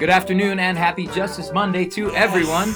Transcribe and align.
Good 0.00 0.10
afternoon 0.10 0.58
and 0.58 0.76
happy 0.78 1.06
Justice 1.06 1.52
Monday 1.52 1.84
to 1.86 2.10
everyone. 2.16 2.72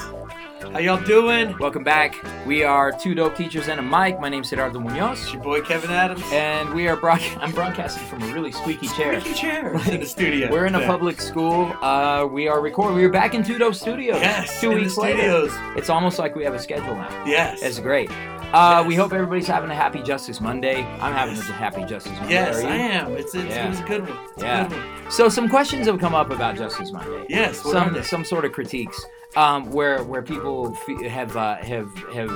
How 0.73 0.79
y'all 0.79 1.03
doing? 1.03 1.57
Welcome 1.59 1.83
back. 1.85 2.15
We 2.47 2.63
are 2.65 2.93
two 2.93 3.15
dope 3.15 3.35
teachers 3.37 3.69
and 3.69 3.81
a 3.81 3.83
mic. 3.83 4.21
My 4.21 4.29
name's 4.29 4.51
Gerardo 4.51 4.79
Munoz, 4.81 5.23
It's 5.23 5.33
your 5.33 5.43
boy 5.43 5.61
Kevin 5.63 5.91
Adams. 5.91 6.23
and 6.33 6.73
we 6.75 6.87
are 6.89 6.97
broad- 6.97 7.21
I'm 7.41 7.53
broadcasting 7.53 8.05
from 8.07 8.23
a 8.23 8.33
really 8.33 8.53
squeaky 8.53 8.89
chair. 8.89 9.21
Squeaky 9.21 9.39
chair 9.39 9.75
in 9.91 10.01
the 10.01 10.07
studio. 10.07 10.51
We're 10.51 10.67
in 10.67 10.75
a 10.75 10.81
Yeah. 10.81 10.87
public 10.87 11.21
school. 11.21 11.73
Uh, 11.83 12.27
we 12.31 12.47
are 12.49 12.61
recording. 12.61 12.97
We 12.97 13.05
are 13.05 13.11
back 13.11 13.35
in 13.35 13.43
Two 13.43 13.59
Dope 13.59 13.75
Studios. 13.75 14.19
Yes, 14.21 14.61
two 14.61 14.71
in 14.73 14.77
the 14.79 14.83
weeks 14.85 14.97
later. 14.97 15.19
studios. 15.19 15.53
It's 15.77 15.91
almost 15.91 16.19
like 16.19 16.35
we 16.37 16.45
have 16.45 16.55
a 16.55 16.59
schedule 16.59 16.95
now. 16.95 17.25
Yes. 17.27 17.63
It's 17.63 17.79
great. 17.79 18.11
Uh, 18.55 18.79
Yes. 18.79 18.87
We 18.89 18.95
hope 18.95 19.13
everybody's 19.13 19.47
having 19.49 19.71
a 19.71 19.75
happy 19.75 20.01
Justice 20.03 20.41
Monday. 20.41 20.85
I'm 21.01 21.13
having 21.13 21.35
Yes. 21.35 21.49
a 21.49 21.53
happy 21.53 21.85
Justice 21.85 22.13
Monday. 22.21 22.35
Yes, 22.35 22.63
I 22.63 22.77
am. 22.77 23.17
It's, 23.17 23.35
it's 23.35 23.45
Yeah. 23.47 23.67
it 23.67 23.69
was 23.71 23.81
a 23.81 23.83
good 23.83 24.09
one. 24.09 24.19
It's 24.35 24.43
Yeah. 24.43 24.67
a 24.67 24.69
good 24.69 24.79
one. 24.79 25.11
So 25.11 25.29
some 25.29 25.49
questions 25.49 25.87
have 25.87 25.99
come 25.99 26.15
up 26.15 26.31
about 26.31 26.57
Justice 26.57 26.93
Monday. 26.93 27.27
Yes. 27.29 27.59
Some 27.61 28.01
some 28.05 28.25
sort 28.25 28.45
of 28.45 28.53
critiques 28.53 29.05
um, 29.37 29.71
where 29.73 30.03
where 30.05 30.23
people 30.23 30.77
have 31.09 31.37
uh, 31.37 31.57
have 31.57 31.91
have 32.15 32.33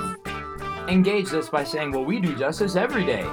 engaged 0.89 1.33
us 1.35 1.49
by 1.49 1.63
saying, 1.65 1.93
"Well, 1.93 2.05
we 2.05 2.19
do 2.19 2.35
justice 2.35 2.75
every 2.77 3.05
day." 3.05 3.25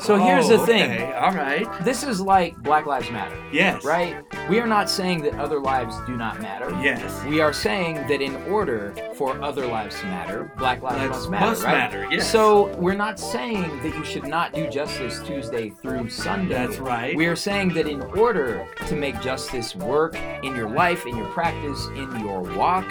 So 0.00 0.16
here's 0.16 0.48
the 0.48 0.54
Oh, 0.54 0.64
thing: 0.66 0.90
okay, 0.92 1.12
All 1.12 1.32
right. 1.32 1.66
this 1.84 2.02
is 2.02 2.20
like 2.20 2.56
Black 2.62 2.86
Lives 2.86 3.10
Matter, 3.10 3.36
Yes. 3.52 3.84
right? 3.84 4.16
We 4.48 4.58
are 4.58 4.66
not 4.66 4.88
saying 4.88 5.22
that 5.22 5.34
other 5.38 5.60
lives 5.60 5.94
do 6.06 6.16
not 6.16 6.40
matter. 6.40 6.70
Yes. 6.82 7.22
We 7.24 7.40
are 7.40 7.52
saying 7.52 7.94
that 8.08 8.20
in 8.22 8.34
order 8.50 8.94
for 9.14 9.40
other 9.42 9.66
lives 9.66 10.00
to 10.00 10.06
matter, 10.06 10.50
Black 10.58 10.82
lives 10.82 10.96
Lives 11.00 11.10
must 11.18 11.30
matter, 11.30 11.46
must 11.46 11.64
right? 11.64 11.72
matter, 11.72 12.06
yes. 12.10 12.30
So 12.30 12.74
we're 12.76 12.94
not 12.94 13.20
saying 13.20 13.82
that 13.82 13.94
you 13.94 14.04
should 14.04 14.26
not 14.26 14.54
do 14.54 14.68
justice 14.68 15.20
Tuesday 15.22 15.70
through 15.70 16.08
Sunday. 16.08 16.54
That's 16.54 16.78
right. 16.78 17.14
We 17.14 17.26
are 17.26 17.36
saying 17.36 17.74
that 17.74 17.86
in 17.86 18.00
order 18.02 18.66
to 18.86 18.96
make 18.96 19.20
justice 19.20 19.76
work 19.76 20.16
in 20.42 20.56
your 20.56 20.70
life, 20.70 21.06
in 21.06 21.16
your 21.16 21.28
practice, 21.28 21.86
in 21.94 22.18
your 22.20 22.40
walk, 22.56 22.86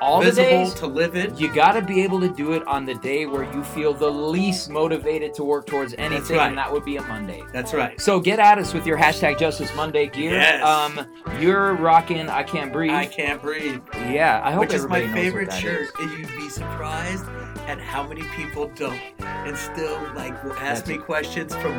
all 0.00 0.20
Visible 0.22 0.44
the 0.44 0.50
days, 0.50 0.74
to 0.74 0.86
live 0.86 1.16
it. 1.16 1.38
you 1.40 1.52
got 1.54 1.72
to 1.72 1.82
be 1.82 2.02
able 2.02 2.20
to 2.20 2.28
do 2.28 2.52
it 2.52 2.66
on 2.66 2.84
the 2.84 2.94
day 2.96 3.26
where 3.26 3.44
you 3.54 3.62
feel 3.64 3.94
the 3.94 4.10
least 4.10 4.68
motivated 4.70 5.32
to 5.34 5.44
work 5.44 5.66
towards 5.66 5.94
anything, 5.98 6.36
right. 6.36 6.48
and 6.48 6.58
that 6.58 6.70
would 6.72 6.84
be 6.84 6.96
a 6.96 7.02
Monday. 7.02 7.42
That's 7.52 7.72
right. 7.72 7.98
So 8.00 8.20
get 8.20 8.38
at 8.38 8.58
us 8.58 8.74
with 8.74 8.86
your 8.86 8.98
hashtag 8.98 9.38
Justice 9.38 9.74
Monday 9.74 10.06
gear. 10.08 10.32
Yes. 10.32 10.62
Um, 10.64 11.06
you're 11.40 11.74
rocking 11.74 12.28
I 12.28 12.42
Can't 12.42 12.72
Breathe. 12.72 12.90
I 12.92 13.06
can't 13.06 13.40
breathe. 13.40 13.80
yeah, 13.94 14.40
I 14.44 14.50
hope 14.52 14.60
Which 14.60 14.74
is 14.74 14.86
my 14.86 15.00
everybody 15.00 15.06
knows 15.30 15.34
what 15.46 15.52
favorite 15.52 15.52
shirt, 15.54 15.82
is. 15.82 15.90
and 16.00 16.18
you'd 16.18 16.36
be 16.36 16.48
surprised 16.48 17.24
at 17.66 17.80
how 17.80 18.06
many 18.06 18.22
people 18.36 18.70
don't, 18.76 19.00
and 19.18 19.56
still 19.56 19.98
like 20.14 20.42
will 20.44 20.52
ask 20.54 20.84
That's- 20.84 20.88
me 20.88 20.98
questions 20.98 21.54
from 21.56 21.72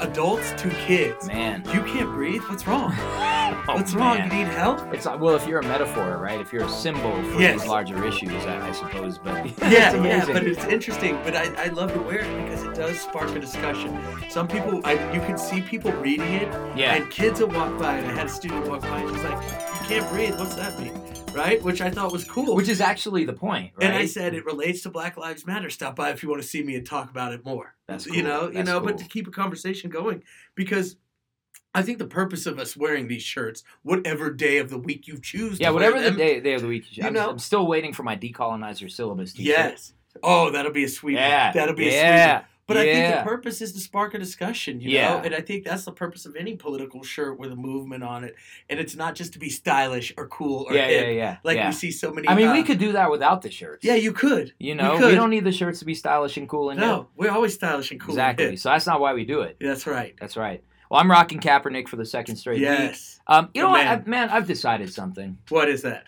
adults 0.00 0.52
to 0.62 0.70
kids. 0.70 1.26
Man. 1.26 1.62
You 1.72 1.82
can't 1.82 2.10
breathe. 2.10 2.42
What's 2.48 2.66
wrong? 2.66 2.94
Oh, 3.66 3.74
What's 3.74 3.92
wrong? 3.94 4.18
man. 4.18 4.30
You 4.30 4.44
need 4.44 4.48
help? 4.52 4.94
It's 4.94 5.04
uh, 5.06 5.16
well, 5.18 5.34
if 5.34 5.46
you're 5.46 5.58
a 5.60 5.62
metaphor, 5.62 6.16
right? 6.18 6.40
If 6.40 6.52
you're 6.52 6.64
a 6.64 6.68
symbol 6.70 7.10
for 7.24 7.40
Yes. 7.40 7.60
these 7.60 7.68
larger 7.68 8.02
issues, 8.06 8.30
I, 8.44 8.68
I 8.68 8.72
suppose. 8.72 9.18
But 9.18 9.46
yeah, 9.70 9.94
yeah, 10.02 10.24
but 10.26 10.46
it's 10.46 10.64
interesting. 10.66 11.18
But 11.24 11.34
I, 11.36 11.64
I 11.64 11.66
love 11.68 11.92
to 11.94 12.00
wear 12.00 12.20
it 12.20 12.44
because 12.44 12.62
it 12.64 12.74
does 12.74 12.98
spark 13.00 13.30
a 13.30 13.38
discussion. 13.40 13.98
Some 14.30 14.48
people, 14.48 14.80
I, 14.84 14.92
you 15.12 15.20
can 15.20 15.36
see 15.36 15.60
people 15.60 15.92
reading 15.92 16.32
it, 16.34 16.48
yeah, 16.76 16.94
and 16.94 17.10
kids 17.10 17.40
will 17.40 17.48
walk 17.48 17.78
by, 17.78 17.96
and 17.98 18.06
I 18.06 18.14
had 18.14 18.26
a 18.26 18.30
student 18.30 18.66
walk 18.68 18.82
by, 18.82 19.00
and 19.00 19.14
she's 19.14 19.24
like, 19.24 19.42
"You 19.42 19.86
can't 19.86 20.10
breathe. 20.10 20.38
What's 20.38 20.54
that 20.54 20.78
mean?" 20.78 20.92
Right? 21.32 21.62
Which 21.62 21.80
I 21.80 21.90
thought 21.90 22.12
was 22.12 22.24
cool. 22.24 22.56
which 22.56 22.68
is 22.68 22.80
actually 22.80 23.24
the 23.24 23.32
point, 23.32 23.72
right? 23.76 23.86
and 23.88 23.94
I 23.96 24.06
said 24.06 24.34
it 24.34 24.44
relates 24.44 24.82
to 24.82 24.90
Black 24.90 25.16
Lives 25.16 25.46
Matter. 25.46 25.70
Stop 25.70 25.94
by 25.96 26.10
if 26.10 26.22
you 26.22 26.28
want 26.28 26.42
to 26.42 26.48
see 26.48 26.62
me 26.62 26.74
and 26.74 26.84
talk 26.86 27.10
about 27.10 27.32
it 27.32 27.44
more. 27.44 27.74
That's 27.86 28.06
You 28.06 28.12
cool. 28.14 28.22
know, 28.22 28.42
you 28.48 28.52
That's 28.54 28.66
know, 28.68 28.80
but 28.80 28.98
to 28.98 29.04
keep 29.04 29.26
a 29.28 29.30
conversation 29.30 29.90
going 29.90 30.22
because. 30.54 30.96
I 31.74 31.82
think 31.82 31.98
the 31.98 32.06
purpose 32.06 32.46
of 32.46 32.58
us 32.58 32.76
wearing 32.76 33.08
these 33.08 33.22
shirts, 33.22 33.62
whatever 33.82 34.30
day 34.30 34.56
of 34.56 34.70
the 34.70 34.78
week 34.78 35.06
you 35.06 35.18
choose, 35.20 35.60
yeah, 35.60 35.68
to 35.68 35.74
wear 35.74 35.92
whatever 35.92 36.10
the 36.10 36.16
day, 36.16 36.40
day 36.40 36.54
of 36.54 36.62
the 36.62 36.66
week. 36.66 36.96
You 36.96 37.04
I'm, 37.04 37.12
know- 37.12 37.30
I'm 37.30 37.38
still 37.38 37.66
waiting 37.66 37.92
for 37.92 38.02
my 38.02 38.16
decolonizer 38.16 38.90
syllabus. 38.90 39.34
T-shirt. 39.34 39.46
Yes. 39.46 39.92
Oh, 40.22 40.50
that'll 40.50 40.72
be 40.72 40.84
a 40.84 40.88
sweet 40.88 41.14
one. 41.16 41.22
Yeah. 41.24 41.52
That'll 41.52 41.74
be 41.74 41.88
a 41.88 41.90
sweet 41.90 42.32
one. 42.34 42.44
Yeah. 42.68 42.74
But 42.74 42.76
I 42.76 42.92
think 42.92 43.16
the 43.16 43.30
purpose 43.30 43.62
is 43.62 43.72
to 43.72 43.80
spark 43.80 44.14
a 44.14 44.18
discussion, 44.18 44.80
you 44.80 44.90
Yeah. 44.90 45.08
know? 45.08 45.22
And 45.24 45.34
I 45.34 45.40
think 45.40 45.64
that's 45.64 45.84
the 45.84 45.92
purpose 45.92 46.26
of 46.26 46.36
any 46.36 46.56
political 46.56 47.02
shirt 47.02 47.38
with 47.38 47.52
a 47.52 47.56
movement 47.56 48.04
on 48.04 48.24
it. 48.24 48.36
And 48.68 48.78
it's 48.78 48.94
not 48.94 49.14
just 49.14 49.32
to 49.32 49.38
be 49.38 49.48
stylish 49.50 50.12
or 50.16 50.28
cool 50.28 50.66
or 50.68 50.74
yeah, 50.74 50.86
hip. 50.86 51.04
yeah, 51.06 51.10
yeah. 51.12 51.36
Like 51.44 51.56
yeah. 51.56 51.68
we 51.68 51.72
see 51.72 51.90
so 51.90 52.12
many 52.12 52.28
I 52.28 52.34
mean, 52.34 52.52
we 52.52 52.60
uh, 52.60 52.64
could 52.64 52.78
do 52.78 52.92
that 52.92 53.10
without 53.10 53.42
the 53.42 53.50
shirts. 53.50 53.84
Yeah, 53.84 53.94
you 53.94 54.12
could. 54.12 54.52
You 54.58 54.74
know, 54.74 54.92
we, 54.92 54.98
could. 54.98 55.14
don't 55.14 55.30
need 55.30 55.44
the 55.44 55.52
shirts 55.52 55.78
to 55.80 55.84
be 55.84 55.94
stylish 55.94 56.36
and 56.36 56.48
cool 56.48 56.70
and 56.70 56.78
hip. 56.78 56.88
No, 56.88 57.08
we're 57.16 57.30
always 57.30 57.54
stylish 57.54 57.90
and 57.90 58.00
cool. 58.00 58.10
and 58.10 58.18
exactly. 58.18 58.50
hip. 58.50 58.58
So 58.58 58.68
that's 58.70 58.86
not 58.86 59.00
why 59.00 59.14
we 59.14 59.24
do 59.24 59.40
it. 59.42 59.56
That's 59.60 59.86
right. 59.86 60.14
That's 60.20 60.36
right. 60.36 60.62
Well, 60.90 61.00
I'm 61.00 61.10
rocking 61.10 61.40
Kaepernick 61.40 61.88
for 61.88 61.96
the 61.96 62.06
second 62.06 62.36
straight 62.36 62.60
week. 62.60 62.62
Yes. 62.62 63.20
Um, 63.26 63.50
you 63.54 63.62
know 63.62 63.70
what, 63.70 63.84
man. 63.84 64.02
I, 64.06 64.08
man? 64.08 64.30
I've 64.30 64.46
decided 64.46 64.92
something. 64.92 65.38
What 65.50 65.68
is 65.68 65.82
that? 65.82 66.04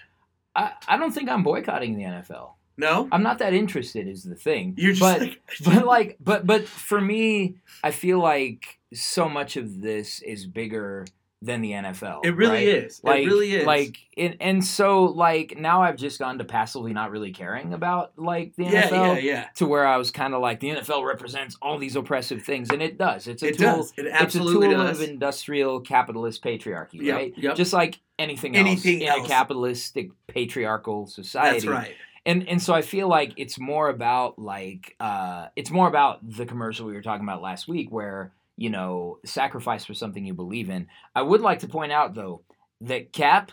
I, 0.55 0.73
I 0.89 0.97
don't 0.97 1.13
think 1.13 1.29
I'm 1.29 1.43
boycotting 1.43 1.97
the 1.97 2.05
NFL. 2.05 2.53
No? 2.81 3.09
I'm 3.13 3.23
not 3.23 3.39
that 3.39 3.53
interested. 3.55 4.09
Is 4.09 4.25
the 4.25 4.35
thing. 4.35 4.75
You're 4.77 4.93
just 4.95 5.01
but, 5.03 5.21
like 5.21 5.41
but 5.65 5.87
like 5.87 6.17
but 6.21 6.47
but 6.47 6.67
for 6.67 7.01
me 7.01 7.57
i 7.83 7.91
feel 7.91 8.19
like 8.19 8.79
so 8.93 9.29
much 9.29 9.57
of 9.57 9.81
this 9.81 10.21
is 10.23 10.47
bigger 10.47 11.07
than 11.43 11.63
the 11.63 11.71
nfl 11.71 12.21
it 12.25 12.37
really 12.37 12.67
right? 12.67 12.85
is. 12.85 13.01
like 13.03 13.23
it 13.23 13.27
really 13.27 13.53
is. 13.55 13.65
like 13.67 13.97
and, 14.17 14.37
and 14.41 14.65
so 14.65 15.05
like 15.05 15.57
now 15.59 15.81
i've 15.83 15.97
just 15.97 16.19
gone 16.19 16.37
to 16.39 16.45
passively 16.45 16.93
not 16.93 17.11
really 17.11 17.33
caring 17.33 17.73
about 17.73 18.13
like 18.19 18.55
the 18.57 18.65
yeah, 18.65 18.89
nfl 18.91 19.15
yeah, 19.15 19.19
yeah. 19.19 19.47
to 19.55 19.65
where 19.67 19.87
i 19.87 19.97
was 19.97 20.11
kind 20.11 20.35
of 20.35 20.43
like 20.43 20.61
the 20.61 20.69
nfl 20.71 21.07
represents 21.07 21.57
all 21.63 21.79
these 21.79 21.97
oppressive 21.97 22.43
things 22.43 22.69
and 22.71 22.83
it 22.83 22.99
does 22.99 23.27
it's 23.27 23.43
a 23.43 23.49
It 23.49 23.59
tool 23.59 23.77
does. 23.79 23.93
It 23.97 24.07
it's 24.07 24.35
a 24.35 24.39
tool 24.39 24.61
does. 24.71 25.01
of 25.01 25.09
industrial 25.09 25.81
capitalist 25.81 26.43
patriarchy 26.45 27.01
Yep, 27.01 27.17
right 27.17 27.35
yep. 27.39 27.57
just 27.57 27.73
like 27.73 28.01
anything 28.19 28.55
else 28.55 28.67
Anything 28.67 29.01
in 29.01 29.09
a 29.09 29.27
capitalistic 29.27 30.11
patriarchal 30.27 31.07
society 31.07 31.61
That's 31.61 31.67
right. 31.67 31.95
And 32.27 32.49
and 32.49 32.63
so 32.63 32.75
I 32.75 32.83
feel 32.83 33.09
like 33.09 33.33
it's 33.37 33.59
more 33.59 33.89
about 33.89 34.39
like 34.39 34.95
uh, 35.01 35.47
it's 35.57 35.71
more 35.71 35.89
about 35.89 36.19
the 36.29 36.47
commercial 36.47 36.87
we 36.87 36.93
were 36.95 37.03
talking 37.03 37.25
about 37.27 37.43
last 37.43 37.69
week, 37.69 37.91
where 37.91 38.33
you 38.57 38.71
know 38.71 39.19
sacrifice 39.25 39.85
for 39.85 39.95
something 39.95 40.25
you 40.25 40.35
believe 40.35 40.69
in. 40.71 40.87
I 41.15 41.23
would 41.23 41.41
like 41.41 41.61
to 41.61 41.69
point 41.69 41.93
out 41.93 42.15
though 42.15 42.43
that 42.83 43.13
Cap, 43.13 43.53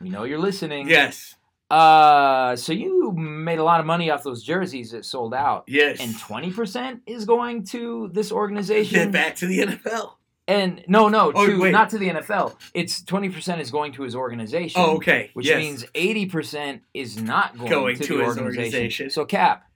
we 0.00 0.08
know 0.10 0.24
you're 0.24 0.38
listening. 0.38 0.88
Yes. 0.88 1.34
Uh, 1.70 2.56
so 2.56 2.72
you 2.72 3.12
made 3.12 3.58
a 3.58 3.62
lot 3.64 3.78
of 3.78 3.84
money 3.84 4.10
off 4.10 4.22
those 4.22 4.42
jerseys 4.42 4.92
that 4.92 5.04
sold 5.04 5.34
out, 5.34 5.64
Yes. 5.66 6.00
and 6.00 6.18
twenty 6.18 6.50
percent 6.50 7.02
is 7.06 7.26
going 7.26 7.64
to 7.66 8.08
this 8.14 8.32
organization. 8.32 8.98
Get 8.98 9.12
back 9.12 9.36
to 9.36 9.46
the 9.46 9.58
NFL. 9.60 10.12
And 10.48 10.82
no, 10.88 11.08
no, 11.08 11.30
Oh, 11.34 11.46
to 11.46 11.70
not 11.70 11.90
to 11.90 11.98
the 11.98 12.08
NFL. 12.08 12.56
It's 12.72 13.04
twenty 13.04 13.28
percent 13.28 13.60
is 13.60 13.70
going 13.70 13.92
to 13.92 14.02
his 14.02 14.14
organization. 14.16 14.80
Oh, 14.82 14.96
okay. 14.96 15.30
Which 15.34 15.46
yes. 15.46 15.58
means 15.58 15.84
eighty 15.94 16.24
percent 16.26 16.82
is 16.94 17.20
not 17.20 17.56
going, 17.58 17.70
Going 17.70 17.96
to, 17.98 18.04
to 18.04 18.18
his 18.18 18.28
organization. 18.38 18.44
organization. 18.46 19.10
So 19.10 19.26
Cap, 19.26 19.66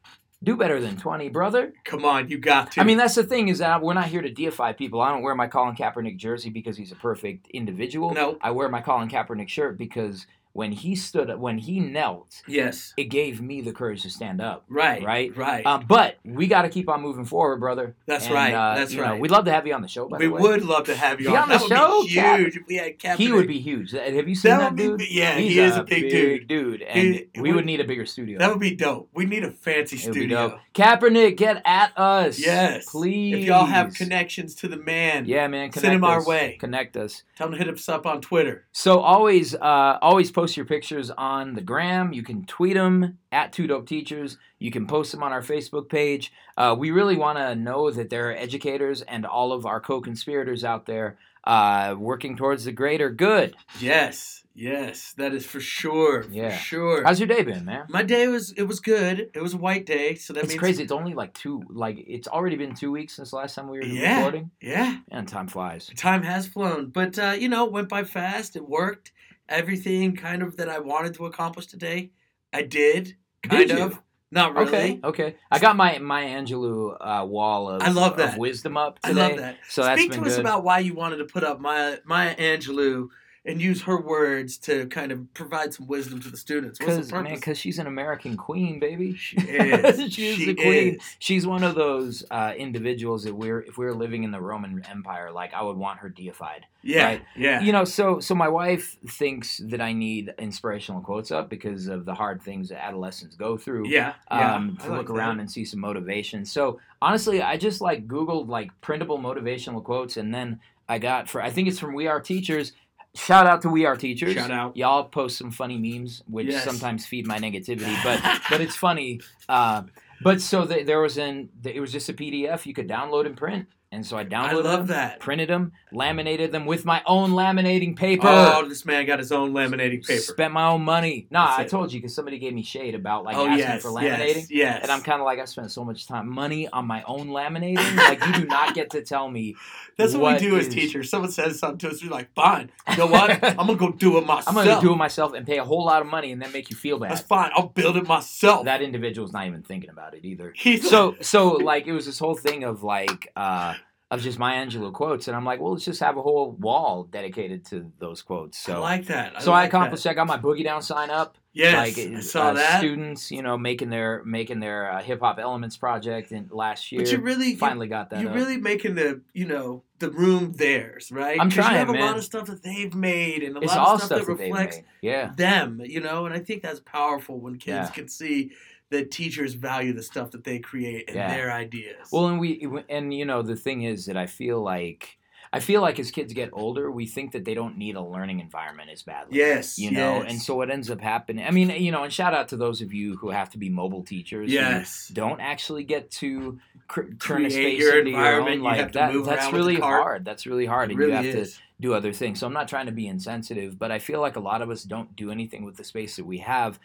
do 0.43 0.56
better 0.56 0.81
than 0.81 0.97
twenty, 0.97 1.28
brother. 1.28 1.75
Come 1.84 2.06
on, 2.06 2.31
you 2.31 2.38
got 2.38 2.72
to. 2.72 2.81
I 2.81 2.84
mean, 2.84 2.97
that's 2.97 3.15
the 3.15 3.22
thing 3.22 3.49
is 3.49 3.59
that 3.59 3.82
we're 3.82 3.93
not 3.93 4.06
here 4.06 4.22
to 4.22 4.31
deify 4.31 4.72
people. 4.72 5.03
I 5.03 5.11
don't 5.12 5.21
wear 5.22 5.34
my 5.34 5.47
Colin 5.47 5.77
Kaepernick 5.77 6.16
jersey 6.16 6.49
because 6.49 6.78
he's 6.78 6.91
a 6.91 6.97
perfect 6.97 7.49
individual. 7.49 8.15
No. 8.15 8.38
I 8.41 8.50
wear 8.53 8.71
my 8.71 8.81
Colin 8.81 9.11
Kaepernick 9.11 9.49
shirt 9.50 9.77
because 9.77 10.27
when 10.54 10.72
he 10.72 10.94
stood, 10.94 11.34
when 11.38 11.58
he 11.58 11.80
knelt, 11.80 12.42
yes. 12.46 12.92
it 12.96 13.04
gave 13.04 13.40
me 13.40 13.60
the 13.60 13.72
courage 13.72 14.02
to 14.02 14.10
stand 14.10 14.40
up. 14.40 14.64
Right. 14.68 15.02
Right? 15.02 15.34
Right. 15.36 15.64
Um, 15.64 15.84
but 15.88 16.18
we 16.24 16.46
got 16.46 16.62
to 16.62 16.68
keep 16.68 16.88
on 16.88 17.00
moving 17.00 17.24
forward, 17.24 17.58
brother. 17.58 17.94
That's 18.06 18.26
And, 18.26 18.34
right. 18.34 18.52
uh, 18.54 18.74
That's 18.76 18.93
you 18.93 19.00
know, 19.00 19.12
right. 19.12 19.20
we'd 19.20 19.31
love 19.31 19.46
to 19.46 19.52
have 19.52 19.66
you 19.66 19.75
on 19.75 19.81
the 19.82 19.88
show. 19.88 20.08
By 20.08 20.19
we 20.19 20.26
the 20.26 20.32
way, 20.32 20.40
We 20.43 20.49
would 20.49 20.64
love 20.64 20.84
to 20.87 20.94
have 20.94 21.20
you 21.20 21.31
on. 21.31 21.37
on 21.37 21.49
the 21.49 21.54
that 21.58 21.62
would 21.62 21.70
show, 21.70 22.02
be 22.02 22.08
Cap. 22.14 22.38
huge 22.38 22.56
if 22.56 22.62
we 22.69 22.75
had 22.76 22.99
Kaepernick. 22.99 23.16
He 23.16 23.32
would 23.32 23.46
be 23.49 23.60
huge. 23.60 23.93
Have 23.93 24.28
you 24.28 24.34
seen 24.34 24.50
That 24.50 24.58
that, 24.58 24.70
would 24.72 24.99
be- 24.99 25.04
dude? 25.04 25.10
yeah, 25.14 25.37
He's 25.38 25.52
he 25.54 25.60
is 25.60 25.76
a 25.76 25.84
big 25.84 26.10
dude. 26.10 26.49
dude, 26.49 26.82
and 26.82 27.14
He- 27.14 27.28
we 27.37 27.48
would- 27.50 27.56
would 27.56 27.66
need 27.66 27.81
a 27.81 27.84
bigger 27.84 28.05
studio. 28.06 28.38
That 28.38 28.50
would 28.50 28.60
be 28.60 28.75
dope. 28.75 29.08
We 29.14 29.25
need 29.25 29.44
a 29.44 29.50
fancy 29.50 29.96
It 29.96 30.06
be 30.06 30.12
studio. 30.12 30.58
Kaepernick, 30.75 31.37
get 31.37 31.62
at 31.64 31.96
us. 31.98 32.38
Yes. 32.38 32.87
please. 32.90 33.34
If 33.37 33.44
y'all 33.44 33.66
have 33.66 33.94
connections 33.94 34.55
to 34.56 34.69
the 34.69 34.76
man, 34.76 35.25
yeah, 35.26 35.46
man, 35.48 35.70
Send 35.72 35.94
him 35.94 36.05
our 36.05 36.25
way. 36.26 36.56
Connect 36.60 36.96
us. 36.96 37.22
tell 37.37 37.46
him 37.46 37.52
to 37.52 37.58
hit 37.58 37.69
us 37.72 37.88
up 37.88 38.06
on 38.06 38.20
Twitter. 38.20 38.64
So 38.72 39.00
always, 39.00 39.55
uh, 39.55 39.98
always 40.02 40.31
post 40.31 40.42
your 40.56 40.67
pictures 40.67 41.11
on 41.11 41.55
the 41.55 41.61
gram. 41.61 42.12
You 42.12 42.23
can 42.23 42.44
tweet 42.44 42.75
them 42.75 43.19
at 43.31 43.53
Two 43.53 43.67
Dope 43.67 43.87
Teachers. 43.87 44.39
You 44.59 44.71
can 44.71 44.87
post 44.87 45.12
them 45.12 45.23
on 45.23 45.33
our 45.33 45.43
Facebook 45.43 45.89
page. 45.89 46.33
Uh, 46.56 46.75
we 46.79 46.91
really 46.91 47.17
want 47.17 47.39
to 47.39 47.55
know 47.55 47.91
that 47.91 48.11
there 48.11 48.29
are 48.31 48.37
educators 48.37 49.03
and 49.03 49.25
all 49.25 49.53
of 49.53 49.65
our 49.67 49.81
co-conspirators 49.81 50.65
out 50.65 50.87
there 50.87 51.17
uh, 51.44 51.94
working 51.99 52.37
towards 52.37 52.65
the 52.65 52.73
greater 52.73 53.11
good. 53.11 53.56
Yes, 53.81 54.44
yes, 54.55 55.12
that 55.17 55.35
is 55.35 55.44
for 55.44 55.59
sure. 55.59 56.25
Yeah. 56.31 56.50
For 56.50 56.56
sure. 56.62 57.05
How's 57.05 57.19
your 57.19 57.27
day 57.27 57.43
been, 57.43 57.65
man? 57.65 57.87
My 57.89 58.05
day 58.05 58.29
was 58.29 58.53
it 58.53 58.62
was 58.62 58.79
good. 58.79 59.31
It 59.35 59.43
was 59.43 59.55
a 59.55 59.56
white 59.56 59.85
day, 59.85 60.15
so 60.15 60.33
that 60.35 60.44
It's 60.44 60.50
means 60.50 60.61
crazy. 60.61 60.83
It's 60.85 60.93
only 60.93 61.15
like 61.15 61.35
two. 61.35 61.65
Like 61.69 61.97
it's 62.06 62.29
already 62.29 62.55
been 62.55 62.75
two 62.77 62.93
weeks 62.93 63.17
since 63.17 63.31
the 63.31 63.37
last 63.37 63.56
time 63.56 63.69
we 63.69 63.79
were 63.79 63.85
Yeah. 63.85 64.19
recording. 64.19 64.50
Yeah, 64.61 64.99
And 65.11 65.27
time 65.27 65.49
flies. 65.49 65.91
time 65.97 66.23
has 66.23 66.47
flown, 66.47 66.91
but 66.91 67.19
uh, 67.19 67.35
you 67.37 67.49
know, 67.49 67.67
it 67.67 67.73
went 67.73 67.89
by 67.89 68.05
fast. 68.05 68.55
It 68.55 68.69
worked. 68.69 69.11
Everything 69.52 70.16
kind 70.16 70.43
of 70.43 70.56
that 70.56 70.69
I 70.69 70.78
wanted 70.78 71.14
to 71.14 71.26
accomplish 71.26 71.66
today, 71.66 72.10
I 72.52 72.62
did. 72.62 73.16
Kind 73.43 73.69
Did 73.69 73.78
you? 73.78 73.84
of. 73.84 74.02
Not 74.31 74.54
really. 74.54 74.66
Okay, 74.69 75.00
okay. 75.04 75.37
I 75.50 75.58
got 75.58 75.76
my 75.76 75.99
Maya 75.99 76.40
Angelou 76.40 76.96
uh, 76.99 77.26
wall 77.26 77.69
of 77.69 77.82
I 77.82 77.88
love 77.88 78.16
that. 78.16 78.38
wisdom 78.38 78.78
up 78.78 78.99
I 79.04 79.12
love 79.12 79.37
that. 79.37 79.58
So 79.69 79.82
Speak 79.94 80.12
to 80.12 80.22
us 80.22 80.38
about 80.38 80.64
why 80.64 80.78
you 80.78 80.94
wanted 80.94 81.19
to 81.19 81.26
put 81.26 81.44
up 81.44 81.60
Maya, 81.60 81.99
Maya 82.06 82.34
Angelou 82.37 83.08
and 83.44 83.61
use 83.61 83.83
her 83.83 84.00
words 84.00 84.56
to 84.56 84.87
kind 84.87 85.11
of 85.11 85.35
provide 85.35 85.75
some 85.75 85.89
wisdom 85.89 86.21
to 86.21 86.29
the 86.31 86.37
students. 86.37 86.79
What's 86.79 86.93
the 86.94 86.99
Because 87.03 87.12
man, 87.12 87.35
because 87.35 87.59
she's 87.59 87.79
an 87.81 87.89
American 87.89 88.37
queen, 88.37 88.79
baby. 88.79 89.17
She 89.17 89.37
is. 89.41 90.12
she 90.12 90.29
is 90.29 90.37
She 90.37 90.44
the 90.47 90.55
queen. 90.55 90.94
is. 90.97 91.03
She's 91.19 91.47
one 91.47 91.65
of 91.65 91.75
those 91.75 92.25
uh, 92.31 92.53
individuals 92.56 93.25
that 93.25 93.35
we're 93.35 93.61
if 93.62 93.77
we 93.77 93.85
were 93.85 93.94
living 93.94 94.23
in 94.23 94.31
the 94.31 94.41
Roman 94.41 94.85
Empire, 94.89 95.33
like 95.33 95.55
I 95.55 95.62
would 95.62 95.77
want 95.77 95.99
her 96.00 96.09
deified. 96.09 96.67
Yeah, 96.85 97.05
Right. 97.05 97.23
yeah. 97.37 97.61
You 97.61 97.73
know, 97.73 97.85
so 97.85 98.21
so 98.21 98.35
my 98.35 98.49
wife 98.49 98.97
thinks 99.09 99.59
that 99.59 99.81
I 99.81 99.93
need 99.93 100.33
inspirational 100.39 101.00
quotes 101.00 101.31
up 101.33 101.49
because 101.50 101.89
of 101.89 102.05
the 102.05 102.15
hard 102.15 102.43
things 102.43 102.69
that 102.69 102.85
adolescents 102.85 103.35
go 103.37 103.56
through. 103.56 103.89
yeah, 103.89 104.15
yeah. 104.31 104.55
um, 104.55 104.79
I 104.81 104.87
to 104.87 104.94
look 104.97 105.11
around 105.11 105.41
and 105.41 105.50
see 105.50 105.65
some 105.65 105.81
motivation. 105.81 106.44
So 106.44 106.79
honestly, 107.00 107.43
I 107.43 107.56
just 107.56 107.81
like 107.81 108.06
Googled 108.06 108.49
like 108.49 108.71
printable 108.81 109.19
motivational 109.19 109.83
quotes, 109.83 110.17
and 110.17 110.33
then 110.35 110.61
I 110.89 110.99
got 110.99 111.29
for 111.29 111.41
I 111.41 111.50
think 111.50 111.69
it's 111.69 111.79
from 111.79 111.94
We 111.94 112.06
Are 112.06 112.21
Teachers. 112.21 112.73
Shout 113.14 113.47
out 113.47 113.61
to 113.62 113.69
We 113.69 113.85
Are 113.85 113.97
Teachers. 113.97 114.35
Shout 114.35 114.50
out. 114.50 114.76
Y'all 114.76 115.05
post 115.05 115.37
some 115.37 115.50
funny 115.50 115.76
memes, 115.76 116.23
which 116.26 116.47
Yes. 116.47 116.64
sometimes 116.64 117.05
feed 117.06 117.26
my 117.26 117.38
negativity, 117.38 117.94
but 118.03 118.20
but 118.50 118.61
it's 118.62 118.75
funny. 118.76 119.20
Uh, 119.49 119.82
but 120.23 120.41
so 120.41 120.67
th- 120.67 120.87
there 120.87 121.00
was 121.00 121.19
an 121.19 121.50
it 121.64 121.81
was 121.81 121.93
just 121.93 122.09
a 122.09 122.14
PDF 122.14 122.64
you 122.64 122.73
could 122.73 122.88
download 122.88 123.26
and 123.26 123.37
print, 123.37 123.67
and 123.93 124.06
so 124.06 124.17
I 124.17 124.25
downloaded 124.25 124.49
I 124.49 124.55
love 124.55 124.87
them, 124.89 124.97
that. 124.97 125.21
printed 125.21 125.50
them, 125.50 125.73
laminated 125.93 126.50
them 126.50 126.65
with 126.65 126.87
my 126.87 127.03
own 127.06 127.33
laminating 127.33 127.94
paper. 127.94 128.27
Oh, 128.27 128.67
this 128.67 128.87
man 128.87 129.05
got 129.05 129.19
his 129.19 129.31
own 129.31 129.53
laminating 129.53 130.05
paper. 130.06 130.21
Spent 130.23 130.53
my 130.53 130.69
own 130.69 130.83
money. 130.83 131.27
Nah, 131.31 131.49
That's 131.49 131.59
I 131.59 131.62
it. 131.65 131.69
told 131.69 131.93
you 131.93 132.00
because 132.00 132.15
somebody 132.15 132.39
gave 132.39 132.55
me 132.55 132.62
shade 132.62 132.94
about 132.94 133.25
like 133.25 133.37
oh 133.37 133.47
asking 133.47 133.59
yes, 133.59 133.83
for 133.83 133.91
laminating. 133.91 134.35
yes, 134.35 134.50
yes. 134.50 134.79
And 134.83 134.91
I'm 134.91 135.03
kind 135.03 135.21
of 135.21 135.27
like, 135.27 135.39
I 135.39 135.44
spent 135.44 135.71
so 135.71 135.85
much 135.85 136.06
time, 136.06 136.29
money 136.29 136.69
on 136.69 136.87
my 136.87 137.03
own 137.03 137.29
laminating. 137.29 137.97
Like, 137.97 138.25
you 138.25 138.33
do 138.33 138.47
not 138.47 138.75
get 138.75 138.91
to 138.91 139.03
tell 139.03 139.31
me. 139.31 139.56
That's 139.99 140.15
what, 140.15 140.23
what 140.23 140.41
we 140.41 140.49
do 140.49 140.56
as 140.56 140.69
teachers. 140.69 141.11
Someone 141.11 141.31
says 141.31 141.59
something 141.59 141.77
to 141.81 141.91
us, 141.91 142.03
we're 142.03 142.11
like, 142.11 142.33
"Fine, 142.35 142.71
you 142.91 142.97
know 142.97 143.06
what? 143.06 143.44
I'm 143.44 143.56
gonna 143.56 143.77
go 143.77 143.93
do 143.93 144.17
it 144.17 144.25
myself. 144.27 144.49
I'm 144.49 144.65
going 144.65 144.75
to 144.75 144.81
do 144.81 144.94
it 144.94 144.97
myself 144.97 145.35
and 145.35 145.47
pay 145.47 145.59
a 145.59 145.65
whole 145.65 145.85
lot 145.85 146.00
of 146.00 146.09
money 146.09 146.33
and 146.33 146.41
then 146.41 146.50
make 146.50 146.71
you 146.71 146.77
feel 146.77 146.99
bad. 146.99 147.11
That's 147.11 147.21
fine. 147.21 147.50
I'll 147.55 147.69
build 147.69 147.99
it 147.99 148.09
myself." 148.09 148.65
That 148.65 148.81
individual's 148.81 149.35
not 149.35 149.47
even 149.47 149.62
thinking 149.62 149.91
about 149.91 150.15
it 150.15 150.25
either. 150.25 150.55
He's 150.56 150.89
So, 150.89 151.17
so 151.21 151.53
like, 151.53 151.87
it 151.87 151.93
was 151.93 152.06
this 152.06 152.19
whole 152.19 152.35
thing 152.35 152.65
of 152.65 152.83
like, 152.83 153.31
uh, 153.37 153.75
of 154.12 154.20
just 154.20 154.38
Maya 154.38 154.64
Angelou 154.64 154.93
quotes. 154.93 155.26
And 155.26 155.35
I'm 155.37 155.44
like, 155.44 155.59
well, 155.59 155.73
let's 155.73 155.87
just 155.87 156.00
have 156.00 156.19
a 156.19 156.23
whole 156.23 156.53
wall 156.53 157.05
dedicated 157.05 157.64
to 157.67 157.91
those 157.99 158.20
quotes. 158.20 158.59
So 158.59 158.75
I 158.75 158.79
like 158.79 159.06
that. 159.06 159.32
I 159.37 159.41
so 159.41 159.53
I 159.53 159.64
accomplished. 159.64 160.05
That. 160.05 160.11
I 160.11 160.14
got 160.14 160.26
my 160.26 160.37
boogie 160.37 160.62
down 160.62 160.82
sign 160.82 161.09
up. 161.09 161.38
Yes, 161.55 161.97
like 161.97 162.06
I 162.17 162.20
saw 162.20 162.49
uh, 162.49 162.53
that. 162.55 162.79
students, 162.79 163.31
you 163.31 163.43
know, 163.43 163.59
making 163.59 163.91
their 163.91 164.23
making 164.25 164.61
their 164.61 164.91
uh, 164.91 165.03
hip 165.03 165.20
hop 165.20 165.38
elements 165.38 165.76
project 165.76 166.31
in 166.32 166.49
last 166.50 166.93
year. 166.93 167.03
but 167.03 167.11
you 167.12 167.19
really, 167.19 167.56
finally 167.56 167.88
got 167.88 168.09
that. 168.11 168.20
you're 168.20 168.31
up. 168.31 168.37
really 168.37 168.56
making 168.56 168.94
the, 168.94 169.20
you 169.35 169.44
know, 169.47 169.82
the 169.99 170.11
room 170.11 170.53
theirs, 170.53 171.11
right? 171.12 171.38
I'm 171.41 171.49
'Cause 171.49 171.56
You 171.56 171.62
trying, 171.62 171.76
have 171.76 171.88
a 171.91 171.93
man. 171.93 172.03
lot 172.06 172.17
of 172.17 172.25
stuff 172.25 172.47
that 172.47 172.62
they've 172.62 172.94
made 172.94 173.43
and 173.43 173.56
a 173.56 173.61
it's 173.61 173.75
lot 173.75 173.87
all 173.87 173.94
of 173.97 174.00
stuff, 174.03 174.23
stuff 174.23 174.26
that 174.29 174.38
that 174.38 174.44
reflects. 174.44 174.79
Yeah. 175.03 175.32
them, 175.37 175.81
you 175.85 176.00
know, 176.00 176.25
and 176.26 176.35
I 176.35 176.38
think 176.38 176.62
that's 176.62 176.81
powerful 176.81 177.38
when 177.38 177.56
kids 177.56 177.88
Yeah. 177.88 177.91
can 177.91 178.08
see 178.08 178.53
that 178.93 179.11
teachers 179.11 179.55
value 179.55 179.93
the 179.93 180.03
stuff 180.03 180.31
that 180.31 180.44
they 180.44 180.59
create 180.61 181.05
and 181.09 181.17
Yeah. 181.17 181.35
their 181.35 181.53
ideas. 181.53 182.09
Well, 182.12 182.29
and 182.29 182.39
we 182.41 182.67
and 182.89 183.12
you 183.12 183.25
know 183.25 183.43
the 183.43 183.56
thing 183.56 183.83
is 183.83 184.06
that 184.06 184.17
I 184.17 184.27
feel 184.27 184.62
like 184.62 185.19
I 185.55 185.61
feel 185.61 185.83
like 185.83 185.99
as 185.99 186.11
kids 186.11 186.33
get 186.33 186.49
older, 186.55 186.91
we 186.91 187.05
think 187.05 187.33
that 187.33 187.44
they 187.44 187.53
don't 187.53 187.77
need 187.77 187.94
a 187.94 188.00
learning 188.00 188.41
environment 188.41 188.89
as 188.91 189.03
badly. 189.03 189.37
yes, 189.37 189.79
You 189.79 189.91
know, 189.91 190.23
yes. 190.23 190.31
and 190.33 190.41
so 190.41 190.55
what 190.55 190.71
ends 190.71 190.91
up 190.91 191.03
happening. 191.03 191.44
I 191.44 191.50
mean, 191.50 191.69
you 191.69 191.93
know, 191.93 192.05
and 192.05 192.11
shout 192.12 192.33
out 192.33 192.49
to 192.49 192.56
those 192.56 192.81
of 192.81 192.94
you 192.94 193.17
who 193.19 193.29
have 193.29 193.50
to 193.50 193.59
be 193.59 193.69
mobile 193.69 194.03
teachers. 194.03 194.50
yes, 194.50 195.09
Don't 195.12 195.41
actually 195.43 195.85
get 195.85 196.11
to 196.12 196.59
cr- 196.89 197.11
turn 197.21 197.44
a 197.44 197.50
space 197.50 197.79
your 197.79 197.99
into 197.99 198.12
your 198.12 198.21
environment, 198.21 198.49
own. 198.53 198.59
you 198.61 198.65
Like 198.65 198.77
have 198.79 198.93
to 198.93 198.99
that, 198.99 199.12
that's 199.12 199.27
around 199.29 199.29
with 199.29 199.50
the 199.53 199.56
really 199.59 199.77
hard. 199.77 200.25
That's 200.25 200.47
really 200.47 200.65
hard, 200.65 200.89
it 200.89 200.93
and 200.94 200.99
really 200.99 201.11
you 201.11 201.17
have 201.19 201.27
is. 201.27 201.56
to 201.56 201.61
do 201.83 201.93
other 201.93 202.15
things. 202.15 202.41
So 202.41 202.47
I'm 202.47 202.55
not 202.55 202.67
trying 202.69 202.87
to 202.87 202.93
be 202.93 203.06
insensitive, 203.06 203.79
but 203.79 203.93
I 203.93 203.99
feel 203.99 204.23
like 204.23 204.37
a 204.37 204.41
lot 204.41 204.62
of 204.62 204.71
us 204.71 204.85
don't 204.85 205.15
do 205.17 205.31
anything 205.31 205.65
with 205.67 205.77
the 205.77 205.85
space 205.85 206.17
that 206.17 206.25
we 206.25 206.39
have, 206.39 206.79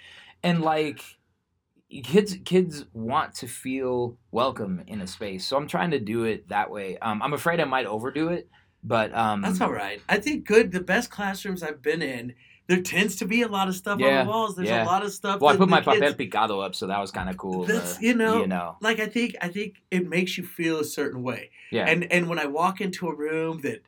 and 0.43 0.61
like 0.61 1.01
kids 2.03 2.37
kids 2.45 2.85
want 2.93 3.33
to 3.35 3.47
feel 3.47 4.17
welcome 4.31 4.83
in 4.87 5.01
a 5.01 5.07
space. 5.07 5.45
So 5.45 5.57
I'm 5.57 5.67
trying 5.67 5.91
to 5.91 5.99
do 5.99 6.23
it 6.25 6.49
that 6.49 6.69
way. 6.69 6.97
Um, 6.99 7.21
I'm 7.21 7.33
afraid 7.33 7.59
I 7.59 7.65
might 7.65 7.85
overdo 7.85 8.29
it, 8.29 8.49
but 8.83 9.13
um, 9.15 9.41
That's 9.41 9.61
all 9.61 9.71
right. 9.71 10.01
I 10.09 10.17
think 10.17 10.45
good. 10.45 10.71
The 10.71 10.81
best 10.81 11.09
classrooms 11.09 11.63
I've 11.63 11.81
been 11.81 12.01
in, 12.01 12.33
there 12.67 12.81
tends 12.81 13.15
to 13.17 13.25
be 13.25 13.41
a 13.41 13.47
lot 13.47 13.69
of 13.69 13.75
stuff 13.75 13.99
Yeah, 13.99 14.19
on 14.19 14.25
the 14.25 14.31
walls. 14.31 14.55
There's 14.57 14.67
yeah. 14.67 14.83
a 14.83 14.85
lot 14.85 15.03
of 15.05 15.11
stuff. 15.13 15.39
Well, 15.39 15.53
I 15.53 15.57
put 15.57 15.69
my 15.69 15.79
kids- 15.81 16.01
papel 16.01 16.29
picado 16.29 16.63
up, 16.65 16.75
so 16.75 16.87
that 16.87 16.99
was 16.99 17.11
kind 17.11 17.29
of 17.29 17.37
cool. 17.37 17.63
That's 17.63 17.97
to- 17.97 18.05
you 18.05 18.13
know, 18.13 18.41
you 18.41 18.47
know, 18.47 18.75
like 18.81 18.99
I 18.99 19.07
think 19.07 19.35
I 19.41 19.47
think 19.47 19.75
it 19.89 20.07
makes 20.07 20.37
you 20.37 20.43
feel 20.45 20.79
a 20.79 20.83
certain 20.85 21.23
way. 21.23 21.51
yeah. 21.71 21.85
And 21.87 22.11
and 22.11 22.27
when 22.27 22.37
I 22.39 22.45
walk 22.47 22.81
into 22.81 23.07
a 23.07 23.15
room 23.15 23.61
that 23.61 23.83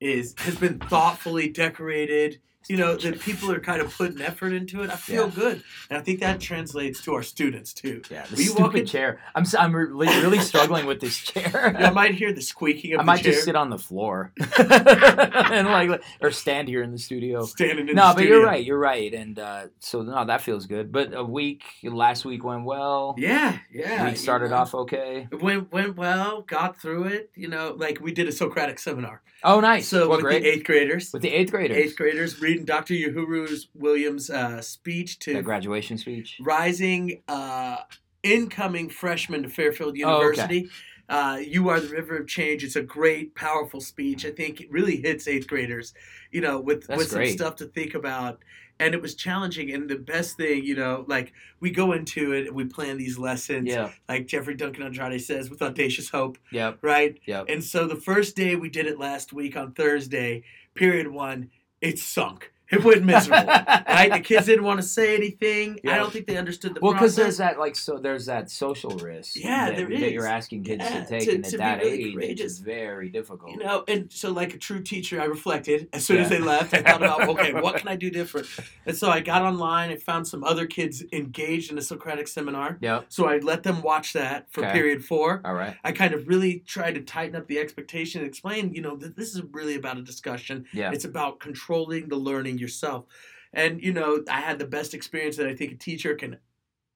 is 0.00 0.34
has 0.38 0.56
been 0.56 0.80
thoughtfully 0.80 1.48
decorated, 1.48 2.40
you 2.68 2.76
know, 2.76 2.96
that 2.96 3.20
people 3.20 3.50
are 3.52 3.60
kind 3.60 3.80
of 3.82 3.94
putting 3.96 4.20
effort 4.22 4.52
into 4.52 4.82
it, 4.82 4.90
I 4.90 4.96
feel 4.96 5.24
Yeah. 5.28 5.34
good. 5.34 5.62
And 5.90 5.98
I 5.98 6.02
think 6.02 6.20
that 6.20 6.40
translates 6.40 7.02
to 7.04 7.14
our 7.14 7.22
students 7.22 7.72
too. 7.72 8.02
Yeah, 8.10 8.24
the 8.30 8.36
walk 8.48 8.56
stupid 8.58 8.80
in- 8.80 8.86
chair. 8.86 9.20
I'm 9.34 9.44
I'm 9.58 9.74
really, 9.74 10.06
really 10.08 10.38
struggling 10.38 10.86
with 10.86 11.00
this 11.00 11.16
chair. 11.18 11.76
You 11.84 11.90
might 11.92 12.14
hear 12.14 12.32
the 12.32 12.40
squeaking 12.42 12.94
of 12.94 13.00
I 13.00 13.02
might 13.04 13.22
chair 13.22 13.32
just 13.32 13.44
sit 13.44 13.56
on 13.56 13.70
the 13.70 13.78
floor 13.78 14.32
and 14.58 15.68
like 15.68 16.02
or 16.20 16.30
stand 16.30 16.68
here 16.68 16.82
in 16.82 16.90
the 16.92 16.98
studio. 16.98 17.44
standing 17.44 17.88
in 17.88 17.94
No, 17.96 18.02
but 18.08 18.18
studio. 18.18 18.36
you're 18.36 18.46
right. 18.46 18.64
You're 18.64 18.78
right, 18.78 19.12
and 19.12 19.38
uh, 19.38 19.66
so 19.80 20.02
no, 20.02 20.24
that 20.24 20.40
feels 20.42 20.66
good. 20.66 20.92
But 20.92 21.14
a 21.14 21.24
week 21.24 21.62
last 21.82 22.24
week 22.24 22.44
went 22.44 22.64
well. 22.64 23.14
Yeah, 23.18 23.58
yeah. 23.72 24.06
week 24.06 24.16
started 24.16 24.46
you 24.46 24.50
know. 24.52 24.56
off 24.58 24.74
okay. 24.74 25.28
It 25.30 25.42
went 25.42 25.72
went 25.72 25.96
well, 25.96 26.42
got 26.42 26.80
through 26.80 27.04
it. 27.04 27.30
You 27.34 27.48
know, 27.48 27.74
like 27.76 28.00
we 28.00 28.12
did 28.12 28.28
a 28.28 28.32
Socratic 28.32 28.78
seminar. 28.78 29.22
Oh, 29.46 29.60
nice. 29.60 29.88
So 29.88 30.08
with 30.08 30.22
the 30.22 30.46
eighth 30.48 30.64
graders, 30.64 31.12
with 31.12 31.20
the 31.22 31.28
eighth 31.28 31.50
graders. 31.50 31.76
eighth 31.76 31.96
graders 31.96 32.40
reading 32.40 32.53
Dr. 32.62 32.94
Yohuru 32.94 33.66
Williams' 33.74 34.30
uh, 34.30 34.60
speech 34.62 35.18
The 35.18 35.34
to 35.34 35.42
graduation 35.42 35.98
speech. 35.98 36.38
rising 36.40 37.22
uh, 37.28 37.78
incoming 38.22 38.88
freshmen 38.88 39.42
to 39.42 39.48
Fairfield 39.48 39.96
Oh, 40.02 40.16
okay. 40.16 40.24
University. 40.24 40.70
uh, 41.08 41.38
you 41.44 41.68
are 41.68 41.80
the 41.80 41.88
river 41.88 42.16
of 42.18 42.26
change. 42.26 42.64
It's 42.64 42.76
a 42.76 42.82
great, 42.82 43.34
powerful 43.34 43.80
speech. 43.80 44.24
I 44.24 44.30
think 44.30 44.60
it 44.60 44.70
really 44.70 44.96
hits 44.96 45.28
eighth 45.28 45.46
graders, 45.46 45.92
you 46.30 46.40
know, 46.40 46.60
with 46.60 46.86
That's 46.86 46.98
with 46.98 47.08
some 47.10 47.26
stuff 47.26 47.56
to 47.56 47.66
think 47.66 47.94
about. 47.94 48.42
And 48.80 48.92
it 48.92 49.00
was 49.00 49.14
challenging. 49.14 49.70
And 49.72 49.88
the 49.88 49.94
best 49.96 50.36
thing, 50.36 50.64
you 50.64 50.74
know, 50.74 51.04
like 51.06 51.32
we 51.60 51.70
go 51.70 51.92
into 51.92 52.32
it 52.32 52.48
and 52.48 52.56
we 52.56 52.64
plan 52.64 52.96
these 52.96 53.16
lessons, 53.18 53.68
Yeah. 53.68 53.92
like 54.08 54.26
Jeffrey 54.26 54.54
Duncan 54.56 54.82
Andrade 54.82 55.20
says, 55.22 55.48
with 55.48 55.62
audacious 55.62 56.08
hope, 56.10 56.38
Yep. 56.50 56.78
right? 56.82 57.16
Yep. 57.26 57.46
And 57.50 57.62
so 57.62 57.86
the 57.86 57.94
first 57.94 58.34
day 58.34 58.56
we 58.56 58.68
did 58.68 58.86
it 58.86 58.98
last 58.98 59.32
week 59.32 59.56
on 59.56 59.72
Thursday, 59.74 60.42
period 60.74 61.06
one, 61.06 61.50
it 61.84 61.98
sunk. 61.98 62.53
It 62.70 62.82
went 62.82 63.04
miserable. 63.04 63.46
right? 63.46 64.10
The 64.12 64.20
kids 64.24 64.46
didn't 64.46 64.64
want 64.64 64.80
to 64.80 64.86
say 64.86 65.14
anything. 65.14 65.78
I 65.86 65.96
don't 65.96 66.12
think 66.12 66.26
they 66.26 66.36
understood 66.36 66.74
the 66.74 66.80
Well, 66.80 66.92
because 66.94 67.14
there's 67.14 67.36
that 67.36 67.58
like 67.58 67.76
so 67.76 67.98
there's 67.98 68.26
that 68.26 68.50
social 68.50 68.90
risk. 68.90 69.36
Yeah, 69.36 69.66
that, 69.70 69.76
there 69.76 69.88
that 69.88 70.12
you're 70.12 70.26
asking 70.26 70.64
kids 70.64 70.82
Yeah, 70.82 71.00
to 71.04 71.06
take, 71.06 71.24
to- 71.28 71.34
and 71.34 71.44
at 71.46 71.52
that 71.58 71.78
really 71.80 71.92
age, 71.92 72.06
it's 72.06 72.14
courageous. 72.14 72.58
very 72.58 73.08
difficult. 73.10 73.52
You 73.52 73.58
know, 73.58 73.84
and 73.86 74.10
so 74.10 74.30
like 74.32 74.54
a 74.54 74.58
true 74.58 74.80
teacher, 74.82 75.20
I 75.20 75.24
reflected 75.26 75.88
as 75.92 76.04
soon 76.06 76.18
as 76.18 76.30
they 76.30 76.38
left. 76.38 76.72
I 76.74 76.82
thought 76.82 77.02
about, 77.02 77.28
okay, 77.28 77.52
what 77.60 77.76
can 77.76 77.88
I 77.88 77.96
do 77.96 78.10
different? 78.10 78.46
And 78.86 78.96
so 78.96 79.10
I 79.10 79.20
got 79.20 79.42
online 79.42 79.90
and 79.90 80.02
found 80.02 80.26
some 80.26 80.42
other 80.42 80.66
kids 80.66 81.04
engaged 81.12 81.70
in 81.70 81.78
a 81.78 81.82
Socratic 81.82 82.28
seminar. 82.28 82.78
Yep. 82.80 83.06
So 83.10 83.26
I 83.26 83.38
let 83.38 83.62
them 83.62 83.82
watch 83.82 84.14
that 84.14 84.50
for 84.50 84.62
Okay. 84.64 84.72
period 84.72 85.04
four. 85.04 85.42
All 85.44 85.54
right. 85.54 85.76
I 85.84 85.92
kind 85.92 86.14
of 86.14 86.26
really 86.26 86.60
tried 86.60 86.94
to 86.94 87.02
tighten 87.02 87.36
up 87.36 87.46
the 87.46 87.58
expectation 87.58 88.22
and 88.22 88.28
explain, 88.28 88.72
you 88.72 88.80
know, 88.80 88.96
that 88.96 89.16
this 89.16 89.34
is 89.34 89.42
really 89.52 89.74
about 89.74 89.98
a 89.98 90.02
discussion. 90.02 90.64
Yeah. 90.72 90.90
It's 90.92 91.04
about 91.04 91.40
controlling 91.40 92.08
the 92.08 92.16
learning 92.16 92.53
yourself. 92.58 93.06
And, 93.52 93.82
you 93.82 93.92
know, 93.92 94.22
I 94.28 94.40
had 94.40 94.58
the 94.58 94.66
best 94.66 94.94
experience 94.94 95.36
that 95.36 95.46
I 95.46 95.54
think 95.54 95.72
a 95.72 95.76
teacher 95.76 96.14
can 96.14 96.38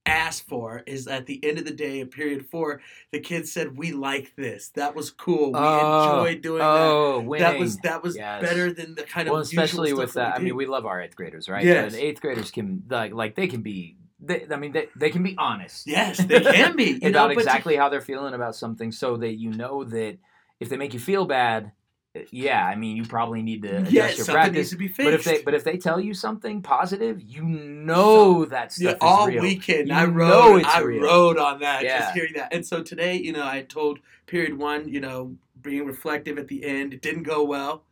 ask 0.06 0.46
for 0.48 0.82
is 0.86 1.06
at 1.06 1.26
the 1.26 1.38
end 1.44 1.58
of 1.58 1.64
the 1.66 1.70
day 1.70 2.00
at 2.00 2.10
period 2.10 2.46
four, 2.50 2.80
the 3.12 3.20
kids 3.20 3.52
said, 3.52 3.76
We 3.76 3.92
like 3.92 4.34
this. 4.36 4.70
That 4.70 4.94
was 4.94 5.10
cool. 5.10 5.52
We 5.52 5.58
Oh, 5.60 6.24
enjoyed 6.24 6.40
doing 6.42 6.58
that. 6.60 6.64
oh, 6.64 7.20
winning. 7.20 7.46
That 7.46 7.58
was 7.58 7.76
that 7.78 8.02
was 8.02 8.16
Yes. 8.16 8.40
better 8.42 8.72
than 8.72 8.94
the 8.94 9.02
kind 9.02 9.28
of 9.28 9.32
well, 9.32 9.42
usual 9.42 9.62
especially 9.64 9.92
with 9.92 10.14
that. 10.14 10.34
I 10.34 10.38
mean, 10.38 10.56
we 10.56 10.66
love 10.66 10.86
our 10.86 11.00
eighth 11.02 11.14
graders, 11.14 11.48
right? 11.48 11.64
Yes. 11.64 11.92
But 11.92 12.00
eighth 12.02 12.20
graders 12.22 12.50
can 12.50 12.84
like 12.88 13.12
like 13.12 13.34
they 13.34 13.46
can 13.48 13.60
be. 13.62 13.96
They, 14.20 14.46
I 14.50 14.56
mean, 14.56 14.72
they, 14.72 14.88
they 14.96 15.10
can 15.10 15.22
be 15.22 15.36
honest. 15.38 15.86
yes, 15.86 16.18
they 16.18 16.40
can 16.40 16.74
be. 16.74 16.98
You 17.02 17.10
know, 17.10 17.24
about 17.26 17.32
you- 17.34 17.38
exactly 17.38 17.76
how 17.76 17.88
they're 17.88 18.00
feeling 18.00 18.34
about 18.34 18.56
something, 18.56 18.90
so 18.90 19.16
that 19.18 19.34
you 19.34 19.52
know 19.52 19.84
that 19.84 20.16
if 20.58 20.68
they 20.70 20.76
make 20.76 20.92
you 20.94 20.98
feel 21.00 21.24
bad, 21.26 21.70
yeah, 22.30 22.64
I 22.64 22.74
mean, 22.74 22.96
you 22.96 23.04
probably 23.04 23.42
need 23.42 23.62
to 23.62 23.78
adjust 23.78 23.92
yes, 23.92 24.16
your 24.18 24.26
something 24.26 24.34
practice. 24.42 24.54
needs 24.56 24.70
to 24.70 24.76
be 24.76 24.88
fixed. 24.88 25.04
But 25.04 25.14
if 25.14 25.24
they 25.24 25.42
but 25.42 25.54
if 25.54 25.64
they 25.64 25.76
tell 25.76 26.00
you 26.00 26.14
something 26.14 26.62
positive, 26.62 27.20
you 27.22 27.42
know 27.44 28.44
that 28.46 28.74
Yeah, 28.78 28.90
stuff 28.90 28.96
is 28.96 29.02
all 29.02 29.26
real. 29.26 29.42
weekend 29.42 29.88
You 29.88 29.94
I 29.94 30.04
wrote 30.04 30.64
I 30.66 30.80
real. 30.80 31.02
wrote 31.02 31.38
on 31.38 31.60
that 31.60 31.82
Yeah. 31.84 31.98
just 32.00 32.14
hearing 32.14 32.34
that. 32.34 32.52
And 32.52 32.66
so 32.66 32.82
today, 32.82 33.16
you 33.16 33.32
know, 33.32 33.46
I 33.46 33.62
told 33.62 33.98
period 34.26 34.58
one, 34.58 34.88
you 34.88 35.00
know, 35.00 35.36
being 35.62 35.86
reflective 35.86 36.38
at 36.38 36.48
the 36.48 36.64
end, 36.64 36.94
it 36.94 37.02
didn't 37.02 37.24
go 37.24 37.42
well. 37.44 37.84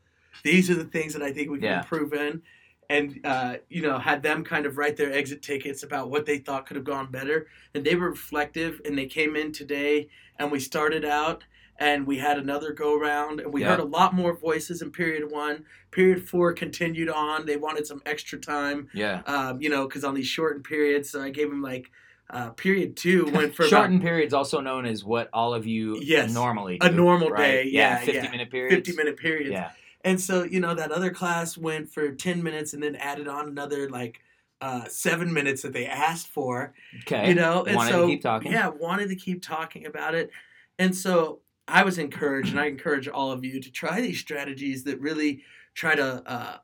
These 0.42 0.70
are 0.70 0.74
the 0.74 0.84
things 0.84 1.12
that 1.14 1.22
I 1.22 1.32
think 1.32 1.50
we 1.50 1.58
can 1.58 1.64
Yeah. 1.64 1.78
improve 1.80 2.12
in. 2.12 2.42
and 2.88 3.18
uh, 3.24 3.56
you 3.68 3.82
know 3.82 3.98
had 3.98 4.22
them 4.22 4.44
kind 4.44 4.64
of 4.64 4.78
write 4.78 4.96
their 4.96 5.12
exit 5.12 5.42
tickets 5.42 5.82
about 5.82 6.08
what 6.08 6.24
they 6.24 6.38
thought 6.38 6.66
could 6.66 6.76
have 6.76 6.84
gone 6.84 7.10
better 7.10 7.48
and 7.74 7.84
they 7.84 7.96
were 7.96 8.10
reflective 8.10 8.80
and 8.84 8.96
they 8.96 9.06
came 9.06 9.34
in 9.34 9.50
today 9.50 10.08
and 10.38 10.52
we 10.52 10.60
started 10.60 11.04
out 11.04 11.42
and 11.78 12.06
we 12.06 12.18
had 12.18 12.38
another 12.38 12.72
go 12.72 12.98
round 12.98 13.40
and 13.40 13.52
we 13.52 13.60
Yeah. 13.62 13.70
heard 13.70 13.80
a 13.80 13.84
lot 13.84 14.14
more 14.14 14.36
voices 14.36 14.82
in 14.82 14.90
period 14.90 15.30
one 15.30 15.64
period 15.90 16.28
four 16.28 16.52
continued 16.52 17.08
on 17.08 17.46
they 17.46 17.56
wanted 17.56 17.86
some 17.86 18.00
extra 18.06 18.38
time 18.38 18.88
Yeah. 18.92 19.22
um, 19.26 19.60
you 19.60 19.68
know 19.68 19.86
because 19.86 20.04
on 20.04 20.14
these 20.14 20.26
shortened 20.26 20.64
periods 20.64 21.10
so 21.10 21.22
i 21.22 21.30
gave 21.30 21.48
them 21.50 21.62
like 21.62 21.90
uh, 22.30 22.50
period 22.50 22.96
two 22.96 23.26
went 23.32 23.54
for 23.54 23.62
about 23.62 23.70
Shortened 23.70 24.02
periods, 24.02 24.34
also 24.34 24.60
known 24.60 24.84
as 24.84 25.04
what 25.04 25.28
all 25.32 25.54
of 25.54 25.64
you 25.66 26.00
Yes. 26.02 26.32
normally 26.34 26.78
a 26.80 26.90
normal 26.90 27.30
right? 27.30 27.38
day 27.40 27.64
yeah, 27.70 27.98
fifty 27.98 28.14
yeah. 28.14 28.30
minute 28.30 28.50
periods. 28.50 28.88
50 28.88 28.96
minute 28.96 29.16
periods 29.16 29.50
Yeah. 29.52 29.70
and 30.04 30.20
so, 30.20 30.42
you 30.42 30.58
know, 30.60 30.74
that 30.74 30.90
other 30.90 31.10
class 31.10 31.56
went 31.56 31.88
for 31.92 32.10
10 32.12 32.42
minutes 32.42 32.72
and 32.74 32.82
then 32.82 32.96
added 32.96 33.28
on 33.28 33.48
another 33.48 33.88
like 33.90 34.20
uh, 34.60 34.86
seven 34.88 35.32
minutes 35.32 35.60
that 35.62 35.72
they 35.74 35.86
asked 35.86 36.28
for, 36.28 36.72
Okay. 37.02 37.28
you 37.28 37.34
know? 37.34 37.62
And 37.64 37.76
Wanted 37.76 37.92
so, 37.92 38.00
to 38.02 38.06
keep 38.08 38.22
talking. 38.22 38.50
yeah, 38.52 38.68
wanted 38.68 39.08
to 39.10 39.14
keep 39.16 39.42
talking 39.42 39.84
about 39.86 40.14
it. 40.14 40.30
And 40.78 40.96
so 40.96 41.40
I 41.68 41.82
was 41.84 41.98
encouraged, 41.98 42.50
and 42.50 42.60
I 42.60 42.66
encourage 42.66 43.08
all 43.08 43.32
of 43.32 43.44
you 43.44 43.60
to 43.60 43.70
try 43.70 44.00
these 44.00 44.18
strategies 44.20 44.84
that 44.84 45.00
really 45.00 45.42
try 45.74 45.94
to, 45.94 46.22
uh, 46.26 46.56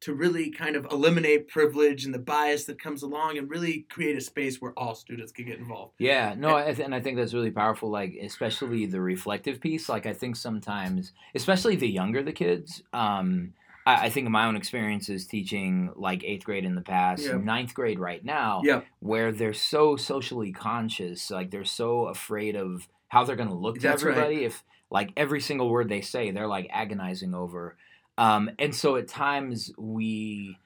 to 0.00 0.12
really 0.14 0.50
kind 0.50 0.74
of 0.74 0.84
eliminate 0.90 1.46
privilege 1.46 2.04
and 2.04 2.12
the 2.12 2.18
bias 2.18 2.64
that 2.64 2.80
comes 2.80 3.04
along 3.04 3.38
and 3.38 3.48
really 3.48 3.86
create 3.88 4.16
a 4.16 4.20
space 4.20 4.60
where 4.60 4.72
all 4.76 4.96
students 4.96 5.30
can 5.30 5.44
get 5.46 5.58
involved. 5.60 5.94
Yeah, 5.98 6.34
no, 6.36 6.56
I 6.56 6.64
th- 6.72 6.80
and 6.80 6.92
I 6.92 7.00
think 7.00 7.16
that's 7.16 7.34
really 7.34 7.52
powerful. 7.52 7.88
Like, 7.88 8.14
especially 8.20 8.86
the 8.86 9.00
reflective 9.00 9.60
piece. 9.60 9.88
Like, 9.88 10.06
I 10.06 10.12
think 10.12 10.34
sometimes, 10.34 11.12
especially 11.36 11.76
the 11.76 11.88
younger 11.88 12.20
the 12.22 12.32
kids, 12.32 12.82
um, 12.92 13.54
I, 13.86 14.10
think 14.10 14.26
of 14.26 14.32
my 14.32 14.46
own 14.46 14.54
experiences 14.56 15.26
teaching 15.26 15.90
like 15.96 16.22
eighth 16.24 16.44
grade 16.44 16.64
in 16.64 16.74
the 16.76 16.82
past, 16.82 17.24
Yeah. 17.24 17.36
ninth 17.38 17.74
grade 17.74 17.98
right 17.98 18.24
now, 18.24 18.62
Yeah. 18.64 18.82
where 19.00 19.32
they're 19.32 19.52
so 19.52 19.96
socially 19.96 20.52
conscious, 20.52 21.30
like 21.30 21.50
they're 21.50 21.64
so 21.64 22.06
afraid 22.06 22.54
of 22.56 22.88
how 23.12 23.24
they're 23.24 23.36
going 23.36 23.50
to 23.50 23.54
look 23.54 23.74
to 23.74 23.82
That's 23.82 24.02
right. 24.02 24.16
everybody. 24.16 24.44
If 24.46 24.64
like 24.90 25.12
every 25.18 25.42
single 25.42 25.68
word 25.68 25.90
they 25.90 26.00
say, 26.00 26.30
they're 26.30 26.46
like 26.46 26.66
agonizing 26.72 27.34
over. 27.34 27.76
Um, 28.16 28.50
and 28.58 28.74
so 28.74 28.96
at 28.96 29.06
times 29.06 29.70
we 29.76 30.58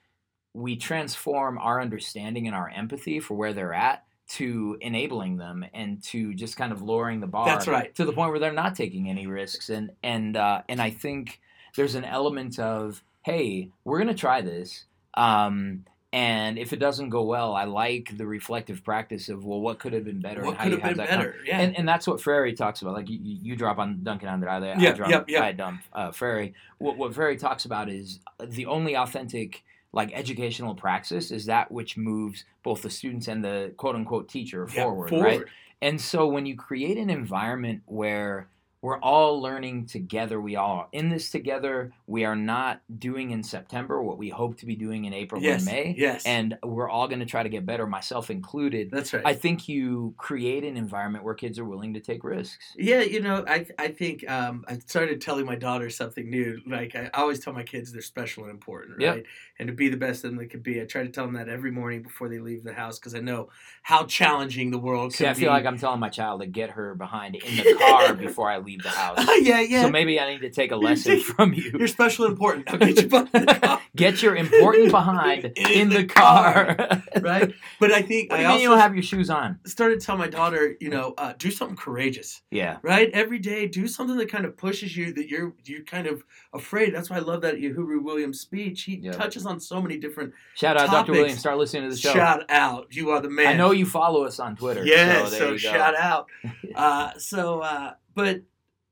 we 0.54 0.76
transform 0.76 1.58
our 1.58 1.80
understanding 1.80 2.46
and 2.46 2.54
our 2.54 2.68
empathy 2.70 3.18
for 3.18 3.34
where 3.34 3.52
they're 3.52 3.74
at 3.74 4.04
to 4.28 4.78
enabling 4.80 5.38
them 5.38 5.64
and 5.74 6.00
to 6.04 6.34
just 6.34 6.56
kind 6.56 6.70
of 6.70 6.82
lowering 6.82 7.18
the 7.18 7.26
bar 7.26 7.46
That's 7.46 7.66
right. 7.66 7.92
to 7.96 8.04
the 8.04 8.12
point 8.12 8.30
where 8.30 8.38
they're 8.38 8.52
not 8.52 8.76
taking 8.76 9.10
any 9.10 9.26
risks 9.26 9.68
and 9.68 9.90
and 10.04 10.36
uh, 10.36 10.62
and 10.68 10.80
I 10.80 10.90
think 10.90 11.40
there's 11.74 11.96
an 11.96 12.04
element 12.04 12.60
of 12.60 13.02
hey 13.24 13.70
we're 13.84 13.98
gonna 13.98 14.14
try 14.14 14.40
this 14.40 14.84
um, 15.14 15.84
and 16.12 16.58
if 16.58 16.72
it 16.72 16.78
doesn't 16.78 17.10
go 17.10 17.22
well 17.22 17.54
I 17.54 17.64
like 17.64 18.16
the 18.16 18.26
reflective 18.26 18.84
practice 18.84 19.28
of 19.28 19.44
well 19.44 19.60
what 19.60 19.78
could 19.78 19.92
have 19.92 20.04
been 20.04 20.20
better 20.20 20.42
What 20.42 20.50
and 20.50 20.58
how 20.58 20.64
could 20.64 20.72
you 20.72 20.78
have 20.80 20.96
been 20.96 21.06
better? 21.06 21.36
Yeah. 21.44 21.60
and, 21.60 21.76
and 21.76 21.88
that's 21.88 22.06
what 22.06 22.20
Freire 22.20 22.52
talks 22.52 22.82
about. 22.82 22.94
Like 22.94 23.08
you, 23.10 23.18
you 23.20 23.56
drop 23.56 23.78
on 23.78 24.02
Duncan 24.02 24.28
Andrade, 24.28 24.62
I 24.62 24.80
Yeah, 24.80 24.92
drop, 24.92 25.10
yep, 25.10 25.28
yep. 25.28 25.42
I 25.42 25.52
dump 25.52 25.82
uh, 25.92 26.12
Freire. 26.12 26.52
What 26.78 26.96
what 26.96 27.14
Freire 27.14 27.36
talks 27.36 27.64
about 27.64 27.88
is 27.88 28.20
the 28.40 28.66
only 28.66 28.96
authentic 28.96 29.64
like 29.92 30.12
educational 30.12 30.74
praxis 30.74 31.30
is 31.30 31.46
that 31.46 31.72
which 31.72 31.96
moves 31.96 32.44
both 32.62 32.82
the 32.82 32.90
students 32.90 33.28
and 33.28 33.44
the 33.44 33.72
quote 33.76 33.94
unquote 33.94 34.28
teacher 34.28 34.68
Yeah, 34.72 34.82
forward, 34.82 35.12
right? 35.12 35.44
And 35.82 36.00
so 36.00 36.26
when 36.26 36.46
you 36.46 36.56
create 36.56 36.98
an 36.98 37.10
environment 37.10 37.82
where 37.86 38.48
we're 38.86 39.00
all 39.00 39.42
learning 39.42 39.84
together, 39.86 40.40
we 40.40 40.54
all 40.54 40.76
are 40.78 40.88
in 40.92 41.08
this 41.08 41.28
together. 41.30 41.90
We 42.06 42.24
are 42.24 42.36
not 42.36 42.82
doing 43.00 43.32
in 43.32 43.42
September 43.42 44.00
what 44.00 44.16
we 44.16 44.28
hope 44.28 44.58
to 44.58 44.66
be 44.66 44.76
doing 44.76 45.06
in 45.06 45.12
April 45.12 45.42
Yes. 45.42 45.62
and 45.66 45.72
May, 45.72 45.94
Yes. 45.98 46.24
and 46.24 46.56
we're 46.62 46.88
all 46.88 47.08
going 47.08 47.18
to 47.18 47.26
try 47.26 47.42
to 47.42 47.48
get 47.48 47.66
better, 47.66 47.84
myself 47.88 48.30
included. 48.30 48.92
That's 48.92 49.12
right. 49.12 49.24
I 49.26 49.34
think 49.34 49.68
you 49.68 50.14
create 50.18 50.62
an 50.62 50.76
environment 50.76 51.24
where 51.24 51.34
kids 51.34 51.58
are 51.58 51.64
willing 51.64 51.94
to 51.94 52.00
take 52.00 52.22
risks. 52.22 52.74
Yeah, 52.78 53.00
you 53.00 53.20
know, 53.20 53.44
I 53.48 53.66
I 53.76 53.88
think 53.88 54.28
um, 54.30 54.64
I 54.68 54.78
started 54.78 55.20
telling 55.20 55.46
my 55.46 55.56
daughter 55.56 55.90
something 55.90 56.30
new. 56.30 56.60
Like 56.64 56.94
I 56.94 57.10
always 57.14 57.40
tell 57.40 57.52
my 57.52 57.64
kids 57.64 57.90
they're 57.90 58.02
special 58.02 58.44
and 58.44 58.52
important, 58.52 59.00
Yep. 59.00 59.14
right? 59.16 59.24
And 59.58 59.66
to 59.66 59.74
be 59.74 59.88
the 59.88 59.96
best 59.96 60.22
that 60.22 60.36
they 60.38 60.46
could 60.46 60.62
be. 60.62 60.80
I 60.80 60.84
try 60.84 61.02
to 61.02 61.08
tell 61.08 61.24
them 61.24 61.34
that 61.34 61.48
every 61.48 61.72
morning 61.72 62.02
before 62.02 62.28
they 62.28 62.38
leave 62.38 62.62
the 62.62 62.74
house 62.74 62.98
because 63.00 63.14
I 63.16 63.20
know 63.20 63.48
how 63.82 64.04
challenging 64.04 64.70
the 64.70 64.78
world 64.78 65.12
See, 65.14 65.24
can 65.24 65.30
I 65.30 65.34
feel 65.34 65.48
be. 65.48 65.54
like 65.56 65.66
I'm 65.66 65.78
telling 65.78 65.98
my 65.98 66.10
child 66.10 66.40
to 66.42 66.46
get 66.46 66.70
her 66.70 66.94
behind 66.94 67.34
in 67.36 67.56
the 67.56 67.74
car 67.74 68.14
before 68.26 68.50
I 68.50 68.58
leave 68.58 68.75
the 68.82 68.88
house. 68.88 69.18
yeah, 69.42 69.60
yeah. 69.60 69.82
So 69.82 69.90
maybe 69.90 70.18
I 70.20 70.30
need 70.32 70.40
to 70.42 70.50
take 70.50 70.70
a 70.72 70.76
lesson 70.86 71.20
from 71.20 71.52
you. 71.54 71.72
You're 71.78 71.88
special 71.88 72.26
important. 72.26 72.68
I'll 72.70 72.78
get 72.78 73.02
you 73.02 73.08
behind 73.08 73.30
the 73.32 73.54
car, 73.60 73.80
Get 73.94 74.22
your 74.22 74.36
important 74.36 74.90
behind 74.90 75.52
in, 75.56 75.88
the, 75.88 76.04
car. 76.04 76.76
right? 77.20 77.52
But 77.80 77.92
I 77.92 78.02
think 78.02 78.30
what 78.30 78.40
I 78.40 78.48
mean 78.48 78.60
you 78.60 78.68
also 78.68 78.74
don't 78.74 78.78
have 78.80 78.94
your 78.94 79.02
shoes 79.02 79.30
on? 79.30 79.58
started 79.64 80.00
to 80.00 80.06
tell 80.06 80.16
my 80.16 80.28
daughter, 80.28 80.76
you 80.80 80.90
know, 80.90 81.14
uh, 81.18 81.32
do 81.38 81.50
something 81.50 81.76
courageous. 81.76 82.42
Yeah. 82.50 82.78
right? 82.82 83.10
Every 83.12 83.38
day, 83.38 83.66
do 83.66 83.86
something 83.88 84.16
that 84.18 84.30
kind 84.30 84.44
of 84.44 84.56
pushes 84.56 84.96
you 84.96 85.12
that 85.14 85.28
you're 85.28 85.54
you're 85.64 85.84
kind 85.84 86.06
of 86.06 86.22
afraid. 86.52 86.94
That's 86.94 87.08
why 87.10 87.16
I 87.16 87.20
love 87.20 87.40
that 87.42 87.56
Yohuru 87.56 88.02
Williams 88.02 88.40
speech. 88.40 88.82
He 88.82 88.96
Yeah. 88.96 89.12
touches 89.12 89.46
on 89.46 89.60
so 89.60 89.80
many 89.80 89.96
different. 89.98 90.32
Shout 90.54 90.76
out, 90.76 90.86
Topics. 90.86 90.92
Dr. 91.06 91.12
Williams. 91.12 91.38
Start 91.40 91.58
listening 91.58 91.84
to 91.84 91.90
the 91.90 91.96
show. 91.96 92.12
Shout 92.12 92.44
out, 92.50 92.86
you 92.90 93.10
are 93.10 93.20
the 93.20 93.30
man. 93.30 93.46
I 93.46 93.52
know 93.54 93.70
you 93.70 93.86
follow 93.86 94.24
us 94.24 94.38
on 94.40 94.56
Twitter. 94.56 94.84
Yeah, 94.84 95.24
so, 95.24 95.30
there 95.30 95.38
so, 95.40 95.44
you 95.46 95.50
go. 95.52 95.56
shout 95.58 95.94
out. 95.96 96.26
uh, 96.74 97.12
so, 97.18 97.60
uh, 97.60 97.94
but 98.14 98.42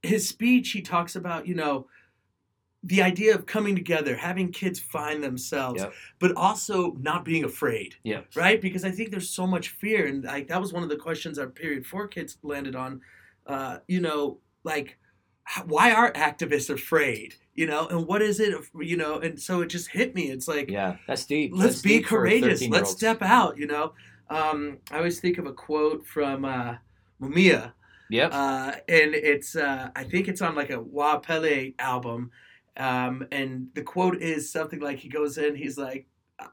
his 0.04 0.28
speech, 0.28 0.70
he 0.72 0.80
talks 0.82 1.16
about 1.16 1.46
you 1.46 1.54
know 1.54 1.86
the 2.86 3.00
idea 3.02 3.34
of 3.34 3.46
coming 3.46 3.74
together, 3.74 4.14
having 4.14 4.52
kids 4.52 4.78
find 4.78 5.24
themselves, 5.24 5.80
Yep. 5.80 5.92
but 6.18 6.36
also 6.36 6.92
not 7.00 7.24
being 7.24 7.44
afraid. 7.44 7.94
Yeah. 8.02 8.20
right? 8.36 8.60
Because 8.60 8.84
I 8.84 8.90
think 8.90 9.10
there's 9.10 9.30
so 9.30 9.46
much 9.46 9.70
fear, 9.70 10.06
and 10.06 10.22
like 10.24 10.48
that 10.48 10.60
was 10.60 10.72
one 10.72 10.82
of 10.82 10.88
the 10.90 10.96
questions 10.96 11.38
our 11.38 11.46
period 11.46 11.86
four 11.86 12.06
kids 12.08 12.36
landed 12.42 12.76
on. 12.76 13.00
Uh, 13.46 13.78
you 13.88 14.00
know, 14.00 14.38
like 14.64 14.98
why 15.66 15.92
are 15.92 16.12
activists 16.12 16.70
afraid? 16.70 17.34
You 17.54 17.66
know, 17.66 17.86
and 17.88 18.06
what 18.06 18.20
is 18.22 18.40
it? 18.40 18.54
You 18.78 18.96
know, 18.96 19.18
and 19.20 19.40
so 19.40 19.60
it 19.62 19.66
just 19.66 19.88
hit 19.88 20.14
me. 20.14 20.30
It's 20.30 20.48
like 20.48 20.70
Yeah, 20.70 20.96
that's 21.06 21.24
deep. 21.26 21.52
let's 21.54 21.74
That's 21.74 21.82
be 21.82 21.98
deep 21.98 22.06
courageous. 22.06 22.66
Let's 22.68 22.90
step 22.90 23.22
out. 23.22 23.56
You 23.58 23.66
know, 23.66 23.92
um, 24.28 24.78
I 24.90 24.96
always 24.98 25.20
think 25.20 25.38
of 25.38 25.46
a 25.46 25.52
quote 25.52 26.06
from 26.06 26.44
uh, 26.44 26.76
Mumia, 27.20 27.72
Yep. 28.10 28.30
uh, 28.34 28.72
and 28.88 29.14
it's 29.14 29.56
uh, 29.56 29.90
I 29.96 30.04
think 30.04 30.28
it's 30.28 30.42
on 30.42 30.54
like 30.54 30.70
a 30.70 30.80
Wa 30.80 31.18
Pele 31.18 31.72
album, 31.78 32.30
um, 32.76 33.26
and 33.32 33.68
the 33.74 33.82
quote 33.82 34.16
is 34.20 34.50
something 34.50 34.80
like 34.80 34.98
he 34.98 35.08
goes 35.08 35.38
in, 35.38 35.54
he's 35.54 35.78
like, 35.78 36.06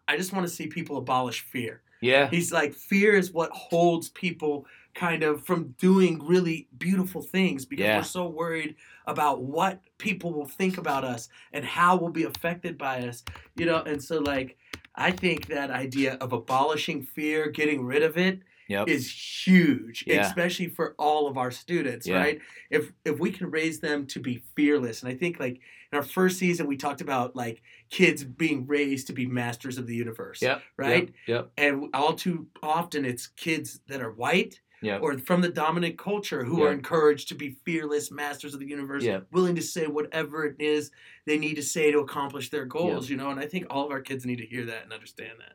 I 0.07 0.17
just 0.17 0.33
want 0.33 0.47
to 0.47 0.53
see 0.53 0.67
people 0.67 0.97
abolish 0.97 1.41
fear. 1.41 1.81
yeah. 2.01 2.29
He's 2.29 2.51
like, 2.51 2.73
fear 2.73 3.15
is 3.15 3.31
what 3.31 3.51
holds 3.51 4.09
people 4.09 4.65
kind 4.93 5.23
of 5.23 5.45
from 5.45 5.73
doing 5.77 6.19
really 6.25 6.67
beautiful 6.77 7.21
things 7.21 7.65
because 7.65 7.83
Yeah. 7.85 7.97
we're 7.97 8.03
so 8.03 8.27
worried 8.27 8.75
about 9.07 9.41
what 9.41 9.79
people 9.97 10.33
will 10.33 10.47
think 10.47 10.77
about 10.77 11.03
us 11.03 11.29
and 11.53 11.63
how 11.65 11.95
we'll 11.95 12.11
be 12.11 12.23
affected 12.25 12.77
by 12.77 13.07
us, 13.07 13.23
you 13.55 13.65
know. 13.65 13.77
And 13.83 14.03
so, 14.03 14.19
like, 14.19 14.57
I 14.95 15.11
think 15.11 15.47
that 15.47 15.71
idea 15.71 16.15
of 16.15 16.33
abolishing 16.33 17.03
fear, 17.03 17.49
getting 17.49 17.85
rid 17.85 18.03
of 18.03 18.17
it, 18.17 18.39
Yep. 18.71 18.87
is 18.87 19.11
huge, 19.47 20.03
Yeah. 20.07 20.25
especially 20.27 20.67
for 20.69 20.95
all 20.97 21.27
of 21.27 21.37
our 21.37 21.51
students, 21.51 22.07
Yeah. 22.07 22.17
right? 22.17 22.41
If 22.69 22.91
if 23.05 23.19
we 23.19 23.31
can 23.31 23.51
raise 23.51 23.79
them 23.79 24.07
to 24.07 24.19
be 24.19 24.43
fearless, 24.55 25.03
and 25.03 25.11
I 25.11 25.15
think 25.15 25.39
like 25.39 25.55
in 25.91 25.97
our 25.97 26.03
first 26.03 26.37
season 26.39 26.67
we 26.67 26.77
talked 26.77 27.01
about 27.01 27.35
like 27.35 27.61
kids 27.89 28.23
being 28.23 28.65
raised 28.65 29.07
to 29.07 29.13
be 29.13 29.25
masters 29.25 29.77
of 29.77 29.87
the 29.87 29.95
universe, 29.95 30.41
Yep. 30.41 30.61
right? 30.77 31.09
Yep. 31.09 31.11
yep. 31.27 31.51
And 31.57 31.89
all 31.93 32.13
too 32.13 32.47
often 32.63 33.05
it's 33.05 33.27
kids 33.27 33.81
that 33.87 34.01
are 34.01 34.11
white 34.11 34.61
Yep. 34.83 35.01
or 35.03 35.17
from 35.19 35.41
the 35.41 35.49
dominant 35.49 35.97
culture 35.99 36.43
who 36.43 36.63
are 36.63 36.71
encouraged 36.71 37.27
to 37.27 37.35
be 37.35 37.51
fearless 37.65 38.09
masters 38.09 38.55
of 38.55 38.59
the 38.59 38.65
universe, 38.65 39.05
willing 39.31 39.53
to 39.55 39.61
say 39.61 39.85
whatever 39.85 40.43
it 40.45 40.55
is 40.59 40.89
they 41.27 41.37
need 41.37 41.53
to 41.55 41.61
say 41.61 41.91
to 41.91 41.99
accomplish 41.99 42.49
their 42.49 42.65
goals, 42.65 43.07
you 43.07 43.15
know. 43.15 43.29
And 43.29 43.39
I 43.39 43.45
think 43.45 43.67
all 43.69 43.85
of 43.85 43.91
our 43.91 44.01
kids 44.01 44.25
need 44.25 44.37
to 44.39 44.45
hear 44.45 44.65
that 44.65 44.83
and 44.83 44.91
understand 44.91 45.33
that. 45.39 45.53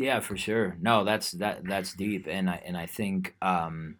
Yeah, 0.00 0.20
for 0.20 0.36
sure. 0.36 0.76
No, 0.80 1.04
that's 1.04 1.32
that 1.32 1.64
that's 1.64 1.92
deep, 1.92 2.26
and 2.26 2.48
I 2.48 2.62
and 2.64 2.74
I 2.76 2.86
think 2.86 3.34
um, 3.42 3.96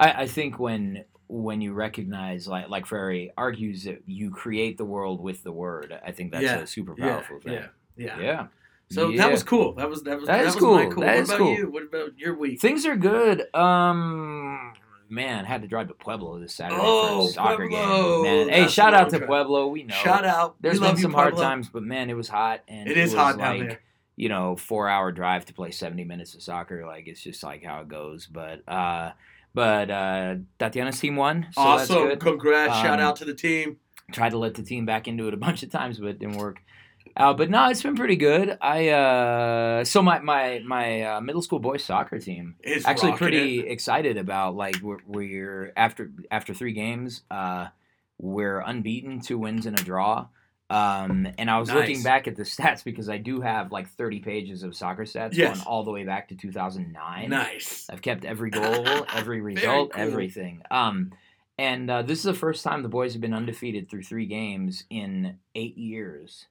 I, 0.00 0.22
I 0.22 0.26
think 0.26 0.58
when 0.58 1.04
when 1.28 1.60
you 1.60 1.74
recognize 1.74 2.48
like 2.48 2.70
like 2.70 2.86
Freire 2.86 3.28
argues 3.36 3.84
that 3.84 4.02
you 4.06 4.30
create 4.30 4.78
the 4.78 4.86
world 4.86 5.20
with 5.20 5.42
the 5.42 5.52
word, 5.52 5.98
I 6.04 6.10
think 6.12 6.32
that's 6.32 6.42
Yeah, 6.44 6.60
a 6.60 6.66
super 6.66 6.94
Yeah, 6.96 7.06
powerful 7.06 7.38
thing. 7.40 7.52
yeah, 7.52 7.66
yeah. 7.96 8.18
Yeah. 8.18 8.46
So 8.90 9.10
Yeah. 9.10 9.24
that 9.24 9.32
was 9.32 9.42
cool. 9.42 9.74
That 9.74 9.90
was 9.90 10.02
that 10.04 10.18
was 10.20 10.26
That 10.26 10.38
that, 10.38 10.46
is 10.46 10.54
was 10.54 10.64
my 10.64 10.84
cool. 10.84 10.92
cool. 10.92 11.02
That 11.02 11.14
what 11.16 11.22
is 11.22 11.28
about 11.28 11.38
cool. 11.38 11.54
you? 11.54 11.70
What 11.70 11.82
about 11.82 12.18
your 12.18 12.34
week? 12.34 12.58
Things 12.60 12.86
are 12.86 12.96
good. 12.96 13.54
Um, 13.54 14.72
man, 15.10 15.44
had 15.44 15.60
to 15.62 15.68
drive 15.68 15.88
to 15.88 15.94
Pueblo 15.94 16.38
this 16.38 16.54
Saturday 16.54 16.78
for 16.80 16.84
Oh, 16.86 17.26
a 17.26 17.28
soccer 17.28 17.68
Pueblo. 17.68 18.22
game. 18.22 18.22
Man, 18.22 18.48
hey, 18.48 18.60
That's 18.62 18.72
shout 18.72 18.94
out 18.94 19.10
to. 19.10 19.20
Pueblo. 19.20 19.68
We 19.68 19.82
know. 19.82 19.94
Shout 19.94 20.24
out. 20.24 20.56
There's 20.62 20.80
we 20.80 20.86
been 20.86 20.96
some 20.96 21.12
hard 21.12 21.36
times, 21.36 21.68
but 21.68 21.82
man, 21.82 22.08
it 22.08 22.14
was 22.16 22.28
hot 22.28 22.60
and 22.68 22.88
It 22.88 22.96
is 22.96 23.12
was 23.12 23.20
hot 23.20 23.38
like, 23.38 23.58
down 23.58 23.66
there. 23.68 23.80
You 24.16 24.28
know, 24.28 24.56
four 24.56 24.88
hour 24.88 25.10
drive 25.12 25.46
to 25.46 25.54
play 25.54 25.70
seventy 25.70 26.04
minutes 26.04 26.34
of 26.34 26.42
soccer. 26.42 26.86
Like 26.86 27.06
it's 27.08 27.22
just 27.22 27.42
like 27.42 27.64
how 27.64 27.80
it 27.80 27.88
goes. 27.88 28.26
But 28.26 28.62
uh, 28.68 29.12
but 29.54 29.90
uh, 29.90 30.36
Tatiana's 30.58 30.98
team 31.00 31.16
won, 31.16 31.46
so 31.52 31.60
awesome. 31.60 31.96
that's 32.08 32.08
good. 32.10 32.20
Congrats. 32.20 32.74
Shout 32.80 33.00
Um, 33.00 33.06
out 33.06 33.16
to 33.16 33.24
the 33.24 33.34
team. 33.34 33.78
Tried 34.12 34.30
to 34.30 34.38
let 34.38 34.54
the 34.54 34.62
team 34.62 34.84
back 34.86 35.08
into 35.08 35.28
it 35.28 35.34
a 35.34 35.36
bunch 35.48 35.62
of 35.62 35.70
times, 35.70 35.98
but 35.98 36.08
it 36.08 36.18
didn't 36.18 36.36
work. 36.36 36.62
Uh, 37.16 37.34
but 37.34 37.50
no, 37.50 37.68
it's 37.68 37.82
been 37.82 37.96
pretty 37.96 38.16
good. 38.16 38.56
I 38.60 38.88
uh, 38.90 39.84
so 39.84 40.00
my 40.02 40.20
my 40.20 40.60
my 40.64 41.02
uh, 41.02 41.20
middle 41.20 41.42
school 41.42 41.58
boys 41.58 41.84
soccer 41.84 42.18
team 42.18 42.56
is 42.62 42.86
actually 42.86 43.12
pretty 43.12 43.60
it. 43.60 43.70
excited 43.70 44.16
about 44.16 44.54
like 44.56 44.76
we're, 44.82 44.98
we're 45.06 45.72
after 45.76 46.10
after 46.30 46.54
three 46.54 46.72
games 46.72 47.22
uh, 47.30 47.66
we're 48.18 48.60
unbeaten 48.60 49.20
two 49.20 49.38
wins 49.38 49.66
and 49.66 49.78
a 49.78 49.82
draw 49.82 50.26
um, 50.72 51.28
and 51.38 51.50
i 51.50 51.58
was 51.58 51.70
looking 51.72 52.02
back 52.02 52.26
at 52.26 52.36
the 52.36 52.42
stats 52.54 52.82
because 52.82 53.08
i 53.08 53.18
do 53.18 53.40
have 53.40 53.70
like 53.72 53.88
30 53.90 54.20
pages 54.20 54.62
of 54.62 54.74
soccer 54.74 55.04
stats 55.04 55.34
Yes. 55.34 55.56
going 55.58 55.66
all 55.66 55.84
the 55.84 55.90
way 55.90 56.04
back 56.04 56.28
to 56.28 56.34
2009 56.34 57.28
Nice. 57.30 57.86
i've 57.90 58.02
kept 58.02 58.24
every 58.24 58.50
goal 58.60 58.86
every 59.14 59.40
result 59.40 59.92
cool. 59.92 60.02
everything 60.02 60.62
um, 60.70 61.12
and 61.58 61.90
uh, 61.90 62.02
this 62.02 62.18
is 62.18 62.24
the 62.24 62.34
first 62.34 62.64
time 62.64 62.82
the 62.82 62.88
boys 62.88 63.12
have 63.12 63.20
been 63.20 63.34
undefeated 63.34 63.88
through 63.90 64.02
three 64.02 64.26
games 64.26 64.84
in 64.90 65.38
eight 65.54 65.76
years 65.76 66.46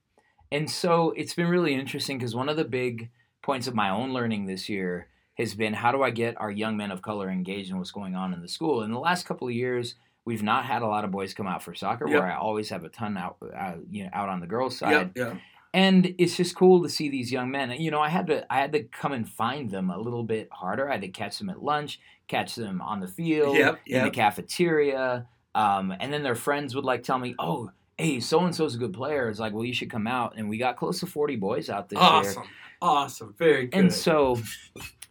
and 0.52 0.70
so 0.70 1.12
it's 1.18 1.34
been 1.34 1.48
really 1.48 1.74
interesting 1.74 2.18
because 2.18 2.36
one 2.36 2.50
of 2.50 2.58
the 2.58 2.66
big 2.66 3.10
points 3.42 3.68
of 3.68 3.74
my 3.74 3.90
own 3.90 4.14
learning 4.14 4.46
this 4.46 4.70
year 4.70 5.08
has 5.38 5.56
been 5.56 5.74
how 5.74 5.92
do 5.92 6.04
I 6.04 6.12
get 6.12 6.40
our 6.40 6.52
young 6.52 6.76
men 6.78 6.92
of 6.92 7.02
color 7.02 7.30
engaged 7.30 7.72
in 7.72 7.78
what's 7.78 7.90
going 7.92 8.16
on 8.16 8.34
in 8.34 8.42
the 8.42 8.48
school? 8.50 8.84
In 8.84 8.92
the 8.92 9.00
last 9.00 9.26
couple 9.26 9.48
of 9.48 9.54
years, 9.54 9.96
we've 10.26 10.44
not 10.44 10.66
had 10.66 10.82
a 10.82 10.88
lot 10.88 11.04
of 11.04 11.12
boys 11.12 11.34
come 11.34 11.48
out 11.48 11.64
for 11.64 11.74
soccer, 11.74 12.08
Yep. 12.08 12.20
where 12.20 12.32
I 12.32 12.36
always 12.36 12.70
have 12.70 12.84
a 12.84 12.90
ton 12.90 13.18
out, 13.18 13.38
uh, 13.56 13.74
you 13.90 14.04
know, 14.04 14.10
out 14.14 14.30
on 14.30 14.40
the 14.40 14.48
girls' 14.48 14.78
side, 14.78 14.92
Yep. 14.92 15.12
Yep. 15.18 15.38
and 15.74 16.16
it's 16.18 16.36
just 16.38 16.56
cool 16.56 16.84
to 16.84 16.90
see 16.90 17.10
these 17.10 17.32
young 17.32 17.50
men. 17.50 17.72
You 17.72 17.92
know, 17.92 18.00
I 18.02 18.10
had 18.10 18.28
to, 18.28 18.46
I 18.54 18.60
had 18.60 18.72
to 18.74 18.84
come 18.84 19.14
and 19.14 19.28
find 19.28 19.70
them 19.72 19.90
a 19.90 19.98
little 19.98 20.24
bit 20.24 20.50
harder. 20.52 20.90
I 20.90 20.94
had 20.94 21.02
to 21.02 21.08
catch 21.08 21.38
them 21.40 21.50
at 21.50 21.64
lunch, 21.64 22.00
catch 22.28 22.56
them 22.56 22.82
on 22.82 23.00
the 23.00 23.08
field, 23.08 23.56
in 23.86 24.04
the 24.04 24.12
cafeteria, 24.12 25.28
um, 25.56 25.94
and 26.00 26.12
then 26.14 26.24
their 26.24 26.36
friends 26.36 26.76
would 26.76 26.86
like 26.86 27.04
tell 27.04 27.18
me, 27.20 27.36
"Oh, 27.40 27.72
hey, 27.98 28.20
so 28.20 28.40
and 28.46 28.56
so's 28.56 28.76
a 28.76 28.78
good 28.78 28.94
player." 28.94 29.28
It's 29.30 29.40
like, 29.40 29.54
well, 29.54 29.66
you 29.66 29.74
should 29.74 29.90
come 29.90 30.08
out, 30.08 30.34
and 30.38 30.48
we 30.50 30.58
got 30.58 30.78
close 30.78 31.00
to 31.02 31.06
forty 31.08 31.36
boys 31.36 31.70
out 31.70 31.90
this 31.90 31.98
year. 32.00 32.08
Awesome. 32.08 32.44
Awesome. 32.84 33.36
Very 33.38 33.68
good. 33.68 33.80
And 33.80 33.94
so, 33.94 34.40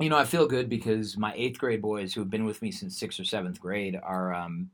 you 0.00 0.09
know, 0.09 0.17
I 0.17 0.25
feel 0.25 0.47
good 0.49 0.69
because 0.69 1.17
my 1.17 1.33
eighth 1.37 1.59
grade 1.59 1.81
boys 1.81 2.12
who 2.12 2.21
have 2.21 2.29
been 2.31 2.45
with 2.45 2.61
me 2.62 2.73
since 2.73 2.99
sixth 2.99 3.21
or 3.21 3.25
seventh 3.25 3.61
grade 3.61 3.97
are 4.02 4.35
um, 4.35 4.71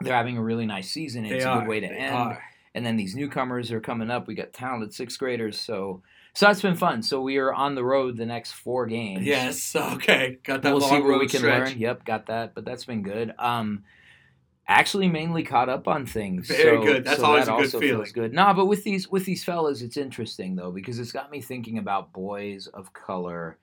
they're 0.00 0.14
having 0.14 0.36
a 0.36 0.42
really 0.42 0.66
nice 0.66 0.90
season. 0.90 1.24
It's 1.24 1.44
a 1.44 1.54
good 1.54 1.68
way 1.68 1.80
to 1.80 1.86
end. 1.86 2.14
are. 2.14 2.42
And 2.74 2.84
then 2.84 2.96
these 2.96 3.14
newcomers 3.14 3.70
are 3.70 3.80
coming 3.80 4.10
up. 4.10 4.26
We 4.26 4.34
got 4.34 4.52
talented 4.52 4.92
sixth 4.92 5.18
graders, 5.18 5.58
so 5.60 6.02
so 6.34 6.46
that's 6.46 6.60
been 6.60 6.74
fun. 6.74 7.02
So 7.02 7.20
we 7.20 7.36
are 7.36 7.54
on 7.54 7.76
the 7.76 7.84
road 7.84 8.16
the 8.16 8.26
next 8.26 8.52
four 8.52 8.86
games. 8.86 9.24
Yes. 9.24 9.76
Okay. 9.94 10.38
Got 10.42 10.62
that 10.62 10.72
we'll 10.72 10.80
long 10.80 10.90
see 10.90 11.00
where 11.00 11.18
we 11.18 11.28
can 11.28 11.38
stretch. 11.38 11.70
learn. 11.70 11.78
Yep, 11.78 12.04
got 12.04 12.26
that. 12.26 12.54
But 12.54 12.64
that's 12.64 12.84
been 12.84 13.02
good. 13.02 13.32
Um, 13.38 13.84
actually, 14.66 15.08
mainly 15.08 15.44
caught 15.44 15.68
up 15.68 15.86
on 15.86 16.06
things. 16.06 16.48
Very 16.48 16.78
so, 16.78 16.84
good. 16.84 17.04
That's 17.04 17.20
so 17.20 17.26
always 17.26 17.46
that 17.46 17.52
a 17.52 17.56
good 17.56 17.64
also 17.66 17.80
feeling. 17.80 17.96
Feels 17.98 18.12
good. 18.12 18.32
Nah, 18.32 18.52
but 18.52 18.66
with 18.66 18.82
these 18.82 19.08
with 19.08 19.24
these 19.24 19.44
fellas, 19.44 19.82
it's 19.82 19.96
interesting 19.96 20.56
though 20.56 20.72
because 20.72 20.98
it's 20.98 21.12
got 21.12 21.30
me 21.30 21.40
thinking 21.40 21.78
about 21.78 22.12
boys 22.12 22.66
of 22.66 22.92
color 22.92 23.58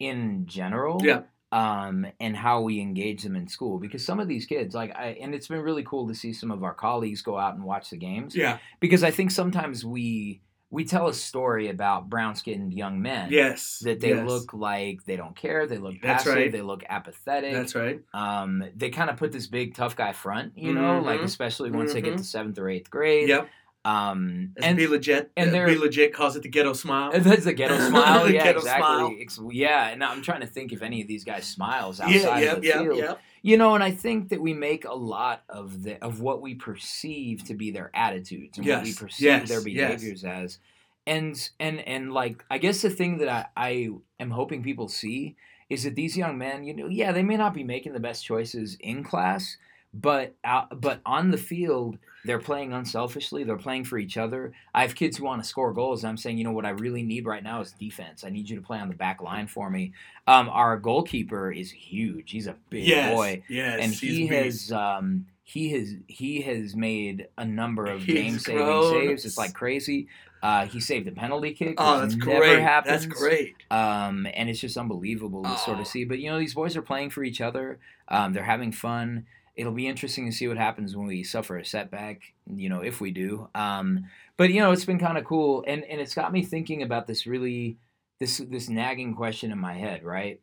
in 0.00 0.46
general. 0.46 1.00
Yeah. 1.04 1.22
Um, 1.50 2.06
and 2.20 2.36
how 2.36 2.60
we 2.60 2.78
engage 2.78 3.22
them 3.22 3.34
in 3.34 3.48
school 3.48 3.78
because 3.78 4.04
some 4.04 4.20
of 4.20 4.28
these 4.28 4.44
kids, 4.44 4.74
like 4.74 4.94
I, 4.94 5.16
and 5.20 5.34
it's 5.34 5.48
been 5.48 5.62
really 5.62 5.82
cool 5.82 6.06
to 6.08 6.14
see 6.14 6.34
some 6.34 6.50
of 6.50 6.62
our 6.62 6.74
colleagues 6.74 7.22
go 7.22 7.38
out 7.38 7.54
and 7.54 7.64
watch 7.64 7.88
the 7.88 7.96
games 7.96 8.36
Yeah. 8.36 8.58
because 8.80 9.02
I 9.02 9.10
think 9.10 9.30
sometimes 9.30 9.82
we 9.82 10.42
we 10.70 10.84
tell 10.84 11.08
a 11.08 11.14
story 11.14 11.70
about 11.70 12.10
brown 12.10 12.34
skinned 12.34 12.74
young 12.74 13.00
men 13.00 13.30
Yes. 13.32 13.78
that 13.84 14.00
they 14.00 14.10
yes. 14.10 14.28
look 14.28 14.52
like 14.52 15.02
they 15.06 15.16
don't 15.16 15.34
care, 15.34 15.66
they 15.66 15.78
look 15.78 15.94
That's 16.02 16.24
passive, 16.24 16.34
right. 16.34 16.52
they 16.52 16.60
look 16.60 16.84
apathetic. 16.86 17.54
That's 17.54 17.74
right. 17.74 18.00
Um, 18.12 18.62
they 18.76 18.90
kind 18.90 19.08
of 19.08 19.16
put 19.16 19.32
this 19.32 19.46
big 19.46 19.74
tough 19.74 19.96
guy 19.96 20.12
front, 20.12 20.52
you 20.58 20.74
know, 20.74 21.00
like 21.00 21.20
Mhm. 21.20 21.24
especially 21.24 21.70
once 21.70 21.94
they 21.94 22.02
get 22.02 22.12
Mhm. 22.12 22.18
to 22.18 22.24
seventh 22.24 22.58
or 22.58 22.68
eighth 22.68 22.90
grade. 22.90 23.30
Yep. 23.30 23.48
Um, 23.88 24.54
and 24.62 24.76
be 24.76 24.86
legit. 24.86 25.30
and 25.36 25.48
uh, 25.48 25.52
they're- 25.52 25.66
be 25.68 25.76
legit 25.78 26.12
calls 26.12 26.36
it 26.36 26.42
the 26.42 26.48
ghetto 26.48 26.72
smile. 26.72 27.12
that's 27.18 27.44
the 27.44 27.52
ghetto 27.52 27.78
smile. 27.88 28.30
Yeah, 28.30 28.44
Ghetto 28.44 28.58
exactly. 28.58 29.28
smile. 29.28 29.52
Yeah, 29.52 29.88
and 29.88 30.02
I'm 30.04 30.22
trying 30.22 30.40
to 30.40 30.46
think 30.46 30.72
if 30.72 30.82
any 30.82 31.00
of 31.00 31.08
these 31.08 31.24
guys 31.24 31.46
smiles 31.46 32.00
outside 32.00 32.40
Yeah. 32.42 32.52
of 32.52 32.60
the 32.60 32.66
Yep. 32.68 32.78
field. 32.78 32.98
Yep. 32.98 33.20
You 33.42 33.56
know, 33.56 33.74
and 33.74 33.84
I 33.84 33.92
think 33.92 34.28
that 34.30 34.40
we 34.42 34.52
make 34.52 34.84
a 34.84 34.94
lot 34.94 35.42
of 35.48 35.84
the 35.84 36.02
of 36.04 36.20
what 36.20 36.42
we 36.42 36.54
perceive 36.54 37.44
to 37.44 37.54
be 37.54 37.70
their 37.70 37.90
attitudes 37.94 38.58
and 38.58 38.66
what 38.66 38.82
we 38.82 38.92
perceive 38.92 39.24
yes, 39.26 39.48
their 39.48 39.58
yes. 39.60 39.64
behaviors 39.64 40.24
as. 40.24 40.58
And 41.06 41.48
and 41.58 41.80
and 41.80 42.12
like 42.12 42.44
I 42.50 42.58
guess 42.58 42.82
the 42.82 42.90
thing 42.90 43.18
that 43.18 43.28
I, 43.28 43.46
I 43.56 43.88
am 44.20 44.30
hoping 44.30 44.62
people 44.62 44.88
see 44.88 45.36
is 45.70 45.84
that 45.84 45.94
these 45.94 46.16
young 46.16 46.36
men, 46.36 46.64
you 46.64 46.74
know, 46.74 46.88
yeah, 46.88 47.12
they 47.12 47.22
may 47.22 47.36
not 47.36 47.54
be 47.54 47.62
making 47.62 47.92
the 47.92 48.00
best 48.00 48.24
choices 48.24 48.76
in 48.80 49.04
class, 49.04 49.56
but 49.94 50.34
out, 50.44 50.80
but 50.80 51.00
on 51.06 51.30
the 51.30 51.38
field, 51.38 51.98
they're 52.24 52.38
playing 52.38 52.72
unselfishly. 52.72 53.44
They're 53.44 53.56
playing 53.56 53.84
for 53.84 53.96
each 53.98 54.16
other. 54.16 54.52
I 54.74 54.82
have 54.82 54.94
kids 54.94 55.16
who 55.16 55.24
want 55.24 55.42
to 55.42 55.48
score 55.48 55.72
goals. 55.72 56.04
I'm 56.04 56.16
saying, 56.16 56.36
you 56.38 56.44
know, 56.44 56.52
what 56.52 56.66
I 56.66 56.70
really 56.70 57.02
need 57.02 57.24
right 57.26 57.42
now 57.42 57.60
is 57.60 57.72
defense. 57.72 58.24
I 58.24 58.28
need 58.30 58.50
you 58.50 58.56
to 58.56 58.62
play 58.62 58.78
on 58.78 58.88
the 58.88 58.94
back 58.94 59.22
line 59.22 59.46
for 59.46 59.70
me. 59.70 59.92
Um, 60.26 60.48
our 60.50 60.76
goalkeeper 60.78 61.50
is 61.50 61.70
huge. 61.70 62.30
He's 62.30 62.46
a 62.46 62.56
big 62.70 62.84
Yes. 62.84 63.14
boy, 63.14 63.42
Yes. 63.48 63.80
and 63.82 63.92
he 63.94 64.26
has 64.26 64.70
um, 64.72 65.26
he 65.44 65.70
has 65.70 65.94
he 66.06 66.42
has 66.42 66.76
made 66.76 67.28
a 67.38 67.44
number 67.46 67.86
of 67.86 68.02
He's 68.02 68.14
game 68.14 68.38
saving 68.38 68.64
grown. 68.64 68.92
saves. 68.92 69.24
It's 69.24 69.38
like 69.38 69.54
crazy. 69.54 70.08
Uh, 70.42 70.66
he 70.66 70.78
saved 70.80 71.08
a 71.08 71.12
penalty 71.12 71.52
kick. 71.52 71.74
Oh, 71.78 71.98
that's 72.00 72.14
never 72.14 72.38
great. 72.38 72.60
Happens. 72.60 72.92
That's 72.92 73.06
great. 73.06 73.56
Um, 73.72 74.24
and 74.34 74.48
it's 74.48 74.60
just 74.60 74.76
unbelievable 74.76 75.42
to 75.42 75.56
sort 75.58 75.78
Oh. 75.78 75.80
of 75.80 75.86
see. 75.88 76.04
But 76.04 76.18
you 76.20 76.30
know, 76.30 76.38
these 76.38 76.54
boys 76.54 76.76
are 76.76 76.82
playing 76.82 77.10
for 77.10 77.24
each 77.24 77.40
other. 77.40 77.78
Um, 78.08 78.34
they're 78.34 78.44
having 78.44 78.70
fun. 78.70 79.26
It'll 79.58 79.72
be 79.72 79.88
interesting 79.88 80.24
to 80.26 80.32
see 80.32 80.46
what 80.46 80.56
happens 80.56 80.96
when 80.96 81.08
we 81.08 81.24
suffer 81.24 81.58
a 81.58 81.64
setback. 81.64 82.22
You 82.46 82.68
know, 82.68 82.80
if 82.80 83.00
we 83.00 83.10
do. 83.10 83.48
Um, 83.56 84.06
but 84.36 84.50
you 84.50 84.60
know, 84.60 84.70
it's 84.70 84.84
been 84.84 85.00
kind 85.00 85.18
of 85.18 85.24
cool, 85.24 85.64
and 85.66 85.82
and 85.84 86.00
it's 86.00 86.14
got 86.14 86.32
me 86.32 86.44
thinking 86.44 86.82
about 86.82 87.08
this 87.08 87.26
really 87.26 87.76
this 88.20 88.38
this 88.38 88.68
nagging 88.68 89.14
question 89.14 89.50
in 89.50 89.58
my 89.58 89.74
head. 89.74 90.04
Right? 90.04 90.40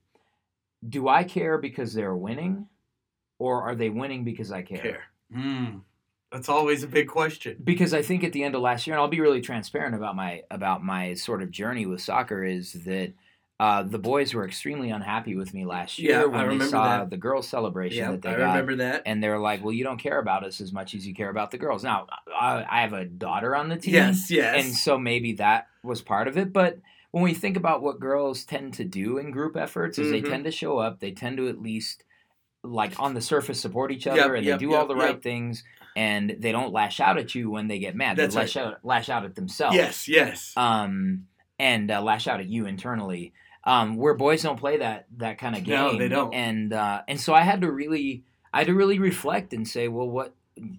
Do 0.88 1.08
I 1.08 1.24
care 1.24 1.58
because 1.58 1.94
they're 1.94 2.16
winning, 2.16 2.68
or 3.40 3.64
are 3.64 3.74
they 3.76 3.90
winning 3.90 4.26
because 4.26 4.52
I 4.52 4.62
care? 4.64 4.82
Care. 4.82 5.04
Mm. 5.34 5.82
That's 6.32 6.50
always 6.50 6.84
a 6.84 6.88
big 6.88 7.08
question. 7.08 7.56
because 7.64 7.94
I 7.94 8.02
think 8.02 8.26
at 8.26 8.34
the 8.34 8.44
end 8.44 8.56
of 8.56 8.62
last 8.62 8.86
year, 8.86 8.96
and 8.96 9.02
I'll 9.02 9.08
be 9.08 9.22
really 9.22 9.40
transparent 9.40 9.96
about 9.96 10.18
my 10.18 10.44
about 10.52 10.84
my 10.84 11.14
sort 11.14 11.42
of 11.42 11.50
journey 11.50 11.86
with 11.86 12.02
soccer, 12.02 12.44
is 12.44 12.74
that 12.84 13.14
uh, 13.60 13.84
the 13.84 13.98
boys 14.00 14.34
were 14.34 14.46
extremely 14.46 14.90
unhappy 14.90 15.36
with 15.36 15.54
me 15.54 15.66
last 15.66 15.98
year 15.98 16.12
Yeah, 16.12 16.38
I 16.38 16.46
when 16.48 16.58
they 16.60 16.66
saw 16.66 17.00
that. 17.00 17.10
the 17.10 17.18
girls' 17.18 17.48
celebration 17.48 18.00
Yeah, 18.00 18.12
that 18.12 18.22
they 18.22 18.30
I 18.30 18.38
got, 18.38 18.48
remember 18.50 18.76
that. 18.78 19.04
and 19.06 19.24
they're 19.24 19.40
like, 19.40 19.64
"Well, 19.64 19.72
you 19.72 19.84
don't 19.86 19.98
care 20.00 20.20
about 20.20 20.44
us 20.44 20.60
as 20.60 20.74
much 20.74 20.94
as 20.94 21.08
you 21.08 21.14
care 21.16 21.30
about 21.30 21.52
the 21.52 21.58
girls." 21.58 21.84
Now, 21.84 22.08
I, 22.38 22.66
I 22.70 22.82
have 22.82 22.92
a 22.94 23.06
daughter 23.06 23.56
on 23.56 23.70
the 23.70 23.78
team, 23.78 23.94
Yes, 23.94 24.30
yes. 24.30 24.64
and 24.66 24.74
so 24.76 24.98
maybe 24.98 25.34
that 25.34 25.68
was 25.84 26.02
part 26.02 26.28
of 26.28 26.38
it, 26.38 26.52
but. 26.54 26.80
When 27.12 27.24
we 27.24 27.34
think 27.34 27.56
about 27.56 27.82
what 27.82 28.02
girls 28.02 28.44
tend 28.44 28.74
to 28.74 28.84
do 28.84 29.20
in 29.20 29.32
group 29.32 29.56
efforts, 29.56 29.98
is 29.98 30.08
Mhm. 30.08 30.12
they 30.12 30.22
tend 30.22 30.44
to 30.44 30.52
show 30.52 30.80
up. 30.80 31.00
They 31.00 31.12
tend 31.12 31.38
to 31.38 31.48
at 31.48 31.62
least, 31.62 32.04
like 32.62 33.00
on 33.00 33.14
the 33.14 33.22
surface, 33.22 33.58
support 33.58 33.94
each 33.94 34.06
other, 34.06 34.20
Yep, 34.20 34.36
and 34.36 34.46
yep, 34.46 34.60
they 34.60 34.66
do 34.66 34.74
all 34.74 34.80
yep, 34.82 34.88
the 34.90 34.96
right 34.98 35.24
things 35.24 35.64
and 35.96 36.36
they 36.40 36.52
don't 36.52 36.74
lash 36.74 37.00
out 37.00 37.18
at 37.18 37.34
you 37.34 37.50
when 37.50 37.70
they 37.70 37.80
get 37.80 37.96
mad. 37.96 38.18
That's 38.18 38.36
they 38.36 38.42
lash 38.42 38.58
out 38.58 38.80
lash 38.84 39.08
out 39.08 39.24
at 39.24 39.34
themselves. 39.36 39.78
yes, 39.78 40.10
yes. 40.10 40.54
Um, 40.58 41.28
and 41.58 41.90
uh, 41.90 42.02
lash 42.02 42.28
out 42.28 42.42
at 42.42 42.48
you 42.50 42.66
internally. 42.66 43.32
Um, 43.66 43.98
where 43.98 44.14
boys 44.14 44.44
don't 44.44 44.60
play 44.60 44.78
that 44.78 45.08
that 45.18 45.40
kind 45.40 45.56
of 45.56 45.64
game. 45.64 45.76
No, 45.76 45.98
they 45.98 46.08
don't. 46.08 46.34
And 46.34 46.72
uh, 46.72 47.02
and 47.08 47.20
so 47.20 47.34
I 47.34 47.42
had 47.42 47.62
to 47.62 47.72
really 47.72 48.24
I 48.54 48.60
had 48.60 48.68
to 48.68 48.74
really 48.74 49.00
reflect 49.00 49.54
and 49.54 49.68
say, 49.68 49.88
well, 49.88 50.10
what 50.10 50.36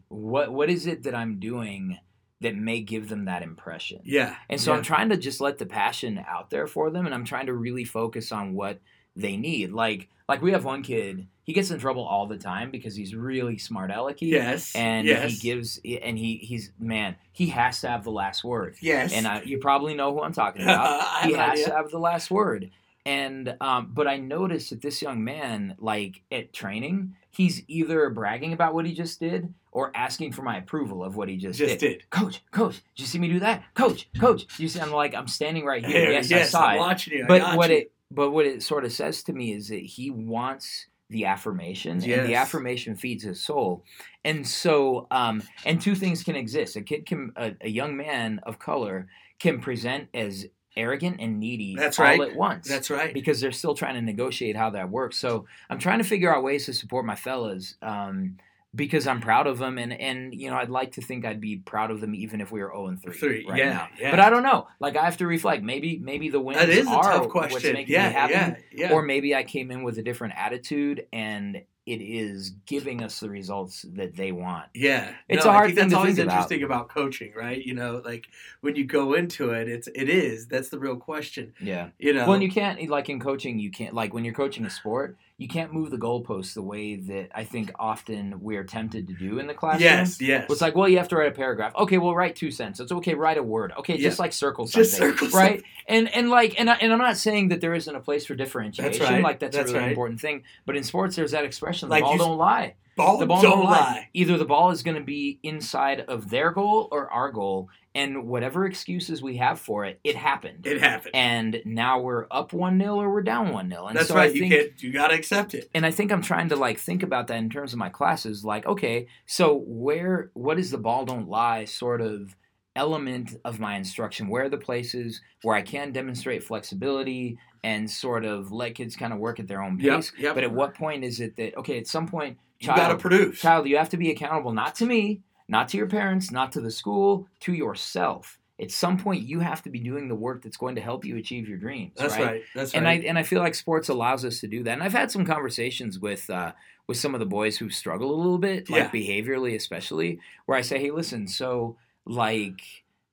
what 0.09 0.53
what 0.53 0.71
is 0.71 0.87
it 0.87 1.03
that 1.03 1.15
I'm 1.15 1.41
doing 1.41 1.99
that 2.41 2.55
may 2.55 2.81
give 2.81 3.09
them 3.09 3.25
that 3.25 3.43
impression? 3.43 4.01
yeah. 4.05 4.37
And 4.49 4.61
so 4.61 4.71
yeah. 4.71 4.79
I'm 4.79 4.83
trying 4.83 5.09
to 5.09 5.17
just 5.17 5.41
let 5.41 5.59
the 5.59 5.67
passion 5.67 6.25
out 6.29 6.51
there 6.51 6.67
for 6.67 6.91
them, 6.91 7.07
and 7.07 7.15
I'm 7.15 7.25
trying 7.25 7.47
to 7.47 7.55
really 7.55 7.85
focus 7.85 8.31
on 8.31 8.55
what 8.55 8.81
they 9.17 9.37
need. 9.37 9.73
Like 9.73 10.09
like 10.29 10.43
we 10.43 10.53
have 10.53 10.65
one 10.65 10.83
kid, 10.83 11.27
he 11.47 11.53
gets 11.53 11.71
in 11.71 11.79
trouble 11.79 12.05
all 12.05 12.27
the 12.27 12.37
time 12.37 12.73
because 12.73 12.97
he's 12.97 13.15
really 13.15 13.57
smart 13.57 13.93
alecky. 13.93 14.23
Yes. 14.29 14.75
And 14.75 15.07
yes. 15.07 15.31
he 15.31 15.39
gives 15.39 15.81
and 16.03 16.19
he 16.19 16.37
he's 16.39 16.73
man, 16.79 17.15
he 17.31 17.47
has 17.51 17.81
to 17.83 17.89
have 17.89 18.03
the 18.03 18.11
last 18.11 18.43
word. 18.43 18.75
Yes. 18.81 19.13
And 19.13 19.29
I, 19.29 19.43
you 19.43 19.59
probably 19.59 19.95
know 19.95 20.13
who 20.13 20.23
I'm 20.23 20.33
talking 20.33 20.63
about. 20.65 21.25
He 21.25 21.33
has 21.35 21.53
idea. 21.53 21.67
to 21.67 21.75
have 21.75 21.91
the 21.91 22.01
last 22.01 22.33
word. 22.33 22.71
And 23.07 23.57
um, 23.61 23.93
but 23.95 24.09
I 24.09 24.17
noticed 24.17 24.71
that 24.71 24.83
this 24.83 25.01
young 25.01 25.23
man, 25.23 25.77
like 25.79 26.23
at 26.33 26.53
training, 26.53 27.15
he's 27.31 27.63
either 27.69 28.11
bragging 28.11 28.53
about 28.53 28.75
what 28.75 28.85
he 28.85 28.93
just 28.93 29.21
did 29.21 29.55
or 29.71 29.93
asking 29.95 30.33
for 30.33 30.43
my 30.43 30.57
approval 30.59 31.05
of 31.05 31.15
what 31.15 31.29
he 31.29 31.37
just, 31.37 31.61
Just 31.61 31.79
did. 31.79 31.99
did. 31.99 32.11
Coach, 32.11 32.43
coach, 32.51 32.83
did 32.97 33.03
you 33.03 33.07
see 33.07 33.21
me 33.21 33.29
do 33.29 33.39
that? 33.41 33.63
Coach, 33.75 34.09
coach, 34.19 34.47
you 34.59 34.67
see? 34.69 34.81
I'm 34.81 34.91
like, 34.91 35.15
I'm 35.15 35.29
standing 35.29 35.65
right 35.65 35.85
here. 35.85 36.01
Here, 36.01 36.11
yes, 36.13 36.29
yes, 36.31 36.49
I 36.49 36.59
saw 36.59 36.67
I'm 36.67 36.77
it. 36.77 36.79
watching 36.81 37.19
you. 37.19 37.25
I 37.25 37.29
But 37.29 37.57
what 37.57 37.71
you. 37.71 37.77
it, 37.77 37.93
but 38.11 38.31
what 38.33 38.47
it 38.47 38.65
sort 38.65 38.85
of 38.85 38.93
says 38.93 39.23
to 39.25 39.33
me 39.33 39.53
is 39.53 39.69
that 39.69 39.83
he 39.83 40.11
wants 40.11 40.87
the 41.09 41.27
affirmation, 41.27 42.03
and 42.03 42.29
the 42.29 42.35
affirmation 42.35 42.97
feeds 42.97 43.23
his 43.23 43.41
soul. 43.41 43.85
And 44.25 44.47
so, 44.47 45.07
um, 45.11 45.43
and 45.65 45.81
two 45.81 45.95
things 45.95 46.25
can 46.25 46.37
exist: 46.37 46.77
a 46.77 46.83
kid 46.83 47.07
can, 47.07 47.33
a, 47.37 47.55
a 47.61 47.69
young 47.69 47.97
man 47.97 48.41
of 48.43 48.59
color 48.59 49.07
can 49.39 49.61
present 49.61 50.09
as 50.15 50.47
arrogant 50.77 51.17
and 51.21 51.41
needy 51.41 51.75
That's 51.75 51.99
all 51.99 52.05
right. 52.05 52.21
at 52.21 52.37
once 52.37 52.69
That's 52.69 52.91
right. 52.91 53.15
because 53.15 53.41
they're 53.41 53.53
still 53.53 53.75
trying 53.75 53.95
to 53.95 54.03
negotiate 54.03 54.57
how 54.57 54.71
that 54.71 54.91
works. 54.91 55.17
So 55.17 55.47
I'm 55.71 55.79
trying 55.79 55.99
to 55.99 56.05
figure 56.05 56.35
out 56.35 56.43
ways 56.43 56.67
to 56.67 56.75
support 56.75 57.07
my 57.07 57.17
fellas. 57.17 57.77
Um, 57.81 58.37
because 58.77 59.07
I'm 59.07 59.21
proud 59.21 59.47
of 59.47 59.59
them, 59.59 59.79
and 59.79 59.93
and 59.93 60.35
you 60.35 60.51
know 60.51 60.57
I'd 60.57 60.71
like 60.71 60.93
to 60.93 61.01
think 61.03 61.25
I'd 61.25 61.41
be 61.41 61.57
proud 61.57 61.91
of 61.91 62.01
them 62.01 62.15
even 62.15 62.41
if 62.41 62.53
we 62.53 62.61
were 62.61 62.69
zero 62.69 62.87
and 62.87 63.03
three, 63.03 63.15
Three, 63.15 63.47
right 63.49 63.59
yeah, 63.59 63.71
now. 63.73 63.89
yeah. 63.99 64.11
But 64.11 64.21
I 64.21 64.31
don't 64.31 64.43
know. 64.43 64.69
Like 64.79 64.97
I 64.97 65.05
have 65.05 65.17
to 65.19 65.27
reflect. 65.27 65.63
Maybe 65.63 65.99
maybe 65.99 66.29
the 66.29 66.41
wins 66.41 66.61
that 66.61 66.69
is 66.69 66.87
a 66.87 66.91
are 66.91 67.03
tough 67.03 67.35
what's 67.35 67.53
question. 67.53 67.73
making 67.73 67.95
Yeah, 67.95 68.09
me 68.09 68.15
happy, 68.15 68.33
yeah, 68.33 68.57
yeah. 68.73 68.93
or 68.93 69.03
maybe 69.03 69.35
I 69.35 69.43
came 69.43 69.71
in 69.71 69.83
with 69.83 69.99
a 69.99 70.03
different 70.03 70.35
attitude 70.37 71.07
and 71.13 71.63
it 71.87 72.01
is 72.03 72.51
giving 72.67 73.01
us 73.01 73.21
the 73.21 73.31
results 73.31 73.87
that 73.95 74.17
they 74.17 74.33
want. 74.33 74.65
Yeah, 74.75 75.15
It's 75.29 75.45
no, 75.45 75.51
a 75.53 75.55
hard 75.55 75.65
I 75.65 75.67
think 75.69 75.79
thing 75.79 75.85
that's 75.85 75.93
to 75.93 75.99
always 75.99 76.17
think 76.17 76.29
interesting 76.29 76.63
about 76.65 76.89
coaching, 76.89 77.33
right? 77.37 77.65
You 77.65 77.75
know, 77.75 78.03
like 78.05 78.27
when 78.61 78.75
you 78.75 78.85
go 78.85 79.15
into 79.15 79.51
it, 79.51 79.69
it's 79.69 79.87
it 79.95 80.09
is 80.09 80.49
that's 80.49 80.69
the 80.69 80.81
real 80.81 80.97
question. 80.97 81.55
Yeah. 81.61 81.91
You 81.99 82.13
know, 82.13 82.29
when 82.29 82.43
you 82.43 82.51
can't 82.51 82.89
like 82.91 83.09
in 83.09 83.21
coaching, 83.21 83.61
you 83.61 83.71
can't 83.71 83.95
like 83.95 84.13
when 84.13 84.25
you're 84.25 84.35
coaching 84.35 84.65
a 84.67 84.71
sport, 84.71 85.17
you 85.39 85.49
can't 85.49 85.73
move 85.73 85.91
the 85.91 85.99
goalposts 85.99 86.55
the 86.55 86.63
way 86.63 86.97
that 86.97 87.29
I 87.35 87.45
think 87.45 87.71
often 87.79 88.41
we're 88.41 88.65
tempted 88.65 89.09
to 89.09 89.15
do 89.15 89.39
in 89.39 89.47
the 89.47 89.53
classroom. 89.55 89.83
yes, 89.83 90.21
yes, 90.21 90.47
It's 90.51 90.63
like, 90.63 90.75
well, 90.75 90.89
you 90.89 90.97
have 90.97 91.09
to 91.09 91.17
write 91.17 91.29
a 91.29 91.35
paragraph. 91.35 91.75
Okay, 91.77 91.99
well, 91.99 92.15
write 92.15 92.37
two 92.37 92.51
sentences. 92.51 92.85
It's 92.85 92.93
okay, 92.93 93.15
write 93.15 93.37
a 93.37 93.43
word. 93.43 93.73
Okay, 93.79 93.99
just 93.99 94.19
like 94.19 94.33
circle 94.33 94.67
something, 94.67 94.85
Just 94.85 94.97
circle 94.97 95.29
right? 95.29 95.63
And 95.89 96.09
and 96.15 96.31
like, 96.31 96.59
and 96.59 96.71
I, 96.71 96.75
and 96.77 96.91
I'm 96.93 96.99
not 96.99 97.17
saying 97.19 97.49
that 97.49 97.61
there 97.61 97.75
isn't 97.75 97.95
a 97.95 98.01
place 98.01 98.25
for 98.25 98.35
differentiation. 98.35 98.91
That's 98.93 99.11
right. 99.11 99.23
Like 99.23 99.39
that's, 99.41 99.57
That's 99.57 99.71
a 99.71 99.75
really 99.75 99.85
right. 99.85 99.91
important 99.91 100.21
thing. 100.21 100.43
But 100.65 100.77
in 100.77 100.83
sports, 100.85 101.17
there's 101.17 101.33
that 101.33 101.45
expression: 101.45 101.89
the 101.89 101.95
Like 101.97 102.05
ball 102.05 102.17
don't 102.17 102.39
lie. 102.39 102.75
ball 102.97 103.19
The 103.19 103.27
ball 103.27 103.43
don't, 103.43 103.65
lie. 103.65 104.09
Either 104.15 104.39
the 104.39 104.47
ball 104.47 104.71
is 104.71 104.83
going 104.83 104.97
to 104.97 105.03
be 105.05 105.39
inside 105.43 106.01
of 106.01 106.31
their 106.31 106.51
goal 106.51 106.89
or 106.91 107.11
our 107.11 107.31
goal, 107.31 107.69
and 107.97 108.29
whatever 108.29 108.65
excuses 108.67 109.23
we 109.23 109.39
have 109.39 109.59
for 109.59 109.85
it, 109.87 109.99
it 110.05 110.15
happened. 110.15 110.67
It 110.67 110.81
happened. 110.81 111.15
and 111.17 111.61
now 111.65 111.99
we're 112.01 112.27
up 112.31 112.53
one 112.53 112.79
0 112.79 112.97
or 113.01 113.11
we're 113.13 113.23
down 113.23 113.53
one 113.53 113.69
0 113.71 113.87
And 113.87 113.97
That's 113.97 114.09
so 114.09 114.15
right. 114.15 114.31
I 114.31 114.35
you 114.35 114.49
can't. 114.49 114.83
You 114.83 114.93
gotta 114.93 115.15
accept 115.15 115.55
it. 115.55 115.69
and 115.75 115.85
I 115.85 115.91
think 115.91 116.13
I'm 116.13 116.23
trying 116.23 116.51
to 116.51 116.57
like 116.57 116.79
think 116.79 117.03
about 117.03 117.27
that 117.29 117.39
in 117.39 117.51
terms 117.51 117.73
of 117.73 117.79
my 117.81 117.89
classes. 117.89 118.45
Like, 118.45 118.67
okay, 118.67 119.09
so 119.25 119.57
where 119.67 120.31
what 120.35 120.59
is 120.59 120.71
the 120.71 120.79
ball 120.79 121.05
don't 121.05 121.29
lie 121.29 121.65
sort 121.65 122.01
of 122.01 122.37
element 122.77 123.35
of 123.45 123.59
my 123.59 123.77
instruction? 123.77 124.29
Where 124.29 124.45
are 124.45 124.49
the 124.51 124.59
places 124.59 125.21
where 125.43 125.57
I 125.57 125.63
can 125.63 125.93
demonstrate 125.93 126.45
flexibility 126.45 127.39
and 127.65 127.91
sort 127.91 128.25
of 128.25 128.53
let 128.53 128.75
kids 128.75 128.97
kind 128.97 129.13
of 129.13 129.19
work 129.19 129.41
at 129.41 129.49
their 129.49 129.63
own 129.63 129.81
Yep, 129.81 129.97
pace? 129.97 130.13
yep. 130.19 130.35
But 130.35 130.45
at 130.45 130.53
what 130.53 130.75
point 130.75 131.03
is 131.05 131.21
it 131.21 131.37
that 131.37 131.57
okay, 131.57 131.79
at 131.79 131.87
some 131.87 132.07
point, 132.07 132.39
You 132.61 132.69
gotta 132.69 132.97
produce. 132.97 133.41
child, 133.41 133.67
you 133.69 133.77
have 133.79 133.89
to 133.91 133.97
be 133.97 134.11
accountable 134.11 134.53
not 134.53 134.75
to 134.77 134.87
me, 134.87 135.23
not 135.49 135.69
to 135.69 135.77
your 135.77 135.87
parents, 135.87 136.31
not 136.31 136.53
to 136.53 136.61
the 136.61 136.71
school, 136.71 137.29
to 137.41 137.53
yourself. 137.53 138.39
At 138.59 138.71
some 138.71 138.97
point, 138.97 139.23
you 139.23 139.41
have 139.41 139.63
to 139.65 139.71
be 139.71 139.79
doing 139.79 140.09
the 140.09 140.15
work 140.15 140.43
that's 140.43 140.57
going 140.57 140.77
to 140.77 140.81
help 140.81 141.05
you 141.05 141.19
achieve 141.19 141.47
your 141.47 141.59
dreams. 141.59 141.93
That's 141.97 142.17
right. 142.19 142.43
That's 142.55 142.73
and 142.73 142.87
right. 142.87 143.03
I 143.03 143.07
and 143.07 143.19
I 143.19 143.23
feel 143.23 143.41
like 143.41 143.55
sports 143.55 143.91
allows 143.91 144.25
us 144.25 144.41
to 144.41 144.47
do 144.47 144.63
that. 144.65 144.73
And 144.73 144.83
I've 144.83 144.95
had 144.95 145.11
some 145.11 145.27
conversations 145.27 145.99
with 145.99 146.29
uh, 146.31 146.53
with 146.87 146.97
some 146.97 147.15
of 147.15 147.21
the 147.21 147.27
boys 147.27 147.59
who 147.59 147.69
struggle 147.69 148.15
a 148.15 148.17
little 148.17 148.39
bit, 148.39 148.71
like 148.71 148.91
behaviorally, 148.91 149.55
especially, 149.55 150.21
where 150.47 150.57
I 150.57 150.63
say, 150.63 150.79
"Hey, 150.79 150.91
listen, 150.91 151.29
so 151.29 151.77
like." 152.05 152.61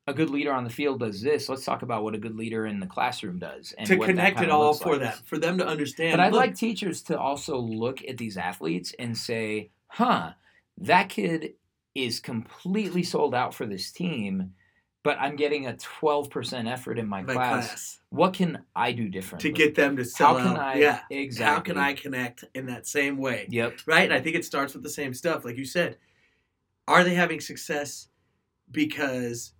A 0.05 0.13
good 0.13 0.29
leader 0.29 0.51
on 0.51 0.65
the 0.65 0.69
field 0.69 0.99
does 0.99 1.21
this. 1.21 1.47
Let's 1.47 1.63
talk 1.63 1.81
about 1.81 2.03
what 2.03 2.13
a 2.13 2.17
good 2.17 2.35
leader 2.35 2.65
in 2.65 2.81
the 2.81 2.85
classroom 2.85 3.39
does, 3.39 3.73
and 3.77 3.87
to 3.87 3.97
connect 3.97 4.41
it 4.41 4.49
all 4.49 4.73
for 4.73 4.97
like. 4.97 4.99
them, 4.99 5.13
for 5.23 5.37
them 5.37 5.57
to 5.59 5.65
understand. 5.65 6.11
But 6.11 6.19
I'd 6.19 6.33
look, 6.33 6.41
like 6.41 6.55
teachers 6.55 7.01
to 7.03 7.17
also 7.17 7.57
look 7.57 8.03
at 8.03 8.17
these 8.17 8.35
athletes 8.35 8.93
and 8.99 9.17
say, 9.17 9.69
"Huh, 9.87 10.31
that 10.77 11.07
kid 11.07 11.53
is 11.95 12.19
completely 12.19 13.03
sold 13.03 13.35
out 13.35 13.53
for 13.53 13.65
this 13.65 13.91
team, 13.91 14.53
but 15.03 15.17
I'm 15.19 15.35
getting 15.35 15.67
a 15.67 15.73
12% 15.73 16.71
effort 16.71 16.97
in 16.97 17.07
my, 17.07 17.21
my 17.21 17.33
class. 17.33 17.67
class 17.67 17.99
What 18.09 18.33
can 18.33 18.63
I 18.75 18.91
do 18.91 19.09
different 19.09 19.41
to 19.41 19.51
get 19.51 19.75
them 19.75 19.97
to 19.97 20.05
sell 20.05 20.37
How 20.37 20.43
can 20.43 20.57
out. 20.57 20.59
I? 20.59 20.75
yeah. 20.75 20.99
exactly. 21.09 21.53
How 21.53 21.59
can 21.59 21.77
I 21.77 21.93
connect 21.93 22.45
in 22.55 22.65
that 22.67 22.87
same 22.87 23.17
way? 23.17 23.47
Yep. 23.49 23.79
Right? 23.85 24.03
And 24.03 24.13
I 24.13 24.21
think 24.21 24.35
it 24.35 24.45
starts 24.45 24.73
with 24.73 24.83
the 24.83 24.89
same 24.89 25.13
stuff. 25.13 25.45
Like 25.45 25.57
you 25.57 25.65
said, 25.65 25.97
are 26.87 27.03
they 27.03 27.13
having 27.13 27.39
success 27.39 28.07
because 28.71 29.53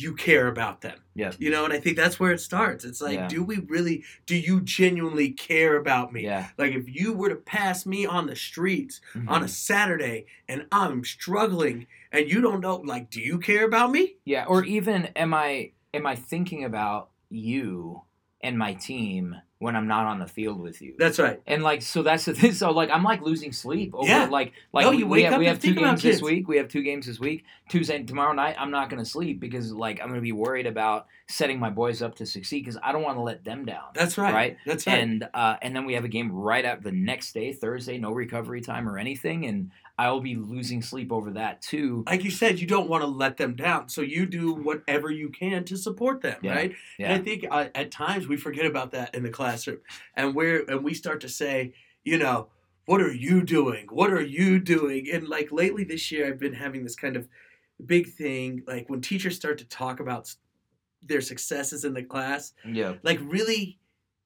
you 0.00 0.14
care 0.14 0.46
about 0.48 0.80
them? 0.80 0.98
Yep. 1.14 1.36
You 1.38 1.50
know, 1.50 1.64
and 1.64 1.72
I 1.72 1.78
think 1.80 1.96
that's 1.96 2.18
where 2.20 2.32
it 2.32 2.40
starts. 2.40 2.84
It's 2.84 3.00
like, 3.00 3.14
Yeah. 3.18 3.28
do 3.28 3.42
we 3.44 3.58
really, 3.58 4.04
do 4.26 4.36
you 4.36 4.60
genuinely 4.60 5.30
care 5.30 5.76
about 5.76 6.12
me? 6.12 6.22
Yeah. 6.24 6.48
Like 6.58 6.72
if 6.74 6.84
you 6.88 7.12
were 7.12 7.28
to 7.28 7.36
pass 7.36 7.84
me 7.86 8.06
on 8.06 8.26
the 8.26 8.36
streets 8.36 9.00
on 9.26 9.42
Mhm. 9.42 9.44
a 9.44 9.48
Saturday 9.48 10.26
and 10.48 10.66
I'm 10.72 11.04
struggling 11.04 11.86
and 12.12 12.28
you 12.30 12.40
don't 12.40 12.60
know, 12.60 12.76
like, 12.76 13.10
do 13.10 13.20
you 13.20 13.38
care 13.38 13.64
about 13.66 13.90
me? 13.90 14.16
Yeah. 14.24 14.44
Or 14.46 14.64
even, 14.64 15.06
am 15.16 15.34
I 15.34 15.72
am 15.94 16.06
I 16.06 16.14
thinking 16.14 16.64
about 16.64 17.10
you 17.30 18.02
and 18.42 18.58
my 18.58 18.74
team 18.74 19.34
when 19.60 19.74
I'm 19.74 19.88
not 19.88 20.06
on 20.06 20.18
the 20.18 20.26
field 20.26 20.60
with 20.60 20.80
you? 20.80 20.94
That's 20.98 21.18
right. 21.18 21.40
And 21.46 21.62
like, 21.62 21.82
so 21.82 22.02
that's 22.02 22.24
the 22.24 22.34
thing. 22.34 22.52
So 22.58 22.70
like, 22.70 22.90
I'm 22.90 23.02
like 23.02 23.22
losing 23.22 23.52
sleep 23.52 23.94
over 23.94 24.08
Yeah. 24.08 24.26
like, 24.26 24.52
like 24.72 24.84
No, 24.84 24.90
we, 24.90 24.98
you 24.98 25.06
we 25.06 25.18
wake 25.18 25.24
have 25.24 25.34
up 25.34 25.38
we 25.40 25.46
have 25.46 25.60
two 25.60 25.74
games 25.74 26.02
this 26.02 26.22
week. 26.22 26.48
We 26.48 26.56
have 26.58 26.68
two 26.68 26.82
games 26.82 27.06
this 27.06 27.18
week. 27.20 27.44
Tuesday, 27.68 27.96
and 27.96 28.08
tomorrow 28.08 28.32
night, 28.32 28.56
I'm 28.58 28.70
not 28.70 28.88
going 28.88 29.02
to 29.02 29.08
sleep 29.08 29.40
because 29.40 29.72
like 29.72 30.00
I'm 30.00 30.08
going 30.08 30.18
to 30.18 30.22
be 30.22 30.32
worried 30.32 30.66
about 30.66 31.06
setting 31.28 31.58
my 31.58 31.70
boys 31.70 32.00
up 32.02 32.14
to 32.16 32.26
succeed 32.26 32.60
because 32.64 32.78
I 32.82 32.92
don't 32.92 33.02
want 33.02 33.18
to 33.18 33.22
let 33.22 33.44
them 33.44 33.64
down. 33.64 33.84
That's 33.94 34.16
right. 34.16 34.32
Right? 34.32 34.56
That's 34.64 34.86
right. 34.86 34.98
And 34.98 35.28
uh, 35.34 35.56
and 35.60 35.74
then 35.76 35.84
we 35.84 35.94
have 35.94 36.04
a 36.04 36.08
game 36.08 36.32
right 36.32 36.64
at 36.64 36.82
the 36.82 36.92
next 36.92 37.32
day, 37.32 37.52
Thursday, 37.52 37.98
no 37.98 38.12
recovery 38.12 38.60
time 38.60 38.88
or 38.88 38.96
anything, 38.96 39.44
and 39.46 39.70
I 39.98 40.10
will 40.12 40.20
be 40.20 40.36
losing 40.36 40.80
sleep 40.80 41.10
over 41.10 41.32
that 41.32 41.60
too. 41.60 42.04
like 42.06 42.22
you 42.22 42.30
said, 42.30 42.60
you 42.60 42.66
don't 42.68 42.88
want 42.88 43.02
to 43.02 43.08
let 43.08 43.36
them 43.36 43.56
down. 43.56 43.88
So 43.88 44.00
you 44.00 44.26
do 44.26 44.54
whatever 44.54 45.10
you 45.10 45.28
can 45.28 45.64
to 45.64 45.76
support 45.76 46.22
them, 46.22 46.38
Yeah. 46.40 46.54
right? 46.54 46.74
Yeah. 46.98 47.12
And 47.12 47.20
I 47.20 47.24
think 47.24 47.44
uh, 47.50 47.66
at 47.74 47.90
times 47.90 48.28
we 48.28 48.36
forget 48.36 48.64
about 48.64 48.92
that 48.92 49.14
in 49.14 49.24
the 49.24 49.30
classroom, 49.30 49.78
and 50.14 50.34
we're 50.36 50.64
and 50.68 50.84
we 50.84 50.94
start 50.94 51.20
to 51.22 51.28
say, 51.28 51.74
you 52.04 52.16
know, 52.16 52.48
what 52.86 53.00
are 53.00 53.12
you 53.12 53.42
doing? 53.42 53.86
What 53.90 54.12
are 54.12 54.22
you 54.22 54.60
doing? 54.60 55.10
And 55.12 55.28
like 55.28 55.50
lately 55.50 55.82
this 55.84 56.10
year, 56.12 56.28
I've 56.28 56.38
been 56.38 56.54
having 56.54 56.84
this 56.84 56.94
kind 56.96 57.16
of 57.16 57.28
big 57.84 58.08
thing, 58.12 58.62
like 58.66 58.88
when 58.88 59.00
teachers 59.00 59.34
start 59.36 59.58
to 59.58 59.64
talk 59.64 59.98
about 60.00 60.32
their 61.02 61.20
successes 61.20 61.84
in 61.84 61.92
the 61.94 62.02
class, 62.04 62.52
Yeah. 62.64 62.94
like 63.02 63.18
really 63.22 63.78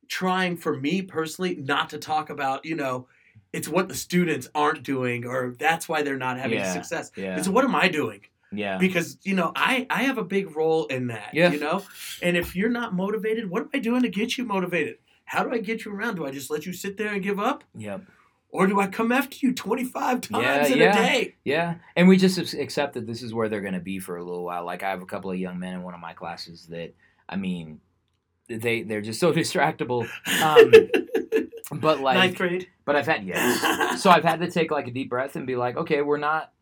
trying 0.08 0.56
for 0.58 0.78
me 0.78 1.02
personally 1.02 1.54
not 1.56 1.88
to 1.90 1.98
talk 1.98 2.28
about, 2.30 2.64
you 2.66 2.76
know. 2.76 3.08
It's 3.52 3.68
what 3.68 3.88
the 3.88 3.94
students 3.94 4.48
aren't 4.54 4.82
doing, 4.82 5.26
or 5.26 5.54
that's 5.58 5.88
why 5.88 6.02
they're 6.02 6.16
not 6.16 6.38
having 6.38 6.58
Yeah. 6.58 6.72
success. 6.72 7.10
Yeah. 7.16 7.36
It's 7.38 7.48
what 7.48 7.64
am 7.64 7.74
I 7.74 7.88
doing? 7.88 8.20
Yeah. 8.54 8.76
because 8.76 9.16
you 9.22 9.34
know 9.34 9.50
I 9.56 9.86
I 9.88 10.02
have 10.02 10.18
a 10.18 10.24
big 10.24 10.54
role 10.56 10.84
in 10.86 11.06
that. 11.06 11.30
Yeah. 11.32 11.52
You 11.52 11.58
know, 11.60 11.82
and 12.22 12.36
if 12.36 12.54
you're 12.54 12.68
not 12.70 12.94
motivated, 12.94 13.48
what 13.48 13.62
am 13.62 13.70
I 13.72 13.78
doing 13.78 14.02
to 14.02 14.10
get 14.10 14.36
you 14.36 14.44
motivated? 14.44 14.96
How 15.24 15.42
do 15.42 15.50
I 15.54 15.58
get 15.58 15.84
you 15.86 15.92
around? 15.94 16.16
Do 16.16 16.26
I 16.26 16.30
just 16.30 16.50
let 16.50 16.66
you 16.66 16.72
sit 16.74 16.96
there 16.98 17.14
and 17.14 17.22
give 17.22 17.40
up, 17.40 17.64
Yep. 17.76 18.02
or 18.50 18.66
do 18.66 18.78
I 18.78 18.88
come 18.88 19.10
after 19.12 19.38
you 19.40 19.54
25 19.54 20.20
times 20.20 20.44
Yeah, 20.44 20.66
in 20.66 20.78
yeah. 20.78 20.90
a 20.92 20.94
day? 21.02 21.34
Yeah, 21.44 21.74
and 21.96 22.06
we 22.08 22.18
just 22.18 22.38
ac- 22.38 22.60
accept 22.60 22.92
that 22.94 23.06
this 23.06 23.22
is 23.22 23.32
where 23.32 23.48
they're 23.48 23.62
going 23.62 23.72
to 23.72 23.80
be 23.80 23.98
for 23.98 24.16
a 24.18 24.22
little 24.24 24.44
while. 24.44 24.66
Like 24.66 24.82
I 24.82 24.90
have 24.90 25.00
a 25.00 25.06
couple 25.06 25.30
of 25.30 25.38
young 25.38 25.58
men 25.58 25.72
in 25.72 25.82
one 25.82 25.94
of 25.94 26.00
my 26.00 26.12
classes 26.12 26.66
that, 26.66 26.92
I 27.30 27.36
mean, 27.36 27.80
they 28.48 28.82
they're 28.82 29.00
just 29.00 29.20
so 29.20 29.32
distractible. 29.42 30.06
Um, 30.42 30.72
but 31.70 32.00
like, 32.00 32.16
Ninth 32.16 32.36
grade. 32.36 32.68
but 32.84 32.96
I've 32.96 33.06
had 33.06 33.24
yes. 33.24 34.00
So 34.02 34.10
I've 34.10 34.24
had 34.24 34.40
to 34.40 34.50
take 34.50 34.70
like 34.70 34.86
a 34.88 34.90
deep 34.90 35.10
breath 35.10 35.36
and 35.36 35.46
be 35.46 35.56
like, 35.56 35.76
okay, 35.76 36.02
we're 36.02 36.18
not 36.18 36.52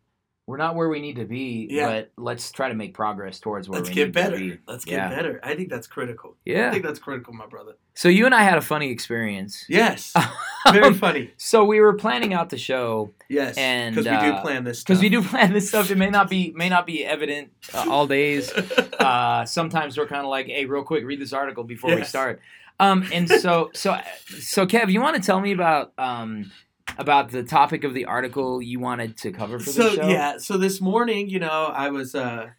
we're 0.47 0.57
not 0.57 0.75
where 0.75 0.89
we 0.89 0.99
need 0.99 1.15
to 1.17 1.23
be, 1.23 1.67
Yeah. 1.69 1.87
but 1.87 2.11
let's 2.17 2.51
try 2.51 2.67
to 2.67 2.73
make 2.73 2.93
progress 2.93 3.39
towards 3.39 3.69
where 3.69 3.79
Let's 3.79 3.89
we 3.89 3.95
get 3.95 4.05
need 4.07 4.13
better. 4.13 4.37
to 4.37 4.55
be. 4.55 4.57
Let's 4.67 4.83
get 4.83 5.09
better. 5.09 5.39
I 5.43 5.55
think 5.55 5.69
that's 5.69 5.87
critical. 5.87 6.35
Yeah. 6.45 6.67
I 6.67 6.71
think 6.71 6.83
that's 6.83 6.99
critical, 6.99 7.31
my 7.33 7.45
brother. 7.45 7.77
So 7.93 8.09
you 8.09 8.25
and 8.25 8.33
I 8.35 8.41
had 8.41 8.57
a 8.57 8.61
funny 8.61 8.89
experience. 8.89 9.63
Yes. 9.69 10.13
Very 10.73 10.93
funny. 10.95 11.31
so 11.37 11.63
we 11.63 11.79
were 11.79 11.93
planning 11.93 12.33
out 12.33 12.49
the 12.49 12.57
show 12.57 13.13
Yes. 13.29 13.55
And, 13.57 13.95
because 13.95 14.11
we 14.11 14.27
do 14.27 14.33
uh, 14.33 14.41
plan 14.41 14.63
this. 14.65 14.83
because 14.83 14.99
we 14.99 15.09
do 15.09 15.21
plan 15.23 15.53
this 15.53 15.69
stuff. 15.69 15.89
It 15.89 15.97
may 15.97 16.09
not 16.09 16.29
be 16.29 16.51
may 16.55 16.67
not 16.69 16.85
be 16.85 17.05
evident 17.05 17.51
uh, 17.73 17.85
all 17.89 18.07
days. 18.07 18.51
uh, 18.99 19.45
sometimes 19.45 19.97
we're 19.97 20.07
kind 20.07 20.23
of 20.25 20.29
like, 20.29 20.47
hey, 20.47 20.65
real 20.65 20.83
quick, 20.83 21.05
read 21.05 21.21
this 21.21 21.33
article 21.33 21.63
before 21.63 21.95
we 21.95 22.03
start. 22.03 22.41
Um, 22.81 23.07
and 23.13 23.29
so, 23.29 23.69
so, 23.73 23.97
so, 24.39 24.65
Kev, 24.65 24.91
you 24.91 24.99
want 25.01 25.15
to 25.15 25.21
tell 25.21 25.39
me 25.39 25.51
about 25.53 25.93
um, 25.97 26.51
about 26.97 27.29
the 27.31 27.43
topic 27.43 27.83
of 27.83 27.93
the 27.93 28.05
article 28.05 28.61
you 28.61 28.79
wanted 28.79 29.17
to 29.17 29.31
cover 29.31 29.59
for 29.59 29.69
so 29.69 29.89
the 29.89 29.95
show? 29.95 30.07
yeah 30.09 30.37
so 30.37 30.57
this 30.57 30.81
morning 30.81 31.29
you 31.29 31.39
know 31.39 31.71
i 31.73 31.89
was 31.89 32.15
uh 32.15 32.49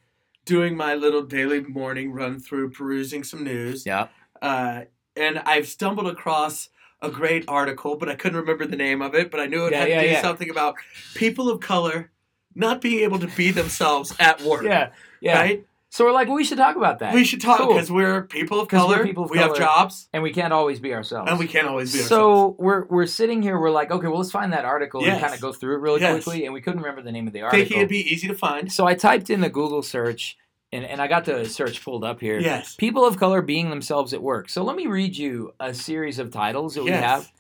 doing 0.45 0.77
my 0.77 0.95
little 0.95 1.23
daily 1.23 1.61
morning 1.61 2.13
run 2.13 2.39
through 2.41 2.71
perusing 2.71 3.23
some 3.25 3.45
news 3.45 3.85
yeah, 3.87 4.09
uh 4.41 4.83
and 5.17 5.39
i've 5.41 5.67
stumbled 5.69 6.07
across 6.07 6.69
a 7.01 7.11
great 7.11 7.45
article 7.49 7.97
but 7.97 8.09
i 8.09 8.15
couldn't 8.15 8.39
remember 8.39 8.67
the 8.67 8.77
name 8.77 9.03
of 9.03 9.15
it 9.15 9.31
but 9.31 9.41
i 9.41 9.47
knew 9.47 9.67
it 9.67 9.73
Yeah, 9.73 9.81
had 9.81 9.89
yeah, 9.89 10.01
to 10.01 10.07
do 10.07 10.13
yeah. 10.15 10.23
something 10.23 10.51
about 10.51 10.77
people 11.15 11.51
of 11.51 11.61
color 11.61 12.11
not 12.55 12.81
being 12.81 13.01
able 13.01 13.19
to 13.19 13.29
be 13.29 13.51
themselves 13.51 14.15
at 14.19 14.41
work 14.43 14.65
yeah, 14.65 14.91
yeah. 15.21 15.39
right 15.41 15.67
So 15.95 16.07
we're 16.07 16.13
like, 16.13 16.27
well, 16.27 16.37
we 16.37 16.45
should 16.45 16.57
talk 16.57 16.77
about 16.77 17.01
that. 17.01 17.13
we 17.13 17.23
should 17.23 17.43
talk 17.43 17.59
Cool. 17.59 17.75
because 17.75 17.93
we're 17.93 18.23
people 18.23 18.59
of 18.61 18.69
color 18.69 19.05
people 19.05 19.25
of 19.25 19.31
we 19.31 19.37
have 19.37 19.55
jobs 19.55 20.09
and 20.15 20.23
we 20.23 20.33
can't 20.33 20.51
always 20.51 20.81
be 20.81 20.95
ourselves. 20.95 21.29
and 21.31 21.39
we 21.39 21.47
can't 21.47 21.67
always 21.69 21.93
be 21.93 21.99
ourselves. 21.99 22.09
so 22.09 22.31
ourselves 22.31 22.57
we're 22.61 22.85
we're 22.87 23.07
sitting 23.07 23.43
here. 23.43 23.61
We're 23.61 23.71
like, 23.71 23.91
okay, 23.91 24.07
well, 24.07 24.17
let's 24.17 24.31
find 24.31 24.55
that 24.55 24.65
article 24.65 25.03
Yes. 25.03 25.13
and 25.13 25.21
kind 25.21 25.35
of 25.35 25.41
go 25.43 25.53
through 25.53 25.75
it 25.75 25.81
really 25.81 26.01
Yes. 26.01 26.25
quickly. 26.25 26.47
And 26.47 26.55
we 26.55 26.63
couldn't 26.63 26.81
remember 26.81 27.03
the 27.03 27.13
name 27.13 27.27
of 27.27 27.35
the 27.35 27.43
article. 27.43 27.59
thinking 27.61 27.77
it'd 27.77 27.91
be 27.91 28.11
easy 28.11 28.27
to 28.29 28.35
find 28.35 28.73
So 28.73 28.87
I 28.87 28.95
typed 28.95 29.29
in 29.29 29.43
the 29.43 29.51
Google 29.51 29.83
search, 29.83 30.39
and, 30.73 30.83
and 30.87 31.03
I 31.03 31.09
got 31.09 31.27
the 31.27 31.45
search 31.45 31.85
pulled 31.85 32.05
up 32.05 32.21
here. 32.21 32.39
yes 32.41 32.75
People 32.75 33.05
of 33.07 33.19
color 33.19 33.43
being 33.43 33.69
themselves 33.69 34.15
at 34.15 34.23
work. 34.23 34.49
So 34.49 34.65
let 34.65 34.77
me 34.77 34.87
read 34.87 35.15
you 35.15 35.53
a 35.61 35.75
series 35.75 36.19
of 36.19 36.31
titles 36.31 36.75
that 36.77 36.85
we 36.85 36.91
have. 36.93 37.31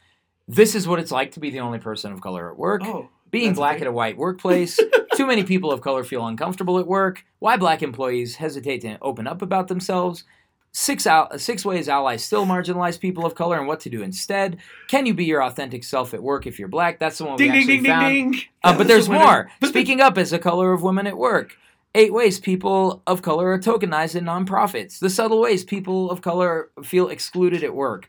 This 0.47 0.75
is 0.75 0.87
what 0.87 0.99
it's 0.99 1.11
like 1.11 1.31
to 1.33 1.41
be 1.41 1.49
the 1.49 1.61
only 1.61 1.79
person 1.79 2.12
of 2.12 2.21
color 2.21 2.51
at 2.53 2.59
work. 2.59 2.83
oh 2.85 3.09
being 3.31 3.55
black 3.55 3.77
okay. 3.77 3.85
at 3.85 3.87
a 3.87 3.93
white 3.93 4.19
workplace, 4.19 4.79
too 5.16 5.27
many 5.27 5.44
people 5.44 5.70
of 5.70 5.81
color 5.81 6.05
feel 6.05 6.27
uncomfortable 6.27 6.79
at 6.79 6.87
work, 6.87 7.25
why 7.38 7.57
black 7.57 7.83
employees 7.83 8.37
hesitate 8.37 8.81
to 8.83 8.98
open 9.01 9.27
up 9.27 9.42
about 9.42 9.68
themselves, 9.68 10.25
six 10.72 11.07
out 11.07 11.38
six 11.40 11.64
ways 11.64 11.88
allies 11.88 12.25
still 12.25 12.46
marginalize 12.46 12.98
people 12.98 13.27
of 13.27 13.35
color 13.35 13.59
and 13.59 13.66
what 13.66 13.81
to 13.81 13.90
do 13.90 14.03
instead. 14.03 14.59
Can 14.88 15.07
you 15.07 15.14
be 15.14 15.25
your 15.25 15.42
authentic 15.42 15.85
self 15.85 16.14
at 16.14 16.22
work 16.22 16.46
if 16.46 16.59
you're 16.59 16.68
black? 16.68 16.98
That's 16.98 17.18
the 17.18 17.25
one 17.25 17.35
we 17.35 17.44
Ding 17.44 17.53
ding 17.53 17.61
actually 17.61 17.75
ding 17.75 17.83
ding 17.83 17.92
found. 17.92 18.33
ding. 18.33 18.42
Uh, 18.64 18.77
but 18.77 18.88
there's 18.88 19.07
the 19.07 19.14
more. 19.14 19.51
Speaking 19.64 20.01
up 20.01 20.16
as 20.18 20.33
a 20.33 20.38
color 20.38 20.72
of 20.72 20.83
women 20.83 21.07
at 21.07 21.18
work. 21.18 21.57
Eight 21.94 22.12
ways 22.14 22.40
people 22.40 23.03
of 23.07 23.20
color 23.20 23.53
are 23.53 23.59
tokenized 23.59 24.16
in 24.16 24.25
nonprofits. 24.25 24.98
The 24.98 25.11
subtle 25.11 25.42
ways 25.42 25.62
people 25.62 26.11
of 26.11 26.22
color 26.22 26.70
feel 26.83 27.09
excluded 27.09 27.62
at 27.62 27.75
work. 27.75 28.09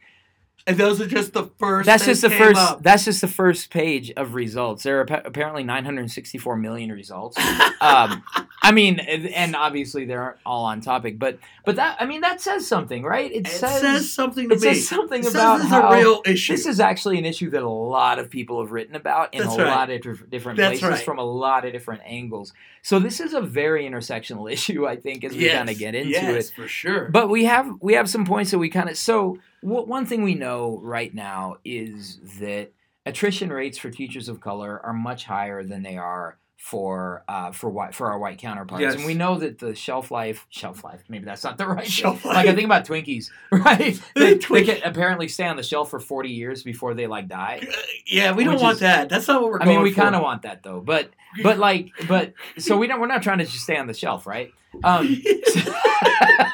And 0.66 0.78
those 0.78 1.02
are 1.02 1.08
just 1.08 1.34
the 1.34 1.44
first. 1.60 1.86
That's 1.86 2.06
just 2.06 2.22
the 2.22 2.30
first. 2.30 2.60
up. 2.60 2.84
That's 2.84 3.04
just 3.06 3.22
the 3.22 3.28
first 3.28 3.70
page 3.70 4.12
of 4.16 4.34
results. 4.34 4.84
There 4.84 5.00
are 5.00 5.04
appa- 5.04 5.24
apparently 5.26 5.64
964 5.64 6.56
million 6.58 6.92
results. 6.92 7.38
Um, 7.82 8.24
I 8.62 8.72
mean, 8.72 9.00
and, 9.00 9.28
and 9.28 9.56
obviously 9.58 10.06
they 10.06 10.14
aren't 10.14 10.38
all 10.46 10.64
on 10.66 10.80
topic, 10.80 11.20
but 11.20 11.38
but 11.66 11.76
that 11.76 11.98
I 12.00 12.06
mean 12.06 12.22
that 12.22 12.40
says 12.40 12.66
something, 12.66 13.04
right? 13.04 13.30
It, 13.30 13.46
it 13.46 13.48
says, 13.48 13.82
says, 13.82 14.14
something 14.14 14.48
to 14.50 14.56
it 14.56 14.62
me. 14.62 14.74
says 14.74 14.88
something 14.88 15.20
It 15.20 15.26
says 15.26 15.36
about 15.36 15.58
this 15.58 15.66
is 15.66 15.72
how 15.72 15.90
a 15.92 15.98
real 15.98 16.22
issue. 16.26 16.54
this 16.54 16.66
is 16.66 16.80
actually 16.80 17.18
an 17.18 17.26
issue 17.26 17.50
that 17.50 17.62
a 17.62 17.70
lot 17.70 18.20
of 18.20 18.30
people 18.30 18.62
have 18.62 18.72
written 18.72 18.96
about 18.96 19.34
in 19.34 19.42
That's 19.44 19.56
a 19.56 19.64
right. 19.64 19.68
lot 19.68 19.90
of 19.90 20.02
dif- 20.02 20.30
different 20.30 20.58
That's 20.58 20.80
places 20.80 20.98
right. 21.00 21.06
from 21.06 21.20
a 21.20 21.24
lot 21.26 21.66
of 21.66 21.74
different 21.74 22.04
angles. 22.06 22.54
So 22.84 23.00
this 23.00 23.20
is 23.20 23.34
a 23.34 23.42
very 23.42 23.84
intersectional 23.84 24.50
issue, 24.52 24.88
I 24.88 24.96
think, 24.96 25.26
as 25.26 25.34
we 25.34 25.46
yes, 25.46 25.58
kind 25.58 25.70
of 25.70 25.78
get 25.78 25.94
into 25.96 26.10
yes, 26.12 26.50
it. 26.50 26.54
for 26.56 26.68
sure. 26.70 27.10
But 27.10 27.30
we 27.30 27.44
have 27.46 27.70
we 27.82 27.94
have 27.96 28.10
some 28.10 28.26
points 28.26 28.52
that 28.52 28.60
we 28.60 28.70
kind 28.70 28.90
of 28.90 28.98
so 28.98 29.40
one 29.64 30.06
thing 30.06 30.24
we 30.24 30.36
know 30.36 30.80
right 30.84 31.14
now 31.14 31.58
is 31.64 32.20
that 32.40 32.72
attrition 33.06 33.50
rates 33.52 33.78
for 33.78 33.90
teachers 33.90 34.30
of 34.30 34.40
color 34.40 34.80
are 34.84 34.94
much 34.94 35.26
higher 35.26 35.64
than 35.64 35.84
they 35.84 35.98
are 35.98 36.38
for 36.58 37.26
uh, 37.28 37.52
for 37.52 37.70
white 37.70 37.94
for 37.94 38.10
our 38.10 38.18
white 38.18 38.38
counterparts, 38.38 38.82
Yes. 38.82 38.96
and 38.96 39.06
we 39.06 39.14
know 39.14 39.38
that 39.40 39.60
the 39.60 39.76
shelf 39.76 40.12
life 40.12 40.48
shelf 40.50 40.82
life 40.86 41.04
maybe 41.10 41.26
that's 41.26 41.44
not 41.44 41.58
the 41.58 41.68
right 41.68 41.86
Shelf 41.86 42.24
life. 42.24 42.36
like 42.36 42.48
I 42.48 42.56
think 42.56 42.66
about 42.66 42.86
Twinkies 42.86 43.30
right 43.52 44.00
they, 44.16 44.36
they 44.36 44.64
can 44.64 44.82
apparently 44.84 45.28
stay 45.28 45.46
on 45.46 45.58
the 45.58 45.64
shelf 45.64 45.90
for 45.90 46.00
forty 46.00 46.30
years 46.30 46.64
before 46.64 46.94
they 46.94 47.06
like 47.06 47.28
die. 47.28 47.68
yeah, 48.08 48.32
we 48.32 48.46
don't 48.46 48.62
want 48.62 48.76
is- 48.76 48.80
that. 48.80 49.10
That's 49.10 49.28
not 49.28 49.42
what 49.42 49.52
we're 49.52 49.62
I 49.62 49.66
mean, 49.66 49.82
we 49.82 49.92
kind 49.92 50.16
of 50.16 50.22
want 50.22 50.44
that 50.44 50.64
though, 50.64 50.80
but 50.80 51.10
but 51.42 51.58
like 51.58 51.90
but 52.08 52.34
so 52.58 52.78
we 52.78 52.88
don't 52.88 53.00
we're 53.00 53.08
not 53.08 53.24
trying 53.24 53.40
to 53.40 53.46
just 53.46 53.64
stay 53.64 53.78
on 53.78 53.88
the 53.88 53.94
shelf, 53.94 54.28
right? 54.28 54.52
Um, 54.84 55.08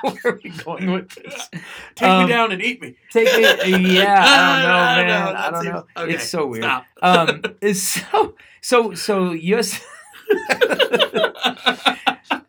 where 0.02 0.18
are 0.26 0.40
we 0.44 0.50
going 0.50 0.92
with 0.92 1.10
this? 1.10 1.50
Take 1.96 2.10
um, 2.10 2.24
me 2.26 2.30
down 2.30 2.52
and 2.52 2.62
eat 2.62 2.82
me. 2.82 2.96
Take 3.12 3.28
it, 3.32 3.68
yeah. 3.94 4.24
I 4.28 4.58
don't 4.58 4.68
know, 4.68 4.76
I 4.76 4.96
don't 4.96 5.08
man. 5.08 5.34
know, 5.34 5.40
I 5.40 5.52
don't 5.52 5.66
know. 5.66 5.86
okay, 6.04 6.14
It's 6.16 6.28
so 6.30 6.46
weird. 6.48 6.64
Stop. 6.66 6.86
Um, 7.02 7.42
it's 7.62 7.82
so 7.82 8.36
so 8.62 8.94
so 8.94 9.32
US. 9.32 9.82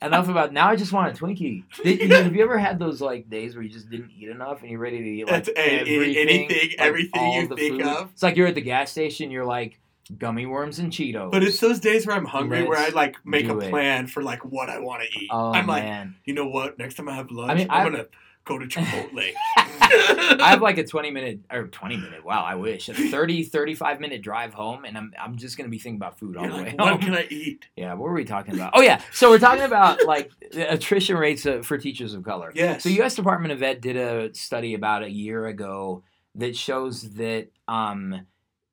Enough 0.02 0.28
about 0.30 0.52
now. 0.52 0.68
I 0.68 0.76
just 0.76 0.92
want 0.92 1.14
a 1.16 1.22
Twinkie. 1.24 1.62
Did, 1.84 2.10
have 2.10 2.34
you 2.34 2.42
ever 2.42 2.58
had 2.58 2.78
those 2.78 3.00
like 3.02 3.28
days 3.28 3.54
where 3.54 3.62
you 3.62 3.68
just 3.70 3.90
didn't 3.90 4.10
eat 4.18 4.28
enough 4.28 4.62
and 4.62 4.70
you're 4.70 4.80
ready 4.80 4.98
to 4.98 5.04
eat 5.08 5.26
like 5.26 5.44
That's 5.44 5.48
a- 5.50 5.60
a- 5.60 5.80
everything, 5.80 6.16
anything- 6.16 6.48
like, 6.48 6.74
everything 6.78 7.32
you 7.32 7.46
think 7.48 7.58
food? 7.82 7.82
of? 7.82 8.10
It's 8.12 8.22
like 8.22 8.36
you're 8.36 8.46
at 8.46 8.54
the 8.54 8.60
gas 8.62 8.90
station. 8.90 9.30
You're 9.30 9.44
like 9.44 9.78
gummy 10.18 10.46
worms 10.46 10.78
and 10.78 10.92
Cheetos. 10.92 11.30
But 11.32 11.42
it's 11.42 11.60
those 11.60 11.80
days 11.80 12.06
where 12.06 12.16
I'm 12.16 12.24
hungry, 12.24 12.62
where 12.64 12.78
I 12.78 12.88
like 12.88 13.16
make 13.24 13.48
a 13.48 13.58
it. 13.58 13.70
plan 13.70 14.06
for 14.06 14.22
like 14.22 14.44
what 14.44 14.68
I 14.70 14.78
want 14.80 15.02
to 15.02 15.18
eat. 15.18 15.28
oh 15.32 15.52
I'm 15.52 15.66
like, 15.66 15.84
man. 15.84 16.16
you 16.24 16.34
know 16.34 16.46
what? 16.48 16.78
Next 16.78 16.94
time 16.94 17.08
I 17.08 17.14
have 17.16 17.30
lunch, 17.30 17.50
I 17.50 17.54
mean, 17.54 17.66
I'm 17.70 17.86
I've- 17.86 17.90
gonna 17.96 18.06
go 18.44 18.58
to 18.58 18.66
Chipotle. 18.66 19.32
I 19.82 20.50
have 20.50 20.62
like 20.62 20.78
a 20.78 20.84
20 20.84 21.10
minute 21.10 21.40
or 21.50 21.66
20 21.66 21.96
minute. 21.96 22.24
Wow, 22.24 22.42
I 22.44 22.54
wish 22.54 22.88
a 22.88 22.94
30 22.94 23.44
35 23.44 24.00
minute 24.00 24.22
drive 24.22 24.54
home, 24.54 24.84
and 24.84 24.96
I'm 24.96 25.12
I'm 25.20 25.36
just 25.36 25.56
gonna 25.56 25.68
be 25.68 25.78
thinking 25.78 25.96
about 25.96 26.18
food 26.18 26.36
all 26.36 26.44
You're 26.44 26.52
the 26.52 26.58
way 26.58 26.64
like, 26.70 26.78
home. 26.80 26.90
what 26.92 27.00
can 27.00 27.14
I 27.14 27.26
eat? 27.30 27.66
Yeah, 27.76 27.92
what 27.94 28.04
were 28.08 28.14
we 28.14 28.24
talking 28.24 28.54
about? 28.54 28.72
Oh 28.74 28.80
yeah, 28.82 29.00
so 29.12 29.30
we're 29.30 29.38
talking 29.38 29.64
about 29.64 30.04
like 30.06 30.30
the 30.52 30.72
attrition 30.72 31.16
rates 31.16 31.44
uh, 31.46 31.62
for 31.62 31.76
teachers 31.78 32.14
of 32.14 32.22
color. 32.24 32.52
Yes. 32.54 32.82
So 32.82 32.88
U.S. 32.90 33.14
Department 33.14 33.52
of 33.52 33.62
Ed 33.62 33.80
did 33.80 33.96
a 33.96 34.34
study 34.34 34.74
about 34.74 35.02
a 35.02 35.10
year 35.10 35.46
ago 35.46 36.02
that 36.36 36.56
shows 36.56 37.02
that 37.14 37.48
um, 37.68 38.26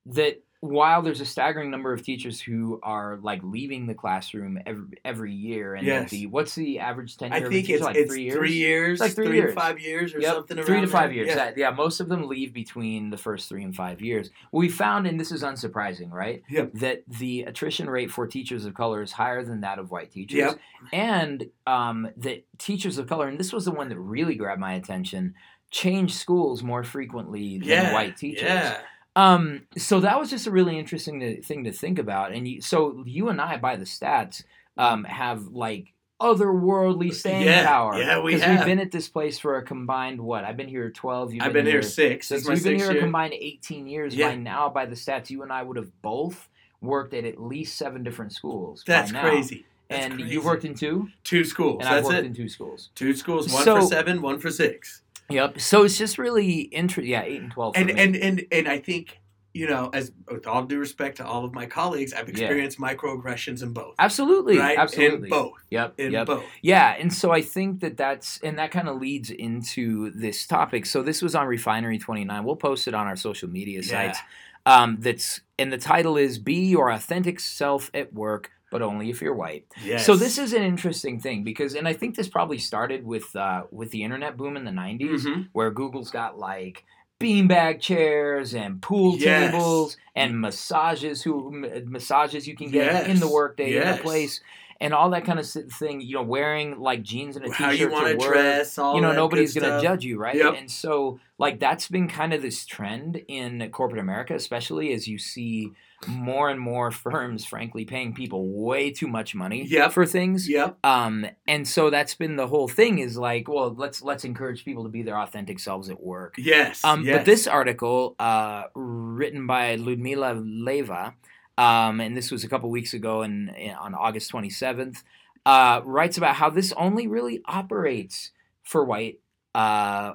that 0.08 0.42
while 0.62 1.04
there's 1.04 1.22
a 1.22 1.26
staggering 1.26 1.70
number 1.70 1.94
of 1.94 2.02
teachers 2.02 2.42
who 2.42 2.80
are 2.82 3.18
like 3.22 3.42
leaving 3.44 3.86
the 3.86 3.94
classroom 3.94 4.58
every, 4.66 4.86
every 5.06 5.32
year, 5.34 5.76
and 5.76 5.86
Yes. 5.86 6.10
the 6.10 6.26
what's 6.26 6.56
the 6.56 6.80
average 6.80 7.16
tenure? 7.16 7.36
I 7.36 7.38
of 7.40 7.52
think 7.52 7.68
teacher? 7.68 7.76
it's 7.76 7.84
like 7.86 7.96
it's 7.96 8.12
three 8.12 8.24
years. 8.24 8.36
three 8.36 8.54
years, 8.54 9.00
like 9.00 9.14
three 9.14 9.26
three 9.28 9.36
years. 9.38 9.54
to 9.54 9.60
five 9.60 9.80
years, 9.80 10.16
or 10.16 10.20
Yep, 10.20 10.34
something 10.34 10.58
around 10.58 10.66
three 10.66 10.82
to 10.82 10.88
five 10.88 11.10
there. 11.10 11.14
years. 11.16 11.28
Yeah. 11.28 11.36
That- 11.36 11.58
yeah, 11.58 11.70
most 11.70 12.00
of 12.00 12.10
them 12.10 12.28
leave 12.28 12.54
between 12.54 13.12
the 13.12 13.18
first 13.18 13.48
three 13.50 13.64
and 13.64 13.76
five 13.76 14.02
years. 14.02 14.32
We 14.52 14.68
found, 14.68 15.06
and 15.06 15.20
this 15.20 15.32
is 15.32 15.44
unsurprising, 15.44 16.12
right? 16.12 16.42
Yep. 16.50 16.74
That 16.74 17.04
the 17.08 17.44
attrition 17.44 17.88
rate 17.88 18.10
for 18.10 18.26
teachers 18.26 18.66
of 18.66 18.74
color 18.74 19.04
is 19.04 19.12
higher 19.12 19.44
than 19.44 19.62
that 19.62 19.78
of 19.78 19.92
white 19.92 20.12
teachers, 20.12 20.38
Yep. 20.40 20.60
and 20.92 21.50
um, 21.68 22.10
that 22.18 22.46
teachers 22.58 22.98
of 22.98 23.08
color, 23.08 23.28
and 23.28 23.40
this 23.40 23.54
was 23.54 23.66
the 23.66 23.72
one 23.72 23.90
that 23.90 24.00
really 24.00 24.34
grabbed 24.36 24.60
my 24.60 24.74
attention, 24.74 25.36
change 25.70 26.16
schools 26.16 26.64
more 26.64 26.84
frequently 26.84 27.60
than 27.60 27.68
yeah, 27.68 27.94
white 27.94 28.18
teachers. 28.18 28.42
Yeah. 28.44 28.78
Um, 29.18 29.64
so 29.78 30.00
that 30.02 30.20
was 30.20 30.30
just 30.30 30.46
a 30.48 30.52
really 30.52 30.78
interesting 30.78 31.20
to, 31.22 31.42
thing 31.42 31.64
to 31.64 31.72
think 31.72 31.98
about. 32.00 32.32
And 32.34 32.48
you, 32.48 32.62
so 32.62 33.04
you 33.06 33.30
and 33.30 33.42
I, 33.42 33.58
by 33.58 33.76
the 33.76 33.86
stats, 33.86 34.44
um, 34.78 35.04
have 35.06 35.48
like 35.48 35.94
otherworldly 36.22 37.14
staying 37.14 37.46
Yeah, 37.46 37.66
power. 37.66 37.98
yeah, 37.98 38.20
we 38.22 38.34
Because 38.34 38.46
have. 38.46 38.58
we've 38.60 38.66
been 38.66 38.80
at 38.80 38.92
this 38.92 39.08
place 39.10 39.40
for 39.40 39.58
a 39.58 39.64
combined 39.64 40.20
what? 40.22 40.44
I've 40.44 40.58
been 40.58 40.68
here 40.68 40.90
twelve. 40.92 41.34
You've 41.34 41.44
I've 41.44 41.54
been 41.54 41.66
here 41.66 41.82
six. 41.82 42.30
This 42.30 42.46
my 42.48 42.54
we've 42.54 42.64
been 42.64 42.76
here 42.78 42.92
a 42.92 43.00
combined 43.00 43.34
eighteen 43.34 43.88
years. 43.88 44.16
Yeah. 44.16 44.30
By 44.30 44.36
now, 44.36 44.70
by 44.70 44.86
the 44.86 44.96
stats, 44.96 45.30
you 45.30 45.44
and 45.44 45.52
I 45.52 45.64
would 45.64 45.78
have 45.78 45.92
both 46.02 46.50
worked 46.82 47.14
at 47.14 47.26
at 47.26 47.42
least 47.42 47.78
seven 47.78 48.04
different 48.04 48.34
schools. 48.34 48.84
by 48.86 48.94
That's 48.94 49.12
crazy. 49.12 49.66
That's 49.90 50.06
and 50.06 50.14
crazy. 50.16 50.30
you've 50.34 50.46
worked 50.46 50.66
in 50.66 50.76
two, 50.76 51.08
two 51.24 51.44
schools. 51.46 51.78
and 51.80 51.88
I've 51.90 51.96
That's 52.04 52.08
worked 52.08 52.20
it. 52.20 52.26
in 52.26 52.34
two 52.36 52.50
schools. 52.50 52.90
Two 52.94 53.14
schools. 53.16 53.52
One 53.52 53.64
So- 53.64 53.82
for 53.82 53.88
seven. 53.88 54.22
One 54.22 54.38
for 54.40 54.52
six. 54.52 55.02
Yep. 55.30 55.60
So 55.60 55.84
it's 55.84 55.98
just 55.98 56.18
really 56.18 56.62
interesting. 56.62 57.12
Yeah, 57.12 57.24
eight 57.24 57.42
and 57.42 57.52
twelve. 57.52 57.76
And 57.76 57.90
and 57.92 58.16
and 58.16 58.46
and 58.52 58.68
I 58.68 58.80
think 58.80 59.20
you 59.54 59.68
know, 59.68 59.90
as 59.92 60.12
with 60.30 60.46
all 60.46 60.64
due 60.64 60.78
respect 60.78 61.18
to 61.18 61.26
all 61.26 61.44
of 61.44 61.52
my 61.52 61.66
colleagues, 61.66 62.14
I've 62.14 62.28
Yeah. 62.28 62.32
experienced 62.46 62.80
microaggressions 62.80 63.64
in 63.64 63.74
both. 63.74 63.96
absolutely, 63.98 64.60
right. 64.60 64.78
absolutely. 64.78 65.28
In 65.28 65.30
both. 65.30 65.54
Yep. 65.72 65.94
In 66.00 66.12
yep. 66.12 66.28
both. 66.28 66.44
Yeah, 66.62 66.96
and 67.00 67.12
so 67.12 67.32
I 67.32 67.42
think 67.42 67.80
that 67.80 67.98
that's 67.98 68.40
and 68.44 68.60
that 68.60 68.70
kind 68.72 68.88
of 68.88 69.00
leads 69.02 69.32
into 69.32 70.12
this 70.12 70.46
topic. 70.46 70.86
So 70.86 71.02
this 71.02 71.22
was 71.24 71.34
on 71.34 71.48
Refinery 71.48 71.98
29. 71.98 72.44
We'll 72.44 72.56
post 72.56 72.88
it 72.88 72.94
on 72.94 73.08
our 73.08 73.16
social 73.16 73.50
media 73.50 73.82
Yeah. 73.82 73.88
sites. 74.12 74.20
Um, 74.68 74.98
that's 75.00 75.42
and 75.58 75.74
the 75.74 75.78
title 75.78 76.18
is 76.18 76.38
"Be 76.38 76.68
Your 76.68 76.92
Authentic 76.92 77.40
Self 77.40 77.90
at 77.96 78.14
Work, 78.14 78.52
but 78.72 78.82
only 78.82 79.10
if 79.10 79.22
you're 79.22 79.34
white." 79.36 79.66
Yes. 79.84 80.06
So 80.06 80.16
this 80.16 80.38
is 80.38 80.54
an 80.54 80.64
interesting 80.64 81.20
thing 81.20 81.44
because, 81.44 81.74
and 81.76 81.88
I 81.88 81.94
think 81.94 82.16
this 82.16 82.28
probably 82.28 82.58
started 82.58 83.06
with 83.06 83.36
uh, 83.36 83.64
with 83.72 83.92
the 83.92 84.04
internet 84.04 84.38
boom 84.38 84.58
in 84.58 84.66
the 84.66 84.72
90s, 84.72 85.26
Mhm. 85.26 85.48
where 85.54 85.72
Google's 85.72 86.12
got 86.12 86.38
like 86.38 86.86
beanbag 87.20 87.80
chairs 87.80 88.54
and 88.54 88.80
pool 88.82 89.18
Yes. 89.18 89.52
tables 89.52 89.98
and 90.16 90.40
massages 90.40 91.24
who 91.24 91.52
massages 91.86 92.48
you 92.48 92.56
can 92.56 92.70
get 92.70 93.10
in 93.10 93.20
the 93.20 93.28
workday 93.28 93.76
in 93.82 93.92
the 93.98 93.98
place 94.04 94.40
and 94.80 94.94
all 94.94 95.10
that 95.10 95.26
kind 95.26 95.40
of 95.40 95.48
thing 95.50 96.00
you 96.00 96.14
know 96.14 96.22
wearing 96.22 96.80
like 96.80 97.02
jeans 97.02 97.36
and 97.36 97.44
a 97.44 97.52
How 97.52 97.72
t-shirt 97.72 97.80
you 97.90 97.92
want 97.92 98.06
to 98.06 98.12
to 98.14 98.18
work 98.20 98.34
dress? 98.34 98.78
All 98.78 98.94
you 98.96 99.02
know 99.02 99.14
nobody's 99.14 99.56
gonna 99.56 99.82
judge 99.82 100.04
you 100.06 100.20
right 100.20 100.36
Yep. 100.36 100.54
and 100.60 100.70
so 100.70 101.20
like 101.40 101.60
that's 101.60 101.88
been 101.88 102.08
kind 102.08 102.34
of 102.36 102.44
this 102.44 102.64
trend 102.68 103.20
in 103.28 103.68
corporate 103.72 104.00
america 104.00 104.36
especially 104.36 104.94
as 104.94 105.08
you 105.08 105.18
see 105.18 105.72
more 106.08 106.50
and 106.50 106.60
more 106.60 106.92
firms 107.06 107.44
frankly 107.46 107.84
paying 107.86 108.14
people 108.14 108.48
way 108.50 108.92
too 108.92 109.08
much 109.08 109.34
money 109.34 109.66
Yep. 109.66 109.94
for 109.94 110.06
things 110.06 110.48
Yep. 110.48 110.78
um 110.86 111.26
and 111.48 111.68
so 111.68 111.90
that's 111.90 112.14
been 112.14 112.36
the 112.36 112.48
whole 112.48 112.68
thing 112.68 113.00
is 113.00 113.18
like 113.18 113.48
well 113.48 113.74
let's 113.76 114.02
let's 114.04 114.24
encourage 114.24 114.64
people 114.64 114.84
to 114.84 114.90
be 114.90 115.02
their 115.02 115.18
authentic 115.18 115.58
selves 115.60 115.90
at 115.90 116.00
work 116.02 116.36
Yes. 116.38 116.84
um, 116.84 117.04
yes. 117.04 117.18
But 117.18 117.26
this 117.26 117.48
article, 117.48 118.16
uh, 118.20 118.64
written 118.76 119.48
by 119.48 119.76
Ludmila 119.76 120.34
Leiva, 120.36 121.16
um, 121.58 122.00
and 122.00 122.16
this 122.16 122.30
was 122.30 122.44
a 122.44 122.48
couple 122.48 122.70
weeks 122.70 122.94
ago, 122.94 123.24
and 123.24 123.50
on 123.80 123.96
August 123.96 124.32
27th, 124.32 125.04
uh, 125.48 125.82
writes 125.84 126.18
about 126.18 126.36
how 126.36 126.50
this 126.52 126.72
only 126.78 127.08
really 127.08 127.42
operates 127.46 128.32
for 128.64 128.84
white 128.86 129.20
uh, 129.56 130.14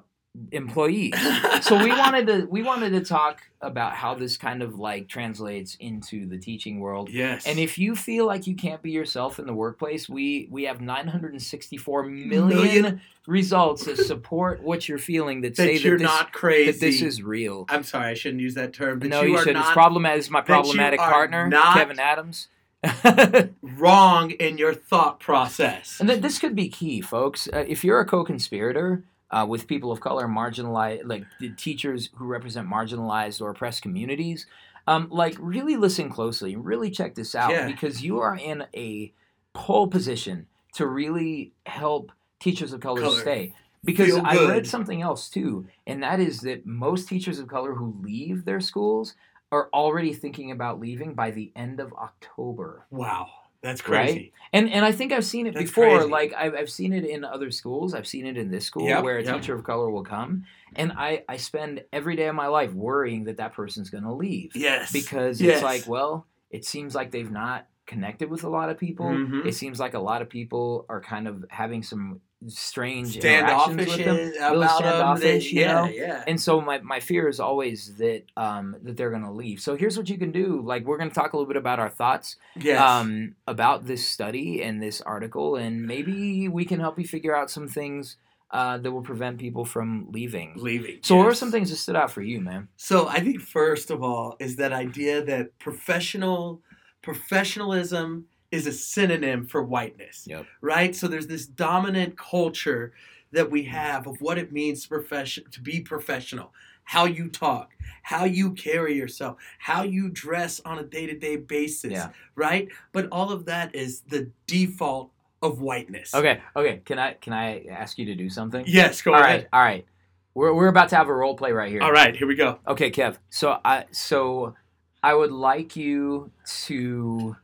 employees. 0.50 1.14
so 1.62 1.82
we 1.82 1.90
wanted 1.90 2.26
to 2.26 2.46
we 2.46 2.62
wanted 2.62 2.90
to 2.90 3.00
talk 3.00 3.42
about 3.60 3.94
how 3.94 4.14
this 4.14 4.36
kind 4.36 4.62
of 4.62 4.78
like 4.78 5.08
translates 5.08 5.76
into 5.78 6.26
the 6.26 6.38
teaching 6.38 6.80
world. 6.80 7.10
Yes. 7.10 7.46
And 7.46 7.58
if 7.58 7.78
you 7.78 7.94
feel 7.94 8.26
like 8.26 8.46
you 8.46 8.56
can't 8.56 8.82
be 8.82 8.90
yourself 8.90 9.38
in 9.38 9.46
the 9.46 9.52
workplace, 9.52 10.08
we 10.08 10.48
we 10.50 10.64
have 10.64 10.80
964 10.80 12.04
million, 12.04 12.48
Million. 12.48 13.00
results 13.26 13.84
that 13.84 13.98
support 13.98 14.62
what 14.62 14.88
you're 14.88 14.98
feeling 14.98 15.42
that, 15.42 15.50
that 15.56 15.62
say 15.62 15.76
you're 15.76 15.98
that 15.98 16.04
this, 16.04 16.10
not 16.10 16.32
crazy. 16.32 16.72
that 16.72 16.80
this 16.80 17.02
is 17.02 17.22
real. 17.22 17.66
I'm 17.68 17.82
sorry, 17.82 18.08
I 18.08 18.14
shouldn't 18.14 18.40
use 18.40 18.54
that 18.54 18.72
term. 18.72 18.98
But 19.00 19.10
no, 19.10 19.22
you, 19.22 19.30
you, 19.30 19.36
are 19.36 19.38
shouldn't. 19.40 19.56
not 19.56 19.66
it's 19.66 19.74
problematic. 19.74 20.20
It's 20.20 20.30
my 20.30 20.40
problematic 20.40 21.00
partner, 21.00 21.50
Kevin 21.74 21.98
Adams. 21.98 22.48
wrong 23.62 24.32
in 24.32 24.58
your 24.58 24.74
thought 24.74 25.20
process. 25.20 26.00
And 26.00 26.08
th- 26.08 26.20
this 26.20 26.40
could 26.40 26.56
be 26.56 26.68
key, 26.68 27.00
folks. 27.00 27.48
Uh, 27.52 27.64
if 27.68 27.84
you're 27.84 28.00
a 28.00 28.04
co-conspirator 28.04 29.04
uh, 29.32 29.46
with 29.48 29.66
people 29.66 29.90
of 29.90 30.00
color, 30.00 30.26
marginalized, 30.28 31.02
like 31.06 31.24
the 31.40 31.50
teachers 31.50 32.10
who 32.16 32.26
represent 32.26 32.68
marginalized 32.68 33.40
or 33.40 33.50
oppressed 33.50 33.82
communities, 33.82 34.46
Um, 34.86 35.06
like 35.10 35.36
really 35.38 35.76
listen 35.76 36.10
closely, 36.10 36.56
really 36.56 36.90
check 36.90 37.14
this 37.14 37.34
out 37.36 37.52
Yeah. 37.52 37.66
because 37.68 38.02
you 38.02 38.18
are 38.18 38.36
in 38.36 38.64
a 38.74 39.12
pole 39.52 39.86
position 39.86 40.46
to 40.74 40.86
really 40.86 41.52
help 41.66 42.10
teachers 42.40 42.72
of 42.72 42.80
color, 42.80 43.00
Color. 43.02 43.20
stay. 43.20 43.54
Because 43.84 44.14
I 44.16 44.34
read 44.48 44.66
something 44.66 45.00
else 45.02 45.28
too, 45.30 45.66
and 45.86 46.02
that 46.02 46.18
is 46.20 46.40
that 46.40 46.66
most 46.66 47.08
teachers 47.08 47.38
of 47.38 47.46
color 47.48 47.74
who 47.74 47.94
leave 48.00 48.44
their 48.44 48.60
schools 48.60 49.14
are 49.52 49.68
already 49.72 50.12
thinking 50.14 50.50
about 50.50 50.80
leaving 50.80 51.14
by 51.14 51.30
the 51.30 51.52
end 51.54 51.78
of 51.78 51.92
October. 51.94 52.86
Wow, 52.90 53.28
that's 53.62 53.86
Right? 53.88 54.04
crazy. 54.06 54.32
And 54.52 54.70
and 54.70 54.84
I 54.84 54.92
think 54.92 55.12
I've 55.12 55.24
seen 55.24 55.46
it 55.46 55.54
That's 55.54 55.70
before. 55.70 55.96
crazy. 55.98 56.10
Like 56.10 56.34
I've, 56.34 56.54
I've 56.54 56.70
seen 56.70 56.92
it 56.92 57.04
in 57.04 57.24
other 57.24 57.50
schools. 57.50 57.94
I've 57.94 58.06
seen 58.06 58.26
it 58.26 58.36
in 58.36 58.50
this 58.50 58.66
school 58.66 58.86
Yep, 58.86 59.02
where 59.04 59.18
a 59.18 59.24
yep. 59.24 59.36
teacher 59.36 59.54
of 59.54 59.64
color 59.64 59.90
will 59.90 60.04
come, 60.04 60.44
and 60.76 60.92
I 60.92 61.24
I 61.28 61.36
spend 61.38 61.82
every 61.92 62.16
day 62.16 62.26
of 62.26 62.34
my 62.34 62.48
life 62.48 62.72
worrying 62.74 63.24
that 63.24 63.38
that 63.38 63.54
person's 63.54 63.88
going 63.88 64.04
to 64.04 64.12
leave 64.12 64.54
Yes, 64.54 64.92
because 64.92 65.40
Yes. 65.40 65.54
it's 65.56 65.62
like, 65.64 65.86
well, 65.88 66.26
it 66.50 66.64
seems 66.66 66.94
like 66.94 67.10
they've 67.12 67.30
not 67.30 67.66
connected 67.86 68.28
with 68.30 68.44
a 68.44 68.48
lot 68.48 68.68
of 68.68 68.78
people. 68.78 69.06
Mhm. 69.06 69.46
It 69.46 69.54
seems 69.54 69.80
like 69.80 69.94
a 69.94 69.98
lot 69.98 70.20
of 70.22 70.28
people 70.28 70.84
are 70.88 71.00
kind 71.00 71.26
of 71.26 71.44
having 71.48 71.82
some 71.82 72.20
strange 72.48 73.16
interactions 73.16 73.76
with 73.76 74.04
them. 74.04 74.32
about 74.36 74.56
Little 74.56 74.78
them. 74.80 75.20
They- 75.20 75.40
standoffish, 75.40 75.52
you 75.52 75.60
yeah, 75.60 75.72
know? 75.72 75.84
yeah. 75.88 76.24
And 76.26 76.40
so 76.40 76.60
my, 76.60 76.80
my 76.80 77.00
fear 77.00 77.28
is 77.28 77.40
always 77.40 77.96
that 77.96 78.24
um, 78.36 78.76
that 78.82 78.96
they're 78.96 79.10
gonna 79.10 79.32
leave. 79.32 79.60
So 79.60 79.76
here's 79.76 79.96
what 79.96 80.08
you 80.08 80.18
can 80.18 80.32
do. 80.32 80.60
Like 80.64 80.84
we're 80.84 80.98
gonna 80.98 81.10
talk 81.10 81.32
a 81.32 81.36
little 81.36 81.48
bit 81.48 81.56
about 81.56 81.78
our 81.78 81.90
thoughts 81.90 82.36
Yes. 82.56 82.80
um, 82.80 83.34
about 83.46 83.86
this 83.86 84.06
study 84.06 84.62
and 84.62 84.82
this 84.82 85.00
article, 85.00 85.56
and 85.56 85.86
maybe 85.86 86.48
we 86.48 86.64
can 86.64 86.80
help 86.80 86.98
you 86.98 87.06
figure 87.06 87.34
out 87.36 87.50
some 87.50 87.68
things 87.68 88.16
uh, 88.50 88.76
that 88.76 88.92
will 88.92 89.00
prevent 89.02 89.38
people 89.38 89.64
from 89.64 90.06
leaving. 90.10 90.52
leaving. 90.56 90.98
So, 91.02 91.16
what 91.16 91.26
are 91.26 91.34
some 91.34 91.50
things 91.50 91.70
that 91.70 91.76
stood 91.76 91.96
out 91.96 92.10
for 92.10 92.20
you, 92.20 92.38
man? 92.40 92.68
So 92.76 93.08
I 93.08 93.20
think 93.20 93.40
first 93.40 93.90
of 93.90 94.02
all 94.02 94.36
is 94.40 94.56
that 94.56 94.72
idea 94.72 95.24
that 95.24 95.58
professional 95.58 96.60
professionalism 97.00 98.26
is 98.52 98.66
a 98.68 98.72
synonym 98.72 99.46
for 99.46 99.62
whiteness. 99.64 100.24
Yep. 100.28 100.46
Right? 100.60 100.94
So 100.94 101.08
there's 101.08 101.26
this 101.26 101.46
dominant 101.46 102.16
culture 102.16 102.92
that 103.32 103.50
we 103.50 103.64
have 103.64 104.06
of 104.06 104.20
what 104.20 104.38
it 104.38 104.52
means 104.52 104.82
to 104.82 104.88
profession 104.88 105.44
to 105.50 105.60
be 105.60 105.80
professional. 105.80 106.52
How 106.84 107.06
you 107.06 107.28
talk, 107.28 107.70
how 108.02 108.24
you 108.24 108.50
carry 108.52 108.94
yourself, 108.94 109.38
how 109.58 109.84
you 109.84 110.08
dress 110.10 110.60
on 110.64 110.78
a 110.78 110.82
day-to-day 110.82 111.36
basis, 111.36 111.92
Yeah. 111.92 112.10
right? 112.34 112.68
But 112.92 113.08
all 113.10 113.30
of 113.32 113.44
that 113.46 113.74
is 113.74 114.00
the 114.00 114.30
default 114.46 115.10
of 115.40 115.60
whiteness. 115.60 116.14
Okay, 116.14 116.40
okay. 116.54 116.82
Can 116.84 116.98
I 116.98 117.14
can 117.14 117.32
I 117.32 117.64
ask 117.70 117.98
you 117.98 118.04
to 118.06 118.14
do 118.14 118.28
something? 118.28 118.64
Yes, 118.66 119.00
go 119.00 119.14
all 119.14 119.20
ahead. 119.20 119.30
right, 119.30 119.48
all 119.52 119.60
right. 119.62 119.86
We're, 120.34 120.54
we're 120.54 120.68
about 120.68 120.88
to 120.90 120.96
have 120.96 121.08
a 121.08 121.14
role 121.14 121.36
play 121.36 121.52
right 121.52 121.70
here. 121.70 121.82
All 121.82 121.92
right, 121.92 122.16
here 122.16 122.26
we 122.26 122.34
go. 122.34 122.58
Okay, 122.66 122.90
Kev. 122.90 123.16
So 123.30 123.58
I 123.64 123.84
so 123.92 124.54
I 125.02 125.14
would 125.14 125.32
like 125.32 125.76
you 125.76 126.30
to 126.66 127.36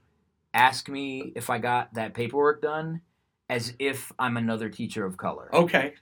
ask 0.59 0.89
me 0.89 1.33
if 1.37 1.51
I 1.51 1.59
got 1.59 1.95
that 1.95 2.15
paperwork 2.15 2.61
done 2.63 3.01
as 3.49 3.75
if 3.79 4.13
I'm 4.19 4.37
another 4.37 4.69
teacher 4.69 5.07
of 5.07 5.17
color. 5.17 5.49
Okay. 5.55 5.95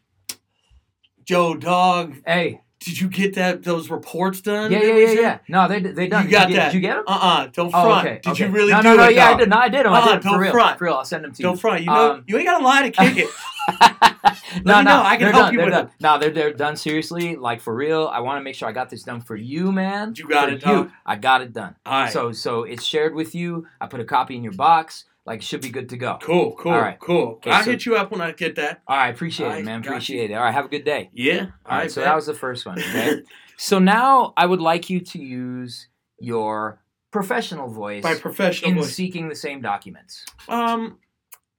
Joe 1.25 1.55
Dog, 1.55 2.17
Hey, 2.27 2.63
did 2.81 3.01
you 3.01 3.09
get 3.09 3.35
that 3.35 3.63
those 3.65 3.91
reports 3.91 4.41
done? 4.41 4.71
yeah, 4.73 4.83
yeah, 4.83 4.95
yeah, 4.95 5.21
yeah. 5.21 5.39
No, 5.49 5.67
they 5.69 5.81
they 5.81 6.07
done. 6.09 6.25
You 6.27 6.31
got 6.31 6.49
did 6.49 6.51
you 6.51 6.57
get, 6.57 6.57
that. 6.57 6.65
Did 6.73 6.75
you 6.75 6.81
get 6.81 6.95
them? 6.97 7.05
Uh-uh, 7.07 7.47
don't 7.49 7.67
Oh, 7.75 7.83
front. 7.85 8.07
okay. 8.07 8.21
Did 8.23 8.31
okay. 8.33 8.45
you 8.47 8.51
really 8.51 8.73
no, 8.73 8.81
do 8.83 8.89
no, 8.89 8.95
it? 8.95 8.97
no, 8.97 9.09
yeah, 9.09 9.31
I 9.31 9.37
did. 9.37 9.49
No, 9.51 9.57
I 9.59 9.69
did 9.69 9.87
them. 9.87 9.93
I 9.93 9.99
Uh-uh, 9.99 10.05
did 10.07 10.15
'em 10.15 10.23
for 10.23 10.29
don't 10.31 10.39
real. 10.41 10.53
front. 10.53 10.79
For 10.79 10.85
real, 10.85 10.95
I'll 10.95 11.05
send 11.05 11.25
them 11.25 11.33
to 11.33 11.43
Don't 11.43 11.55
you. 11.55 11.61
front. 11.61 11.81
You 11.81 11.87
know, 11.87 12.13
Um, 12.13 12.25
you 12.29 12.37
ain't 12.39 12.47
got 12.47 12.59
to 12.59 12.65
lie 12.65 12.89
to 12.89 12.91
kick 12.91 13.17
it. 13.19 13.31
no, 14.65 14.83
no. 14.83 15.03
I 15.03 15.17
can 15.17 15.25
they're 15.27 15.33
help 15.33 15.45
done. 15.47 15.53
you 15.53 15.59
they're 15.59 15.67
with 15.67 15.75
done. 15.75 15.91
No, 16.01 16.19
they're 16.19 16.31
they're 16.31 16.53
done 16.53 16.77
seriously, 16.77 17.37
like 17.37 17.61
for 17.61 17.75
real. 17.75 18.09
I 18.09 18.21
want 18.21 18.39
to 18.39 18.43
make 18.45 18.55
sure 18.55 18.69
I 18.69 18.73
got 18.73 18.91
this 18.91 19.03
done 19.03 19.21
for 19.21 19.37
you, 19.37 19.73
man. 19.73 20.15
You 20.17 20.29
got 20.29 20.49
For 20.49 20.55
it, 20.55 20.65
you. 20.67 20.73
dog. 20.73 20.91
I 21.05 21.17
got 21.17 21.43
it 21.43 21.53
done. 21.53 21.77
All 21.85 22.03
right. 22.03 22.13
So 22.13 22.33
so 22.33 22.63
it's 22.65 22.85
shared 22.85 23.15
with 23.15 23.35
you. 23.35 23.67
I 23.81 23.87
put 23.87 24.01
a 24.01 24.05
copy 24.05 24.37
in 24.37 24.43
your 24.43 24.53
box. 24.55 25.05
Like 25.25 25.41
it 25.41 25.45
should 25.45 25.61
be 25.61 25.71
good 25.71 25.89
to 25.89 25.97
go. 25.97 26.19
cool, 26.23 26.55
cool, 26.57 26.71
All 26.71 26.81
right. 26.81 27.01
cool. 27.01 27.27
Okay, 27.39 27.51
I'll 27.51 27.65
so- 27.65 27.73
hit 27.73 27.85
you 27.85 27.97
up 27.97 28.13
when 28.13 28.21
I 28.21 28.31
get 28.31 28.55
that. 28.57 28.83
All 28.87 28.97
right, 28.97 29.09
appreciate 29.13 29.49
I 29.49 29.57
it, 29.59 29.65
man. 29.65 29.81
Appreciate 29.81 30.31
it. 30.31 30.35
All 30.35 30.45
right, 30.45 30.55
have 30.55 30.67
a 30.67 30.69
good 30.69 30.85
day. 30.85 31.11
Yeah. 31.13 31.47
All 31.67 31.77
right, 31.79 31.91
so 31.91 32.01
that 32.01 32.15
was 32.15 32.27
the 32.27 32.35
first 32.35 32.65
one. 32.65 32.79
Okay. 32.79 33.23
so 33.57 33.81
now 33.81 34.33
I 34.37 34.47
would 34.47 34.61
like 34.61 34.89
you 34.89 35.01
to 35.01 35.19
use 35.19 35.89
your 36.21 36.81
professional 37.11 37.69
voice 37.69 38.05
my 38.05 38.15
professional 38.15 38.71
in 38.71 38.77
voice. 38.79 38.93
seeking 38.95 39.29
the 39.29 39.35
same 39.35 39.61
documents. 39.61 40.25
Um, 40.49 40.99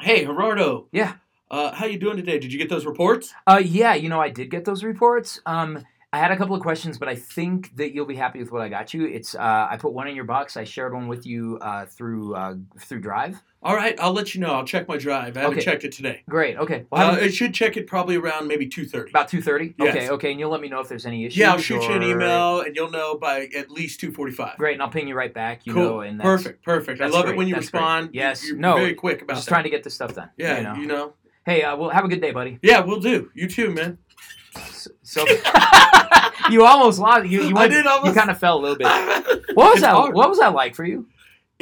hey 0.01 0.23
Gerardo. 0.23 0.87
Yeah. 0.93 1.15
Uh, 1.49 1.73
how 1.73 1.85
you 1.85 1.97
doing 1.97 2.17
today? 2.17 2.39
Did 2.39 2.51
you 2.51 2.59
get 2.59 2.69
those 2.69 2.85
reports? 2.85 3.33
Uh, 3.45 3.61
yeah, 3.63 3.93
you 3.93 4.09
know, 4.09 4.19
I 4.19 4.29
did 4.29 4.49
get 4.51 4.65
those 4.65 4.83
reports. 4.83 5.39
Um, 5.45 5.83
I 6.11 6.19
had 6.19 6.31
a 6.31 6.37
couple 6.37 6.55
of 6.55 6.61
questions, 6.61 6.97
but 6.97 7.07
I 7.07 7.15
think 7.15 7.75
that 7.77 7.93
you'll 7.93 8.05
be 8.05 8.15
happy 8.15 8.39
with 8.39 8.51
what 8.51 8.61
I 8.61 8.69
got 8.69 8.93
you. 8.93 9.05
It's 9.05 9.35
uh, 9.35 9.67
I 9.69 9.77
put 9.77 9.93
one 9.93 10.07
in 10.07 10.15
your 10.15 10.23
box. 10.25 10.57
I 10.57 10.63
shared 10.63 10.93
one 10.93 11.07
with 11.07 11.25
you 11.25 11.57
uh, 11.61 11.85
through 11.85 12.33
uh, 12.35 12.55
through 12.79 13.01
Drive. 13.01 13.41
All 13.61 13.75
right, 13.75 13.97
I'll 13.99 14.13
let 14.13 14.33
you 14.33 14.39
know. 14.41 14.53
I'll 14.53 14.65
check 14.65 14.87
my 14.87 14.97
drive. 14.97 15.35
I 15.35 15.41
haven't 15.41 15.57
Okay. 15.57 15.65
checked 15.65 15.83
it 15.83 15.91
today. 15.91 16.23
Great. 16.29 16.57
Okay. 16.57 16.85
Well, 16.91 17.15
Uh, 17.15 17.27
should 17.29 17.53
check 17.53 17.75
it 17.75 17.87
probably 17.87 18.15
around 18.15 18.47
maybe 18.47 18.67
two 18.67 18.85
thirty. 18.85 19.09
about 19.11 19.27
two 19.27 19.41
thirty. 19.41 19.73
Yes. 19.77 19.95
Okay. 19.95 20.09
Okay, 20.09 20.31
and 20.31 20.39
you'll 20.39 20.51
let 20.51 20.61
me 20.61 20.69
know 20.69 20.79
if 20.79 20.87
there's 20.87 21.05
any 21.05 21.25
issues. 21.25 21.37
Yeah, 21.37 21.51
I'll 21.51 21.57
shoot 21.59 21.83
you 21.83 21.91
an 21.95 22.03
email, 22.03 22.61
and 22.61 22.75
you'll 22.75 22.91
know 22.91 23.17
by 23.17 23.49
at 23.55 23.69
least 23.69 23.99
two 23.99 24.11
forty-five. 24.11 24.57
Great, 24.57 24.73
and 24.73 24.81
I'll 24.81 24.89
ping 24.89 25.07
you 25.09 25.15
right 25.15 25.33
back. 25.33 25.65
You 25.65 25.73
cool. 25.73 25.83
know, 25.83 25.99
and 26.01 26.19
that's, 26.19 26.25
perfect, 26.25 26.63
perfect. 26.63 27.01
I 27.01 27.07
love 27.07 27.23
great, 27.25 27.33
it 27.33 27.37
when 27.37 27.47
you 27.47 27.55
that's 27.55 27.65
respond. 27.65 28.11
You- 28.13 28.21
Yes, 28.21 28.45
you're 28.47 28.57
no, 28.57 28.75
very 28.77 28.93
quick 28.95 29.21
about 29.21 29.35
Just 29.35 29.47
that. 29.47 29.51
trying 29.51 29.63
to 29.65 29.69
get 29.69 29.83
this 29.83 29.93
stuff 29.93 30.13
done. 30.15 30.29
Yeah, 30.37 30.57
You 30.57 30.63
know. 30.63 30.75
you 30.75 30.87
know. 30.87 31.13
Hey, 31.47 31.63
uh, 31.63 31.77
well, 31.77 31.89
have 31.89 32.03
a 32.03 32.09
good 32.09 32.19
day, 32.19 32.31
buddy. 32.31 32.59
Yeah, 32.61 32.81
we'll 32.81 32.99
do. 32.99 33.31
You 33.33 33.47
too, 33.47 33.71
man. 33.71 33.97
So, 34.69 34.89
so- 35.01 35.25
you 36.51 36.65
almost 36.65 36.99
lost. 36.99 37.25
You, 37.25 37.43
you, 37.43 37.49
I 37.55 37.61
went, 37.61 37.71
did 37.71 37.87
almost- 37.87 38.07
You 38.07 38.13
kind 38.13 38.29
of 38.29 38.37
fell 38.37 38.59
a 38.59 38.61
little 38.61 38.77
bit. 38.77 38.87
what 39.55 39.71
was 39.73 39.81
that? 39.81 39.95
What 40.13 40.29
was 40.29 40.39
that 40.39 40.53
like 40.53 40.75
for 40.75 40.83
you? 40.83 41.07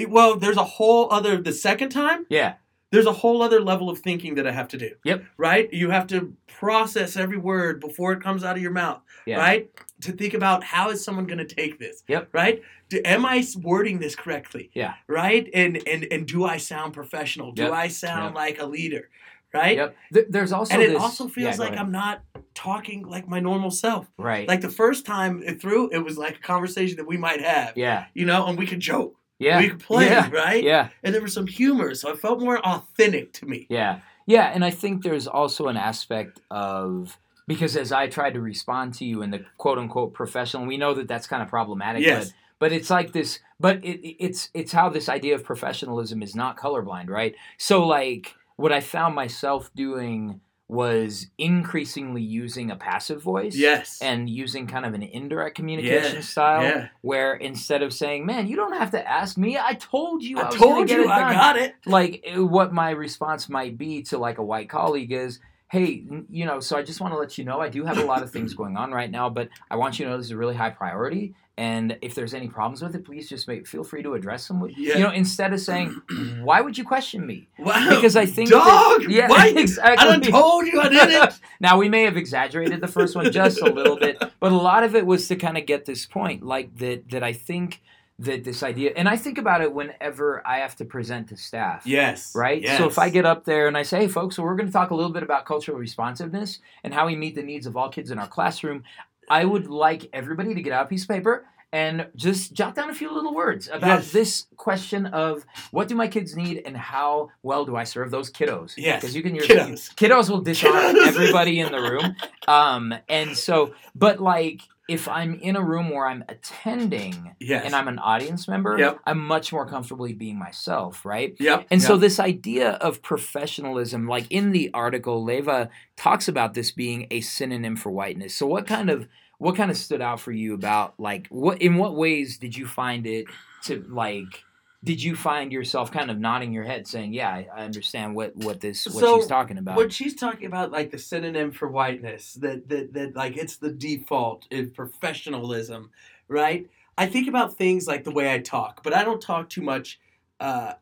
well, 0.09 0.37
there's 0.37 0.57
a 0.57 0.63
whole 0.63 1.07
other. 1.13 1.39
The 1.39 1.53
second 1.53 1.89
time, 1.89 2.25
Yeah. 2.29 2.55
there's 2.89 3.05
a 3.05 3.11
whole 3.13 3.43
other 3.43 3.61
level 3.61 3.89
of 3.91 3.99
thinking 3.99 4.33
that 4.35 4.47
I 4.47 4.51
have 4.51 4.67
to 4.69 4.77
do. 4.79 4.89
Yep. 5.05 5.23
Right. 5.37 5.71
You 5.71 5.91
have 5.91 6.07
to 6.07 6.33
process 6.47 7.15
every 7.15 7.37
word 7.37 7.79
before 7.79 8.11
it 8.13 8.21
comes 8.21 8.43
out 8.43 8.55
of 8.55 8.61
your 8.63 8.71
mouth. 8.71 9.01
Yeah. 9.27 9.37
Right. 9.37 9.69
To 10.01 10.11
think 10.13 10.33
about 10.33 10.63
how 10.63 10.89
is 10.89 11.03
someone 11.03 11.27
going 11.27 11.37
to 11.37 11.45
take 11.45 11.77
this. 11.79 12.03
Yep. 12.07 12.29
Right. 12.33 12.61
Do, 12.89 12.99
am 13.05 13.23
I 13.25 13.45
wording 13.61 13.99
this 13.99 14.15
correctly? 14.15 14.71
Yeah. 14.73 14.95
Right. 15.07 15.47
And 15.53 15.77
and 15.87 16.07
and 16.11 16.25
do 16.27 16.43
I 16.43 16.57
sound 16.57 16.93
professional? 16.93 17.51
Do 17.51 17.63
Yep. 17.63 17.71
I 17.71 17.87
sound 17.87 18.25
Yep. 18.29 18.35
like 18.35 18.59
a 18.59 18.65
leader? 18.65 19.09
Right. 19.55 19.77
Yep. 19.77 19.95
Th- 20.13 20.25
there's 20.29 20.51
also 20.51 20.73
And 20.73 20.83
it 20.83 20.89
this, 20.91 21.01
also 21.01 21.27
feels 21.27 21.57
yeah, 21.57 21.63
like 21.63 21.73
ahead. 21.73 21.85
I'm 21.85 21.91
not 21.91 22.21
talking 22.53 23.05
like 23.07 23.27
my 23.27 23.39
normal 23.39 23.71
self. 23.71 24.07
right. 24.17 24.47
Like 24.47 24.61
the 24.61 24.69
first 24.69 25.05
time 25.05 25.43
it 25.45 25.61
through, 25.61 25.89
it 25.91 25.99
was 25.99 26.17
like 26.17 26.35
a 26.37 26.41
conversation 26.41 26.97
that 26.97 27.07
we 27.07 27.17
might 27.17 27.41
have. 27.41 27.75
yeah. 27.77 28.05
You 28.13 28.25
know, 28.25 28.45
and 28.47 28.57
we 28.57 28.65
could 28.65 28.79
joke. 28.79 29.15
Yeah. 29.39 29.59
We 29.59 29.69
could 29.69 29.79
play, 29.79 30.05
Yeah. 30.05 30.29
right? 30.31 30.63
Yeah. 30.63 30.89
And 31.03 31.13
there 31.13 31.21
was 31.21 31.33
some 31.33 31.47
humor, 31.47 31.93
so 31.95 32.09
it 32.11 32.19
felt 32.19 32.39
more 32.39 32.59
authentic 32.59 33.33
to 33.33 33.45
me. 33.45 33.67
Yeah. 33.69 33.99
Yeah. 34.25 34.45
And 34.53 34.63
I 34.63 34.71
think 34.71 35.03
there's 35.03 35.27
also 35.27 35.67
an 35.67 35.77
aspect 35.77 36.39
of 36.49 37.17
because 37.47 37.75
as 37.75 37.91
I 37.91 38.07
tried 38.07 38.33
to 38.35 38.41
respond 38.41 38.93
to 38.95 39.05
you 39.05 39.21
in 39.21 39.31
the 39.31 39.45
quote 39.57 39.77
unquote 39.77 40.13
professional, 40.13 40.65
we 40.65 40.77
know 40.77 40.93
that 40.93 41.07
that's 41.07 41.27
kind 41.27 41.43
of 41.43 41.49
problematic. 41.49 42.01
Yes. 42.03 42.27
But 42.29 42.33
but 42.57 42.71
it's 42.71 42.89
like 42.89 43.11
this. 43.11 43.39
But 43.59 43.83
it, 43.83 43.99
it- 44.07 44.15
it's 44.25 44.49
it's 44.53 44.71
how 44.71 44.87
this 44.89 45.09
idea 45.09 45.35
of 45.35 45.43
professionalism 45.43 46.23
is 46.23 46.33
not 46.35 46.57
colorblind, 46.57 47.09
right? 47.09 47.35
So 47.57 47.85
like 47.85 48.33
what 48.57 48.71
I 48.71 48.79
found 48.79 49.15
myself 49.15 49.71
doing 49.75 50.41
was 50.67 51.27
increasingly 51.37 52.23
using 52.23 52.71
a 52.71 52.75
passive 52.75 53.21
voice. 53.21 53.55
Yes. 53.55 53.99
And 54.01 54.29
using 54.29 54.65
kind 54.65 54.85
of 54.85 54.93
an 54.93 55.03
indirect 55.03 55.55
communication 55.55 56.23
style, 56.23 56.63
yeah. 56.63 56.87
where 57.01 57.35
instead 57.35 57.83
of 57.83 57.93
saying, 57.93 58.25
"Man, 58.25 58.47
you 58.47 58.55
don't 58.55 58.73
have 58.73 58.91
to 58.91 59.07
ask 59.07 59.37
me. 59.37 59.57
I 59.57 59.73
told 59.73 60.23
you. 60.23 60.39
I, 60.39 60.47
I 60.47 60.49
told 60.49 60.89
you 60.89 61.07
I 61.07 61.19
done." 61.19 61.33
got 61.33 61.57
it. 61.57 61.75
like 61.85 62.23
eh, 62.25 62.37
what 62.37 62.73
my 62.73 62.89
response 62.91 63.47
might 63.47 63.77
be 63.77 64.01
to 64.03 64.17
like 64.17 64.37
a 64.39 64.43
white 64.43 64.69
colleague 64.69 65.11
is 65.11 65.39
hey 65.67 66.05
you 66.29 66.45
know 66.45 66.59
so 66.59 66.77
i 66.77 66.83
just 66.83 67.01
want 67.01 67.11
to 67.11 67.17
let 67.17 67.39
you 67.39 67.43
know 67.43 67.59
i 67.59 67.67
do 67.67 67.83
have 67.83 67.97
a 67.97 68.05
lot 68.05 68.21
of 68.21 68.31
things 68.31 68.53
going 68.61 68.77
on 68.77 68.91
right 68.91 69.09
now 69.09 69.29
but 69.29 69.49
i 69.69 69.75
want 69.75 69.97
you 69.97 70.05
to 70.05 70.11
know 70.11 70.17
this 70.17 70.27
is 70.27 70.31
a 70.31 70.37
really 70.37 70.55
high 70.55 70.69
priority 70.69 71.33
and 71.57 71.97
if 72.01 72.13
there's 72.15 72.33
any 72.33 72.47
problems 72.47 72.81
with 72.81 72.95
it 72.95 73.05
please 73.05 73.29
just 73.29 73.47
make, 73.47 73.65
feel 73.65 73.83
free 73.83 74.03
to 74.03 74.13
address 74.13 74.47
them 74.47 74.61
Yeah. 74.75 74.97
you 74.97 75.03
know 75.03 75.11
instead 75.11 75.53
of 75.53 75.59
saying 75.61 75.89
why 76.43 76.61
would 76.61 76.77
you 76.77 76.83
question 76.83 77.25
me 77.25 77.47
Wow. 77.59 77.89
because 77.95 78.15
i 78.15 78.25
think 78.25 78.49
dog. 78.49 79.01
that, 79.03 79.09
yeah 79.09 79.27
what? 79.29 79.55
exactly 79.57 80.07
I 80.09 80.19
told 80.19 80.67
you 80.67 80.81
I 80.81 80.89
didn't. 80.89 81.39
now 81.61 81.77
we 81.77 81.87
may 81.89 82.03
have 82.03 82.17
exaggerated 82.17 82.81
the 82.81 82.87
first 82.87 83.15
one 83.15 83.31
just 83.31 83.61
a 83.61 83.65
little 83.71 83.95
bit, 83.97 84.21
but 84.39 84.51
a 84.51 84.55
lot 84.55 84.83
of 84.83 84.95
it 84.95 85.05
was 85.05 85.27
to 85.29 85.35
kind 85.35 85.57
of 85.57 85.65
get 85.65 85.85
this 85.85 86.05
point, 86.05 86.43
like 86.43 86.75
that 86.77 87.09
that 87.09 87.23
I 87.23 87.33
think 87.33 87.81
that 88.19 88.43
this 88.45 88.63
idea, 88.63 88.93
and 88.95 89.09
I 89.09 89.17
think 89.17 89.37
about 89.37 89.61
it 89.61 89.73
whenever 89.73 90.41
I 90.47 90.59
have 90.59 90.75
to 90.77 90.85
present 90.85 91.27
to 91.29 91.37
staff. 91.37 91.85
yes. 91.85 92.33
Right? 92.33 92.61
Yes. 92.61 92.77
So 92.77 92.87
if 92.87 92.97
I 92.97 93.09
get 93.09 93.25
up 93.25 93.43
there 93.43 93.67
and 93.67 93.77
I 93.77 93.83
say, 93.83 93.99
hey, 93.99 94.07
folks, 94.07 94.37
so 94.37 94.43
we're 94.43 94.55
going 94.55 94.67
to 94.67 94.71
talk 94.73 94.91
a 94.91 94.95
little 94.95 95.11
bit 95.11 95.21
about 95.23 95.45
cultural 95.45 95.77
responsiveness 95.77 96.59
and 96.85 96.93
how 96.93 97.07
we 97.07 97.15
meet 97.17 97.35
the 97.35 97.43
needs 97.43 97.65
of 97.67 97.75
all 97.75 97.89
kids 97.89 98.11
in 98.11 98.19
our 98.19 98.27
classroom, 98.27 98.83
I 99.29 99.45
would 99.45 99.67
like 99.67 100.09
everybody 100.13 100.53
to 100.53 100.61
get 100.61 100.73
out 100.73 100.85
a 100.85 100.89
piece 100.89 101.03
of 101.03 101.09
paper 101.09 101.45
and 101.73 102.07
just 102.15 102.53
jot 102.53 102.73
down 102.75 102.89
a 102.89 102.93
few 102.93 103.13
little 103.13 103.33
words 103.33 103.67
about 103.67 103.87
Yes. 103.99 104.11
this 104.11 104.47
question 104.55 105.07
of 105.07 105.45
what 105.71 105.87
do 105.89 105.95
my 105.95 106.07
kids 106.07 106.35
need 106.35 106.61
and 106.65 106.77
how 106.77 107.29
well 107.43 107.65
do 107.65 107.75
I 107.75 107.83
serve 107.83 108.11
those 108.11 108.31
kiddos? 108.31 108.73
Yes. 108.77 109.01
Because 109.01 109.15
you 109.15 109.21
can 109.23 109.35
use 109.35 109.47
Kiddos. 109.47 109.93
kiddos 109.95 110.29
will 110.29 110.41
disarm 110.41 110.73
Kiddos. 110.95 111.07
everybody 111.07 111.59
in 111.59 111.71
the 111.71 111.81
room. 111.81 112.15
Um, 112.47 112.93
and 113.09 113.35
so, 113.35 113.73
but 113.93 114.21
like, 114.21 114.61
if 114.87 115.07
I'm 115.07 115.33
in 115.35 115.55
a 115.55 115.61
room 115.63 115.89
where 115.89 116.05
I'm 116.07 116.23
attending 116.29 117.35
Yes. 117.39 117.65
and 117.65 117.75
I'm 117.75 117.87
an 117.87 117.97
audience 117.99 118.47
member, 118.47 118.77
Yep. 118.77 118.99
I'm 119.05 119.19
much 119.19 119.51
more 119.51 119.65
comfortably 119.65 120.13
being 120.13 120.37
myself, 120.37 121.03
right? 121.05 121.35
Yep. 121.39 121.67
And 121.71 121.81
so 121.81 121.97
this 121.97 122.19
idea 122.19 122.71
of 122.73 123.01
professionalism, 123.01 124.07
like 124.07 124.27
in 124.29 124.51
the 124.51 124.69
article, 124.73 125.23
Leiva 125.23 125.69
talks 125.97 126.27
about 126.27 126.53
this 126.53 126.71
being 126.71 127.07
a 127.11 127.21
synonym 127.21 127.75
for 127.75 127.91
whiteness. 127.91 128.35
So 128.35 128.45
what 128.47 128.67
kind 128.67 128.89
of 128.89 129.07
what 129.37 129.55
kind 129.55 129.69
of 129.69 129.77
stood 129.77 130.01
out 130.01 130.19
for 130.19 130.31
you 130.31 130.53
about 130.53 130.93
like 130.99 131.27
what 131.27 131.61
in 131.61 131.75
what 131.77 131.95
ways 131.95 132.37
did 132.37 132.55
you 132.55 132.65
find 132.65 133.05
it 133.05 133.25
to 133.63 133.83
like 133.89 134.43
did 134.85 135.01
you 135.01 135.15
find 135.15 135.51
yourself 135.51 135.91
kind 135.91 136.11
of 136.11 136.19
nodding 136.19 136.53
your 136.53 136.63
head 136.63 136.87
saying, 136.87 137.11
Yeah, 137.11 137.29
I, 137.29 137.47
I 137.53 137.63
understand 137.63 138.15
what, 138.15 138.35
what 138.37 138.61
this 138.61 138.85
what 138.85 139.01
So, 139.01 139.17
she's 139.17 139.27
talking 139.27 139.57
about. 139.57 139.75
What 139.75 139.91
she's 139.91 140.13
talking 140.15 140.45
about, 140.45 140.71
like 140.71 140.91
the 140.91 140.99
synonym 140.99 141.51
for 141.51 141.67
whiteness, 141.67 142.33
that 142.35 142.69
that 142.69 142.93
that 142.93 143.15
like 143.15 143.35
it's 143.35 143.57
the 143.57 143.71
default 143.71 144.47
in 144.51 144.69
professionalism, 144.69 145.89
right? 146.27 146.69
I 146.97 147.07
think 147.07 147.27
about 147.27 147.57
things 147.57 147.87
like 147.87 148.03
the 148.03 148.11
way 148.11 148.31
I 148.31 148.39
talk, 148.39 148.83
but 148.83 148.93
I 148.93 149.03
don't 149.03 149.21
talk 149.21 149.49
too 149.49 149.63
much. 149.63 149.99
Uh, 150.39 150.73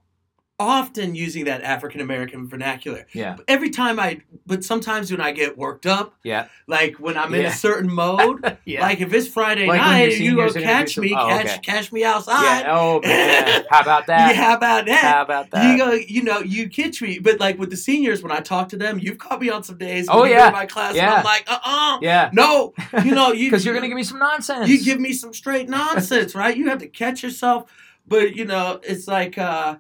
often 0.60 1.16
using 1.16 1.46
that 1.46 1.64
African 1.64 2.00
American 2.00 2.48
vernacular. 2.48 3.08
yeah. 3.12 3.34
But 3.38 3.46
every 3.48 3.72
time 3.72 4.00
I, 4.00 4.22
but 4.46 4.64
sometimes 4.64 5.10
when 5.12 5.20
I 5.20 5.32
get 5.32 5.58
worked 5.58 5.86
up, 5.88 6.14
Yeah. 6.24 6.46
like 6.68 6.98
when 7.00 7.18
I'm 7.18 7.34
in 7.34 7.42
Yeah. 7.42 7.48
a 7.48 7.54
certain 7.54 7.92
mode, 8.04 8.58
Yeah. 8.64 8.82
like 8.82 9.02
if 9.02 9.12
it's 9.14 9.28
Friday 9.28 9.66
Like 9.66 9.82
night 9.82 10.14
and 10.14 10.24
you 10.24 10.36
go 10.36 10.48
seniors 10.48 10.56
are 10.56 10.60
gonna 10.60 10.66
do 10.66 10.74
catch 10.86 10.98
me, 11.00 11.16
oh, 11.18 11.28
catch 11.28 11.46
okay. 11.48 11.60
catch 11.60 11.92
me 11.92 12.04
outside. 12.04 12.60
yeah. 12.62 12.78
Oh 12.78 13.02
man. 13.04 13.64
How 13.70 13.82
about 13.82 14.06
that? 14.08 14.36
Yeah, 14.36 14.42
how 14.44 14.54
about 14.56 14.86
that? 14.86 15.04
How 15.04 15.22
about 15.24 15.50
that? 15.52 15.72
You 15.72 15.78
go, 15.78 15.92
you 15.94 16.22
know, 16.24 16.40
you 16.40 16.70
catch 16.70 17.02
me, 17.02 17.18
but 17.20 17.40
like 17.40 17.58
with 17.58 17.72
the 17.72 17.78
seniors, 17.78 18.22
when 18.22 18.32
I 18.32 18.40
talk 18.40 18.70
to 18.70 18.78
them, 18.78 19.00
you've 19.00 19.18
caught 19.18 19.42
me 19.42 19.50
on 19.50 19.64
some 19.64 19.78
days. 19.80 20.06
Oh, 20.10 20.24
yeah. 20.24 20.52
my 20.52 20.68
class, 20.68 20.90
and 20.90 20.98
Yeah. 20.98 21.16
I'm 21.16 21.24
like, 21.24 21.46
uh, 21.48 21.60
uh 21.66 21.98
yeah. 22.02 22.30
no, 22.32 22.74
you 23.04 23.16
know, 23.16 23.32
you 23.34 23.48
Because 23.50 23.66
you're 23.66 23.74
gonna 23.74 23.88
give 23.88 23.98
me 23.98 24.04
some 24.04 24.20
nonsense. 24.20 24.70
you 24.70 24.82
give 24.84 25.00
me 25.00 25.14
some 25.14 25.34
straight 25.34 25.68
nonsense, 25.68 26.36
right? 26.36 26.56
You 26.56 26.70
have 26.70 26.78
to 26.80 26.88
catch 26.88 27.24
yourself, 27.24 27.72
but 28.08 28.36
you 28.36 28.46
know, 28.46 28.80
it's 28.84 29.08
like, 29.08 29.38
uh, 29.40 29.78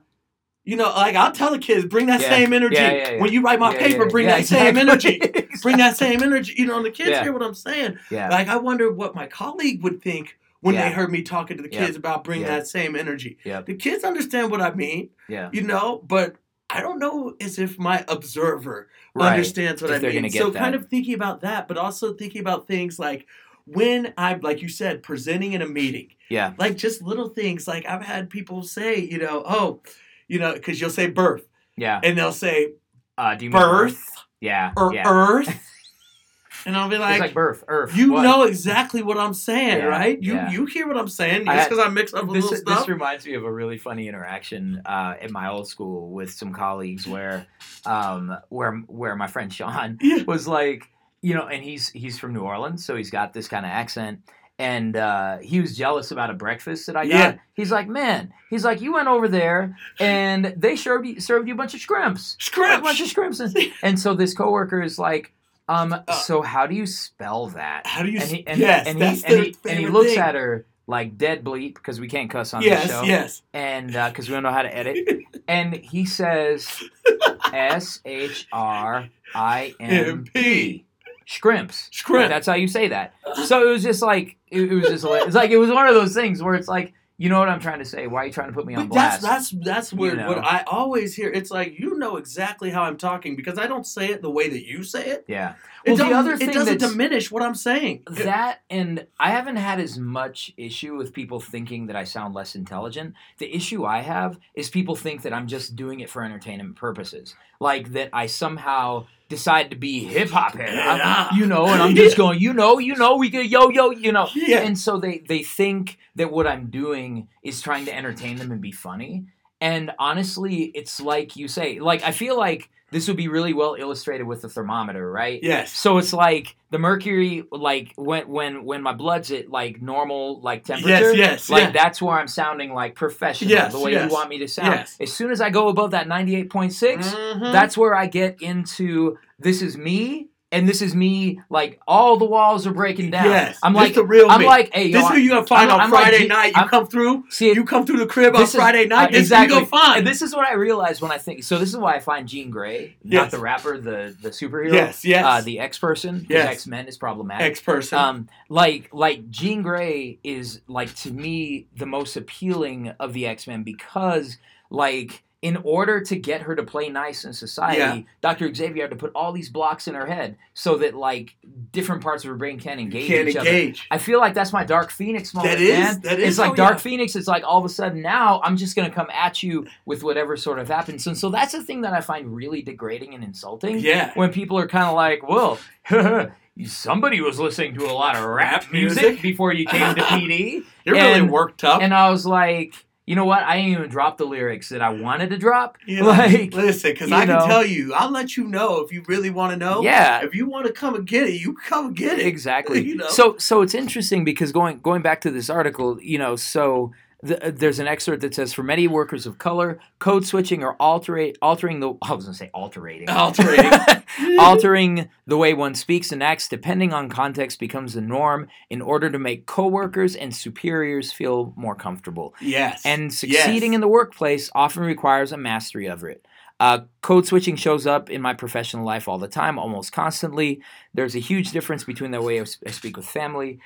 you 0.65 0.75
know, 0.77 0.89
like 0.89 1.15
I'll 1.15 1.31
tell 1.31 1.51
the 1.51 1.59
kids, 1.59 1.85
bring 1.85 2.05
that 2.07 2.21
Yeah. 2.21 2.29
same 2.29 2.53
energy 2.53 2.75
Yeah, 2.75 2.91
yeah, 2.91 3.11
yeah. 3.11 3.21
when 3.21 3.33
you 3.33 3.41
write 3.41 3.59
my 3.59 3.73
Yeah, 3.73 3.79
paper. 3.79 4.05
Bring 4.07 4.27
yeah, 4.27 4.37
that 4.37 4.45
same 4.47 4.77
exactly. 4.77 5.21
energy. 5.21 5.47
Bring 5.61 5.77
that 5.77 5.97
same 5.97 6.23
energy. 6.23 6.53
You 6.57 6.65
know, 6.67 6.77
and 6.77 6.85
the 6.85 6.91
kids 6.91 7.09
Yeah. 7.09 7.23
hear 7.23 7.33
what 7.33 7.43
I'm 7.43 7.53
saying. 7.53 7.97
Yeah. 8.09 8.29
Like 8.29 8.47
I 8.47 8.57
wonder 8.57 8.91
what 8.91 9.13
my 9.15 9.27
colleague 9.27 9.83
would 9.83 10.01
think 10.01 10.37
when 10.61 10.75
Yeah. 10.75 10.87
they 10.87 10.95
heard 10.95 11.11
me 11.11 11.21
talking 11.21 11.57
to 11.57 11.63
the 11.63 11.69
kids 11.69 11.97
about 11.97 12.23
bring 12.23 12.43
that 12.43 12.67
same 12.67 12.95
energy. 12.95 13.37
Yep. 13.43 13.65
The 13.65 13.75
kids 13.75 14.03
understand 14.05 14.51
what 14.51 14.61
I 14.61 14.73
mean 14.73 15.09
yeah. 15.27 15.49
you 15.51 15.61
know, 15.63 16.01
but 16.07 16.35
I 16.69 16.79
don't 16.81 16.97
know 16.99 17.35
as 17.41 17.59
if 17.59 17.77
my 17.77 18.03
observer 18.07 18.87
Right. 19.13 19.31
understands 19.33 19.81
what 19.81 19.91
If 19.91 20.03
I 20.03 20.19
mean. 20.21 20.29
So 20.31 20.49
that. 20.49 20.57
kind 20.59 20.73
of 20.75 20.87
thinking 20.87 21.13
about 21.13 21.41
that, 21.41 21.67
but 21.67 21.77
also 21.77 22.13
thinking 22.13 22.39
about 22.41 22.67
things 22.67 22.97
like 22.97 23.27
when 23.65 24.13
I'm 24.17 24.39
like 24.41 24.61
you 24.61 24.69
said, 24.69 25.03
presenting 25.03 25.53
in 25.53 25.61
a 25.61 25.67
meeting, 25.67 26.07
Yeah. 26.29 26.53
like 26.57 26.75
just 26.77 27.01
little 27.01 27.29
things. 27.29 27.67
Like 27.67 27.85
I've 27.85 28.01
had 28.01 28.29
people 28.29 28.63
say, 28.63 28.97
you 28.99 29.17
know, 29.19 29.43
oh, 29.45 29.81
you 30.27 30.39
know, 30.39 30.53
because 30.53 30.79
you'll 30.81 30.89
say 30.89 31.07
birth, 31.07 31.45
Yeah. 31.77 31.99
and 32.03 32.17
they'll 32.17 32.31
say 32.31 32.73
Uh, 33.17 33.35
do 33.35 33.45
you 33.45 33.51
mean 33.51 33.59
birth 33.61 34.03
Yeah. 34.41 34.71
or 34.77 34.93
yeah. 34.93 35.03
earth, 35.07 35.47
and 36.65 36.75
I'll 36.77 36.87
be 36.89 36.95
it's 36.95 37.01
like. 37.01 37.19
like 37.19 37.33
birth, 37.33 37.63
earth. 37.67 37.95
you 37.95 38.13
what? 38.13 38.23
know 38.23 38.43
exactly 38.43 39.01
what 39.03 39.17
I'm 39.17 39.33
saying, 39.33 39.79
Yeah, 39.79 39.85
right? 39.85 40.21
You 40.21 40.33
yeah. 40.35 40.49
you 40.51 40.65
hear 40.65 40.87
what 40.87 40.97
I'm 40.97 41.07
saying 41.09 41.47
I 41.47 41.57
just 41.57 41.69
because 41.69 41.85
I 41.85 41.89
mix 41.89 42.13
up 42.13 42.23
a 42.29 42.33
this, 42.33 42.43
little 42.45 42.57
stuff. 42.57 42.79
this 42.79 42.87
reminds 42.87 43.25
me 43.25 43.33
of 43.35 43.43
a 43.43 43.51
really 43.51 43.77
funny 43.77 44.07
interaction 44.07 44.81
uh, 44.85 45.15
at 45.21 45.29
my 45.31 45.49
old 45.49 45.67
school 45.67 46.09
with 46.11 46.31
some 46.31 46.53
colleagues 46.53 47.05
where 47.07 47.45
um, 47.85 48.37
where 48.49 48.73
where 48.87 49.15
my 49.15 49.27
friend 49.27 49.53
Sean 49.53 49.99
was 50.25 50.47
like 50.47 50.89
you 51.21 51.33
know 51.35 51.47
and 51.47 51.63
he's 51.63 51.89
he's 51.89 52.17
from 52.19 52.33
New 52.33 52.41
Orleans 52.41 52.83
so 52.85 52.95
he's 52.95 53.09
got 53.11 53.33
this 53.33 53.47
kind 53.47 53.65
of 53.65 53.71
accent 53.71 54.19
and 54.63 54.95
uh, 54.95 55.37
he 55.39 55.59
was 55.59 55.75
jealous 55.77 56.11
about 56.11 56.29
a 56.29 56.33
breakfast 56.33 56.87
that 56.87 56.95
I 56.95 57.07
got. 57.07 57.39
He's 57.53 57.71
like, 57.71 57.87
man, 57.87 58.33
he's 58.49 58.63
like, 58.63 58.81
you 58.81 58.93
went 58.93 59.07
over 59.07 59.27
there 59.27 59.75
and 59.99 60.45
they 60.57 60.75
served 60.75 61.05
you, 61.07 61.19
served 61.19 61.47
you 61.47 61.53
a 61.53 61.57
bunch 61.57 61.73
of 61.73 61.81
scrimps, 61.81 62.37
a 62.55 62.81
bunch 62.81 63.01
of 63.01 63.07
Scrimps. 63.07 63.37
scrimps, 63.37 63.55
and, 63.55 63.73
and 63.81 63.99
so 63.99 64.13
this 64.13 64.33
coworker 64.33 64.81
is 64.81 64.97
like, 64.97 65.33
um, 65.67 65.93
Uh, 65.93 66.13
so 66.13 66.41
how 66.41 66.67
do 66.67 66.75
you 66.75 66.85
spell 66.85 67.47
that? 67.49 67.85
How 67.87 68.03
do 68.03 68.09
you? 68.09 68.19
and 68.19 68.29
he 68.29 68.47
and, 68.47 68.59
yes, 68.59 68.87
and 68.87 69.01
that's 69.01 69.23
he 69.23 69.33
and 69.33 69.43
he, 69.45 69.55
and 69.69 69.79
he 69.79 69.87
looks 69.87 70.09
thing. 70.11 70.19
at 70.19 70.35
her 70.35 70.65
like 70.87 71.17
dead 71.17 71.43
bleep 71.45 71.75
because 71.75 71.99
we 72.01 72.09
can't 72.09 72.29
cuss 72.29 72.53
on 72.53 72.61
Yes, 72.61 72.83
this 72.83 72.91
show 72.91 73.03
yes. 73.03 73.41
and 73.53 73.87
because 73.87 74.27
we 74.27 74.33
don't 74.33 74.43
know 74.43 74.51
how 74.51 74.61
to 74.63 74.75
edit 74.75 74.97
and 75.47 75.73
he 75.73 76.05
says 76.05 76.67
S 77.53 78.01
H 78.03 78.47
R 78.51 79.07
I 79.33 79.73
M 79.79 80.25
P 80.33 80.83
scrimps 81.25 81.89
Scrimp. 81.91 82.29
that's 82.29 82.47
how 82.47 82.55
you 82.55 82.67
say 82.67 82.87
that 82.89 83.13
so 83.45 83.67
it 83.67 83.71
was 83.71 83.83
just 83.83 84.01
like 84.01 84.37
it, 84.49 84.61
it 84.71 84.73
was 84.75 84.85
just 84.89 85.05
it's 85.05 85.35
like 85.35 85.51
it 85.51 85.57
was 85.57 85.69
one 85.69 85.87
of 85.87 85.95
those 85.95 86.13
things 86.13 86.41
where 86.41 86.55
it's 86.55 86.67
like 86.67 86.93
you 87.17 87.29
know 87.29 87.37
what 87.37 87.47
I'm 87.47 87.59
trying 87.59 87.77
to 87.79 87.85
say 87.85 88.07
why 88.07 88.23
are 88.23 88.25
you 88.25 88.31
trying 88.33 88.47
to 88.49 88.53
put 88.53 88.65
me 88.65 88.73
on 88.73 88.87
But 88.87 88.95
that's 88.95 89.19
blast 89.21 89.51
that's 89.53 89.65
that's 89.65 89.93
where 89.93 90.15
know? 90.15 90.27
what 90.27 90.39
I 90.39 90.63
always 90.65 91.13
hear. 91.13 91.29
It's 91.29 91.51
like 91.51 91.77
you 91.79 91.97
know 91.99 92.17
exactly 92.17 92.71
how 92.71 92.81
I'm 92.83 92.97
talking 92.97 93.35
because 93.35 93.59
I 93.59 93.67
don't 93.67 93.85
say 93.85 94.07
it 94.09 94.23
the 94.23 94.31
way 94.31 94.49
that 94.49 94.65
you 94.65 94.83
say 94.83 95.05
it. 95.05 95.23
yeah 95.27 95.53
It, 95.85 95.91
Well, 95.91 95.97
the 95.97 96.03
don't- 96.05 96.13
other 96.13 96.33
it 96.33 96.39
thing 96.39 96.49
doesn't 96.51 96.79
diminish 96.79 97.29
what 97.31 97.43
I'm 97.43 97.53
saying. 97.53 98.01
That 98.07 98.61
and 98.69 99.05
I 99.19 99.29
haven't 99.29 99.57
had 99.57 99.79
as 99.79 99.97
much 99.99 100.53
issue 100.57 100.95
with 100.97 101.13
people 101.13 101.39
thinking 101.39 101.85
that 101.85 101.95
I 101.95 102.03
sound 102.03 102.33
less 102.33 102.55
intelligent. 102.55 103.13
The 103.37 103.55
issue 103.55 103.85
I 103.85 103.99
have 104.01 104.39
is 104.55 104.71
people 104.71 104.95
think 104.95 105.21
that 105.21 105.33
I'm 105.33 105.47
just 105.47 105.75
doing 105.75 105.99
it 105.99 106.09
for 106.09 106.23
entertainment 106.23 106.75
purposes. 106.77 107.35
Like 107.59 107.93
that 107.93 108.09
I 108.11 108.25
somehow 108.25 109.05
decide 109.29 109.71
to 109.71 109.75
be 109.75 110.03
hip 110.03 110.29
hop 110.29 110.55
head. 110.55 110.73
Yeah. 110.73 111.33
You 111.35 111.45
know, 111.45 111.65
and 111.67 111.81
I'm 111.81 111.95
just 111.95 112.17
going, 112.17 112.39
you 112.39 112.53
know, 112.53 112.79
you 112.79 112.95
know, 112.95 113.15
we 113.17 113.29
could 113.29 113.49
yo 113.49 113.69
yo, 113.69 113.91
you 113.91 114.11
know. 114.11 114.29
yeah, 114.33 114.59
And 114.59 114.77
so 114.77 114.97
they 114.99 115.19
they 115.27 115.43
think 115.43 115.97
that 116.15 116.31
what 116.31 116.47
I'm 116.47 116.69
doing 116.69 117.27
is 117.41 117.61
trying 117.61 117.85
to 117.85 117.95
entertain 117.95 118.37
them 118.37 118.51
and 118.51 118.61
be 118.61 118.71
funny. 118.71 119.25
And 119.59 119.91
honestly, 119.97 120.63
it's 120.75 120.99
like 120.99 121.35
you 121.35 121.47
say, 121.47 121.79
like 121.79 122.03
I 122.03 122.11
feel 122.11 122.37
like 122.37 122.69
this 122.93 123.07
would 123.09 123.17
be 123.17 123.27
really 123.27 123.53
well 123.53 123.75
illustrated 123.77 124.23
with 124.23 124.41
the 124.43 124.49
thermometer, 124.49 125.11
right? 125.11 125.39
yes, 125.43 125.71
So 125.73 125.97
it's 125.97 126.13
like 126.13 126.55
the 126.69 126.79
mercury, 126.79 127.43
like 127.51 127.91
when 127.97 128.29
when 128.29 128.63
when 128.63 128.81
my 128.81 128.93
blood's 128.93 129.31
at 129.31 129.49
like 129.49 129.81
normal 129.81 130.39
like 130.41 130.63
temperature. 130.63 131.11
yes, 131.13 131.17
yes, 131.17 131.49
Like 131.49 131.63
yeah. 131.63 131.71
that's 131.71 132.01
where 132.01 132.17
I'm 132.17 132.27
sounding 132.27 132.73
like 132.73 132.95
professional, 132.95 133.51
Yes, 133.51 133.73
the 133.73 133.79
way 133.79 133.91
yes, 133.91 134.09
you 134.09 134.13
want 134.15 134.29
me 134.29 134.37
to 134.39 134.47
sound. 134.47 134.73
yes. 134.73 134.95
As 135.01 135.11
soon 135.11 135.31
as 135.31 135.41
I 135.41 135.49
go 135.49 135.67
above 135.67 135.91
that 135.91 136.07
98.6, 136.07 137.13
Mhm. 137.13 137.51
that's 137.51 137.77
where 137.77 137.95
I 137.95 138.05
get 138.07 138.41
into 138.41 139.17
this 139.39 139.61
is 139.61 139.75
me, 139.77 140.29
and 140.53 140.69
this 140.69 140.81
is 140.81 140.95
me. 140.95 141.41
Like 141.49 141.81
all 141.87 142.15
the 142.17 142.25
walls 142.25 142.65
are 142.65 142.73
breaking 142.73 143.09
down. 143.09 143.25
yes. 143.25 143.57
I'm 143.61 143.73
like, 143.73 143.93
the 143.95 144.05
real 144.05 144.29
I'm 144.29 144.39
me. 144.41 144.45
like, 144.45 144.73
hey, 144.73 144.85
yo, 144.87 144.99
this 144.99 145.03
is 145.09 145.11
who 145.11 145.17
you 145.17 145.29
gonna 145.31 145.45
find 145.45 145.69
I'm- 145.69 145.79
on 145.79 145.85
I'm 145.85 145.89
Friday 145.89 146.19
G- 146.19 146.27
night. 146.27 146.47
You 146.55 146.61
I'm- 146.61 146.69
come 146.69 146.87
through. 146.87 147.25
see 147.29 147.51
You 147.51 147.65
come 147.65 147.85
through 147.85 147.97
the 147.97 148.05
crib 148.05 148.35
on 148.35 148.43
is- 148.43 148.55
Friday 148.55 148.85
night. 148.85 149.13
uh, 149.13 149.17
exactly. 149.17 149.57
you 149.59 149.65
find. 149.65 149.97
And 149.99 150.07
this 150.07 150.21
is 150.21 150.33
what 150.35 150.47
I 150.47 150.53
realized 150.53 151.01
when 151.01 151.11
I 151.11 151.17
think. 151.17 151.43
So 151.43 151.57
this 151.57 151.69
is 151.69 151.77
why 151.77 151.95
I 151.95 151.99
find 151.99 152.27
Jean 152.27 152.49
Grey, 152.51 152.95
not 153.03 153.23
Yes. 153.23 153.31
the 153.31 153.39
rapper, 153.39 153.77
the 153.77 154.15
the 154.21 154.29
superhero, 154.29 154.71
yes, 154.73 155.03
yes. 155.03 155.25
uh, 155.25 155.41
the 155.41 155.59
X 155.59 155.77
person. 155.79 156.25
Yes. 156.29 156.47
X 156.49 156.67
Men 156.67 156.87
is 156.87 156.97
problematic. 156.97 157.47
X 157.47 157.59
person. 157.59 157.97
Um, 157.97 158.27
like 158.49 158.89
like 158.93 159.29
Jean 159.29 159.61
Grey 159.63 160.19
is 160.23 160.61
like 160.67 160.93
to 160.97 161.11
me 161.11 161.67
the 161.75 161.85
most 161.87 162.15
appealing 162.15 162.93
of 162.99 163.13
the 163.13 163.25
X 163.27 163.47
Men 163.47 163.63
because 163.63 164.37
like 164.69 165.23
in 165.43 165.57
order 165.63 165.99
to 165.99 166.15
get 166.15 166.41
her 166.43 166.55
to 166.55 166.63
play 166.63 166.87
nice 166.89 167.25
in 167.25 167.33
society, 167.33 167.77
Yeah. 167.79 167.99
Dr. 168.21 168.53
Xavier 168.55 168.83
had 168.83 168.91
to 168.91 168.95
put 168.95 169.11
all 169.13 169.33
these 169.33 169.49
blocks 169.49 169.89
in 169.89 169.93
her 169.93 170.05
head 170.05 170.37
so 170.53 170.77
that 170.77 170.95
like 170.95 171.35
different 171.73 172.01
parts 172.01 172.23
of 172.23 172.29
her 172.29 172.35
brain 172.35 172.57
can 172.59 172.79
engage 172.79 173.07
Can't 173.07 173.27
each 173.27 173.35
other. 173.35 173.73
I 173.91 173.97
feel 173.97 174.19
like 174.19 174.33
that's 174.33 174.53
my 174.53 174.63
Dark 174.63 174.89
Phoenix 174.89 175.33
moment, 175.33 175.53
That 175.57 175.61
is- 175.61 175.77
man. 175.79 176.01
that 176.03 176.19
is- 176.19 176.29
It's 176.29 176.37
like 176.39 176.51
oh, 176.51 176.55
Dark 176.55 176.75
yeah. 176.75 176.77
Phoenix. 176.79 177.15
It's 177.17 177.27
like 177.27 177.43
all 177.45 177.59
of 177.59 177.65
a 177.65 177.69
sudden 177.69 178.01
now 178.01 178.39
I'm 178.43 178.55
just 178.55 178.75
gonna 178.75 178.89
come 178.89 179.07
at 179.13 179.43
you 179.43 179.67
with 179.85 180.01
whatever 180.01 180.37
sort 180.37 180.59
of 180.59 180.69
happens, 180.69 181.05
and 181.07 181.17
so 181.17 181.29
that's 181.29 181.51
the 181.51 181.61
thing 181.61 181.81
that 181.81 181.93
I 181.93 181.99
find 181.99 182.33
really 182.33 182.61
degrading 182.61 183.13
and 183.13 183.23
insulting 183.23 183.79
Yeah. 183.79 184.11
when 184.15 184.31
people 184.31 184.57
are 184.57 184.67
kind 184.67 184.85
of 184.85 184.95
like, 184.95 185.27
well, 185.27 185.59
somebody 186.65 187.19
was 187.21 187.39
listening 187.39 187.73
to 187.75 187.85
a 187.85 187.91
lot 187.91 188.15
of 188.15 188.23
rap 188.23 188.63
Rap 188.63 188.71
music, 188.71 189.03
music? 189.03 189.21
before 189.21 189.53
you 189.53 189.65
came 189.65 189.95
to 189.95 190.01
PD. 190.01 190.63
You're 190.85 190.95
really 191.07 191.21
worked 191.21 191.63
up. 191.63 191.81
and 191.81 191.93
I 191.93 192.09
was 192.09 192.25
like, 192.25 192.73
you 193.05 193.15
know 193.15 193.25
what? 193.25 193.43
I 193.43 193.57
didn't 193.57 193.71
even 193.71 193.89
drop 193.89 194.17
the 194.17 194.25
lyrics 194.25 194.69
that 194.69 194.81
I 194.81 194.89
wanted 194.89 195.29
to 195.31 195.37
drop. 195.37 195.77
Yeah, 195.85 196.03
like, 196.03 196.53
listen, 196.53 196.91
because 196.91 197.11
I 197.11 197.25
can 197.25 197.45
tell 197.45 197.65
you, 197.65 197.93
I'll 197.93 198.11
let 198.11 198.37
you 198.37 198.45
know 198.45 198.79
if 198.79 198.93
you 198.93 199.03
really 199.07 199.29
want 199.29 199.51
to 199.51 199.57
know. 199.57 199.81
Yeah. 199.81 200.23
If 200.23 200.33
you 200.33 200.47
want 200.47 200.67
to 200.67 200.71
come 200.71 200.95
and 200.95 201.05
get 201.05 201.27
it, 201.27 201.33
you 201.33 201.53
come 201.53 201.93
get 201.93 202.19
it. 202.19 202.25
Exactly. 202.25 202.81
You 202.93 202.95
know? 202.95 203.07
So 203.07 203.37
so 203.37 203.61
it's 203.61 203.73
interesting 203.73 204.23
because 204.25 204.51
going 204.51 204.79
going 204.79 205.01
back 205.01 205.21
to 205.21 205.31
this 205.31 205.49
article, 205.49 205.99
you 206.01 206.17
know, 206.17 206.35
so 206.35 206.91
the, 207.23 207.53
there's 207.55 207.79
an 207.79 207.87
excerpt 207.87 208.21
that 208.21 208.35
says 208.35 208.51
for 208.53 208.63
many 208.63 208.87
workers 208.87 209.25
of 209.25 209.37
color, 209.37 209.79
code 209.99 210.25
switching 210.25 210.61
or 210.63 210.75
alterate 210.75 211.37
altering 211.41 211.79
the 211.79 211.93
I 212.01 212.13
was 212.13 212.25
going 212.25 212.33
to 212.33 212.37
say 212.37 212.49
alterating. 212.53 213.09
Alterating. 213.25 213.71
altering 214.39 215.09
the 215.25 215.37
way 215.37 215.53
one 215.53 215.73
speaks 215.73 216.11
and 216.11 216.21
acts 216.21 216.47
depending 216.49 216.91
on 216.93 217.09
context 217.09 217.59
becomes 217.59 217.93
the 217.93 218.01
norm 218.01 218.47
in 218.69 218.81
order 218.81 219.09
to 219.09 219.17
make 219.17 219.45
coworkers 219.45 220.15
and 220.15 220.35
superiors 220.35 221.11
feel 221.11 221.53
more 221.55 221.75
comfortable. 221.75 222.35
yes. 222.41 222.81
And 222.85 223.13
succeeding 223.13 223.71
Yes. 223.71 223.75
in 223.75 223.81
the 223.81 223.87
workplace 223.87 224.49
often 224.53 224.83
requires 224.83 225.31
a 225.31 225.37
mastery 225.37 225.87
of 225.87 226.03
it. 226.03 226.25
Uh, 226.59 226.81
code 227.01 227.25
switching 227.25 227.55
shows 227.55 227.87
up 227.87 228.09
in 228.09 228.21
my 228.21 228.33
professional 228.33 228.85
life 228.85 229.07
all 229.07 229.17
the 229.17 229.27
time, 229.27 229.57
almost 229.57 229.91
constantly. 229.91 230.61
There's 230.93 231.15
a 231.15 231.19
huge 231.19 231.51
difference 231.51 231.83
between 231.83 232.11
the 232.11 232.21
way 232.21 232.39
I 232.39 232.43
speak 232.43 232.95
with 232.95 233.05
family 233.07 233.59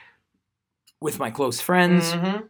with 1.01 1.19
my 1.19 1.29
close 1.29 1.59
friends 1.61 2.13
Mhm. 2.13 2.47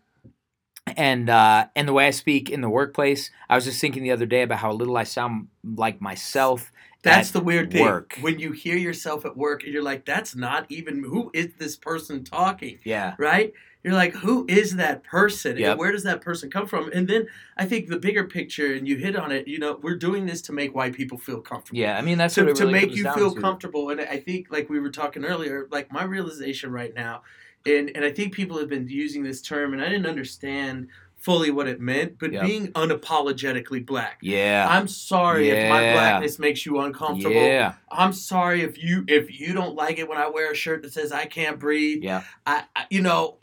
And 0.95 1.29
uh, 1.29 1.67
and 1.75 1.87
the 1.87 1.93
way 1.93 2.07
I 2.07 2.11
speak 2.11 2.49
in 2.49 2.61
the 2.61 2.69
workplace. 2.69 3.31
I 3.49 3.55
was 3.55 3.65
just 3.65 3.81
thinking 3.81 4.03
the 4.03 4.11
other 4.11 4.25
day 4.25 4.43
about 4.43 4.59
how 4.59 4.71
little 4.71 4.97
I 4.97 5.03
sound 5.03 5.47
like 5.63 6.01
myself. 6.01 6.71
That's 7.03 7.29
at 7.29 7.33
the 7.33 7.41
weird 7.41 7.71
thing. 7.71 7.83
work. 7.83 8.17
When 8.21 8.39
you 8.39 8.51
hear 8.51 8.75
yourself 8.75 9.25
at 9.25 9.37
work 9.37 9.63
and 9.63 9.71
you're 9.71 9.83
like, 9.83 10.05
that's 10.05 10.35
not 10.35 10.65
even 10.69 11.03
who 11.03 11.31
is 11.33 11.49
this 11.57 11.75
person 11.77 12.23
talking? 12.23 12.79
Yeah, 12.83 13.15
Right? 13.17 13.53
You're 13.83 13.95
like, 13.95 14.15
who 14.15 14.45
is 14.49 14.75
that 14.75 15.03
person? 15.03 15.55
Yep. 15.55 15.69
And 15.69 15.79
where 15.79 15.93
does 15.93 16.03
that 16.03 16.19
person 16.19 16.49
come 16.49 16.65
from? 16.67 16.91
And 16.91 17.07
then 17.07 17.27
I 17.55 17.65
think 17.65 17.87
the 17.87 17.97
bigger 17.97 18.25
picture, 18.25 18.73
and 18.73 18.85
you 18.85 18.97
hit 18.97 19.15
on 19.15 19.31
it, 19.31 19.47
you 19.47 19.59
know, 19.59 19.79
we're 19.81 19.95
doing 19.95 20.25
this 20.25 20.41
to 20.43 20.51
make 20.51 20.75
white 20.75 20.93
people 20.93 21.17
feel 21.17 21.39
comfortable. 21.39 21.79
yeah. 21.79 21.97
I 21.97 22.01
mean, 22.01 22.17
that's 22.17 22.35
to, 22.35 22.41
what 22.41 22.49
it 22.49 22.55
to 22.57 22.65
make 22.69 22.93
you 22.93 23.09
feel 23.13 23.33
to. 23.33 23.39
comfortable. 23.39 23.89
And 23.89 24.01
I 24.01 24.17
think, 24.17 24.47
like 24.49 24.69
we 24.69 24.81
were 24.81 24.89
talking 24.89 25.23
earlier, 25.23 25.69
like 25.71 25.89
my 25.89 26.03
realization 26.03 26.69
right 26.71 26.93
now, 26.93 27.21
and, 27.65 27.91
and 27.95 28.05
I 28.05 28.11
think 28.11 28.33
people 28.33 28.57
have 28.59 28.69
been 28.69 28.87
using 28.87 29.23
this 29.23 29.41
term, 29.41 29.73
and 29.73 29.81
I 29.81 29.89
didn't 29.89 30.05
understand 30.05 30.87
fully 31.17 31.49
what 31.51 31.67
it 31.67 31.81
meant, 31.81 32.19
but 32.19 32.31
Yep. 32.31 32.45
being 32.45 32.67
unapologetically 32.73 33.85
black. 33.85 34.19
Yeah, 34.21 34.67
I'm 34.69 34.87
sorry 34.87 35.49
if 35.49 35.69
my 35.69 35.91
blackness 35.91 36.39
makes 36.39 36.65
you 36.65 36.79
uncomfortable. 36.79 37.35
yeah, 37.41 37.73
I'm 37.91 38.13
sorry 38.13 38.61
if 38.61 38.81
you 38.81 39.03
if 39.07 39.39
you 39.39 39.53
don't 39.53 39.75
like 39.75 39.97
it 39.99 40.07
when 40.07 40.17
I 40.17 40.29
wear 40.29 40.51
a 40.51 40.55
shirt 40.55 40.83
that 40.83 40.93
says 40.93 41.11
I 41.11 41.25
can't 41.25 41.59
breathe. 41.59 42.03
yeah, 42.03 42.23
I, 42.45 42.63
I 42.75 42.85
you 42.89 43.01
know, 43.01 43.39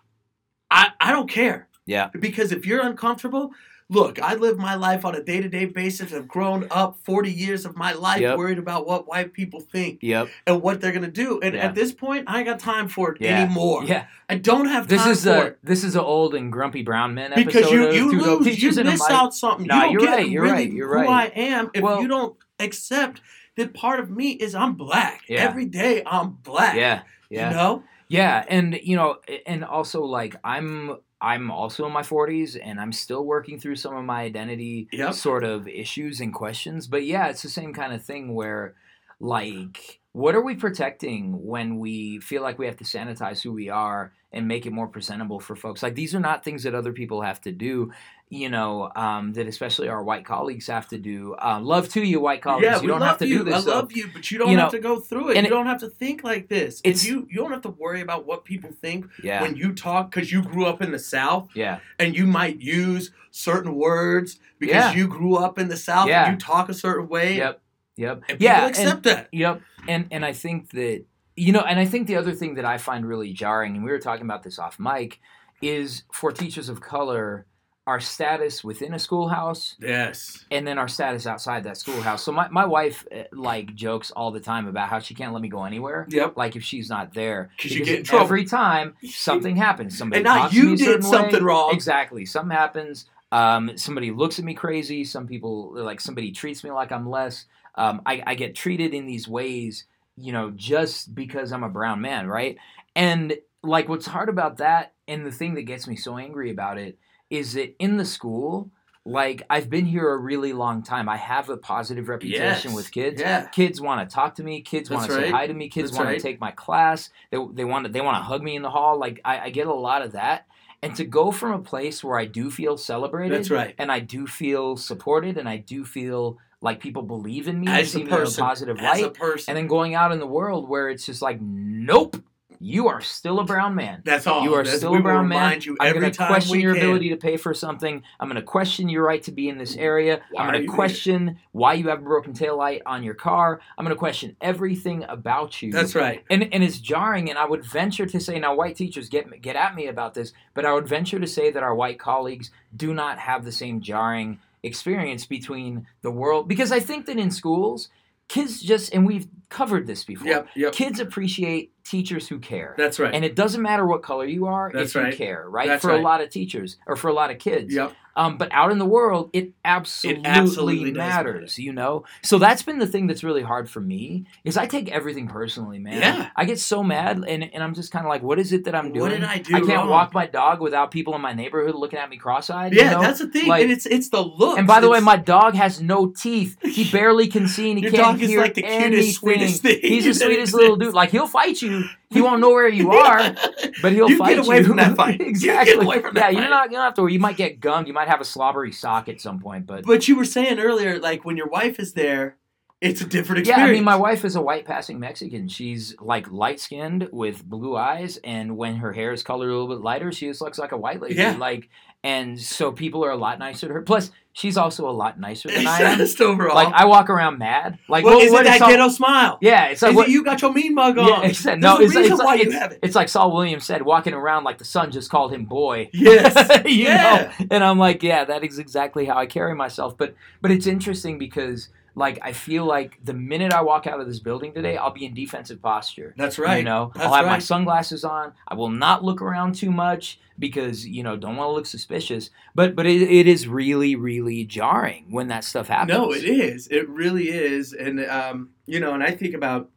I 0.71 0.93
I 1.01 1.11
don't 1.13 1.29
care 1.29 1.69
yeah. 1.85 2.11
because 2.19 2.53
if 2.53 2.65
you're 2.65 2.81
uncomfortable, 2.81 3.51
look, 3.95 4.21
I 4.21 4.35
live 4.35 4.59
my 4.59 4.75
life 4.75 5.05
on 5.05 5.15
a 5.15 5.23
day 5.23 5.41
to 5.41 5.49
day 5.49 5.65
basis. 5.65 6.13
I've 6.13 6.29
grown 6.29 6.67
up 6.71 6.99
40 7.05 7.31
years 7.33 7.65
of 7.65 7.77
my 7.77 7.93
life 7.93 8.21
Yep. 8.21 8.37
worried 8.39 8.59
about 8.59 8.87
what 8.87 9.07
white 9.07 9.33
people 9.33 9.61
think 9.61 10.01
Yep. 10.03 10.29
and 10.47 10.61
what 10.63 10.81
they're 10.81 10.93
gonna 10.93 11.11
do. 11.11 11.41
And 11.41 11.55
Yeah. 11.55 11.67
at 11.67 11.75
this 11.75 11.93
point, 11.93 12.25
I 12.27 12.39
ain't 12.39 12.47
got 12.47 12.59
time 12.59 12.89
for 12.89 13.13
it 13.13 13.19
Yeah. 13.21 13.41
anymore. 13.43 13.85
Yeah. 13.85 14.05
I 14.29 14.37
don't 14.37 14.67
have 14.67 14.83
time. 14.85 14.89
This 14.89 15.03
time 15.03 15.13
is 15.13 15.25
for 15.25 15.31
a 15.31 15.41
it. 15.47 15.59
this 15.63 15.85
is 15.85 15.95
an 15.95 16.03
old 16.03 16.35
and 16.35 16.51
grumpy 16.53 16.83
brown 16.83 17.15
men 17.15 17.33
Because 17.37 17.71
you, 17.71 17.91
you 17.93 18.11
lose, 18.13 18.47
you 18.47 18.53
Teachers 18.53 18.77
and 18.79 18.89
a 18.89 18.93
miss 18.93 19.09
out 19.09 19.35
something. 19.35 19.67
No, 19.67 19.85
you 19.91 20.01
get 20.01 20.09
right, 20.11 20.29
you're 20.29 20.43
really 20.43 20.55
right, 20.65 20.73
you're 20.73 20.89
who 20.89 21.09
right. 21.09 21.33
I 21.37 21.41
am 21.41 21.71
if 21.75 21.83
Well- 21.83 22.03
you 22.03 22.09
don't 22.09 22.37
accept 22.59 23.21
that 23.57 23.73
part 23.75 24.01
of 24.01 24.11
me 24.11 24.31
is 24.31 24.55
I'm 24.55 24.75
black. 24.75 25.23
Yeah. 25.29 25.41
Every 25.43 25.67
day 25.67 26.03
I'm 26.05 26.31
black. 26.43 26.77
Yeah. 26.77 27.03
Yeah. 27.31 27.51
You 27.51 27.57
know? 27.57 27.83
Yeah, 28.09 28.45
and 28.49 28.79
you 28.83 28.97
know, 28.97 29.17
and 29.47 29.65
also 29.65 30.03
like 30.05 30.37
I'm 30.45 30.97
I'm 31.21 31.51
also 31.51 31.87
in 31.87 31.93
my 31.93 32.03
40s 32.03 32.59
and 32.63 32.81
I'm 32.81 32.93
still 32.93 33.25
working 33.25 33.59
through 33.59 33.77
some 33.77 33.97
of 33.97 34.05
my 34.05 34.23
identity 34.23 34.89
Yep. 34.93 35.15
sort 35.15 35.45
of 35.45 35.67
issues 35.69 36.21
and 36.21 36.35
questions. 36.35 36.87
But 36.87 37.05
yeah, 37.05 37.29
it's 37.29 37.43
the 37.43 37.49
same 37.49 37.73
kind 37.73 37.93
of 37.93 38.05
thing 38.05 38.35
where 38.35 38.75
like 39.21 40.01
what 40.15 40.37
are 40.37 40.41
we 40.43 40.55
protecting 40.55 41.45
when 41.45 41.77
we 41.81 42.21
feel 42.21 42.41
like 42.41 42.57
we 42.57 42.67
have 42.67 42.77
to 42.77 42.85
sanitize 42.85 43.43
who 43.43 43.51
we 43.53 43.69
are 43.69 44.13
and 44.31 44.47
make 44.47 44.65
it 44.65 44.73
more 44.73 44.87
presentable 44.87 45.41
for 45.41 45.57
folks? 45.57 45.83
Like 45.83 45.97
these 45.97 46.15
are 46.15 46.21
not 46.21 46.45
things 46.45 46.63
that 46.63 46.73
other 46.73 46.93
people 46.93 47.23
have 47.23 47.41
to 47.41 47.51
do, 47.51 47.91
you 48.29 48.49
know, 48.49 48.93
um, 48.95 49.33
that 49.33 49.49
especially 49.49 49.89
our 49.89 50.05
white 50.05 50.25
colleagues 50.25 50.69
have 50.69 50.87
to 50.91 50.99
do. 50.99 51.35
Uh, 51.35 51.59
love 51.61 51.89
to 51.91 52.01
you, 52.01 52.21
white 52.21 52.43
colleagues. 52.43 52.65
yeah, 52.65 52.77
you 52.77 52.83
we 52.83 52.87
don't 52.87 53.01
love 53.01 53.09
have 53.09 53.19
to 53.19 53.27
you. 53.27 53.39
do 53.39 53.45
this. 53.45 53.55
I 53.55 53.61
stuff. 53.63 53.75
love 53.75 53.93
you, 53.93 54.09
but 54.15 54.31
you 54.31 54.39
don't 54.39 54.53
You 54.53 54.59
have 54.59 54.73
know, 54.73 54.79
to 54.79 54.83
go 54.83 55.01
through 55.01 55.31
it. 55.31 55.37
and 55.37 55.47
You 55.49 55.53
it- 55.53 55.57
don't 55.57 55.67
have 55.67 55.81
to 55.81 55.89
think 55.91 56.23
like 56.23 56.47
this. 56.49 56.81
It's- 56.85 57.05
you 57.05 57.27
you 57.29 57.39
don't 57.41 57.51
have 57.51 57.63
to 57.63 57.71
worry 57.71 58.01
about 58.01 58.25
what 58.25 58.45
people 58.45 58.71
think 58.71 59.07
Yeah. 59.21 59.43
when 59.43 59.57
you 59.57 59.73
talk 59.73 60.13
because 60.13 60.31
you 60.31 60.43
grew 60.43 60.67
up 60.67 60.81
in 60.81 60.93
the 60.93 60.99
South 61.01 61.49
yeah. 61.57 61.81
and 61.99 62.17
you 62.17 62.25
might 62.27 62.61
use 62.61 63.11
certain 63.33 63.75
words 63.75 64.39
because 64.61 64.75
Yeah. 64.77 64.93
you 64.95 65.09
grew 65.09 65.35
up 65.35 65.59
in 65.59 65.67
the 65.67 65.77
South 65.77 66.07
Yeah. 66.09 66.25
and 66.27 66.35
you 66.35 66.39
talk 66.39 66.69
a 66.69 66.75
certain 66.75 67.09
way. 67.09 67.39
Yep. 67.39 67.61
Yep. 67.97 68.15
And 68.17 68.27
people 68.27 68.45
yeah. 68.45 68.61
and- 68.67 68.71
accept 68.71 69.03
that. 69.05 69.29
Yep. 69.33 69.61
And 69.89 70.07
and 70.11 70.25
I 70.25 70.33
think 70.33 70.71
that 70.71 71.05
you 71.37 71.53
know, 71.53 71.61
and 71.63 71.79
I 71.81 71.85
think 71.85 72.07
the 72.07 72.17
other 72.17 72.33
thing 72.33 72.55
that 72.55 72.65
I 72.65 72.79
find 72.79 73.05
really 73.07 73.33
jarring, 73.33 73.75
and 73.75 73.85
we 73.85 73.91
were 73.91 73.99
talking 73.99 74.25
about 74.25 74.43
this 74.45 74.59
off 74.59 74.79
mic, 74.79 75.21
is 75.61 76.05
for 76.13 76.31
teachers 76.31 76.69
of 76.69 76.81
color, 76.81 77.47
our 77.87 77.99
status 78.01 78.63
within 78.65 78.95
a 78.95 78.99
schoolhouse 78.99 79.75
Yes. 79.81 80.45
and 80.51 80.67
then 80.67 80.79
our 80.79 80.89
status 80.89 81.27
outside 81.27 81.65
that 81.65 81.77
schoolhouse. 81.77 82.23
So 82.23 82.33
my, 82.33 82.49
my 82.49 82.65
wife 82.65 83.05
uh, 83.15 83.25
like 83.33 83.75
jokes 83.75 84.11
all 84.13 84.31
the 84.31 84.41
time 84.41 84.67
about 84.69 84.89
how 84.89 85.01
she 85.01 85.15
can't 85.15 85.33
let 85.35 85.43
me 85.43 85.49
go 85.49 85.65
anywhere. 85.65 86.07
Yep. 86.09 86.37
Like 86.37 86.57
if 86.57 86.63
she's 86.63 86.89
not 86.89 87.13
there, 87.15 87.51
'Cause 87.61 87.73
you 87.73 87.81
Because 87.81 87.89
get 87.89 87.99
in 87.99 88.05
trouble. 88.05 88.25
every 88.25 88.45
time 88.45 88.95
something 89.11 89.57
happens. 89.57 89.99
Somebody 89.99 90.21
And 90.21 90.25
now 90.25 90.39
talks 90.43 90.55
to 90.55 90.63
me 90.63 90.71
you 90.71 90.77
did 90.77 91.05
something 91.05 91.35
way. 91.41 91.41
wrong. 91.41 91.75
Exactly. 91.75 92.25
Something 92.25 92.57
happens. 92.57 93.07
Um, 93.33 93.77
somebody 93.77 94.13
looks 94.13 94.39
at 94.39 94.45
me 94.45 94.55
crazy. 94.55 95.05
Some 95.05 95.27
people 95.27 95.73
like 95.75 96.01
somebody 96.01 96.31
treats 96.31 96.63
me 96.65 96.71
like 96.71 96.93
I'm 96.93 97.11
less. 97.11 97.47
Um, 97.77 98.03
I, 98.07 98.23
I 98.27 98.35
get 98.35 98.55
treated 98.55 98.95
in 98.95 99.07
these 99.07 99.27
ways, 99.27 99.85
you 100.17 100.33
know, 100.33 100.51
just 100.51 101.15
because 101.15 101.53
I'm 101.53 101.65
a 101.65 101.69
brown 101.69 102.01
man, 102.01 102.29
right? 102.29 102.57
And 102.95 103.37
like 103.63 103.89
what's 103.89 104.07
hard 104.07 104.29
about 104.29 104.59
that, 104.59 104.93
and 105.09 105.27
the 105.27 105.33
thing 105.33 105.55
that 105.55 105.63
gets 105.63 105.87
me 105.89 105.97
so 105.97 106.17
angry 106.19 106.51
about 106.51 106.79
it, 106.79 106.99
is 107.31 107.55
that 107.55 107.75
in 107.79 107.97
the 107.97 108.05
school, 108.05 108.71
like 109.05 109.43
I've 109.51 109.69
been 109.69 109.87
here 109.87 110.09
a 110.11 110.17
really 110.17 110.53
long 110.53 110.83
time. 110.83 111.09
I 111.09 111.17
have 111.17 111.51
a 111.51 111.57
positive 111.57 112.09
reputation 112.09 112.71
Yes. 112.71 112.75
with 112.75 112.91
kids. 112.91 113.21
Yeah. 113.21 113.47
Kids 113.49 113.81
want 113.81 114.09
to 114.09 114.15
talk 114.15 114.37
to 114.37 114.43
me. 114.43 114.63
Kids 114.63 114.89
want 114.89 115.07
to 115.07 115.13
say 115.13 115.31
hi 115.31 115.47
to 115.47 115.53
me. 115.53 115.69
Kids 115.69 115.93
want 115.93 116.07
right. 116.07 116.17
to 116.19 116.23
take 116.23 116.41
my 116.41 116.53
class. 116.53 117.11
They, 117.31 117.39
they 117.53 117.65
want 117.65 117.87
to 117.87 117.93
they 117.93 118.01
want 118.01 118.17
to 118.17 118.23
hug 118.23 118.43
me 118.43 118.57
in 118.57 118.63
the 118.63 118.71
hall. 118.71 118.99
Like 118.99 119.21
I, 119.25 119.41
I 119.41 119.51
get 119.51 119.67
a 119.67 119.75
lot 119.75 120.03
of 120.03 120.13
that. 120.13 120.47
And 120.83 120.95
to 120.97 121.05
go 121.05 121.31
from 121.31 121.53
a 121.53 121.63
place 121.63 122.05
where 122.05 122.19
I 122.19 122.27
do 122.27 122.51
feel 122.51 122.77
celebrated, 122.77 123.39
That's 123.39 123.51
right. 123.51 123.75
and 123.79 123.91
I 123.91 124.01
do 124.01 124.27
feel 124.27 124.77
supported, 124.77 125.39
and 125.39 125.49
I 125.49 125.57
do 125.57 125.83
feel 125.83 126.39
like 126.65 126.81
people 126.81 127.03
believe 127.03 127.47
in 127.47 127.61
me 127.61 127.67
and 127.69 127.77
As 127.77 127.93
see 127.93 128.01
a 128.03 128.05
me 128.05 128.11
in 128.11 128.15
a 128.15 128.19
person. 128.19 128.43
positive 128.45 128.79
As 128.81 129.03
a 129.03 129.11
person. 129.11 129.51
and 129.51 129.57
then 129.57 129.67
going 129.69 129.95
out 129.95 130.11
in 130.13 130.19
the 130.19 130.27
world 130.27 130.69
where 130.69 130.89
it's 130.89 131.07
just 131.07 131.23
like, 131.23 131.39
nope, 131.41 132.17
you 132.61 132.89
are 132.89 133.03
still 133.03 133.41
a 133.41 133.45
brown 133.45 133.75
man. 133.75 134.01
That's 134.07 134.27
all. 134.27 134.43
You 134.45 134.55
are 134.55 134.63
That's- 134.63 134.79
still 134.79 134.95
a 134.95 135.01
brown 135.03 135.29
man. 135.29 135.39
remind 135.39 135.67
You 135.67 135.77
I'm 135.81 135.93
going 136.01 136.11
to 136.11 136.27
question 136.27 136.61
your 136.61 136.73
can. 136.75 136.83
ability 136.83 137.11
to 137.11 137.17
pay 137.17 137.37
for 137.37 137.53
something. 137.53 138.03
I'm 138.19 138.27
going 138.29 138.41
to 138.41 138.47
question 138.47 138.89
your 138.89 139.03
right 139.05 139.23
to 139.25 139.33
be 139.33 139.51
in 139.51 139.59
this 139.59 139.77
area. 139.77 140.23
Why 140.31 140.45
I'm 140.45 140.51
going 140.51 140.63
you 140.63 140.67
to 140.69 140.73
here? 140.73 140.75
question 140.75 141.39
why 141.53 141.75
you 141.75 141.89
have 141.89 141.99
a 141.99 142.03
broken 142.03 142.33
taillight 142.33 142.81
on 142.87 143.03
your 143.03 143.15
car. 143.15 143.61
I'm 143.77 143.85
going 143.85 143.95
to 143.95 143.99
question 143.99 144.35
everything 144.41 145.05
about 145.07 145.61
you. 145.61 145.71
That's 145.73 145.95
right. 145.95 146.25
and 146.31 146.49
and 146.55 146.65
it's 146.65 146.79
jarring. 146.79 147.29
And 147.29 147.39
I 147.39 147.45
would 147.45 147.67
venture 147.67 148.07
to 148.07 148.19
say 148.21 148.39
now, 148.39 148.55
white 148.55 148.77
teachers 148.77 149.11
get 149.11 149.29
get 149.43 149.57
at 149.57 149.75
me 149.75 149.89
about 149.89 150.15
this, 150.15 150.33
but 150.55 150.65
I 150.65 150.73
would 150.73 150.89
venture 150.89 151.19
to 151.21 151.27
say 151.27 151.51
that 151.51 151.63
our 151.63 151.75
white 151.75 151.99
colleagues 151.99 152.51
do 152.75 152.95
not 152.95 153.19
have 153.19 153.45
the 153.45 153.53
same 153.53 153.83
jarring 153.83 154.39
experience 154.65 155.27
between 155.27 155.87
the 156.03 156.11
world 156.11 156.49
because 156.49 156.73
I 156.73 156.81
think 156.81 157.07
that 157.07 157.19
in 157.19 157.31
schools, 157.31 157.89
kids 158.29 158.61
just 158.61 158.93
and 158.95 159.07
we've 159.07 159.29
covered 159.49 159.87
this 159.87 160.05
before. 160.05 160.27
Yep. 160.29 160.49
Yep. 160.57 160.73
Kids 160.73 161.01
appreciate 161.01 161.73
teachers 161.85 162.27
who 162.29 162.39
care. 162.39 162.75
That's 162.77 162.99
right. 162.99 163.15
And 163.15 163.25
it 163.25 163.37
doesn't 163.37 163.63
matter 163.63 163.87
what 163.87 164.03
color 164.03 164.25
you 164.27 164.47
are 164.47 164.71
That's 164.73 164.91
if 164.91 164.95
you 164.95 165.01
right. 165.03 165.17
care, 165.17 165.49
right? 165.49 165.69
That's 165.69 165.85
for 165.85 165.93
a 165.93 166.01
lot 166.01 166.21
of 166.21 166.31
teachers 166.31 166.77
or 166.87 166.97
for 166.97 167.09
a 167.09 167.13
lot 167.13 167.31
of 167.31 167.39
kids. 167.39 167.73
yep. 167.75 167.93
Um, 168.17 168.39
but 168.39 168.49
out 168.53 168.71
in 168.71 168.79
the 168.79 168.85
world, 168.87 169.31
it 169.33 169.53
absolutely, 169.65 170.25
absolutely 170.25 170.91
does 170.93 170.97
matters, 170.99 171.59
you 171.59 171.73
know? 171.73 172.05
So 172.23 172.39
that's 172.39 172.63
been 172.63 172.79
the 172.79 172.87
thing 172.87 173.07
that's 173.09 173.25
really 173.25 173.43
hard 173.43 173.69
for 173.69 173.81
me 173.81 174.25
is 174.45 174.57
I 174.57 174.67
take 174.67 174.91
everything 174.91 175.27
personally, 175.29 175.79
man. 175.79 176.01
Yeah. 176.01 176.31
I 176.37 176.45
get 176.45 176.59
so 176.61 176.83
mad 176.85 177.25
and, 177.27 177.43
and 177.53 177.63
I'm 177.63 177.75
just 177.75 177.91
kind 177.91 178.05
of 178.07 178.11
like, 178.11 178.23
what 178.23 178.39
is 178.39 178.53
it 178.53 178.65
that 178.65 178.75
I'm 178.75 178.93
doing? 178.93 179.01
What 179.01 179.09
did 179.11 179.25
I 179.25 179.39
do 179.39 179.55
I 179.57 179.61
can't 179.61 179.69
wrong? 179.71 179.89
walk 179.89 180.15
my 180.15 180.27
dog 180.27 180.61
without 180.61 180.91
people 180.93 181.15
in 181.15 181.21
my 181.23 181.33
neighborhood 181.33 181.75
looking 181.75 181.99
at 181.99 182.09
me 182.09 182.17
cross-eyed. 182.17 182.73
Yeah, 182.73 182.85
you 182.85 182.91
know? 182.93 183.01
that's 183.03 183.19
the 183.19 183.29
thing, 183.29 183.49
Like- 183.49 183.63
and 183.65 183.73
it's 183.73 183.87
it's 183.87 184.09
the 184.11 184.21
look. 184.23 184.59
and 184.59 184.67
by 184.67 184.81
the 184.81 184.89
way, 184.89 185.01
my 185.01 185.17
dog 185.17 185.55
has 185.55 185.81
no 185.81 186.07
teeth. 186.07 186.57
He 186.63 186.89
barely 186.93 187.27
can 187.27 187.49
see 187.49 187.71
and 187.71 187.79
he 187.79 187.83
Your 187.85 187.93
can't 187.93 188.05
dog 188.19 188.23
is 188.23 188.29
hear 188.31 188.41
like 188.43 188.55
the 188.55 188.63
cutest, 188.63 188.85
anything. 188.85 189.13
sweetest 189.13 189.63
thing 189.63 189.81
He's 189.83 190.05
the 190.05 190.15
sweetest 190.15 190.55
little 190.55 190.77
dude. 190.77 190.95
Like 190.95 191.11
he'll 191.11 191.27
fight 191.27 191.61
you. 191.63 191.85
He 192.11 192.21
won't 192.23 192.41
know 192.41 192.51
where 192.51 192.69
you 192.69 192.93
are, 193.05 193.35
but 193.83 193.93
he'll 193.93 194.09
You 194.09 194.19
fight 194.19 194.37
get 194.37 194.47
away 194.47 194.59
you. 194.59 194.65
from 194.67 194.77
that 194.77 194.95
fight. 194.95 195.15
You 195.19 195.19
get 195.19 195.29
exactly. 195.29 195.85
away 195.85 196.01
from 196.01 196.15
yeah, 196.17 196.23
that 196.31 196.33
you're 196.35 196.49
not. 196.49 196.71
You 196.71 196.77
don't 196.77 196.85
have 196.85 196.95
to. 196.95 197.09
You 197.09 197.19
might 197.19 197.37
get 197.37 197.59
gummed. 197.59 197.89
You 197.89 197.93
might 197.93 198.04
have 198.09 198.21
a 198.21 198.25
slobbery 198.25 198.73
sock 198.73 199.09
at 199.09 199.21
some 199.21 199.41
point, 199.41 199.67
but. 199.67 199.85
But 199.85 200.09
you 200.09 200.17
were 200.17 200.25
saying 200.25 200.59
earlier, 200.59 200.99
like 200.99 201.25
when 201.25 201.37
your 201.37 201.49
wife 201.49 201.79
is 201.79 201.93
there, 201.93 202.37
it's 202.81 203.01
a 203.01 203.07
different 203.07 203.41
experience. 203.41 203.67
Yeah. 203.67 203.71
I 203.71 203.73
mean, 203.73 203.85
my 203.85 203.97
wife 203.97 204.25
is 204.25 204.37
a 204.37 204.43
white 204.43 204.67
passing 204.67 205.01
Mexican. 205.01 205.49
She's 205.49 205.95
like 206.01 206.31
light 206.31 206.61
skinned 206.61 207.09
with 207.13 207.45
blue 207.45 207.77
eyes, 207.77 208.19
and 208.23 208.57
when 208.57 208.77
her 208.77 208.93
hair 208.93 209.13
is 209.13 209.23
colored 209.23 209.49
a 209.49 209.53
little 209.53 209.69
bit 209.69 209.81
lighter, 209.83 210.13
she 210.13 210.27
just 210.27 210.41
looks 210.43 210.59
like 210.59 210.73
a 210.73 210.77
white 210.77 211.01
lady. 211.01 211.15
Yeah. 211.15 211.37
Like, 211.37 211.71
and 212.05 212.39
so 212.41 212.71
people 212.71 213.05
are 213.05 213.11
a 213.11 213.17
lot 213.17 213.39
nicer 213.39 213.67
to 213.67 213.73
her. 213.73 213.83
Plus, 213.83 214.11
she's 214.35 214.57
also 214.59 214.89
a 214.89 214.93
lot 214.93 215.19
nicer 215.19 215.49
than 215.49 215.67
I 215.67 215.81
am. 215.81 215.99
just 215.99 216.21
overall. 216.21 216.55
Like, 216.55 216.73
I 216.75 216.85
walk 216.85 217.09
around 217.09 217.39
mad. 217.39 217.79
Like, 217.89 218.05
well, 218.05 218.17
what, 218.17 218.25
is 218.25 218.31
what 218.31 218.43
it 218.43 218.51
that 218.51 218.59
Saul- 218.59 218.69
ghetto 218.69 218.89
smile? 218.89 219.39
Yeah, 219.41 219.67
it's 219.69 219.81
like 219.81 219.93
is 219.93 219.97
what 219.97 220.09
it 220.09 220.13
you 220.13 220.23
got 220.23 220.43
your 220.43 220.53
mean 220.53 220.75
mug 220.75 220.99
on? 220.99 221.09
Yeah, 221.09 221.23
exactly. 221.23 221.61
No, 221.63 221.79
it's, 221.79 221.97
it's, 221.97 222.11
why 222.11 222.25
like, 222.27 222.41
you 222.43 222.47
it's, 222.51 222.55
have 222.55 222.73
it. 222.73 222.81
it's 222.83 222.95
like 222.95 223.09
Saul 223.09 223.33
Williams 223.35 223.65
said, 223.65 223.81
walking 223.83 224.13
around 224.13 224.45
like 224.45 224.59
the 224.59 224.65
sun 224.67 224.93
just 224.93 225.11
called 225.11 225.33
him 225.33 225.47
boy. 225.47 225.89
Yes. 225.95 226.63
you 226.67 226.85
Yeah. 226.85 227.33
know? 227.41 227.47
And 227.51 227.65
I'm 227.65 227.79
like, 227.79 228.03
yeah, 228.03 228.25
that 228.27 228.45
is 228.45 228.59
exactly 228.59 229.07
how 229.07 229.17
I 229.17 229.25
carry 229.27 229.55
myself. 229.55 229.97
But 229.97 230.15
but 230.43 230.51
it's 230.51 230.67
interesting 230.67 231.19
because 231.19 231.71
like 231.95 232.19
I 232.23 232.33
feel 232.33 232.67
like 232.67 232.99
the 233.03 233.15
minute 233.15 233.53
I 233.53 233.63
walk 233.63 233.87
out 233.87 233.99
of 234.01 234.07
this 234.07 234.19
building 234.19 234.53
today, 234.53 234.77
I'll 234.77 234.91
be 234.93 235.07
in 235.07 235.15
defensive 235.15 235.63
posture. 235.63 236.13
That's 236.19 236.39
right. 236.39 236.59
You 236.59 236.65
know, 236.65 236.93
That's 236.95 237.07
I'll 237.07 237.15
have 237.15 237.27
my 237.27 237.39
sunglasses 237.39 238.05
on. 238.05 238.33
I 238.47 238.55
will 238.57 238.69
not 238.69 239.03
look 239.05 239.23
around 239.23 239.55
too 239.55 239.71
much 239.71 240.19
because 240.39 240.87
you 240.87 241.03
know 241.03 241.17
don't 241.17 241.37
want 241.37 241.49
to 241.49 241.53
look 241.53 241.67
suspicious. 241.67 242.31
But 242.55 242.75
but 242.75 242.87
it, 242.87 243.03
it 243.03 243.27
is 243.27 243.47
really 243.49 243.97
really 243.97 244.45
jarring 244.45 245.07
when 245.11 245.29
that 245.29 245.45
stuff 245.45 245.69
happens. 245.69 245.97
No, 245.97 246.13
it 246.13 246.25
is. 246.25 246.69
It 246.69 246.89
really 246.89 247.29
is. 247.29 247.73
And 247.73 248.05
um, 248.07 248.51
you 248.67 248.81
know, 248.81 248.95
and 248.95 249.03
I 249.03 249.11
think 249.11 249.35
about 249.35 249.71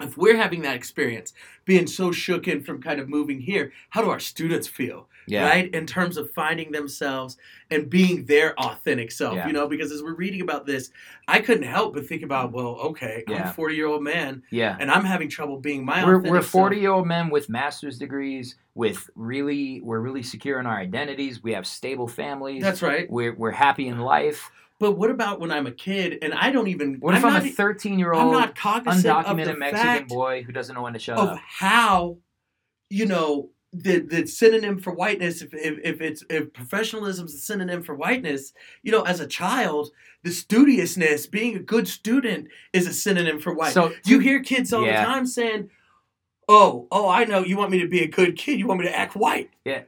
if 0.00 0.16
we're 0.18 0.36
having 0.36 0.62
that 0.62 0.76
experience, 0.76 1.32
being 1.64 1.86
so 1.86 2.10
shooken 2.10 2.64
from 2.64 2.82
kind 2.82 3.00
of 3.00 3.08
moving 3.08 3.40
here, 3.40 3.72
how 3.90 4.02
do 4.02 4.10
our 4.10 4.20
students 4.20 4.68
feel? 4.68 5.08
Yeah. 5.26 5.48
Right? 5.48 5.74
In 5.74 5.86
terms 5.86 6.16
of 6.18 6.30
finding 6.32 6.70
themselves 6.70 7.36
and 7.70 7.90
being 7.90 8.26
their 8.26 8.58
authentic 8.60 9.10
self, 9.10 9.34
Yeah. 9.36 9.46
you 9.48 9.52
know, 9.52 9.66
because 9.66 9.90
as 9.90 10.02
we're 10.02 10.14
reading 10.14 10.42
about 10.42 10.66
this, 10.66 10.90
I 11.26 11.40
couldn't 11.40 11.64
help 11.64 11.94
but 11.94 12.06
think 12.06 12.22
about, 12.22 12.52
well, 12.52 12.76
okay, 12.76 13.24
I'm 13.26 13.42
a 13.42 13.52
40 13.52 13.74
year 13.74 13.86
old 13.86 14.04
man 14.04 14.42
Yeah. 14.50 14.76
and 14.78 14.90
I'm 14.90 15.04
having 15.04 15.28
trouble 15.28 15.58
being 15.58 15.84
my 15.84 16.04
We're, 16.04 16.16
authentic 16.16 16.30
we're 16.30 16.42
40 16.42 16.76
year 16.78 16.92
old 16.92 17.06
men 17.06 17.30
with 17.30 17.48
master's 17.48 17.98
degrees 17.98 18.56
with 18.74 19.08
really 19.16 19.80
we're 19.80 20.00
really 20.00 20.22
secure 20.22 20.60
in 20.60 20.66
our 20.66 20.76
identities 20.76 21.42
we 21.42 21.52
have 21.54 21.66
stable 21.66 22.06
families 22.06 22.62
That's 22.62 22.82
right. 22.82 23.10
we're, 23.10 23.34
we're 23.34 23.50
happy 23.50 23.88
in 23.88 23.98
life 23.98 24.50
But 24.78 24.92
what 24.92 25.10
about 25.10 25.40
when 25.40 25.50
I'm 25.50 25.66
a 25.66 25.72
kid 25.72 26.18
and 26.22 26.34
I 26.34 26.50
don't 26.50 26.68
even, 26.68 26.96
what 27.00 27.14
if 27.14 27.24
I'm 27.24 27.34
i'm, 27.34 27.42
not, 27.44 27.50
a 27.50 27.54
13 27.54 27.98
year 27.98 28.12
old 28.12 28.34
undocumented 28.34 29.58
mexican 29.58 30.06
boy 30.06 30.42
who 30.42 30.52
doesn't 30.52 30.74
know 30.74 30.82
when 30.82 30.92
to 30.92 30.98
shut 30.98 31.18
of 31.18 31.28
up 31.30 31.38
how 31.38 32.18
you 32.90 33.06
know 33.06 33.50
the 33.72 33.98
the 33.98 34.26
synonym 34.26 34.78
for 34.78 34.92
whiteness 34.92 35.42
if, 35.42 35.52
if, 35.52 35.78
if 35.82 36.00
it's 36.00 36.22
if 36.30 36.52
professionalism 36.52 37.26
is 37.26 37.34
a 37.34 37.38
synonym 37.38 37.82
for 37.82 37.94
whiteness 37.94 38.52
you 38.82 38.92
know 38.92 39.02
as 39.02 39.20
a 39.20 39.26
child 39.26 39.90
the 40.22 40.30
studiousness 40.30 41.26
being 41.26 41.56
a 41.56 41.58
good 41.58 41.86
student 41.88 42.48
is 42.72 42.86
a 42.86 42.92
synonym 42.92 43.40
for 43.40 43.52
white 43.54 43.72
so 43.74 43.92
you 44.04 44.18
hear 44.18 44.42
kids 44.42 44.72
all 44.72 44.84
Yeah. 44.86 45.00
the 45.00 45.06
time 45.06 45.26
saying 45.26 45.70
oh 46.48 46.86
oh 46.92 47.08
i 47.08 47.24
know 47.24 47.40
you 47.44 47.56
want 47.56 47.70
me 47.70 47.80
to 47.80 47.88
be 47.88 48.02
a 48.02 48.08
good 48.08 48.36
kid 48.36 48.58
you 48.58 48.66
want 48.66 48.80
me 48.80 48.86
to 48.86 48.96
act 48.96 49.16
white. 49.16 49.50
Yeah 49.64 49.82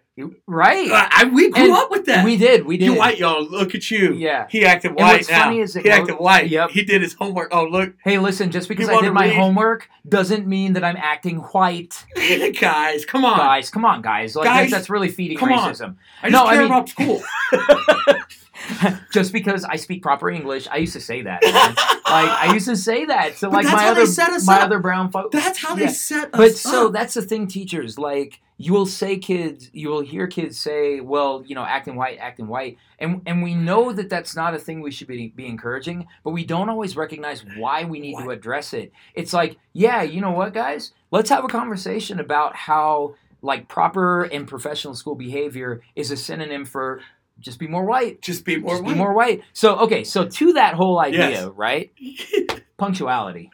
right. 0.49 0.91
I, 0.91 1.09
I- 1.13 1.25
we 1.27 1.49
grew 1.49 1.63
And 1.67 1.73
up 1.75 1.93
with 1.93 2.07
that. 2.07 2.25
we 2.25 2.37
did 2.37 2.67
we 2.67 2.77
did. 2.77 2.87
you 2.87 2.95
white 2.97 3.19
y'all 3.19 3.41
look 3.49 3.77
at 3.77 3.89
you. 3.89 4.15
Yeah. 4.15 4.49
He 4.51 4.65
acted 4.67 4.89
And 4.91 4.99
white 4.99 5.13
what's 5.19 5.31
now. 5.31 5.45
funny 5.45 5.61
is 5.61 5.77
it 5.77 5.85
he 5.85 5.89
goes- 5.91 5.99
acted 6.01 6.17
white. 6.17 6.49
Yep. 6.49 6.71
he 6.71 6.83
did 6.83 7.03
his 7.03 7.15
homework. 7.15 7.51
Oh 7.55 7.67
look. 7.67 7.95
Hey 8.03 8.19
listen 8.19 8.51
just 8.51 8.69
because 8.69 8.89
i 8.89 9.01
did 9.01 9.13
my 9.13 9.27
read? 9.27 9.37
homework 9.37 9.89
doesn't 10.09 10.49
mean 10.49 10.73
that 10.73 10.83
i'm 10.83 10.97
acting 10.97 11.37
white. 11.37 12.05
Guys 12.61 13.05
come 13.05 13.25
on. 13.25 13.39
Guys 13.39 13.71
come 13.71 13.85
on 13.85 14.03
guys. 14.03 14.35
Like 14.35 14.47
Guys, 14.47 14.73
that's 14.73 14.91
really 14.91 15.09
feeding 15.09 15.39
come 15.39 15.53
on. 15.53 15.73
racism. 15.73 15.95
I 16.21 16.31
just 16.31 16.33
No, 16.33 16.47
I 16.47 16.55
care 16.55 16.63
mean- 16.63 16.73
about 16.73 16.89
school 16.89 17.23
just 19.13 19.33
because 19.33 19.65
I 19.65 19.77
speak 19.77 20.03
proper 20.03 20.31
English, 20.31 20.67
I 20.71 20.77
used 20.77 20.93
to 20.95 21.01
say 21.01 21.23
that. 21.23 21.43
like 21.45 22.29
I 22.29 22.53
used 22.53 22.67
to 22.69 22.77
say 22.77 23.05
that 23.07 23.37
to 23.39 23.49
like 23.49 23.65
my 23.67 23.85
they 23.95 24.03
other 24.03 24.07
my 24.47 24.57
up. 24.57 24.63
other 24.63 24.79
brown 24.79 25.11
folks. 25.11 25.33
that's 25.33 25.59
how 25.59 25.75
they 25.75 25.83
Yeah. 25.83 25.89
set 25.89 26.19
us 26.19 26.25
up. 26.27 26.33
But 26.33 26.55
so 26.57 26.87
up. 26.89 26.93
that's 26.93 27.15
the 27.15 27.23
thing, 27.23 27.47
teachers. 27.47 27.99
Like 27.99 28.41
you 28.57 28.73
will 28.73 28.87
say 28.87 29.17
kids, 29.19 29.71
you 29.73 29.89
will 29.89 30.01
hear 30.01 30.27
kids 30.27 30.59
say, 30.59 31.01
"Well, 31.01 31.45
you 31.47 31.55
know, 31.55 31.63
acting 31.63 31.95
white, 31.97 32.19
acting 32.19 32.49
white," 32.49 32.77
and 32.99 33.23
and 33.27 33.43
we 33.43 33.55
know 33.55 33.93
that 33.93 34.09
that's 34.11 34.35
not 34.35 34.55
a 34.55 34.59
thing 34.59 34.81
we 34.81 34.91
should 34.91 35.07
be 35.09 35.29
be 35.29 35.47
encouraging, 35.47 36.07
but 36.25 36.31
we 36.31 36.45
don't 36.45 36.69
always 36.69 36.97
recognize 36.97 37.45
why 37.57 37.85
we 37.85 38.01
need 38.01 38.19
to 38.19 38.31
address 38.31 38.73
it. 38.73 38.93
It's 39.15 39.33
like, 39.33 39.57
yeah, 39.73 40.03
you 40.03 40.21
know 40.21 40.33
what, 40.33 40.53
guys, 40.55 40.93
let's 41.11 41.31
have 41.31 41.45
a 41.45 41.49
conversation 41.49 42.19
about 42.19 42.57
how 42.57 43.15
like 43.41 43.69
proper 43.69 44.25
and 44.25 44.49
professional 44.49 44.95
school 44.95 45.15
behavior 45.15 45.81
is 45.95 46.11
a 46.11 46.17
synonym 46.17 46.65
for 46.65 47.01
just 47.41 47.59
be 47.59 47.67
more 47.69 47.85
white. 47.85 48.21
just 48.23 48.45
be 48.45 48.57
more 48.57 48.73
Just 48.73 48.85
white. 48.85 48.93
be 48.93 48.99
more 48.99 49.13
white. 49.13 49.43
So 49.53 49.77
okay, 49.81 50.05
so 50.05 50.27
to 50.29 50.53
that 50.55 50.75
whole 50.75 50.99
idea, 50.99 51.31
Yes. 51.31 51.49
right? 51.55 51.93
Punctuality. 52.79 53.51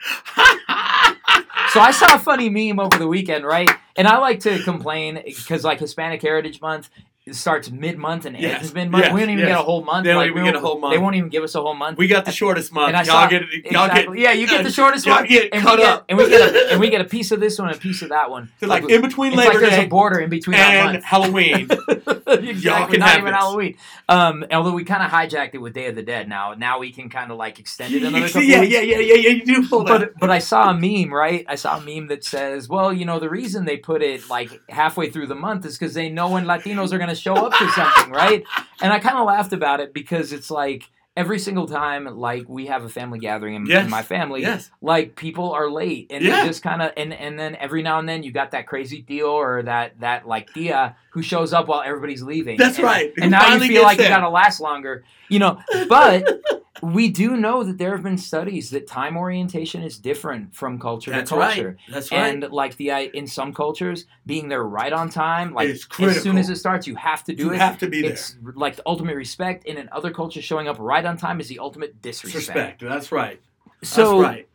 So 1.73 1.81
I 1.81 1.91
saw 1.93 2.15
a 2.15 2.19
funny 2.19 2.49
meme 2.51 2.79
over 2.79 2.97
the 2.99 3.09
weekend, 3.09 3.45
right? 3.45 3.69
And 3.97 4.07
I 4.07 4.19
like 4.19 4.41
to 4.41 4.63
complain 4.63 5.21
because 5.25 5.65
like 5.65 5.81
Hispanic 5.81 6.23
Heritage 6.23 6.61
Month 6.61 6.89
it 7.27 7.35
starts 7.35 7.71
mid 7.71 7.97
month 7.97 8.27
and 8.27 8.37
Yes, 8.39 8.61
ends 8.61 8.75
mid 8.75 8.91
month. 8.91 9.05
yes, 9.05 9.15
we 9.15 9.21
don't 9.21 9.31
even 9.31 9.39
yes. 9.47 9.49
get 9.49 9.61
a 9.61 9.63
whole 9.63 9.83
month. 9.83 10.05
They 10.05 10.11
don't 10.11 10.21
like, 10.21 10.31
even 10.31 10.45
get 10.45 10.57
a 10.57 10.61
whole 10.61 10.79
month. 10.79 10.93
They 10.93 10.99
won't 10.99 11.17
even 11.17 11.31
give 11.31 11.43
us 11.43 11.55
a 11.55 11.61
whole 11.63 11.73
month. 11.75 11.97
we 11.97 12.07
got 12.07 12.27
the 12.27 12.33
shortest 12.33 12.71
month. 12.73 12.89
And 12.89 12.97
I 12.99 13.03
y'all 13.05 13.31
get 13.31 13.43
y'all 13.73 13.87
Exactly. 13.87 14.17
get 14.19 14.23
yeah, 14.23 14.33
you 14.33 14.47
get 14.47 14.63
the 14.63 14.71
shortest 14.81 15.07
y'all 15.07 15.17
one, 15.17 15.27
get 15.27 15.49
and 15.55 15.63
cut 15.63 15.79
we 15.79 15.83
get 15.85 15.93
up. 15.93 16.05
and 16.11 16.19
we 16.19 16.29
get 16.29 16.55
a 16.55 16.69
and 16.73 16.81
we 16.81 16.91
get 16.91 17.01
a 17.01 17.05
piece 17.05 17.31
of 17.33 17.41
this 17.41 17.59
one, 17.59 17.69
and 17.69 17.77
a 17.79 17.81
piece 17.81 18.03
of 18.03 18.11
that 18.11 18.31
one. 18.31 18.53
So 18.61 18.67
like 18.67 18.83
Like, 18.83 18.93
in 18.93 19.01
between 19.01 19.33
Labor 19.33 19.53
like 19.53 19.61
there's 19.61 19.71
Day 19.73 19.85
a 19.87 19.89
border 19.89 20.21
in 20.21 20.29
between 20.29 20.59
that 20.59 20.95
and. 20.97 21.03
Halloween. 21.05 21.69
exactly. 22.27 22.93
can 22.99 23.01
Not 23.01 23.09
have 23.09 23.19
even. 23.21 23.33
Halloween. 23.33 23.77
Um, 24.09 24.45
although 24.53 24.73
we 24.75 24.85
kind 24.85 25.03
of 25.03 25.11
hijacked 25.11 25.55
it 25.55 25.59
with 25.59 25.73
Day 25.73 25.87
of 25.87 25.95
the 25.95 26.03
Dead. 26.03 26.29
Now, 26.29 26.53
now 26.55 26.79
we 26.79 26.93
can 26.93 27.09
kind 27.09 27.31
of 27.31 27.39
like 27.39 27.59
extend 27.59 27.95
it 27.95 28.03
another 28.03 28.27
couple 28.27 28.43
yeah, 28.43 28.63
yeah, 28.63 28.81
yeah, 28.81 28.99
yeah, 28.99 29.15
yeah. 29.15 29.31
You 29.31 29.45
do 29.47 29.67
pull 29.69 29.85
that. 29.85 29.99
But 30.01 30.13
but 30.21 30.31
I 30.31 30.41
saw 30.41 30.71
a 30.71 30.75
meme, 30.75 31.13
right? 31.13 31.45
I 31.49 31.55
saw 31.55 31.79
a 31.79 31.81
meme 31.81 32.09
that 32.09 32.25
says, 32.25 32.69
"Well, 32.69 32.93
you 32.93 33.05
know, 33.07 33.19
the 33.19 33.31
reason 33.31 33.65
they 33.65 33.77
put 33.79 34.03
it 34.03 34.29
like 34.29 34.61
halfway 34.69 35.09
through 35.11 35.29
the 35.29 35.35
month 35.35 35.65
is 35.65 35.79
because 35.79 35.95
they 35.95 36.11
know 36.11 36.29
when 36.31 36.45
Latinos 36.45 36.93
are 36.93 36.99
going 36.99 37.09
to 37.09 37.14
show 37.15 37.35
up 37.35 37.53
to 37.55 37.69
something, 37.71 38.11
right?" 38.13 38.45
And 38.83 38.93
I 38.93 38.99
kind 38.99 39.17
of 39.19 39.27
laughed 39.27 39.53
about 39.53 39.81
it 39.81 39.93
because 39.95 40.33
it's 40.33 40.51
like 40.51 40.91
every 41.17 41.39
single 41.39 41.67
time, 41.69 42.07
like 42.19 42.45
we 42.49 42.67
have 42.67 42.83
a 42.85 42.89
family 42.89 43.21
gathering 43.21 43.55
in, 43.55 43.67
Yes. 43.67 43.85
in 43.85 43.91
my 43.91 44.03
family, 44.03 44.43
yes. 44.43 44.71
like 44.83 45.15
people 45.15 45.53
are 45.53 45.71
late 45.71 46.09
and 46.11 46.25
Yeah. 46.25 46.41
they 46.43 46.49
just 46.49 46.63
kind 46.63 46.83
of 46.83 46.91
and 46.97 47.13
and 47.15 47.39
then 47.39 47.55
every 47.55 47.83
now 47.83 48.01
and 48.01 48.09
then 48.09 48.25
you 48.25 48.33
got 48.33 48.51
that 48.51 48.67
crazy 48.67 49.01
deal 49.01 49.27
or 49.29 49.63
that 49.63 50.01
that 50.01 50.27
like 50.27 50.53
Dia 50.55 50.97
who 51.11 51.23
shows 51.23 51.53
up 51.53 51.69
while 51.69 51.83
everybody's 51.83 52.23
leaving. 52.25 52.57
That's 52.57 52.79
And- 52.79 52.85
right. 52.85 53.13
Who 53.15 53.23
And 53.23 53.31
now 53.31 53.55
you 53.55 53.61
feel 53.61 53.83
like 53.85 53.99
you 53.99 54.05
there. 54.05 54.11
got 54.11 54.23
to 54.23 54.29
last 54.29 54.59
longer, 54.61 55.05
you 55.29 55.39
know. 55.39 55.61
But 55.89 56.41
we 56.83 57.09
do 57.09 57.37
know 57.37 57.63
that 57.63 57.79
there 57.79 57.93
have 57.93 58.03
been 58.03 58.19
studies 58.19 58.71
that 58.71 58.87
time 58.89 59.17
orientation 59.17 59.83
is 59.83 59.97
different 59.97 60.55
from 60.55 60.79
culture 60.81 61.13
That's 61.13 61.31
to 61.31 61.37
culture. 61.37 61.69
right. 61.69 61.77
That's 61.95 62.11
right. 62.11 62.35
And 62.43 62.51
like 62.53 62.77
the 62.77 62.91
i- 62.93 63.11
in 63.15 63.27
some 63.29 63.55
cultures, 63.55 64.07
being 64.27 64.49
there 64.49 64.65
right 64.65 64.93
on 64.93 65.09
time, 65.09 65.55
like 65.55 65.69
as 65.69 66.21
soon 66.23 66.37
as 66.37 66.51
it 66.51 66.57
starts, 66.57 66.87
you 66.89 66.97
have 66.97 67.23
to 67.25 67.33
do 67.35 67.45
you 67.45 67.53
it. 67.53 67.59
have 67.61 67.79
to 67.79 67.89
be 67.89 68.03
there. 68.03 68.11
It's 68.13 68.37
like 68.55 68.75
the 68.77 68.83
ultimate 68.87 69.15
respect, 69.15 69.69
and 69.69 69.79
in 69.79 69.89
other 69.93 70.11
cultures, 70.11 70.43
showing 70.43 70.67
up 70.67 70.77
right 70.81 71.05
on 71.05 71.17
time 71.17 71.39
is 71.39 71.47
the 71.49 71.61
ultimate 71.61 72.03
disrespect. 72.03 72.49
respect. 72.83 72.83
That's 72.83 73.13
right. 73.13 73.41
So 73.83 74.21
right. 74.21 74.49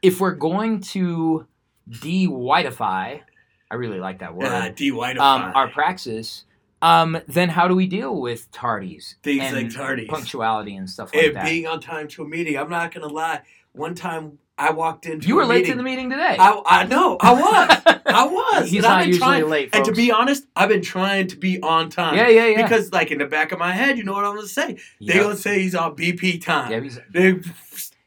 if 0.00 0.20
we're 0.20 0.34
going 0.34 0.80
to 0.80 1.46
de-whiteify, 1.88 3.20
I 3.70 3.74
really 3.74 3.98
like 4.00 4.20
that 4.20 4.34
word. 4.34 4.44
Yeah, 4.46 4.68
de-whiteify. 4.70 5.18
um, 5.18 5.52
our 5.54 5.68
praxis. 5.68 6.44
Um, 6.82 7.20
then 7.28 7.48
how 7.48 7.68
do 7.68 7.74
we 7.76 7.86
deal 7.86 8.20
with 8.20 8.50
tardies 8.50 9.14
Things 9.22 9.52
like 9.52 9.68
tardies. 9.68 10.08
punctuality 10.08 10.74
and 10.76 10.90
stuff 10.90 11.14
like 11.14 11.26
and 11.26 11.36
that? 11.36 11.44
being 11.44 11.66
on 11.66 11.80
time 11.80 12.08
to 12.08 12.22
a 12.24 12.28
meeting. 12.28 12.56
I'm 12.58 12.68
not 12.68 12.92
gonna 12.92 13.06
lie. 13.06 13.42
One 13.72 13.94
time 13.94 14.38
I 14.58 14.70
walked 14.72 15.06
into 15.06 15.26
you 15.28 15.36
were 15.36 15.42
a 15.42 15.46
late 15.46 15.58
meeting. 15.60 15.72
to 15.72 15.76
the 15.78 15.82
meeting 15.84 16.10
today. 16.10 16.36
I, 16.38 16.60
I 16.66 16.84
know. 16.84 17.16
I 17.20 17.32
was. 17.32 18.00
I 18.04 18.26
was. 18.60 18.70
He's 18.70 18.82
not 18.82 19.06
usually 19.06 19.18
trying- 19.20 19.48
late, 19.48 19.70
And 19.72 19.84
to 19.86 19.92
be 19.92 20.10
honest, 20.12 20.44
I've 20.56 20.68
been 20.68 20.82
trying 20.82 21.28
to 21.28 21.36
be 21.36 21.60
on 21.62 21.88
time. 21.88 22.16
yeah, 22.16 22.28
yeah, 22.28 22.46
yeah. 22.46 22.62
Because 22.64 22.92
like 22.92 23.10
in 23.12 23.18
the 23.18 23.26
back 23.26 23.52
of 23.52 23.58
my 23.58 23.72
head, 23.72 23.96
you 23.96 24.04
know 24.04 24.12
what 24.12 24.24
I'm 24.24 24.34
gonna 24.34 24.46
say. 24.48 24.74
They 25.00 25.14
Yep. 25.14 25.22
gonna 25.22 25.36
say 25.36 25.62
he's 25.62 25.74
on 25.74 25.96
BP 25.96 26.42
time. 26.42 26.70
yeah, 26.70 26.80
he's, 26.80 26.98
They, 27.10 27.40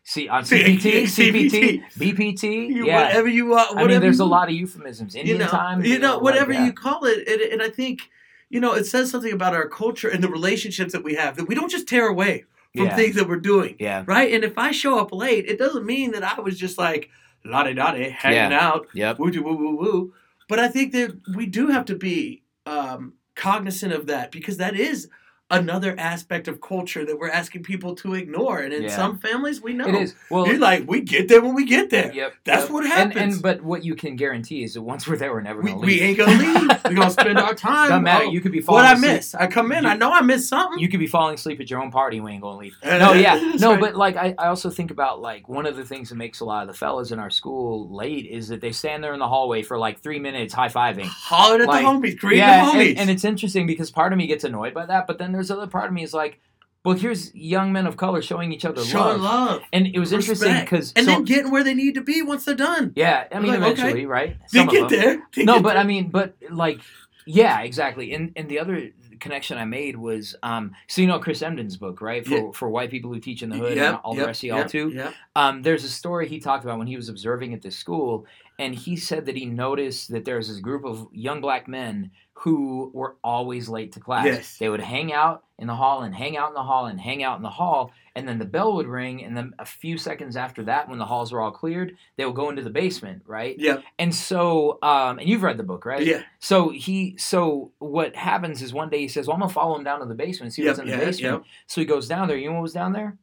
see 0.04 0.28
on 0.30 0.44
CPT, 0.44 1.04
CPT. 1.18 1.84
BPT. 1.98 2.44
you, 2.70 2.86
Yeah, 2.86 3.06
whatever 3.08 3.28
you 3.28 3.48
want. 3.48 3.72
I 3.72 3.74
Whatever 3.74 3.90
mean, 3.90 4.02
there's 4.02 4.20
a 4.20 4.24
you- 4.24 4.30
lot 4.30 4.50
of 4.50 4.54
euphemisms. 4.54 5.16
Indian 5.16 5.38
you 5.38 5.44
know, 5.44 5.50
time, 5.50 5.84
you 5.84 5.98
know, 5.98 6.20
whatever 6.20 6.54
that. 6.54 6.64
you 6.66 6.74
call 6.74 7.06
it, 7.06 7.28
and, 7.28 7.42
and 7.42 7.62
I 7.64 7.70
think, 7.70 8.02
you 8.50 8.60
know, 8.60 8.74
it 8.74 8.86
says 8.86 9.10
something 9.12 9.34
about 9.34 9.54
our 9.54 9.68
culture 9.68 10.08
and 10.10 10.24
the 10.24 10.30
relationships 10.30 10.94
that 10.94 11.04
we 11.04 11.16
have 11.16 11.36
that 11.38 11.48
we 11.48 11.56
don't 11.56 11.72
just 11.72 11.88
tear 11.88 12.08
away 12.08 12.46
from 12.76 12.86
Yeah. 12.86 12.96
things 12.96 13.16
that 13.16 13.28
we're 13.28 13.38
doing, 13.40 13.76
Yeah, 13.80 14.04
right? 14.06 14.34
And 14.34 14.44
if 14.44 14.58
I 14.58 14.72
show 14.72 15.00
up 15.00 15.12
late, 15.14 15.46
it 15.48 15.58
doesn't 15.58 15.86
mean 15.86 16.12
that 16.12 16.24
I 16.24 16.40
was 16.42 16.58
just 16.60 16.78
like 16.78 17.10
la 17.44 17.64
di 17.64 17.74
da 17.74 17.92
di 17.92 18.10
hanging 18.10 18.54
out, 18.54 18.88
yep. 18.94 19.18
woo 19.20 19.32
woo 19.32 19.56
woo 19.56 19.76
woo. 19.76 20.14
But 20.48 20.60
I 20.60 20.68
think 20.68 20.92
that 20.94 21.16
we 21.36 21.46
do 21.46 21.68
have 21.68 21.86
to 21.86 21.96
be 21.96 22.44
um, 22.66 23.14
cognizant 23.36 23.94
of 23.94 24.08
that 24.08 24.32
because 24.32 24.58
that 24.58 24.76
is 24.76 25.08
another 25.52 25.94
aspect 26.00 26.48
of 26.48 26.60
culture 26.60 27.06
that 27.06 27.20
we're 27.20 27.30
asking 27.30 27.62
people 27.62 27.94
to 27.96 28.16
ignore. 28.16 28.60
And 28.60 28.74
in 28.74 28.84
Yeah. 28.84 28.96
some 28.96 29.20
families, 29.20 29.62
we 29.62 29.74
know 29.74 29.86
It 29.88 29.94
is. 29.96 30.16
Well, 30.32 30.48
You're 30.48 30.58
like 30.58 30.86
we 30.88 31.02
get 31.02 31.28
there 31.28 31.40
when 31.42 31.54
we 31.54 31.66
get 31.66 31.92
there. 31.92 32.12
yep. 32.12 32.34
That's 32.46 32.64
yep. 32.64 32.72
what 32.72 32.86
happens. 32.88 33.36
and 33.36 33.42
but 33.44 33.62
what 33.62 33.84
you 33.86 33.94
can 33.96 34.16
guarantee 34.16 34.64
is 34.64 34.74
that 34.74 34.82
once 34.82 35.08
we're 35.08 35.18
there, 35.18 35.32
we're 35.32 35.42
never 35.42 35.62
gonna 35.62 35.78
we 35.78 35.86
leave. 35.88 36.02
We 36.02 36.06
ain't 36.08 36.18
gonna 36.18 36.38
leave. 36.38 36.72
We're 36.86 36.94
gonna 36.96 37.10
spend 37.10 37.38
our 37.40 37.54
time. 37.56 37.90
Doesn't 37.90 38.04
matter. 38.04 38.26
Oh, 38.26 38.32
You 38.32 38.42
could 38.42 38.52
be 38.52 38.62
falling 38.62 38.84
what 38.84 38.90
I 38.90 38.94
asleep. 38.94 39.12
miss? 39.12 39.36
I 39.36 39.48
come 39.48 39.72
in. 39.72 39.84
You- 39.86 39.90
I 39.90 39.96
know 39.98 40.12
I 40.12 40.22
missed 40.22 40.50
something. 40.50 40.78
You 40.80 40.88
could 40.88 41.00
be 41.00 41.08
falling 41.08 41.34
asleep 41.36 41.60
at 41.60 41.70
your 41.70 41.82
own 41.82 41.90
party. 41.92 42.20
We 42.20 42.32
ain't 42.32 42.42
gonna 42.44 42.58
leave. 42.60 42.76
Uh, 42.84 42.98
no, 43.00 43.14
yeah, 43.14 43.36
no, 43.60 43.72
right. 43.72 43.80
but 43.80 43.96
like 43.96 44.16
I, 44.18 44.36
I 44.38 44.48
also 44.48 44.70
think 44.70 44.92
about 44.92 45.20
like 45.22 45.48
one 45.50 45.66
of 45.66 45.76
the 45.78 45.84
things 45.86 46.10
that 46.10 46.16
makes 46.16 46.40
a 46.42 46.46
lot 46.46 46.62
of 46.62 46.68
the 46.68 46.74
fellas 46.78 47.12
in 47.12 47.20
our 47.20 47.30
school 47.32 47.88
late 47.94 48.26
is 48.28 48.48
that 48.50 48.62
they 48.62 48.72
stand 48.72 49.04
there 49.04 49.14
in 49.14 49.20
the 49.20 49.28
hallway 49.28 49.62
for 49.64 49.78
like 49.80 50.02
three 50.02 50.20
minutes 50.20 50.54
high 50.54 50.70
fiving. 50.70 51.06
hollered 51.06 51.62
at 51.62 51.68
like- 51.68 51.84
the 51.84 51.88
homies, 51.90 52.18
greeting 52.18 52.40
yeah, 52.40 52.66
the 52.66 52.72
homies. 52.72 52.90
and, 52.92 53.00
and 53.00 53.10
it's 53.10 53.24
interesting 53.26 53.66
because 53.68 53.90
part 53.92 54.12
of 54.12 54.18
me 54.18 54.26
gets 54.28 54.44
annoyed 54.44 54.74
by 54.74 54.86
that, 54.86 55.06
but 55.08 55.18
then 55.18 55.35
there's 55.36 55.52
other 55.52 55.68
part 55.68 55.86
of 55.88 55.94
me 55.94 56.04
is 56.04 56.14
like, 56.14 56.40
well, 56.84 56.96
here's 56.96 57.34
young 57.34 57.74
men 57.74 57.88
of 57.88 57.98
color 57.98 58.22
showing 58.22 58.52
each 58.54 58.64
other 58.66 58.84
showing 58.84 59.20
love. 59.22 59.50
love, 59.50 59.62
and 59.74 59.88
it 59.88 59.98
was 60.00 60.12
interesting 60.14 60.60
because 60.62 60.94
and 60.96 61.06
so, 61.06 61.12
then 61.14 61.24
getting 61.24 61.52
where 61.52 61.64
they 61.64 61.74
need 61.74 61.96
to 61.96 62.02
be 62.02 62.22
once 62.22 62.46
they're 62.46 62.54
done. 62.56 62.94
yeah, 62.96 63.26
I 63.34 63.40
mean 63.40 63.52
Like, 63.54 63.60
okay. 63.62 63.72
eventually, 63.72 64.06
right? 64.06 64.38
They 64.52 64.60
Some 64.60 64.68
of 64.70 64.74
get 64.74 64.90
there. 64.90 65.24
They 65.36 65.44
no 65.46 65.56
get 65.56 65.64
but 65.64 65.70
there. 65.74 65.78
i 65.80 65.84
mean 65.84 66.10
but 66.10 66.36
like 66.52 66.80
yeah 67.26 67.62
exactly 67.62 68.14
and 68.14 68.32
and 68.36 68.48
the 68.50 68.60
other 68.60 68.92
connection 69.20 69.58
i 69.58 69.66
made 69.66 69.96
was 69.96 70.36
um 70.44 70.74
so 70.88 71.02
you 71.02 71.08
know 71.08 71.18
chris 71.18 71.42
emdin's 71.42 71.76
book 71.78 72.02
right 72.02 72.24
for 72.24 72.36
Yeah. 72.36 72.52
for 72.54 72.70
white 72.70 72.92
people 72.92 73.12
who 73.12 73.20
teach 73.20 73.42
in 73.42 73.50
the 73.50 73.56
hood 73.58 73.72
and 73.72 73.78
Yep, 73.78 74.02
all 74.04 74.14
the 74.14 74.26
rest 74.26 74.44
of 74.44 74.48
y'all 74.50 74.58
yep, 74.60 74.70
too 74.70 74.90
yep. 74.90 75.14
um 75.36 75.64
there's 75.64 75.84
a 75.86 75.90
story 75.90 76.28
he 76.28 76.40
talked 76.40 76.64
about 76.66 76.78
when 76.78 76.86
he 76.86 76.96
was 76.98 77.10
observing 77.10 77.54
at 77.56 77.62
this 77.64 77.76
school 77.76 78.26
and 78.58 78.74
he 78.76 78.96
said 78.96 79.26
that 79.26 79.36
he 79.36 79.46
noticed 79.46 80.12
that 80.12 80.26
there 80.26 80.38
was 80.38 80.48
this 80.48 80.60
group 80.60 80.86
of 80.86 81.08
young 81.12 81.42
black 81.42 81.68
men 81.68 82.12
who 82.40 82.92
were 82.94 83.16
always 83.24 83.70
late 83.70 83.94
to 83.94 84.00
class. 84.00 84.26
Yes. 84.26 84.58
They 84.58 84.70
would 84.70 84.82
hang 84.82 85.14
out 85.14 85.44
in 85.58 85.68
the 85.68 85.76
hall 85.76 86.02
and 86.02 86.14
hang 86.14 86.36
out 86.36 86.50
in 86.50 86.54
the 86.54 86.64
hall 86.64 86.86
and 86.86 87.00
hang 87.00 87.24
out 87.24 87.38
in 87.38 87.44
the 87.44 87.50
hall, 87.50 87.94
and 88.14 88.28
then 88.28 88.40
the 88.40 88.46
bell 88.46 88.76
would 88.76 88.88
ring, 88.88 89.24
and 89.24 89.36
then 89.36 89.54
a 89.58 89.66
few 89.66 89.98
seconds 89.98 90.36
after 90.36 90.64
that, 90.64 90.90
when 90.90 91.00
the 91.00 91.06
halls 91.06 91.32
were 91.32 91.42
all 91.42 91.52
cleared, 91.52 91.96
they 92.18 92.26
would 92.26 92.36
go 92.36 92.50
into 92.50 92.62
the 92.62 92.70
basement, 92.70 93.24
right? 93.26 93.56
Yeah. 93.58 93.78
And 93.98 94.14
so, 94.14 94.80
um, 94.84 95.20
and 95.20 95.28
you've 95.28 95.44
read 95.44 95.58
the 95.58 95.64
book, 95.64 95.86
right? 95.86 96.06
Yeah. 96.06 96.24
So 96.40 96.70
he, 96.70 97.16
so 97.18 97.72
what 97.80 98.16
happens 98.16 98.62
is 98.62 98.74
one 98.74 98.90
day 98.90 99.00
he 99.00 99.08
says, 99.08 99.28
"Well, 99.28 99.36
I'm 99.36 99.42
gonna 99.42 99.54
follow 99.54 99.78
him 99.78 99.84
down 99.86 100.02
to 100.02 100.06
the 100.06 100.16
basement, 100.16 100.48
and 100.48 100.54
see 100.54 100.66
what's 100.66 100.78
Yep, 100.78 100.88
in 100.88 100.92
the 100.92 100.98
yeah, 100.98 101.06
basement." 101.06 101.44
So 101.68 101.82
he 101.82 101.86
goes 101.86 102.08
down 102.08 102.28
there. 102.28 102.38
You 102.38 102.50
know 102.50 102.56
what 102.56 102.64
was 102.64 102.74
down 102.74 102.92
there? 102.92 103.18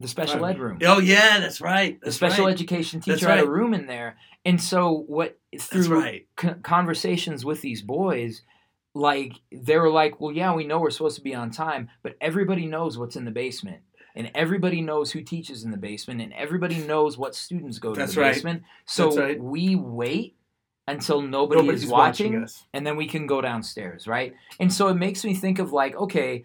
The 0.00 0.08
special 0.08 0.44
ed 0.44 0.58
room. 0.58 0.78
Oh 0.84 0.98
yeah, 0.98 1.40
that's 1.40 1.60
right. 1.60 1.98
The 2.00 2.12
special 2.12 2.44
right. 2.46 2.52
education 2.52 3.00
That's 3.00 3.20
teacher 3.20 3.30
had 3.30 3.40
a 3.44 3.48
room 3.48 3.72
in 3.72 3.86
there, 3.86 4.16
and 4.44 4.60
so 4.60 5.04
what 5.06 5.38
through 5.58 6.00
right. 6.00 6.26
con- 6.36 6.60
conversations 6.62 7.44
with 7.46 7.62
these 7.62 7.80
boys, 7.80 8.42
like 8.94 9.32
they 9.50 9.78
were 9.78 9.90
like, 9.90 10.20
"Well, 10.20 10.32
yeah, 10.32 10.54
we 10.54 10.66
know 10.66 10.80
we're 10.80 10.90
supposed 10.90 11.16
to 11.16 11.22
be 11.22 11.34
on 11.34 11.50
time, 11.50 11.88
but 12.02 12.16
everybody 12.20 12.66
knows 12.66 12.98
what's 12.98 13.16
in 13.16 13.24
the 13.24 13.30
basement." 13.30 13.78
And 14.14 14.30
everybody 14.34 14.80
knows 14.80 15.12
who 15.12 15.20
teaches 15.20 15.62
in 15.62 15.70
the 15.70 15.76
basement, 15.76 16.22
and 16.22 16.32
everybody 16.32 16.78
knows 16.78 17.18
what 17.18 17.34
students 17.34 17.78
go 17.78 17.92
to 17.92 18.00
That's 18.00 18.14
the 18.14 18.22
right. 18.22 18.32
basement. 18.32 18.62
So 18.86 19.08
That's 19.08 19.18
right. 19.18 19.40
we 19.42 19.76
wait 19.76 20.36
until 20.88 21.20
nobody 21.20 21.60
Nobody's 21.60 21.84
is 21.84 21.90
watching, 21.90 22.42
us. 22.42 22.64
and 22.72 22.86
then 22.86 22.96
we 22.96 23.06
can 23.06 23.26
go 23.26 23.40
downstairs, 23.42 24.06
right? 24.06 24.34
And 24.58 24.72
so 24.72 24.88
it 24.88 24.94
makes 24.94 25.24
me 25.24 25.34
think 25.34 25.58
of 25.58 25.72
like, 25.72 25.96
okay, 25.96 26.44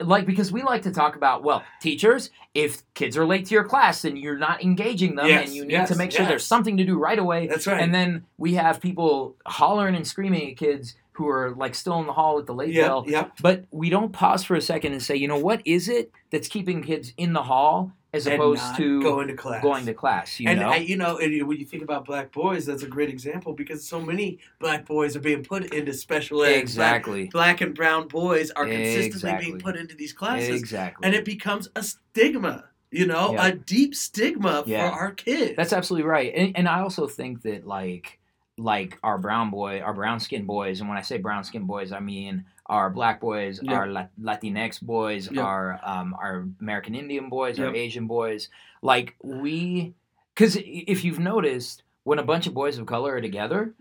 like 0.00 0.26
because 0.26 0.50
we 0.52 0.62
like 0.62 0.82
to 0.82 0.90
talk 0.90 1.16
about, 1.16 1.42
well, 1.42 1.62
teachers, 1.80 2.30
if 2.54 2.82
kids 2.94 3.16
are 3.16 3.24
late 3.26 3.46
to 3.46 3.54
your 3.54 3.64
class, 3.64 4.02
then 4.02 4.16
you're 4.16 4.38
not 4.38 4.62
engaging 4.62 5.14
them, 5.14 5.26
Yes, 5.26 5.46
and 5.46 5.54
you 5.54 5.64
need 5.64 5.72
yes, 5.72 5.88
to 5.90 5.96
make 5.96 6.10
sure 6.12 6.26
there's 6.26 6.44
something 6.46 6.76
to 6.78 6.84
do 6.84 6.98
right 6.98 7.18
away. 7.18 7.46
That's 7.46 7.66
right. 7.66 7.80
And 7.80 7.94
then 7.94 8.24
we 8.38 8.54
have 8.54 8.80
people 8.80 9.36
hollering 9.46 9.94
and 9.94 10.06
screaming 10.06 10.50
at 10.50 10.56
kids 10.56 10.94
who 11.12 11.28
are 11.28 11.50
like 11.54 11.74
still 11.74 12.00
in 12.00 12.06
the 12.06 12.12
hall 12.12 12.36
with 12.36 12.46
the 12.46 12.54
late 12.54 12.72
Yep. 12.72 12.86
bell. 12.86 13.04
Yep. 13.06 13.32
But 13.42 13.64
we 13.70 13.90
don't 13.90 14.12
pause 14.12 14.42
for 14.42 14.54
a 14.56 14.60
second 14.60 14.92
and 14.92 15.02
say, 15.02 15.16
you 15.16 15.28
know, 15.28 15.38
what 15.38 15.60
is 15.66 15.88
it 15.88 16.10
that's 16.30 16.48
keeping 16.48 16.82
kids 16.82 17.12
in 17.16 17.34
the 17.34 17.42
hall 17.42 17.92
as 18.12 18.26
And 18.26 18.34
opposed 18.34 18.76
to 18.76 19.02
going 19.02 19.28
to 19.28 19.34
class. 19.34 19.62
going 19.62 19.86
to 19.86 19.94
class? 19.94 20.40
You 20.40 20.48
and 20.48 20.60
know, 20.60 20.68
I, 20.70 20.76
you 20.76 20.96
know, 20.96 21.18
and 21.18 21.46
when 21.46 21.58
you 21.58 21.64
think 21.64 21.82
about 21.82 22.04
black 22.04 22.32
boys, 22.32 22.66
that's 22.66 22.82
a 22.82 22.88
great 22.88 23.08
example 23.08 23.52
because 23.52 23.86
so 23.86 24.00
many 24.00 24.38
black 24.58 24.84
boys 24.86 25.14
are 25.16 25.20
being 25.20 25.42
put 25.44 25.72
into 25.72 25.92
special 25.94 26.42
ed. 26.42 26.50
Black- 26.50 26.62
exactly, 26.62 27.26
Black, 27.26 27.60
and 27.60 27.74
brown 27.74 28.08
boys 28.08 28.50
are 28.52 28.64
consistently 28.66 29.06
Exactly. 29.06 29.46
being 29.46 29.58
put 29.60 29.76
into 29.76 29.94
these 29.94 30.12
classes, 30.12 30.60
exactly. 30.60 31.06
and 31.06 31.14
it 31.14 31.24
becomes 31.24 31.68
a 31.76 31.82
stigma. 31.82 32.64
You 32.92 33.06
know, 33.06 33.34
Yeah. 33.34 33.46
a 33.46 33.52
deep 33.52 33.94
stigma 33.94 34.64
Yeah. 34.66 34.90
for 34.90 34.96
our 34.96 35.12
kids. 35.12 35.54
That's 35.56 35.72
absolutely 35.72 36.08
right. 36.08 36.32
And, 36.34 36.56
and 36.56 36.68
I 36.68 36.80
also 36.80 37.06
think 37.06 37.42
that 37.42 37.64
like 37.66 38.18
like 38.58 38.98
our 39.02 39.16
brown 39.16 39.48
boy, 39.48 39.80
our 39.80 39.94
brown 39.94 40.20
skin 40.20 40.44
boys, 40.44 40.80
and 40.80 40.88
when 40.88 40.98
I 40.98 41.02
say 41.02 41.16
brown 41.16 41.44
skin 41.44 41.64
boys, 41.66 41.92
I 41.92 42.00
mean 42.00 42.44
our 42.70 42.88
black 42.88 43.20
boys, 43.20 43.60
Yep. 43.62 43.74
our 43.76 43.86
La- 43.88 44.06
Latinx 44.22 44.80
boys, 44.80 45.30
Yep. 45.30 45.44
our 45.44 45.80
um, 45.82 46.14
our 46.14 46.46
American 46.60 46.94
Indian 46.94 47.28
boys, 47.28 47.58
our 47.58 47.74
Asian 47.74 48.06
boys. 48.06 48.48
Like 48.80 49.16
we, 49.22 49.92
because 50.34 50.56
if 50.56 51.04
you've 51.04 51.18
noticed, 51.18 51.82
when 52.04 52.18
a 52.18 52.22
bunch 52.22 52.46
of 52.46 52.54
boys 52.54 52.78
of 52.78 52.86
color 52.86 53.16
are 53.16 53.20
together. 53.20 53.74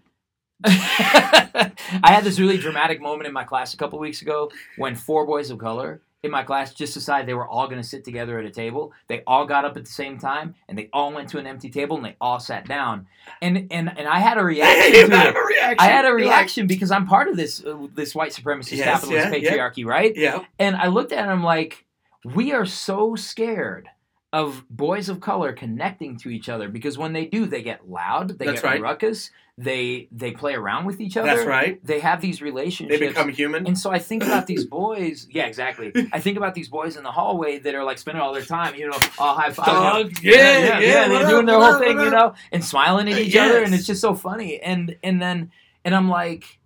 I 0.66 1.72
had 2.04 2.26
this 2.26 2.38
really 2.40 2.58
dramatic 2.58 3.00
moment 3.02 3.28
in 3.28 3.34
my 3.34 3.46
class 3.46 3.74
a 3.74 3.78
couple 3.78 3.98
weeks 4.00 4.22
ago 4.22 4.52
when 4.78 4.94
four 4.96 5.26
boys 5.26 5.50
of 5.52 5.58
color 5.58 6.02
in 6.22 6.32
my 6.32 6.44
class 6.44 6.74
just 6.74 6.94
decided 6.94 7.28
they 7.28 7.34
were 7.34 7.48
all 7.48 7.68
going 7.68 7.82
to 7.82 7.88
sit 7.88 8.04
together 8.04 8.38
at 8.40 8.46
a 8.46 8.50
table. 8.50 8.92
They 9.08 9.24
all 9.26 9.46
got 9.46 9.64
up 9.64 9.78
at 9.78 9.86
the 9.86 9.92
same 9.92 10.18
time 10.18 10.56
and 10.68 10.78
they 10.78 10.90
all 10.92 11.14
went 11.14 11.30
to 11.30 11.38
an 11.38 11.48
empty 11.48 11.70
table 11.70 11.96
and 11.96 12.06
they 12.06 12.16
all 12.20 12.40
sat 12.40 12.68
down. 12.68 13.08
And 13.42 13.68
and 13.72 13.98
and 13.98 14.08
I 14.08 14.20
had 14.20 14.38
a 14.38 14.44
reaction 14.44 14.94
you 14.94 15.08
to 15.08 15.16
have 15.16 15.36
it. 15.36 15.40
a 15.40 15.46
reaction. 15.46 15.78
I 15.80 15.86
had 15.88 16.04
a 16.06 16.10
You're 16.10 16.20
like, 16.20 16.26
reaction 16.28 16.68
because 16.68 16.92
I'm 16.92 17.08
part 17.08 17.30
of 17.30 17.38
this 17.38 17.64
uh, 17.64 17.88
this 17.96 18.14
white 18.14 18.32
supremacist 18.34 18.78
Yes, 18.78 18.86
capitalist 18.86 19.30
yeah, 19.32 19.36
yeah. 19.36 19.52
patriarchy, 19.58 19.86
right? 19.86 20.14
yeah. 20.16 20.44
And 20.60 20.76
I 20.76 20.88
looked 20.88 21.14
at 21.14 21.30
him 21.30 21.42
like, 21.42 21.86
we 22.26 22.52
are 22.52 22.66
so 22.66 23.16
scared 23.16 23.88
of 24.34 24.64
boys 24.70 25.10
of 25.10 25.22
color 25.22 25.54
connecting 25.54 26.18
to 26.20 26.30
each 26.30 26.50
other 26.50 26.70
because 26.70 26.98
when 26.98 27.14
they 27.14 27.26
do, 27.26 27.46
they 27.46 27.64
get 27.64 27.90
loud, 27.90 28.38
they 28.38 28.46
That's 28.46 28.62
get 28.62 28.68
right. 28.68 28.82
ruckus, 28.82 29.32
they 29.60 30.08
they 30.14 30.32
play 30.32 30.54
around 30.54 30.86
with 30.86 31.02
each 31.02 31.18
other. 31.18 31.28
That's 31.28 31.46
right. 31.46 31.86
They 31.86 32.00
have 32.00 32.22
these 32.22 32.42
relationships. 32.42 32.98
They 32.98 33.08
become 33.08 33.28
human. 33.28 33.68
and 33.68 33.78
so 33.78 33.92
I 33.92 34.00
think 34.00 34.24
about 34.24 34.48
these 34.48 34.64
boys. 34.80 35.28
Yeah, 35.30 35.48
exactly. 35.48 35.92
I 36.14 36.22
think 36.22 36.38
about 36.38 36.56
these 36.56 36.70
boys 36.70 36.96
in 36.96 37.04
the 37.04 37.12
hallway 37.12 37.60
that 37.60 37.76
are 37.76 37.84
like 37.84 37.98
spending 37.98 38.22
all 38.22 38.32
their 38.32 38.46
time, 38.46 38.76
you 38.76 38.88
know, 38.88 38.98
all 39.18 39.36
high 39.36 39.52
five. 39.52 39.66
Dog, 39.66 40.24
yeah, 40.24 40.80
yeah, 40.80 41.08
they're 41.10 41.24
what 41.24 41.30
doing 41.30 41.46
their 41.46 41.60
whole 41.60 41.78
thing, 41.78 42.00
you 42.00 42.10
know, 42.10 42.36
and 42.54 42.64
smiling 42.64 43.10
at 43.12 43.20
each 43.20 43.36
other, 43.36 43.62
and 43.62 43.74
it's 43.76 43.86
just 43.86 44.00
so 44.00 44.16
funny. 44.16 44.62
And 44.62 44.96
and 45.04 45.22
then 45.22 45.52
and 45.84 45.94
I'm 45.94 46.08
like, 46.08 46.60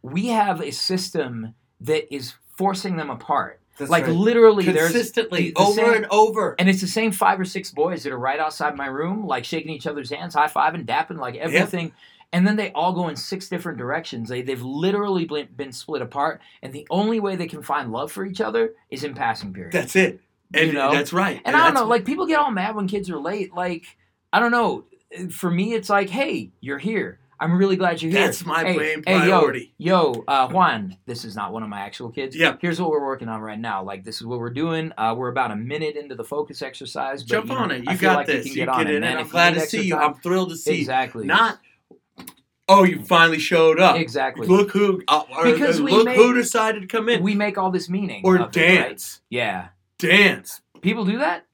we 0.00 0.28
have 0.28 0.62
a 0.62 0.70
system 0.70 1.54
that 1.82 2.12
is 2.12 2.32
forcing 2.56 2.96
them 2.96 3.10
apart. 3.10 3.60
That's 3.78 3.90
like 3.90 4.06
right. 4.06 4.12
literally, 4.14 4.64
there's 4.64 4.90
consistently 4.92 5.48
the- 5.48 5.52
the 5.54 5.60
over 5.60 5.72
same- 5.72 5.94
and 5.94 6.06
over. 6.10 6.56
and 6.58 6.68
it's 6.68 6.80
the 6.80 6.86
same 6.88 7.12
five 7.12 7.38
or 7.40 7.44
six 7.44 7.70
boys 7.70 8.02
that 8.02 8.12
are 8.12 8.18
right 8.18 8.38
outside 8.40 8.76
my 8.76 8.86
room, 8.86 9.26
like 9.26 9.44
shaking 9.44 9.72
each 9.72 9.86
other's 9.86 10.10
hands, 10.10 10.34
high 10.34 10.48
fiving, 10.48 10.84
dapping, 10.84 11.18
like 11.18 11.36
everything. 11.36 11.92
And 12.32 12.46
then 12.46 12.56
they 12.56 12.72
all 12.72 12.92
go 12.92 13.08
in 13.08 13.16
six 13.16 13.48
different 13.48 13.78
directions. 13.78 14.28
They, 14.28 14.42
they've 14.42 14.60
literally 14.60 15.24
been, 15.24 15.48
been 15.56 15.72
split 15.72 16.02
apart. 16.02 16.42
And 16.62 16.74
the 16.74 16.86
only 16.90 17.20
way 17.20 17.36
they 17.36 17.46
can 17.46 17.62
find 17.62 17.90
love 17.90 18.12
for 18.12 18.26
each 18.26 18.42
other 18.42 18.74
is 18.90 19.02
in 19.02 19.14
passing 19.14 19.54
periods. 19.54 19.72
That's 19.72 19.96
it. 19.96 20.20
And 20.52 20.66
You 20.66 20.72
know? 20.74 20.92
that's 20.92 21.12
right. 21.14 21.40
and 21.44 21.56
I 21.56 21.64
don't 21.64 21.74
know, 21.74 21.86
like 21.86 22.04
people 22.04 22.26
get 22.26 22.38
all 22.38 22.50
mad 22.50 22.74
when 22.76 22.86
kids 22.86 23.08
are 23.08 23.18
late. 23.18 23.54
Like, 23.54 23.96
I 24.32 24.40
don't 24.40 24.50
know. 24.50 24.84
For 25.30 25.50
me, 25.50 25.72
it's 25.72 25.88
like, 25.88 26.10
hey, 26.10 26.50
you're 26.60 26.76
here. 26.78 27.18
I'm 27.40 27.56
really 27.56 27.76
glad 27.76 28.02
you're 28.02 28.10
here. 28.10 28.24
That's 28.24 28.44
my 28.44 28.64
hey, 28.64 28.76
main 28.76 29.02
hey, 29.06 29.18
priority. 29.20 29.72
Yo, 29.78 30.12
yo, 30.14 30.24
uh, 30.26 30.48
Juan, 30.48 30.96
this 31.06 31.24
is 31.24 31.36
not 31.36 31.52
one 31.52 31.62
of 31.62 31.68
my 31.68 31.80
actual 31.80 32.10
kids. 32.10 32.34
Yeah. 32.34 32.56
Here's 32.60 32.80
what 32.80 32.90
we're 32.90 33.04
working 33.04 33.28
on 33.28 33.40
right 33.40 33.58
now. 33.58 33.82
Like, 33.82 34.02
this 34.04 34.16
is 34.20 34.26
what 34.26 34.40
we're 34.40 34.50
doing. 34.50 34.92
Uh, 34.98 35.14
we're 35.16 35.28
about 35.28 35.50
a 35.52 35.56
minute 35.56 35.94
into 35.96 36.14
the 36.16 36.24
focus 36.24 36.62
exercise. 36.62 37.22
But, 37.22 37.28
Jump 37.28 37.48
you 37.48 37.54
know, 37.54 37.60
on 37.60 37.70
it. 37.70 37.84
You 37.84 37.96
feel 37.96 38.10
got 38.10 38.16
like 38.16 38.26
this. 38.26 38.42
can 38.44 38.50
You 38.50 38.54
get 38.56 38.68
on 38.68 38.78
get 38.78 38.90
it, 38.90 38.94
in, 38.96 39.00
man. 39.02 39.10
and 39.12 39.20
I'm 39.20 39.28
glad 39.28 39.54
to 39.54 39.60
see 39.60 39.82
you. 39.82 39.96
I'm 39.96 40.14
thrilled 40.14 40.50
to 40.50 40.56
see 40.56 40.74
you. 40.74 40.80
Exactly. 40.80 41.26
Not, 41.26 41.60
oh, 42.68 42.82
you 42.84 43.04
finally 43.04 43.38
showed 43.38 43.78
up. 43.78 43.96
exactly. 43.96 44.46
Look 44.48 44.72
who, 44.72 45.02
uh, 45.06 45.22
Because 45.44 45.78
uh, 45.80 45.84
we 45.84 45.92
look 45.92 46.06
made- 46.06 46.16
who 46.16 46.34
decided 46.34 46.80
to 46.82 46.86
come 46.88 47.08
in. 47.08 47.22
we 47.22 47.34
make 47.36 47.56
all 47.56 47.70
this 47.70 47.88
meaning. 47.88 48.22
or 48.24 48.34
of 48.34 48.40
it, 48.40 48.44
right? 48.46 48.52
dance, 48.52 49.20
Yeah. 49.30 49.68
dance, 49.98 50.60
People 50.80 51.04
do 51.04 51.18
that. 51.18 51.44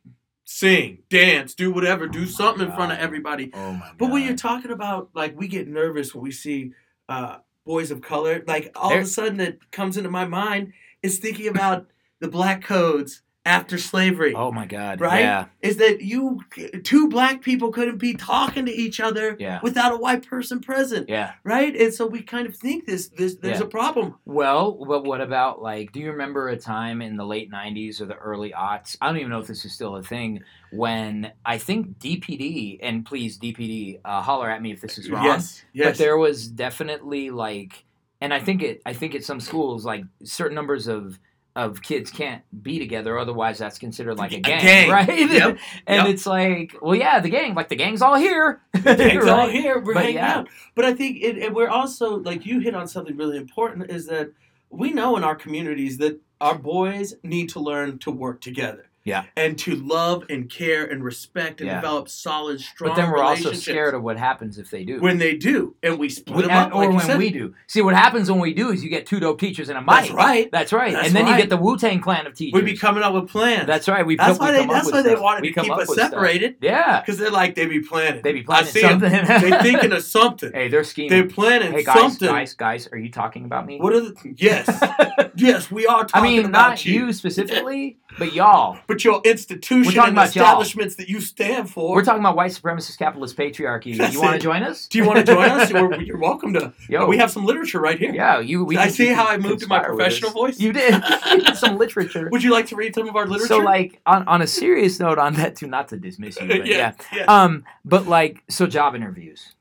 Sing, 0.45 0.99
dance, 1.09 1.55
do 1.55 1.73
whatever, 1.73 2.07
do 2.07 2.27
something 2.27 2.67
in 2.67 2.73
front 2.75 2.93
of 2.93 2.99
everybody. 2.99 3.51
Oh 3.55 3.73
my 3.73 3.79
god. 3.79 3.95
But 3.99 4.11
when 4.11 4.23
you're 4.23 4.37
talking 4.37 4.71
about, 4.71 5.11
like, 5.15 5.39
we 5.39 5.49
get 5.49 5.69
nervous 5.69 6.15
when 6.15 6.23
we 6.23 6.31
see 6.33 6.73
uh, 7.09 7.39
boys 7.65 7.91
of 7.91 8.01
color. 8.03 8.43
Like, 8.47 8.73
all 8.77 8.93
of 8.95 9.03
a 9.03 9.07
sudden, 9.07 9.39
that 9.39 9.71
comes 9.73 9.97
into 9.97 10.11
my 10.11 10.27
mind 10.27 10.73
is 11.03 11.19
thinking 11.19 11.49
about 11.49 11.87
the 12.21 12.29
black 12.29 12.63
codes 12.63 13.23
after 13.47 13.77
slavery. 13.77 14.35
Oh 14.35 14.51
my 14.51 14.65
god. 14.65 15.01
Right? 15.01 15.21
Yeah. 15.21 15.47
Is 15.61 15.77
that 15.77 16.01
you, 16.01 16.41
two 16.83 17.09
black 17.09 17.43
people 17.43 17.71
couldn't 17.73 17.99
be 17.99 18.15
talking 18.15 18.65
to 18.67 18.73
each 18.73 19.01
other 19.01 19.37
Yeah. 19.39 19.61
without 19.63 19.93
a 19.93 19.97
white 19.97 20.27
person 20.27 20.61
present, 20.61 21.09
Yeah. 21.11 21.33
right? 21.45 21.75
And 21.77 21.93
so 21.93 22.07
we 22.07 22.23
kind 22.23 22.47
of 22.47 22.57
think 22.57 22.87
this, 22.87 23.09
this 23.09 23.37
there's 23.37 23.59
Yeah. 23.61 23.67
a 23.67 23.69
problem. 23.69 24.15
Well, 24.25 24.73
but 24.89 25.05
what 25.05 25.21
about 25.21 25.61
like? 25.61 25.93
Do 25.93 26.01
you 26.01 26.11
remember 26.11 26.49
a 26.49 26.57
time 26.57 27.03
in 27.03 27.17
the 27.17 27.27
late 27.27 27.51
'90s 27.51 28.01
or 28.01 28.07
the 28.07 28.17
early 28.17 28.53
aughts? 28.53 28.97
I 29.03 29.09
don't 29.09 29.19
even 29.19 29.31
know 29.31 29.41
if 29.41 29.47
this 29.47 29.65
is 29.67 29.73
still 29.75 29.97
a 29.97 30.03
thing. 30.03 30.41
When 30.73 31.31
I 31.45 31.59
think 31.59 31.99
DPD 31.99 32.79
and 32.83 33.05
please 33.05 33.39
DPD, 33.39 34.01
uh, 34.05 34.23
holler 34.23 34.49
at 34.51 34.63
me 34.63 34.73
if 34.73 34.81
this 34.81 34.97
is 34.99 35.11
wrong. 35.11 35.25
Yes, 35.25 35.63
yes. 35.73 35.87
But 35.87 35.99
there 35.99 36.17
was 36.17 36.49
definitely 36.49 37.31
like, 37.31 37.85
and 38.21 38.33
I 38.33 38.41
think 38.41 38.63
it. 38.63 38.81
I 38.87 38.95
think 38.95 39.15
at 39.15 39.23
some 39.23 39.39
schools, 39.41 39.85
like 39.85 40.05
certain 40.25 40.55
numbers 40.55 40.87
of 40.89 41.19
of 41.57 41.83
kids 41.83 42.11
can't 42.11 42.43
be 42.63 42.79
together, 42.79 43.19
otherwise 43.19 43.59
that's 43.59 43.79
considered 43.79 44.19
like 44.19 44.33
a 44.33 44.37
A 44.37 44.41
gang, 44.41 44.61
gang. 44.61 44.91
right? 44.91 45.09
Yep, 45.09 45.59
and 45.87 46.07
yep. 46.07 46.07
it's 46.07 46.27
like, 46.27 46.75
well, 46.83 46.95
yeah, 46.97 47.21
the 47.21 47.29
gang, 47.29 47.55
like 47.55 47.69
the 47.69 47.77
gang's 47.77 48.03
all 48.03 48.17
here. 48.17 48.61
Gang's 48.83 49.27
all 49.29 49.47
right? 49.47 49.53
here. 49.53 49.79
We're 49.79 49.95
But 49.95 50.03
hanging 50.03 50.17
yeah. 50.17 50.39
out. 50.39 50.49
But 50.75 50.85
I 50.85 50.95
think 50.95 51.19
it, 51.23 51.39
and 51.39 51.55
we're 51.55 51.69
also 51.69 52.17
like 52.19 52.45
you 52.45 52.61
hit 52.61 52.75
on 52.75 52.89
something 52.89 53.17
really 53.17 53.37
important 53.37 53.91
is 53.91 54.07
that 54.07 54.33
we 54.71 54.93
know 54.93 55.17
in 55.17 55.23
our 55.25 55.37
communities 55.37 55.99
that 55.99 56.21
our 56.41 56.57
boys 56.59 57.15
need 57.23 57.49
to 57.51 57.61
learn 57.61 57.99
to 58.01 58.11
work 58.11 58.41
together. 58.41 58.87
Yeah. 59.05 59.25
And 59.37 59.59
to 59.59 59.75
love 59.77 60.25
and 60.31 60.49
care 60.51 60.85
and 60.85 61.05
respect 61.05 61.61
and 61.61 61.69
Yeah. 61.69 61.77
develop 61.81 62.09
solid, 62.09 62.61
strong 62.61 62.91
But 62.93 62.97
then 62.97 63.11
we're 63.11 63.23
also 63.23 63.53
scared 63.53 63.95
of 63.95 64.03
what 64.03 64.17
happens 64.19 64.59
if 64.59 64.71
they 64.71 64.83
do. 64.85 64.99
when 65.01 65.19
they 65.19 65.35
do, 65.37 65.75
and 65.83 65.99
we 65.99 66.09
split 66.09 66.37
We- 66.37 66.43
them 66.45 66.53
up 66.57 66.75
or 66.75 66.91
like 66.91 67.07
when 67.09 67.19
we 67.19 67.31
do. 67.31 67.55
See, 67.67 67.83
what 67.83 67.95
happens 67.95 68.31
when 68.31 68.41
we 68.41 68.55
do 68.55 68.71
is 68.71 68.83
you 68.83 68.89
get 68.89 69.05
two 69.05 69.21
dope 69.21 69.39
teachers 69.39 69.69
and 69.69 69.77
a 69.77 69.83
mic. 69.83 69.89
That's 69.91 70.11
right. 70.11 70.49
That's 70.51 70.73
right. 70.73 70.93
That's 70.95 71.07
and 71.09 71.15
then 71.17 71.27
you 71.27 71.37
get 71.37 71.51
the 71.51 71.57
Wu 71.59 71.77
Tang 71.77 72.01
clan 72.01 72.27
of 72.27 72.35
teachers. 72.35 72.55
We 72.59 72.65
be 72.65 72.77
coming 72.79 73.03
up 73.03 73.13
with 73.13 73.29
plans. 73.29 73.67
That's 73.67 73.89
right. 73.89 74.07
We 74.07 74.17
That's 74.17 74.39
come, 74.39 74.47
why 74.49 74.53
we 74.53 74.67
they. 74.67 74.73
That's 74.73 74.91
why 74.91 75.03
they 75.03 75.15
wanted 75.17 75.43
We 75.43 75.53
to 75.53 75.61
keep 75.61 75.73
us 75.73 75.93
stuff. 75.93 76.11
separated 76.11 76.57
Yeah. 76.63 77.01
because 77.01 77.19
they're 77.19 77.31
like 77.31 77.55
they 77.57 77.67
be 77.67 77.81
planning. 77.81 78.23
They 78.23 78.33
be 78.33 78.41
I 78.49 78.63
planning 78.63 78.73
something. 78.73 79.11
They 79.51 79.59
thinking 79.63 79.93
of 79.93 80.03
something. 80.17 80.51
hey, 80.53 80.69
they're 80.69 80.83
scheming. 80.83 81.11
They're 81.11 81.27
planning 81.29 81.73
something. 81.73 81.79
hey 81.79 81.85
guys, 81.85 81.97
something. 81.99 82.29
guys, 82.29 82.55
guys, 82.55 82.89
are 82.91 82.99
you 82.99 83.11
talking 83.11 83.45
about 83.45 83.67
me? 83.67 83.79
What 83.81 83.93
are 83.93 84.01
the? 84.01 84.35
Yes, 84.37 84.67
yes, 85.37 85.71
we 85.71 85.87
are 85.87 86.07
I 86.15 86.23
mean, 86.23 86.51
not 86.51 86.85
you 86.87 87.13
specifically, 87.13 87.99
but 88.19 88.33
y'all. 88.33 88.79
but 88.87 89.05
your 89.05 89.21
institution 89.25 90.01
and 90.01 90.19
establishments 90.19 90.97
that 90.97 91.09
you 91.09 91.21
stand 91.21 91.71
for. 91.71 91.95
We're 91.95 92.05
talking 92.05 92.21
about 92.21 92.37
white 92.37 92.53
supremacist 92.53 92.99
capitalist 92.99 93.37
patriarchy. 93.37 93.97
That's 93.97 94.15
you 94.15 94.21
want 94.21 94.35
to 94.35 94.41
join 94.41 94.63
us? 94.63 94.87
Do 94.89 94.99
you 94.99 95.05
want 95.05 95.19
to 95.19 95.25
join 95.25 95.51
us? 95.51 95.71
You're, 95.71 96.01
you're 96.03 96.19
welcome 96.19 96.53
to. 96.55 96.73
Yo, 96.89 97.07
We 97.07 97.19
have 97.19 97.31
some 97.31 97.45
literature 97.45 97.81
right 97.81 97.99
here. 97.99 98.15
yeah. 98.15 98.41
You. 98.41 98.65
We 98.65 98.77
I 98.77 98.89
see 98.89 99.09
how 99.09 99.27
I 99.27 99.37
moved 99.37 99.61
to 99.61 99.67
my 99.67 99.81
professional 99.81 100.31
voice? 100.31 100.59
You 100.59 100.73
did. 100.73 101.03
Some 101.55 101.79
literature. 101.79 102.29
Would 102.31 102.43
you 102.43 102.51
like 102.51 102.67
to 102.67 102.77
read 102.77 102.95
some 102.95 103.09
of 103.09 103.17
our 103.17 103.27
literature? 103.27 103.55
So 103.55 103.59
like 103.59 104.01
on, 104.07 104.27
on 104.29 104.43
a 104.43 104.47
serious 104.47 104.99
note 105.01 105.19
on 105.19 105.35
that 105.35 105.57
too, 105.57 105.67
not 105.67 105.89
to 105.89 105.97
dismiss 105.97 106.41
you, 106.41 106.49
but 106.49 106.67
yeah. 106.67 106.95
yeah. 107.13 107.25
Um, 107.25 107.65
but 107.85 108.07
like 108.07 108.43
so 108.49 108.67
job 108.67 108.95
interviews. 108.95 109.55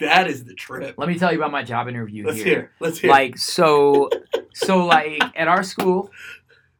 That 0.00 0.28
is 0.28 0.44
the 0.44 0.54
trip. 0.54 0.94
Let 0.96 1.08
me 1.08 1.18
tell 1.18 1.32
you 1.32 1.38
about 1.38 1.50
my 1.50 1.64
job 1.64 1.88
interview 1.88 2.22
here. 2.22 2.26
Let's 2.26 2.38
here. 2.38 2.46
hear. 2.46 2.72
Let's 2.80 2.98
hear. 2.98 3.10
Like 3.10 3.38
so 3.38 4.10
so 4.52 4.84
like 4.86 5.20
at 5.34 5.48
our 5.48 5.62
school, 5.62 6.10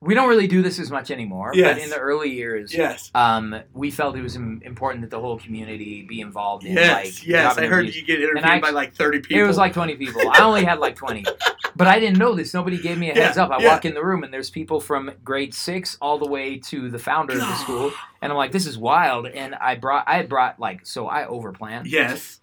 we 0.01 0.14
don't 0.14 0.28
really 0.28 0.46
do 0.46 0.62
this 0.62 0.78
as 0.78 0.90
much 0.90 1.11
anymore. 1.11 1.51
Yes. 1.55 1.74
But 1.76 1.82
in 1.82 1.90
the 1.90 1.99
early 1.99 2.30
years, 2.30 2.72
yes. 2.72 3.11
um, 3.14 3.61
we 3.72 3.90
felt 3.90 4.16
it 4.16 4.22
was 4.22 4.36
im- 4.36 4.62
important 4.64 5.03
that 5.03 5.11
the 5.11 5.18
whole 5.20 5.38
community 5.38 6.03
be 6.09 6.20
involved 6.20 6.64
in 6.64 6.74
Yes. 6.76 7.05
like 7.18 7.26
yes. 7.26 7.59
I 7.59 7.62
heard 7.66 7.86
interviews. 7.86 7.96
you 7.96 8.05
get 8.07 8.20
interviewed 8.20 8.44
I- 8.44 8.61
by 8.61 8.70
like 8.70 8.94
30 8.94 9.20
people. 9.20 9.42
It 9.42 9.46
was 9.46 9.57
like 9.57 9.72
20 9.72 9.96
people. 9.96 10.22
I 10.30 10.42
only 10.44 10.64
had 10.64 10.78
like 10.78 10.94
20. 10.96 11.24
But 11.76 11.86
I 11.86 12.01
didn't 12.01 12.18
know 12.18 12.34
this. 12.34 12.55
Nobody 12.55 12.76
gave 12.76 12.99
me 12.99 13.09
a 13.11 13.14
Yeah, 13.14 13.26
heads 13.26 13.38
up. 13.38 13.53
I 13.53 13.61
yeah. 13.61 13.68
walk 13.68 13.84
in 13.84 13.94
the 13.94 14.05
room 14.05 14.24
and 14.24 14.34
there's 14.34 14.51
people 14.51 14.80
from 14.80 15.12
grade 15.22 15.55
6 15.55 15.96
all 16.01 16.18
the 16.18 16.26
way 16.26 16.59
to 16.59 16.90
the 16.90 16.99
founder 16.99 17.34
of 17.34 17.38
the 17.40 17.55
school 17.62 17.92
and 18.20 18.32
I'm 18.32 18.36
like 18.38 18.51
this 18.51 18.66
is 18.66 18.76
wild 18.76 19.28
and 19.28 19.55
I 19.55 19.76
brought 19.76 20.09
I 20.09 20.22
brought 20.24 20.59
like 20.59 20.84
so 20.86 21.07
I 21.09 21.24
overplanned. 21.24 21.82
Yes. 21.86 22.40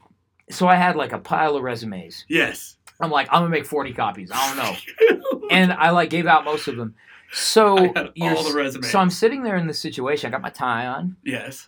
So 0.50 0.70
I 0.70 0.76
had 0.76 0.96
like 0.96 1.12
a 1.12 1.20
pile 1.20 1.58
of 1.58 1.64
resumes. 1.64 2.24
Yes. 2.30 2.78
I'm 3.02 3.12
like 3.12 3.28
I'm 3.30 3.42
going 3.42 3.52
to 3.52 3.58
make 3.58 3.66
40 3.66 3.92
copies. 3.94 4.30
I 4.34 4.48
don't 4.48 4.58
know. 4.58 5.30
And 5.52 5.74
I 5.74 5.90
like 5.90 6.10
gave 6.10 6.28
out 6.28 6.46
most 6.46 6.68
of 6.70 6.78
them. 6.78 6.96
So 7.36 7.78
I 7.96 8.00
had 8.00 8.12
you're 8.16 8.36
all 8.36 8.44
the 8.44 8.54
resumes. 8.56 8.90
So 8.92 9.00
I'm 9.00 9.10
sitting 9.10 9.44
there 9.44 9.58
in 9.58 9.68
this 9.68 9.80
situation. 9.80 10.28
I 10.28 10.32
got 10.32 10.42
my 10.42 10.50
tie 10.50 10.88
on. 10.88 11.18
yes. 11.24 11.68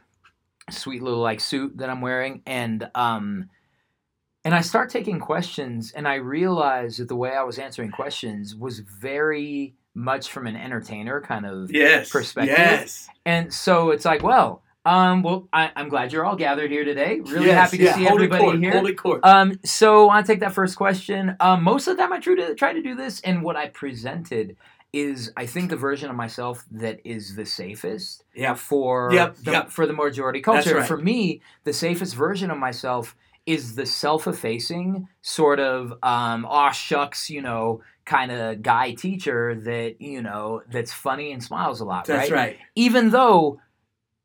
sweet 0.69 1.01
little 1.03 1.19
like 1.21 1.39
suit 1.39 1.77
that 1.77 1.89
I'm 1.89 2.01
wearing 2.01 2.41
and 2.45 2.89
um 2.95 3.49
and 4.45 4.55
I 4.55 4.61
start 4.61 4.89
taking 4.89 5.19
questions 5.19 5.91
and 5.93 6.07
I 6.07 6.15
realize 6.15 6.97
that 6.97 7.07
the 7.09 7.15
way 7.15 7.31
I 7.35 7.43
was 7.43 7.59
answering 7.59 7.91
questions 7.91 8.55
was 8.55 8.79
very 8.79 9.75
much 9.93 10.29
from 10.29 10.45
an 10.47 10.55
entertainer 10.55 11.21
kind 11.21 11.45
of 11.45 11.71
Yes. 11.71 12.09
Perspective. 12.09 12.55
Yes. 12.57 13.09
and 13.25 13.53
so 13.53 13.91
it's 13.91 14.05
like 14.05 14.23
well 14.23 14.61
um 14.85 15.21
well 15.23 15.47
I, 15.53 15.71
I'm 15.75 15.89
glad 15.89 16.11
you're 16.13 16.23
all 16.25 16.35
gathered 16.35 16.69
here 16.71 16.83
today 16.85 17.19
really 17.21 17.47
Yes, 17.47 17.55
happy 17.71 17.77
to 17.79 17.83
yeah, 17.85 17.95
see 17.95 18.03
hold 18.05 18.21
everybody 18.21 18.43
court, 18.43 18.59
here 18.59 18.71
Hold 18.73 18.89
it 18.89 18.95
court. 18.97 19.19
um 19.25 19.59
so 19.65 20.03
I 20.03 20.05
want 20.15 20.25
to 20.25 20.31
take 20.33 20.39
that 20.41 20.53
first 20.53 20.75
question 20.75 21.35
um 21.39 21.63
most 21.63 21.87
of 21.87 21.95
the 21.97 22.03
time 22.03 22.13
I 22.13 22.19
try 22.19 22.35
to 22.35 22.55
try 22.55 22.73
to 22.73 22.81
do 22.81 22.93
this 22.95 23.19
and 23.21 23.41
what 23.43 23.55
I 23.55 23.67
presented 23.69 24.55
is 24.93 25.31
I 25.35 25.45
think 25.45 25.69
the 25.69 25.75
version 25.75 26.09
of 26.09 26.15
myself 26.15 26.65
that 26.71 26.99
is 27.03 27.35
the 27.35 27.45
safest 27.45 28.23
yeah. 28.33 28.53
for 28.53 29.11
Yep, 29.13 29.37
the, 29.37 29.51
yep. 29.51 29.69
for 29.69 29.85
the 29.85 29.93
majority 29.93 30.41
culture. 30.41 30.75
right. 30.75 30.87
For 30.87 30.97
me, 30.97 31.41
the 31.63 31.73
safest 31.73 32.15
version 32.15 32.49
of 32.51 32.57
myself 32.57 33.15
is 33.45 33.75
the 33.75 33.85
self-effacing 33.85 35.07
sort 35.21 35.59
of 35.59 35.91
um 36.03 36.45
aw 36.45 36.71
shucks, 36.71 37.29
you 37.29 37.41
know, 37.41 37.81
kind 38.05 38.31
of 38.31 38.61
guy 38.61 38.93
teacher 38.93 39.55
that, 39.55 40.01
you 40.01 40.21
know, 40.21 40.61
that's 40.71 40.93
funny 40.93 41.31
and 41.31 41.43
smiles 41.43 41.81
a 41.81 41.85
lot, 41.85 42.05
That's 42.05 42.31
right? 42.31 42.37
right. 42.37 42.57
Even 42.75 43.09
though 43.11 43.59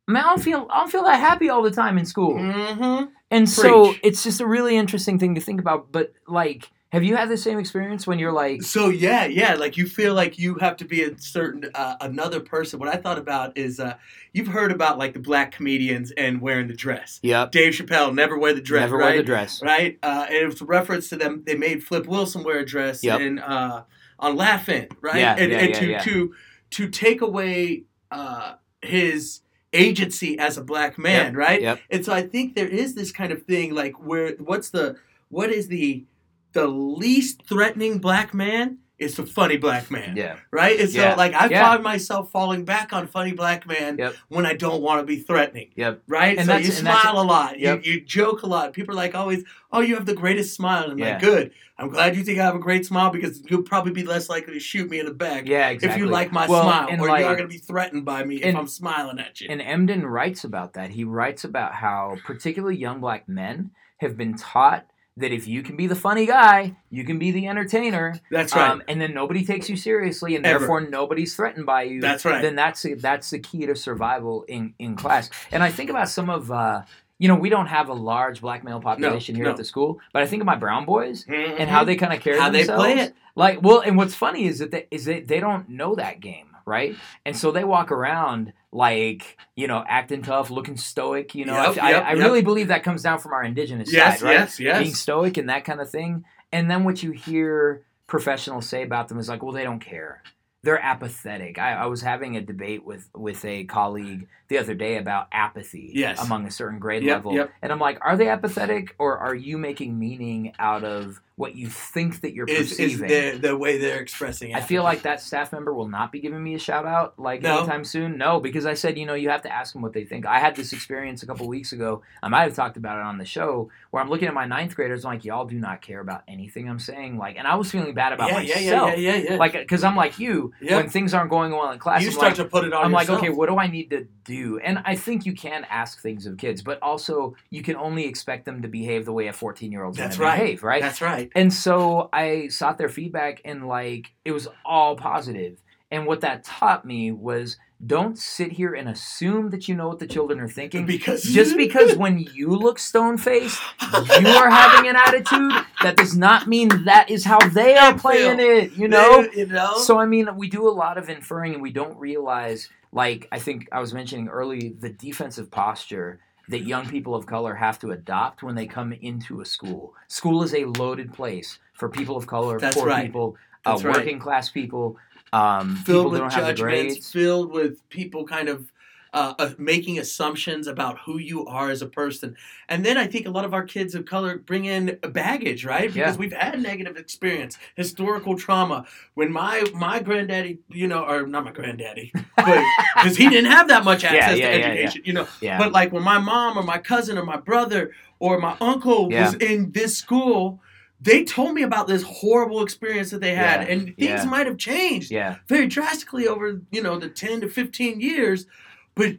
man, 0.08 0.24
I 0.24 0.28
don't 0.28 0.42
feel 0.42 0.66
I 0.70 0.78
don't 0.80 0.90
feel 0.90 1.04
that 1.04 1.20
happy 1.20 1.50
all 1.50 1.62
the 1.62 1.70
time 1.70 1.98
in 1.98 2.06
school. 2.06 2.34
Mm-hmm. 2.34 3.06
And 3.30 3.48
so 3.48 3.94
it's 4.02 4.22
just 4.22 4.40
a 4.40 4.46
really 4.46 4.76
interesting 4.76 5.18
thing 5.18 5.34
to 5.36 5.40
think 5.40 5.60
about. 5.60 5.90
But 5.90 6.12
like, 6.26 6.70
have 6.92 7.02
you 7.02 7.16
had 7.16 7.30
the 7.30 7.38
same 7.38 7.58
experience 7.58 8.06
when 8.06 8.18
you're 8.18 8.32
like 8.32 8.62
So 8.62 8.90
yeah, 8.90 9.24
yeah, 9.24 9.54
like 9.54 9.78
you 9.78 9.86
feel 9.86 10.12
like 10.14 10.38
you 10.38 10.56
have 10.56 10.76
to 10.76 10.84
be 10.84 11.02
a 11.02 11.18
certain 11.18 11.70
uh, 11.74 11.96
another 12.02 12.38
person. 12.38 12.78
What 12.78 12.90
I 12.90 12.96
thought 12.96 13.16
about 13.18 13.56
is 13.56 13.80
uh, 13.80 13.94
you've 14.34 14.48
heard 14.48 14.70
about 14.70 14.98
like 14.98 15.14
the 15.14 15.18
black 15.18 15.52
comedians 15.52 16.10
and 16.18 16.40
wearing 16.42 16.68
the 16.68 16.74
dress. 16.76 17.18
Yep. 17.22 17.50
Dave 17.52 17.72
Chappelle 17.72 18.14
never 18.14 18.38
wear 18.38 18.52
the 18.52 18.60
dress, 18.60 18.82
Never 18.82 18.98
right? 18.98 19.06
wear 19.14 19.16
the 19.16 19.22
dress. 19.22 19.62
right? 19.62 19.98
Uh, 20.02 20.26
and 20.28 20.36
it 20.36 20.46
was 20.46 20.60
a 20.60 20.66
reference 20.66 21.08
to 21.08 21.16
them. 21.16 21.42
They 21.46 21.56
made 21.56 21.82
Flip 21.82 22.06
Wilson 22.06 22.44
wear 22.44 22.58
a 22.58 22.66
dress 22.66 23.02
Yep. 23.02 23.20
and 23.20 23.40
uh, 23.40 23.84
on 24.18 24.36
Laugh-In, 24.36 24.88
right? 25.00 25.16
Yeah, 25.16 25.34
and 25.38 25.50
yeah, 25.50 25.58
and 25.58 25.68
yeah, 25.70 25.80
to 25.80 25.86
yeah. 25.86 25.98
to 26.02 26.34
to 26.72 26.88
take 26.90 27.22
away 27.22 27.84
uh, 28.10 28.56
his 28.82 29.40
agency 29.72 30.38
as 30.38 30.58
a 30.58 30.62
black 30.62 30.98
man, 30.98 31.34
right? 31.34 31.62
Yep. 31.62 31.80
And 31.90 32.04
so 32.04 32.12
I 32.12 32.20
think 32.22 32.54
there 32.54 32.68
is 32.68 32.94
this 32.94 33.10
kind 33.12 33.32
of 33.32 33.44
thing, 33.44 33.74
like 33.74 33.94
where 34.04 34.32
what's 34.38 34.68
the 34.68 34.96
what 35.30 35.50
is 35.50 35.68
the 35.68 36.04
the 36.52 36.66
least 36.66 37.42
threatening 37.48 37.98
black 37.98 38.32
man 38.34 38.78
is 38.98 39.16
the 39.16 39.26
funny 39.26 39.56
black 39.56 39.90
man, 39.90 40.16
Yeah. 40.16 40.36
right? 40.52 40.78
And 40.78 40.88
so 40.88 41.00
Yeah. 41.00 41.14
like 41.16 41.34
I 41.34 41.48
Yeah. 41.48 41.66
find 41.68 41.82
myself 41.82 42.30
falling 42.30 42.64
back 42.64 42.92
on 42.92 43.08
funny 43.08 43.32
black 43.32 43.66
man 43.66 43.96
Yep. 43.98 44.14
when 44.28 44.46
I 44.46 44.52
don't 44.54 44.80
want 44.80 45.00
to 45.00 45.04
be 45.06 45.16
threatening 45.16 45.70
Yep. 45.74 46.02
right? 46.06 46.38
And 46.38 46.46
so 46.46 46.52
you 46.56 46.66
and 46.66 46.72
smile 46.74 47.18
a 47.20 47.24
lot. 47.24 47.58
Yep. 47.58 47.84
You, 47.84 47.94
you 47.94 48.00
joke 48.00 48.42
a 48.42 48.46
lot. 48.46 48.72
People 48.74 48.94
are 48.94 48.96
like 48.96 49.16
always, 49.16 49.42
oh, 49.72 49.80
you 49.80 49.96
have 49.96 50.06
the 50.06 50.14
greatest 50.14 50.54
smile. 50.54 50.84
And 50.84 50.92
I'm 50.92 50.98
Yeah. 51.00 51.12
like, 51.14 51.20
good. 51.20 51.50
I'm 51.78 51.88
glad 51.88 52.14
you 52.14 52.22
think 52.22 52.38
I 52.38 52.44
have 52.44 52.54
a 52.54 52.60
great 52.60 52.86
smile 52.86 53.10
because 53.10 53.42
you'll 53.50 53.62
probably 53.62 53.90
be 53.90 54.04
less 54.04 54.28
likely 54.28 54.54
to 54.54 54.60
shoot 54.60 54.88
me 54.88 55.00
in 55.00 55.06
the 55.06 55.14
back 55.14 55.48
Yeah, 55.48 55.70
exactly. 55.70 55.96
if 55.96 55.98
you 55.98 56.06
like 56.08 56.30
my 56.30 56.46
Well, 56.46 56.62
smile, 56.62 56.86
and 56.88 57.00
or 57.00 57.08
like- 57.08 57.20
you 57.22 57.26
are 57.26 57.34
going 57.34 57.48
to 57.48 57.52
be 57.52 57.58
threatened 57.58 58.04
by 58.04 58.22
me 58.22 58.36
if 58.36 58.54
I'm 58.54 58.68
smiling 58.68 59.18
at 59.18 59.40
you. 59.40 59.48
And 59.50 59.60
Emdin 59.60 60.04
writes 60.04 60.44
about 60.44 60.74
that. 60.74 60.90
He 60.90 61.02
writes 61.02 61.42
about 61.42 61.74
how 61.74 62.18
particularly 62.24 62.76
young 62.76 63.00
black 63.00 63.28
men 63.28 63.70
have 63.96 64.16
been 64.16 64.34
taught 64.36 64.86
that 65.16 65.30
if 65.32 65.46
you 65.46 65.62
can 65.62 65.76
be 65.76 65.86
the 65.86 65.94
funny 65.94 66.24
guy, 66.26 66.76
you 66.90 67.04
can 67.04 67.18
be 67.18 67.30
the 67.30 67.46
entertainer, 67.46 68.14
That's 68.30 68.54
right. 68.56 68.70
um, 68.70 68.82
and 68.88 69.00
then 69.00 69.12
nobody 69.12 69.44
takes 69.44 69.68
you 69.68 69.76
seriously, 69.76 70.36
and 70.36 70.46
Ever. 70.46 70.60
therefore 70.60 70.80
nobody's 70.80 71.36
threatened 71.36 71.66
by 71.66 71.82
you. 71.82 72.00
That's 72.00 72.24
right. 72.24 72.40
Then 72.40 72.54
that's 72.56 72.86
that's 72.98 73.30
the 73.30 73.38
key 73.38 73.66
to 73.66 73.74
survival 73.76 74.44
in 74.48 74.74
in 74.78 74.96
class. 74.96 75.28
And 75.50 75.62
I 75.62 75.70
think 75.70 75.90
about 75.90 76.08
some 76.08 76.30
of. 76.30 76.50
Uh, 76.50 76.82
you 77.18 77.28
know, 77.28 77.36
we 77.36 77.50
don't 77.50 77.68
have 77.68 77.88
a 77.88 77.92
large 77.94 78.40
black 78.40 78.64
male 78.64 78.80
population 78.80 79.36
here 79.36 79.44
no. 79.44 79.50
at 79.52 79.56
the 79.56 79.64
school, 79.64 80.00
but 80.12 80.24
I 80.24 80.26
think 80.26 80.40
of 80.40 80.46
my 80.46 80.56
brown 80.56 80.84
boys 80.84 81.24
Mhm. 81.24 81.54
and 81.60 81.70
how 81.70 81.84
they 81.84 81.94
kind 81.94 82.12
of 82.12 82.18
carry 82.20 82.36
how 82.40 82.50
they 82.50 82.64
play 82.64 82.94
it. 82.98 83.14
Like, 83.36 83.62
well, 83.62 83.78
and 83.78 83.96
what's 83.96 84.14
funny 84.16 84.46
is 84.46 84.58
that 84.58 84.72
they, 84.72 84.88
is 84.90 85.04
that 85.04 85.28
they 85.28 85.38
don't 85.38 85.68
know 85.68 85.94
that 85.94 86.18
game, 86.18 86.48
right? 86.64 86.96
And 87.24 87.36
so 87.36 87.48
mm-hmm. 87.48 87.56
they 87.56 87.64
walk 87.64 87.90
around 87.90 88.52
like 88.72 89.36
you 89.56 89.66
know, 89.66 89.84
acting 89.86 90.22
tough, 90.22 90.50
looking 90.50 90.76
stoic. 90.76 91.34
You 91.34 91.44
know, 91.44 91.54
Yep, 91.54 91.82
I, 91.82 91.90
yep, 91.90 92.04
I 92.04 92.10
yep. 92.10 92.18
really 92.18 92.42
believe 92.42 92.68
that 92.68 92.82
comes 92.82 93.02
down 93.02 93.18
from 93.18 93.32
our 93.32 93.44
indigenous 93.44 93.92
Yes, 93.92 94.20
side, 94.20 94.26
right? 94.26 94.32
yes, 94.32 94.60
yes. 94.60 94.82
Being 94.82 94.94
stoic 94.94 95.36
and 95.36 95.48
that 95.48 95.64
kind 95.64 95.80
of 95.80 95.90
thing. 95.90 96.24
And 96.52 96.70
then 96.70 96.84
what 96.84 97.02
you 97.02 97.12
hear 97.12 97.82
professionals 98.06 98.68
say 98.68 98.82
about 98.82 99.08
them 99.08 99.18
is 99.18 99.28
like, 99.28 99.42
well, 99.42 99.52
they 99.52 99.64
don't 99.64 99.80
care. 99.80 100.22
They're 100.62 100.80
apathetic. 100.80 101.58
I, 101.58 101.72
I 101.72 101.86
was 101.86 102.02
having 102.02 102.36
a 102.36 102.40
debate 102.40 102.84
with 102.84 103.08
with 103.14 103.44
a 103.44 103.64
colleague 103.64 104.28
the 104.52 104.58
other 104.58 104.74
day 104.74 104.98
about 104.98 105.28
apathy 105.32 105.90
Yes. 105.94 106.22
among 106.22 106.46
a 106.46 106.50
certain 106.50 106.78
grade 106.78 107.02
Yep, 107.02 107.14
level. 107.16 107.34
yep. 107.34 107.50
And 107.62 107.72
I'm 107.72 107.78
like, 107.78 107.98
are 108.02 108.16
they 108.16 108.28
apathetic 108.28 108.94
or 108.98 109.16
are 109.18 109.34
you 109.34 109.56
making 109.56 109.98
meaning 109.98 110.52
out 110.58 110.84
of 110.84 111.20
what 111.36 111.56
you 111.56 111.66
think 111.68 112.20
that 112.20 112.34
you're 112.34 112.46
is 112.46 112.68
perceiving? 112.68 113.08
the, 113.08 113.38
the 113.40 113.56
way 113.56 113.78
they're 113.78 114.00
expressing 114.00 114.50
it. 114.50 114.56
I 114.56 114.60
feel 114.60 114.82
like 114.82 115.02
that 115.02 115.20
staff 115.22 115.50
member 115.52 115.72
will 115.72 115.88
not 115.88 116.12
be 116.12 116.20
giving 116.20 116.42
me 116.44 116.54
a 116.54 116.58
shout 116.58 116.84
out 116.86 117.18
like 117.18 117.40
No. 117.40 117.58
anytime 117.60 117.84
soon. 117.84 118.18
No, 118.18 118.38
because 118.40 118.66
I 118.66 118.74
said, 118.74 118.98
you 118.98 119.06
know, 119.06 119.14
you 119.14 119.30
have 119.30 119.42
to 119.42 119.52
ask 119.52 119.72
them 119.72 119.80
what 119.80 119.94
they 119.94 120.04
think. 120.04 120.26
I 120.26 120.38
had 120.38 120.54
this 120.54 120.74
experience 120.74 121.22
a 121.22 121.26
couple 121.26 121.48
weeks 121.48 121.72
ago. 121.72 122.02
I 122.22 122.28
might 122.28 122.42
have 122.42 122.54
talked 122.54 122.76
about 122.76 122.98
it 122.98 123.04
on 123.04 123.16
the 123.16 123.24
show 123.24 123.70
where 123.90 124.02
I'm 124.02 124.10
looking 124.10 124.28
at 124.28 124.34
my 124.34 124.44
ninth 124.44 124.76
graders. 124.76 125.04
I'm 125.06 125.12
like, 125.12 125.24
y'all 125.24 125.46
do 125.46 125.58
not 125.58 125.80
care 125.80 126.00
about 126.00 126.22
anything 126.28 126.68
I'm 126.68 126.78
saying. 126.78 127.16
Like, 127.16 127.36
and 127.38 127.46
I 127.46 127.54
was 127.54 127.70
feeling 127.70 127.94
bad 127.94 128.12
about 128.12 128.28
yeah, 128.30 128.40
yeah, 128.40 128.54
myself. 128.56 128.90
yeah, 128.90 128.94
yeah, 128.96 129.16
yeah, 129.16 129.30
yeah. 129.32 129.36
Like, 129.36 129.52
because 129.54 129.82
I'm 129.82 129.96
like 129.96 130.18
you, 130.18 130.52
Yeah. 130.60 130.76
when 130.76 130.90
things 130.90 131.14
aren't 131.14 131.30
going 131.30 131.50
well 131.52 131.70
in 131.72 131.78
class, 131.78 132.02
you 132.02 132.08
I'm 132.08 132.12
start 132.12 132.26
like, 132.32 132.36
to 132.36 132.44
put 132.44 132.64
it 132.64 132.72
on 132.74 132.84
I'm 132.84 132.92
like, 132.92 133.08
okay, 133.08 133.30
what 133.30 133.48
do 133.48 133.56
I 133.58 133.66
need 133.68 133.88
to 133.90 134.06
do? 134.24 134.41
And 134.62 134.78
I 134.84 134.96
think 134.96 135.26
you 135.26 135.32
can 135.32 135.64
ask 135.70 136.00
things 136.00 136.26
of 136.26 136.36
kids, 136.38 136.62
but 136.62 136.78
also 136.82 137.36
you 137.50 137.62
can 137.62 137.76
only 137.76 138.06
expect 138.06 138.44
them 138.44 138.62
to 138.62 138.68
behave 138.68 139.04
the 139.04 139.12
way 139.12 139.26
a 139.28 139.32
14 139.32 139.70
year 139.72 139.84
old's 139.84 139.98
going 139.98 140.08
That's 140.08 140.16
to 140.16 140.22
right. 140.22 140.40
behave, 140.40 140.62
right? 140.62 140.82
That's 140.82 141.00
right. 141.00 141.30
And 141.34 141.52
so 141.52 142.08
I 142.12 142.48
sought 142.48 142.78
their 142.78 142.88
feedback 142.88 143.40
and 143.44 143.66
like 143.66 144.12
it 144.24 144.32
was 144.32 144.48
all 144.64 144.96
positive. 144.96 145.58
And 145.90 146.06
what 146.06 146.22
that 146.22 146.44
taught 146.44 146.84
me 146.86 147.12
was 147.12 147.58
don't 147.84 148.16
sit 148.16 148.52
here 148.52 148.74
and 148.74 148.88
assume 148.88 149.50
that 149.50 149.66
you 149.66 149.74
know 149.74 149.88
what 149.88 149.98
the 149.98 150.06
children 150.06 150.38
are 150.40 150.48
thinking. 150.48 150.86
Because 150.86 151.22
Just 151.22 151.56
because 151.58 151.96
when 151.96 152.20
you 152.20 152.50
look 152.50 152.78
stone 152.78 153.18
faced, 153.18 153.60
you 153.92 154.28
are 154.28 154.50
having 154.50 154.88
an 154.88 154.96
attitude, 154.96 155.52
that 155.82 155.96
does 155.96 156.16
not 156.16 156.46
mean 156.46 156.68
that 156.84 157.10
is 157.10 157.24
how 157.24 157.38
they 157.48 157.76
are 157.76 157.98
playing 157.98 158.38
it, 158.40 158.72
you 158.72 158.86
know? 158.88 159.28
you 159.34 159.46
know. 159.46 159.78
So 159.78 159.98
I 159.98 160.06
mean, 160.06 160.28
we 160.36 160.48
do 160.48 160.68
a 160.68 160.70
lot 160.70 160.96
of 160.96 161.08
inferring, 161.08 161.54
and 161.54 161.62
we 161.62 161.72
don't 161.72 161.98
realize, 161.98 162.68
like 162.92 163.28
I 163.32 163.38
think 163.38 163.68
I 163.72 163.80
was 163.80 163.94
mentioning 163.94 164.28
early, 164.28 164.74
the 164.78 164.90
defensive 164.90 165.50
posture 165.50 166.20
that 166.48 166.60
young 166.60 166.88
people 166.88 167.14
of 167.14 167.26
color 167.26 167.54
have 167.54 167.78
to 167.80 167.92
adopt 167.92 168.42
when 168.42 168.54
they 168.54 168.66
come 168.66 168.92
into 168.92 169.40
a 169.40 169.44
school. 169.44 169.94
School 170.08 170.42
is 170.42 170.54
a 170.54 170.64
loaded 170.64 171.12
place 171.12 171.58
for 171.72 171.88
people 171.88 172.16
of 172.16 172.26
color, 172.26 172.58
That's 172.58 172.76
poor 172.76 172.86
right. 172.86 173.06
people, 173.06 173.36
uh, 173.64 173.72
That's 173.72 173.84
right. 173.84 173.96
working 173.96 174.18
class 174.18 174.50
people, 174.50 174.96
um, 175.32 175.76
filled 175.76 176.12
with 176.12 176.20
don't 176.20 176.32
have 176.32 176.46
the 176.46 176.52
judgments, 176.52 177.10
filled 177.10 177.52
with 177.52 177.88
people 177.88 178.24
kind 178.26 178.48
of 178.48 178.71
uh, 179.12 179.34
uh, 179.38 179.50
making 179.58 179.98
assumptions 179.98 180.66
about 180.66 180.98
who 181.00 181.18
you 181.18 181.44
are 181.46 181.70
as 181.70 181.82
a 181.82 181.86
person. 181.86 182.34
And 182.68 182.84
then 182.84 182.96
I 182.96 183.06
think 183.06 183.26
a 183.26 183.30
lot 183.30 183.44
of 183.44 183.52
our 183.52 183.62
kids 183.64 183.94
of 183.94 184.06
color 184.06 184.38
bring 184.38 184.64
in 184.64 184.98
baggage, 185.10 185.64
right? 185.66 185.92
Because 185.92 186.14
Yeah. 186.14 186.18
we've 186.18 186.32
had 186.32 186.60
negative 186.62 186.96
experience, 186.96 187.58
historical 187.76 188.36
trauma. 188.38 188.86
When 189.14 189.30
my 189.30 189.64
my 189.74 190.00
granddaddy, 190.00 190.60
you 190.70 190.88
know, 190.88 191.04
or 191.04 191.26
not 191.26 191.44
my 191.44 191.52
granddaddy, 191.52 192.12
because 192.36 193.16
he 193.16 193.28
didn't 193.28 193.50
have 193.50 193.68
that 193.68 193.84
much 193.84 194.02
access 194.04 194.38
yeah, 194.38 194.50
to 194.50 194.58
yeah, 194.58 194.66
education, 194.66 195.02
you 195.04 195.12
know. 195.12 195.26
But 195.58 195.72
like 195.72 195.92
when 195.92 196.02
my 196.02 196.18
mom 196.18 196.56
or 196.56 196.62
my 196.62 196.78
cousin 196.78 197.18
or 197.18 197.24
my 197.24 197.36
brother 197.36 197.92
or 198.18 198.38
my 198.38 198.56
uncle 198.60 199.10
was 199.10 199.34
in 199.34 199.72
this 199.72 199.96
school, 199.98 200.60
they 201.02 201.24
told 201.24 201.52
me 201.54 201.62
about 201.64 201.86
this 201.86 202.02
horrible 202.02 202.62
experience 202.62 203.10
that 203.10 203.20
they 203.20 203.34
had, 203.34 203.62
Yeah, 203.66 203.72
and 203.74 203.86
things 203.98 203.98
yeah. 203.98 204.24
might 204.24 204.46
have 204.46 204.56
changed 204.56 205.10
yeah. 205.10 205.36
very 205.48 205.66
drastically 205.66 206.28
over 206.28 206.62
you 206.70 206.82
know 206.82 206.98
the 206.98 207.08
10 207.10 207.42
to 207.42 207.48
15 207.50 208.00
years 208.00 208.46
but 208.94 209.16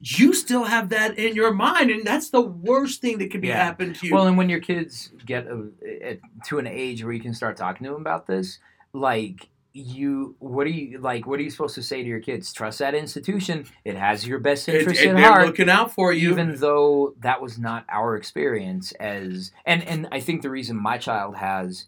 you 0.00 0.32
still 0.34 0.64
have 0.64 0.88
that 0.88 1.16
in 1.18 1.34
your 1.36 1.52
mind 1.54 1.90
and 1.90 2.04
that's 2.04 2.30
the 2.30 2.40
worst 2.40 3.00
thing 3.00 3.18
that 3.18 3.30
could 3.30 3.40
be 3.40 3.48
Yeah. 3.48 3.62
happen 3.64 3.92
to 3.94 4.06
you 4.06 4.14
Well, 4.14 4.26
and 4.26 4.36
when 4.36 4.48
your 4.48 4.58
kids 4.60 5.10
get 5.24 5.46
uh, 5.46 5.56
a, 5.86 6.08
a, 6.14 6.20
to 6.46 6.58
an 6.58 6.66
age 6.66 7.04
where 7.04 7.12
you 7.12 7.20
can 7.20 7.34
start 7.34 7.56
talking 7.56 7.84
to 7.86 7.92
them 7.92 8.00
about 8.00 8.26
this, 8.26 8.58
like 8.92 9.48
you, 9.74 10.36
what 10.38 10.66
are 10.66 10.70
you 10.70 10.98
like? 10.98 11.26
What 11.26 11.40
are 11.40 11.42
you 11.42 11.48
supposed 11.50 11.76
to 11.76 11.82
say 11.82 12.02
to 12.02 12.08
your 12.08 12.20
kids? 12.20 12.52
Trust 12.52 12.80
that 12.80 12.94
institution; 12.94 13.64
it 13.86 13.96
has 13.96 14.26
your 14.26 14.38
best 14.38 14.68
interest 14.68 15.00
it- 15.00 15.08
at 15.08 15.16
they're 15.16 15.24
heart. 15.30 15.46
looking 15.46 15.70
out 15.70 15.92
for 15.94 16.12
you 16.12 16.30
even 16.32 16.56
though 16.56 17.14
that 17.20 17.40
was 17.40 17.58
not 17.58 17.86
our 17.88 18.14
experience 18.16 18.92
as 19.00 19.50
and 19.64 19.82
and 19.88 20.08
I 20.12 20.20
think 20.20 20.42
the 20.42 20.50
reason 20.50 20.76
my 20.76 20.98
child 20.98 21.36
has 21.36 21.86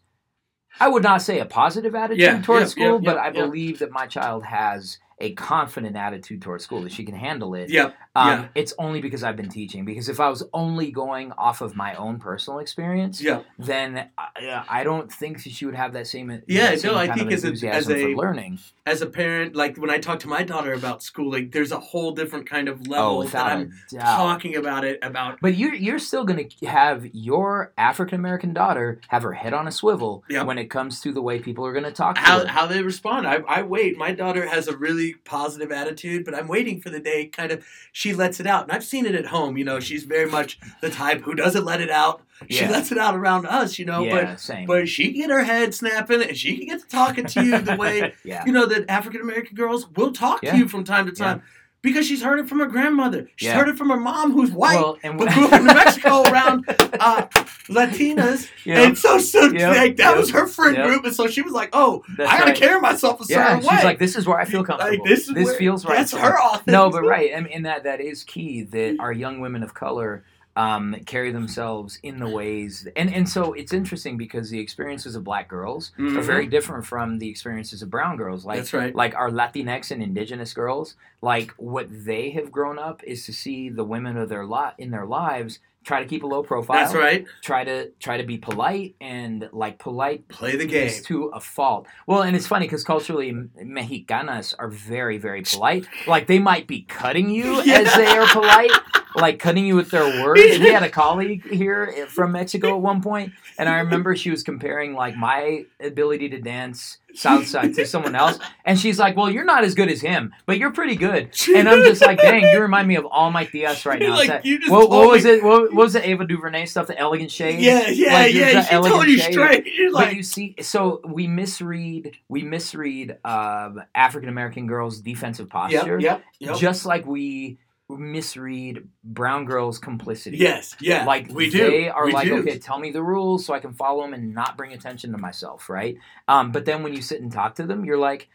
I 0.81 0.89
would 0.89 1.03
not 1.03 1.21
say 1.21 1.41
a 1.41 1.45
positive 1.45 1.95
attitude 1.95 2.21
Yeah, 2.21 2.41
towards 2.43 2.75
yeah, 2.77 2.87
school, 2.87 3.01
but 3.01 3.19
I 3.19 3.29
believe 3.31 3.81
that 3.81 3.91
my 3.91 4.07
child 4.07 4.45
has 4.45 4.97
a 5.19 5.33
confident 5.35 5.97
attitude 5.97 6.43
towards 6.43 6.65
school 6.65 6.83
that 6.83 6.93
she 6.93 7.05
can 7.05 7.15
handle 7.15 7.55
it. 7.55 7.71
yep 7.71 7.95
Um, 8.17 8.29
yeah. 8.29 8.49
It's 8.55 8.75
only 8.79 9.01
because 9.01 9.23
I've 9.25 9.37
been 9.37 9.49
teaching. 9.49 9.85
Because 9.85 10.09
if 10.09 10.19
I 10.21 10.29
was 10.29 10.43
only 10.53 10.91
going 10.91 11.33
off 11.33 11.61
of 11.61 11.77
my 11.77 11.95
own 11.95 12.19
personal 12.19 12.59
experience, 12.61 13.21
yeah 13.21 13.43
then 13.59 14.09
I, 14.19 14.65
I 14.69 14.85
don't 14.85 15.11
think 15.13 15.43
that 15.45 15.53
she 15.53 15.67
would 15.67 15.75
have 15.77 15.93
that 15.95 16.07
same 16.07 16.31
Yeah, 16.47 16.71
that 16.71 16.81
same 16.81 16.93
no, 16.93 16.99
I 16.99 17.13
think 17.13 17.33
as 17.33 17.45
a- 17.45 17.69
as 17.69 17.89
a- 17.89 18.15
learning. 18.15 18.59
as 18.87 19.03
a 19.03 19.07
parent 19.07 19.55
like 19.57 19.77
when 19.77 19.91
i 19.91 19.99
talk 19.99 20.19
to 20.21 20.29
my 20.29 20.43
daughter 20.43 20.73
about 20.73 21.03
schooling 21.03 21.51
there's 21.51 21.73
a 21.73 21.81
whole 21.91 22.13
different 22.13 22.47
kind 22.49 22.69
of 22.69 22.81
Oh, 22.89 22.91
level 22.91 23.19
that 23.21 23.25
without 23.25 23.47
a 23.51 23.55
i'm 23.55 23.73
talking 24.17 24.57
about 24.57 24.85
it 24.85 24.99
about 25.03 25.39
But 25.41 25.57
you're 25.57 25.75
you're 25.75 25.99
still 25.99 26.25
going 26.25 26.49
to 26.49 26.67
have 26.67 27.07
your 27.13 27.73
African 27.79 28.19
American 28.25 28.53
daughter 28.53 29.01
have 29.09 29.23
her 29.23 29.33
head 29.33 29.55
on 29.55 29.67
a 29.69 29.73
swivel 29.73 30.23
Yep. 30.29 30.47
when 30.47 30.59
it 30.59 30.69
comes 30.77 31.01
to 31.03 31.13
the 31.13 31.23
way 31.23 31.39
people 31.39 31.65
are 31.67 31.73
going 31.73 31.85
to 31.85 31.93
talk 31.93 32.17
to 32.17 32.21
how, 32.21 32.39
her. 32.41 32.47
how 32.57 32.67
they 32.67 32.83
respond. 32.83 33.27
I, 33.27 33.37
I 33.59 33.63
wait. 33.63 33.97
My 34.07 34.13
daughter 34.13 34.47
has 34.55 34.69
a 34.69 34.77
really 34.77 35.04
positive 35.13 35.71
attitude, 35.71 36.25
but 36.25 36.35
I'm 36.35 36.49
waiting 36.49 36.81
for 36.81 36.89
the 36.89 36.99
day 36.99 37.27
kind 37.27 37.53
of 37.53 37.63
she 37.93 38.15
lets 38.15 38.41
it 38.41 38.47
out. 38.47 38.63
And 38.65 38.73
I've 38.73 38.83
seen 38.85 39.05
it 39.05 39.15
at 39.15 39.27
home. 39.27 39.59
You 39.59 39.65
know, 39.65 39.79
she's 39.79 40.05
very 40.05 40.29
much 40.31 40.59
the 40.81 40.89
type 40.91 41.21
who 41.21 41.35
doesn't 41.35 41.65
let 41.67 41.83
it 41.83 41.91
out. 41.91 42.23
She 42.49 42.65
Yeah. 42.65 42.71
lets 42.71 42.91
it 42.91 42.99
out 42.99 43.15
around 43.15 43.47
us, 43.47 43.79
you 43.79 43.85
know, 43.85 44.03
yeah, 44.03 44.35
same. 44.37 44.67
but 44.67 44.81
but 44.81 44.89
she 44.89 45.13
can 45.13 45.21
get 45.21 45.31
her 45.31 45.45
head 45.45 45.75
snapping 45.75 46.23
and 46.23 46.37
she 46.37 46.57
can 46.57 46.67
get 46.67 46.81
to 46.81 46.89
talking 46.89 47.27
to 47.27 47.45
you 47.45 47.59
the 47.61 47.77
way, 47.77 48.13
yeah, 48.25 48.43
you 48.47 48.53
know, 48.53 48.67
that 48.67 48.91
African 48.91 49.21
American 49.21 49.55
girls 49.55 49.89
will 49.91 50.13
talk 50.13 50.41
to 50.41 50.57
you 50.57 50.67
from 50.69 50.83
time 50.83 51.07
to 51.07 51.13
time. 51.13 51.43
Because 51.85 52.05
she's 52.09 52.23
heard 52.23 52.41
it 52.41 52.49
from 52.49 52.59
her 52.59 52.67
grandmother. 52.67 53.29
She's 53.37 53.47
Yeah. 53.49 53.55
heard 53.59 53.69
it 53.69 53.79
from 53.79 53.91
her 53.91 53.97
mom 53.97 54.33
who's 54.33 54.51
white. 54.51 54.75
well, 54.81 54.99
and 55.05 55.17
but 55.19 55.29
grew 55.33 55.45
up 55.47 55.53
in 55.53 55.67
New 55.67 55.75
Mexico 55.75 56.23
around 56.23 56.65
uh, 56.99 57.27
Latinas, 57.69 58.49
yeah, 58.65 58.81
and 58.83 58.97
so 58.97 59.19
so 59.19 59.43
Yep, 59.53 59.77
like 59.77 59.97
that 59.99 60.11
yep, 60.11 60.17
was 60.17 60.31
her 60.31 60.47
friend 60.47 60.77
yep. 60.77 60.87
group, 60.87 61.05
and 61.05 61.15
so 61.15 61.27
she 61.29 61.43
was 61.43 61.53
like, 61.53 61.69
"Oh, 61.73 62.03
that's 62.17 62.31
I 62.31 62.39
gotta 62.39 62.51
right. 62.53 62.59
carry 62.59 62.81
myself 62.81 63.21
a 63.21 63.25
certain 63.25 63.43
Yeah, 63.63 63.69
way. 63.69 63.77
she's 63.77 63.85
like, 63.85 63.99
this 63.99 64.17
is 64.17 64.27
where 64.27 64.39
I 64.39 64.45
feel 64.45 64.65
comfortable. 64.65 64.99
Like, 64.99 65.09
this 65.09 65.29
is 65.29 65.35
where- 65.35 65.55
feels 65.55 65.85
right. 65.85 65.97
That's 65.99 66.13
her 66.13 66.41
authentic. 66.41 66.67
No, 66.69 66.91
but 66.91 67.05
right, 67.05 67.33
I 67.37 67.41
mean, 67.41 67.53
and 67.53 67.67
that 67.67 67.85
that 67.85 68.01
is 68.01 68.25
key 68.25 68.63
that 68.63 68.97
our 68.99 69.13
young 69.13 69.41
women 69.41 69.63
of 69.63 69.75
color 69.75 70.25
um, 70.57 70.95
carry 71.07 71.33
themselves 71.33 71.99
in 72.03 72.19
the 72.19 72.29
ways, 72.29 72.87
and 72.97 73.13
and 73.13 73.29
so 73.29 73.53
it's 73.55 73.73
interesting 73.73 74.17
because 74.17 74.51
the 74.51 74.61
experiences 74.61 75.17
of 75.17 75.25
black 75.25 75.49
girls 75.49 75.91
are 75.99 76.03
Mhm. 76.03 76.23
very 76.25 76.47
different 76.47 76.87
from 76.87 77.19
the 77.19 77.29
experiences 77.29 77.83
of 77.83 77.91
brown 77.91 78.17
girls. 78.17 78.45
Like 78.45 78.59
That's 78.59 78.73
right. 78.73 78.95
like 78.95 79.15
our 79.15 79.31
Latinx 79.31 79.91
and 79.91 80.03
indigenous 80.03 80.53
girls, 80.55 80.95
like 81.23 81.53
what 81.57 81.89
they 81.91 82.31
have 82.31 82.53
grown 82.53 82.79
up 82.79 83.03
is 83.05 83.27
to 83.27 83.33
see 83.33 83.69
the 83.69 83.85
women 83.85 84.17
of 84.17 84.29
their 84.29 84.45
lot 84.45 84.75
in 84.79 84.91
their 84.91 85.07
lives 85.07 85.59
try 85.85 86.01
to 86.03 86.09
keep 86.09 86.23
a 86.23 86.27
low 86.27 86.43
profile. 86.43 86.77
That's 86.79 86.95
right. 86.95 87.27
Try 87.43 87.63
to 87.65 87.91
try 88.01 88.17
to 88.17 88.23
be 88.25 88.39
polite 88.39 88.95
and 89.03 89.51
like 89.53 89.79
polite 89.79 90.27
Play 90.29 90.57
the 90.57 90.65
game. 90.65 90.91
to 91.05 91.25
a 91.35 91.41
fault. 91.41 91.87
Well, 92.07 92.23
and 92.23 92.35
it's 92.35 92.47
funny 92.47 92.65
because 92.67 92.85
culturally, 92.85 93.33
Mexicanas 93.33 94.55
are 94.59 94.69
very, 94.69 95.19
very 95.19 95.43
polite. 95.43 95.87
Like 96.07 96.27
they 96.27 96.39
might 96.39 96.67
be 96.67 96.83
cutting 96.83 97.29
you 97.29 97.61
Yeah. 97.63 97.81
as 97.85 97.95
they 97.97 98.07
are 98.17 98.27
polite, 98.29 98.71
like 99.15 99.39
cutting 99.39 99.67
you 99.67 99.77
with 99.77 99.91
their 99.91 100.05
words. 100.25 100.59
We 100.59 100.71
had 100.73 100.83
a 100.83 100.91
colleague 100.91 101.47
here 101.49 102.07
from 102.09 102.33
Mexico 102.33 102.75
at 102.75 102.81
one 102.81 103.03
point, 103.03 103.33
and 103.59 103.69
I 103.69 103.79
remember 103.81 104.17
she 104.17 104.31
was 104.31 104.43
comparing 104.43 104.95
like 104.95 105.17
my 105.17 105.67
ability 105.81 106.29
to 106.31 106.41
dance 106.41 106.99
south 107.15 107.47
side 107.47 107.75
to 107.75 107.87
someone 107.87 108.17
else, 108.17 108.39
and 108.65 108.79
she's 108.79 108.99
like, 108.99 109.17
"Well, 109.17 109.31
you're 109.31 109.45
not 109.45 109.63
as 109.65 109.75
good 109.75 109.89
as 109.89 110.01
him, 110.01 110.35
but 110.47 110.59
you're 110.59 110.73
pretty 110.73 110.97
good." 110.97 111.31
And 111.55 111.69
I'm 111.69 111.83
just 111.85 112.01
like, 112.03 112.19
"Dang, 112.19 112.43
you 112.43 112.61
remind 112.61 112.89
me 112.89 112.97
of 112.97 113.07
all 113.07 113.31
my 113.31 113.45
tías 113.47 113.85
right 113.87 114.01
now." 114.01 114.15
Like, 114.25 114.43
That- 114.43 114.71
what, 114.71 114.91
what 114.91 115.11
was 115.11 115.25
it? 115.25 115.43
What, 115.43 115.73
what 115.75 115.85
was 115.85 115.93
the 115.93 116.09
Ava 116.09 116.27
DuVernay 116.27 116.67
stuff? 116.67 116.87
The 116.87 116.99
elegant 116.99 117.31
shade. 117.31 117.61
Yeah, 117.61 117.89
yeah, 117.89 118.13
Like, 118.15 118.35
yeah. 118.35 118.63
She 118.63 118.71
told 118.89 119.07
you 119.07 119.19
shade. 119.19 119.33
straight. 119.33 119.67
You're 119.67 119.93
But 119.93 120.15
you 120.15 120.23
see, 120.23 120.55
so 120.61 121.01
we 121.05 121.27
misread 121.27 122.13
we 122.29 122.43
misread 122.43 123.19
um, 123.25 123.83
African 123.95 124.29
American 124.29 124.67
girls' 124.67 125.01
defensive 125.01 125.49
posture, 125.49 125.99
yep, 125.99 126.23
yep, 126.41 126.51
yep. 126.51 126.57
just 126.59 126.87
like 126.87 127.07
we 127.07 127.59
misread 127.91 128.89
brown 129.03 129.45
girls' 129.45 129.79
complicity. 129.79 130.39
yes, 130.39 130.75
yeah. 130.81 131.05
Like 131.05 131.29
we 131.31 131.51
do. 131.51 131.59
they 131.59 131.89
are 131.89 132.07
We 132.07 132.13
like, 132.13 132.27
do. 132.29 132.39
okay, 132.39 132.59
tell 132.59 132.79
me 132.79 132.91
the 132.91 133.03
rules 133.03 133.45
so 133.45 133.53
I 133.55 133.61
can 133.61 133.73
follow 133.75 134.03
them 134.03 134.15
and 134.15 134.35
not 134.35 134.57
bring 134.57 134.73
attention 134.73 135.13
to 135.13 135.19
myself, 135.19 135.69
right? 135.69 135.99
Um, 136.27 136.51
but 136.53 136.65
then 136.65 136.83
when 136.83 136.95
you 136.95 137.03
sit 137.03 137.21
and 137.21 137.31
talk 137.31 137.57
to 137.57 137.67
them, 137.67 137.85
you're 137.85 137.99
like, 137.99 138.29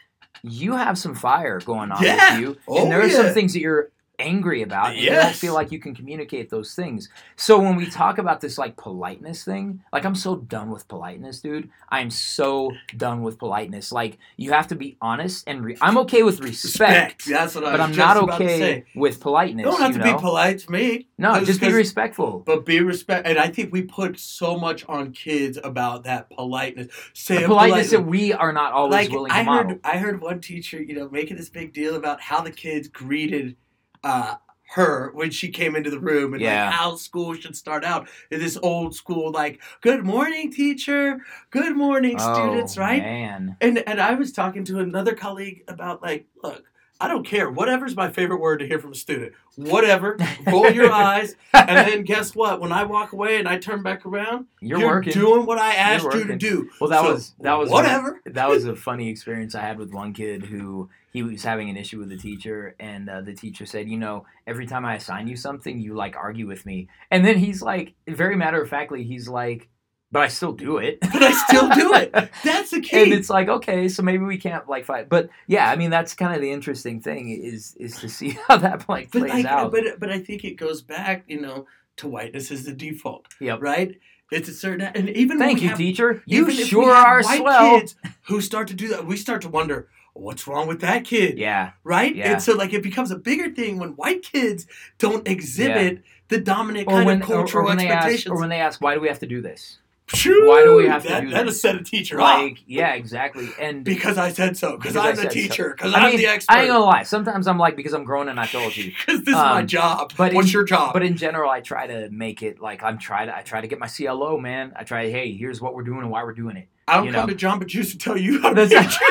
you 0.44 0.74
have 0.76 0.98
some 0.98 1.16
fire 1.16 1.60
going 1.60 1.92
on 1.92 2.04
Yeah. 2.04 2.34
with 2.38 2.42
you, 2.42 2.58
Oh, 2.68 2.84
and 2.84 2.92
there 2.92 3.02
are 3.02 3.08
yeah. 3.08 3.16
some 3.16 3.34
things 3.34 3.54
that 3.54 3.60
you're 3.60 3.90
angry 4.20 4.62
about 4.62 4.92
and 4.92 5.00
you 5.00 5.10
don't 5.10 5.36
feel 5.36 5.54
like 5.54 5.72
you 5.72 5.80
can 5.80 5.96
communicate 5.96 6.50
those 6.50 6.74
things. 6.76 7.10
So 7.36 7.60
when 7.60 7.76
we 7.76 7.90
talk 7.90 8.18
about 8.18 8.42
this 8.42 8.58
like 8.58 8.76
politeness 8.78 9.44
thing 9.44 9.82
like 9.94 10.06
i'm 10.06 10.16
so 10.16 10.36
done 10.38 10.70
with 10.72 10.88
politeness 10.88 11.40
dude. 11.42 11.70
I'm 11.90 12.10
so 12.10 12.72
done 12.98 13.24
with 13.24 13.38
politeness. 13.40 13.92
Like 13.92 14.18
you 14.38 14.52
have 14.52 14.68
to 14.68 14.76
be 14.76 14.98
honest 15.02 15.44
and 15.48 15.64
re- 15.64 15.78
i'm 15.82 15.98
okay 16.00 16.24
with 16.24 16.40
respect, 16.42 17.26
That's 17.28 17.56
what 17.56 17.66
I 17.66 17.72
but 17.72 17.82
i'm 17.82 17.96
not 17.96 18.18
okay 18.18 18.86
with 18.96 19.20
politeness 19.20 19.66
You 19.66 19.72
don't 19.72 19.82
have 19.82 19.94
you 19.94 20.00
to 20.00 20.06
know? 20.06 20.16
be 20.18 20.22
polite 20.22 20.60
to 20.60 20.72
me. 20.72 21.08
no 21.18 21.36
Just 21.36 21.46
just 21.48 21.62
be 21.62 21.72
respectful. 21.72 22.40
But 22.46 22.66
be 22.66 22.80
respect, 22.82 23.28
and 23.28 23.38
I 23.38 23.48
think 23.48 23.72
we 23.72 23.82
put 23.84 24.20
so 24.20 24.58
much 24.58 24.86
on 24.88 25.12
kids 25.12 25.58
about 25.64 26.04
that 26.04 26.30
politeness. 26.30 26.88
Say 27.14 27.46
politeness 27.46 27.92
that 27.92 28.06
we 28.06 28.34
are 28.34 28.52
not 28.54 28.74
always 28.74 28.92
like 28.94 29.12
willing 29.12 29.32
I 29.32 29.40
to 29.40 29.44
model. 29.46 29.72
Heard, 29.72 29.82
I 29.84 29.98
heard 29.98 30.22
one 30.22 30.42
teacher, 30.42 30.82
you 30.82 30.96
know, 30.96 31.10
making 31.10 31.38
this 31.38 31.50
big 31.50 31.74
deal 31.74 31.96
about 31.96 32.22
how 32.22 32.42
the 32.42 32.52
kids 32.52 32.88
greeted 32.88 33.56
uh, 34.04 34.36
her 34.76 35.10
when 35.16 35.32
she 35.32 35.50
came 35.50 35.76
into 35.76 35.90
the 35.90 36.00
room, 36.00 36.34
and 36.34 36.42
Yeah. 36.42 36.66
like 36.66 36.74
how 36.74 36.96
school 36.96 37.34
should 37.34 37.56
start 37.56 37.84
out 37.84 38.08
in 38.30 38.40
this 38.40 38.58
old 38.62 38.96
school, 38.96 39.32
like 39.32 39.60
"Good 39.82 40.06
morning, 40.06 40.52
teacher. 40.52 41.22
Good 41.50 41.76
morning, 41.76 42.20
students." 42.20 42.78
Oh, 42.78 42.82
Right? 42.82 43.02
man 43.02 43.58
And 43.62 43.80
and 43.88 44.00
I 44.00 44.14
was 44.14 44.32
talking 44.32 44.64
to 44.66 44.80
another 44.80 45.16
colleague 45.16 45.64
about 45.68 46.04
like, 46.04 46.28
look, 46.44 46.66
I 47.02 47.08
don't 47.08 47.26
care. 47.26 47.50
Whatever's 47.50 47.96
my 47.96 48.12
favorite 48.12 48.42
word 48.42 48.60
to 48.60 48.68
hear 48.68 48.78
from 48.78 48.92
a 48.92 48.96
student. 48.96 49.34
Whatever. 49.56 50.18
Roll 50.46 50.70
your 50.70 50.92
eyes, 51.10 51.36
and 51.54 51.70
then 51.70 52.04
guess 52.04 52.36
what? 52.36 52.60
When 52.62 52.72
I 52.72 52.84
walk 52.84 53.14
away 53.14 53.38
and 53.40 53.48
I 53.48 53.58
turn 53.58 53.82
back 53.82 54.06
around, 54.06 54.46
you're, 54.62 54.86
working 54.86 55.14
doing 55.14 55.46
what 55.48 55.58
I 55.58 55.74
asked 55.76 56.14
you 56.14 56.26
to 56.26 56.36
do. 56.36 56.70
Well, 56.80 56.90
that 56.92 57.02
So, 57.02 57.14
was 57.14 57.34
that 57.40 57.58
was 57.58 57.72
whatever. 57.72 58.22
that 58.26 58.48
was 58.50 58.66
a 58.66 58.76
funny 58.76 59.10
experience 59.10 59.56
I 59.56 59.62
had 59.62 59.80
with 59.80 59.92
one 59.94 60.14
kid 60.14 60.46
who 60.46 60.90
he 61.12 61.24
was 61.24 61.44
having 61.44 61.70
an 61.70 61.78
issue 61.78 62.00
with 62.00 62.10
the 62.10 62.18
teacher, 62.18 62.76
and 62.80 63.10
uh, 63.10 63.22
the 63.22 63.34
teacher 63.34 63.66
said, 63.66 63.90
"You 63.90 63.98
know, 63.98 64.26
every 64.46 64.68
time 64.68 64.86
I 64.86 64.96
assign 64.96 65.28
you 65.28 65.36
something, 65.36 65.80
you 65.80 65.96
like 65.96 66.16
argue 66.16 66.48
with 66.48 66.66
me." 66.66 66.88
And 67.10 67.26
then 67.26 67.38
he's 67.38 67.62
like, 67.62 67.96
very 68.08 68.36
matter 68.36 68.62
of 68.62 68.70
factly, 68.70 69.04
he's 69.04 69.28
like, 69.28 69.70
"But 70.12 70.22
I 70.22 70.28
still 70.28 70.52
do 70.52 70.78
it." 70.78 71.00
But 71.02 71.24
I 71.24 71.32
still 71.32 71.70
do 71.70 71.94
it. 71.96 72.12
That's 72.44 72.72
the 72.72 72.82
key. 72.82 73.04
and 73.04 73.14
it's 73.14 73.30
like, 73.30 73.50
okay, 73.50 73.88
so 73.88 74.04
maybe 74.04 74.24
we 74.24 74.38
can't 74.38 74.70
like 74.70 74.86
fight. 74.86 75.10
But 75.10 75.30
yeah, 75.48 75.72
I 75.72 75.76
mean, 75.76 75.90
that's 75.90 76.14
kind 76.14 76.36
of 76.36 76.42
the 76.42 76.52
interesting 76.52 77.02
thing 77.02 77.30
is 77.32 77.76
is 77.76 77.98
to 78.02 78.10
see 78.10 78.38
how 78.48 78.58
that 78.58 78.88
like 78.88 79.12
but 79.12 79.28
plays 79.28 79.46
out. 79.46 79.72
but 79.72 80.00
but 80.00 80.10
I 80.10 80.20
think 80.20 80.44
it 80.44 80.56
goes 80.56 80.82
back, 80.82 81.24
you 81.28 81.42
know, 81.42 81.66
to 81.98 82.08
whiteness 82.08 82.52
as 82.52 82.66
the 82.66 82.74
default, 82.74 83.28
yep. 83.40 83.62
right? 83.62 83.98
It's 84.32 84.48
a 84.48 84.54
certain, 84.54 84.82
and 84.82 85.10
even 85.10 85.40
Thank 85.40 85.62
you, 85.64 85.70
have, 85.70 85.78
teacher. 85.78 86.22
You 86.28 86.42
even 86.42 86.52
if 86.52 86.58
we 86.60 86.66
sure 86.66 86.92
are 86.92 87.24
white 87.24 87.40
swell. 87.40 87.80
Kids 87.80 87.96
who 88.28 88.42
start 88.42 88.68
to 88.68 88.76
do 88.76 88.90
that, 88.90 89.08
we 89.08 89.18
start 89.18 89.42
to 89.42 89.50
wonder 89.50 89.90
what's 90.20 90.48
wrong 90.48 90.68
with 90.68 90.82
that 90.82 91.04
kid, 91.06 91.38
Yeah, 91.38 91.72
right? 91.84 92.16
Yeah. 92.16 92.34
And 92.34 92.42
so 92.42 92.54
like 92.56 92.74
it 92.74 92.84
becomes 92.84 93.12
a 93.12 93.18
bigger 93.18 93.50
thing 93.54 93.80
when 93.80 93.92
white 93.92 94.24
kids 94.24 94.68
don't 94.98 95.28
exhibit 95.28 96.04
the 96.30 96.40
dominant 96.40 96.88
or 96.88 96.94
kind 96.96 97.06
when 97.06 97.22
of 97.22 97.30
or- 97.30 97.34
or, 97.34 97.38
cultural 97.38 97.70
ask, 97.70 97.80
expectations. 97.82 98.32
or 98.32 98.40
when 98.40 98.50
they 98.50 98.60
ask, 98.62 98.82
why 98.82 98.94
do 98.94 99.00
we 99.02 99.08
have 99.08 99.20
to 99.20 99.28
do 99.28 99.42
this? 99.42 99.78
Why 100.12 100.64
do 100.66 100.76
we 100.76 100.88
have 100.88 101.04
to 101.04 101.22
do 101.22 101.30
That'll 101.30 101.46
this? 101.52 101.62
set 101.62 101.76
a 101.76 101.84
teacher 101.84 102.18
like 102.18 102.54
off. 102.54 102.58
yeah, 102.66 102.94
exactly. 102.96 103.48
And 103.62 103.84
Because 103.84 104.18
I 104.18 104.32
said 104.32 104.58
so. 104.58 104.76
Because 104.76 104.96
I'm 104.96 105.16
the 105.16 105.28
teacher. 105.30 105.76
Because 105.78 105.94
I 105.94 106.00
I'm 106.00 106.10
mean, 106.10 106.18
the 106.18 106.26
expert. 106.26 106.52
I 106.52 106.62
ain't 106.62 106.70
gonna 106.70 106.84
lie. 106.84 107.04
Sometimes 107.04 107.48
I'm 107.48 107.60
like 107.60 107.76
because 107.76 107.94
I'm 107.94 108.04
grown 108.06 108.28
and 108.28 108.40
I 108.40 108.48
told 108.48 108.76
you. 108.76 108.86
Because 109.06 109.20
this 109.20 109.28
is 109.30 109.36
my 109.36 109.60
Um, 109.60 109.68
job. 109.68 110.14
but 110.18 110.34
What's 110.34 110.48
in- 110.48 110.54
your 110.54 110.64
job? 110.64 110.94
But 110.94 111.04
in 111.04 111.16
general, 111.16 111.52
I 111.52 111.62
try 111.62 111.86
to 111.86 112.10
make 112.10 112.42
it 112.42 112.60
like 112.60 112.82
I'm 112.82 112.98
try 112.98 113.26
to 113.28 113.38
I 113.38 113.44
try 113.44 113.62
to 113.62 113.68
get 113.68 113.78
my 113.78 113.86
CLO, 113.88 114.40
man. 114.40 114.74
I 114.76 114.84
try. 114.84 115.12
Hey, 115.12 115.32
here's 115.34 115.62
what 115.62 115.76
we're 115.76 115.84
doing 115.84 116.00
and 116.00 116.10
why 116.10 116.24
we're 116.24 116.34
doing 116.34 116.58
it. 116.58 116.70
I 116.88 116.96
don't 116.98 117.06
you 117.06 117.12
come 117.14 117.28
know. 117.30 117.36
to 117.36 117.46
Jamba 117.46 117.68
Juice 117.68 117.92
to 117.92 117.98
tell 118.00 118.18
you 118.18 118.42
how 118.42 118.50
to 118.50 118.56
That's- 118.66 118.72
make 118.72 118.90
juice. 118.90 119.02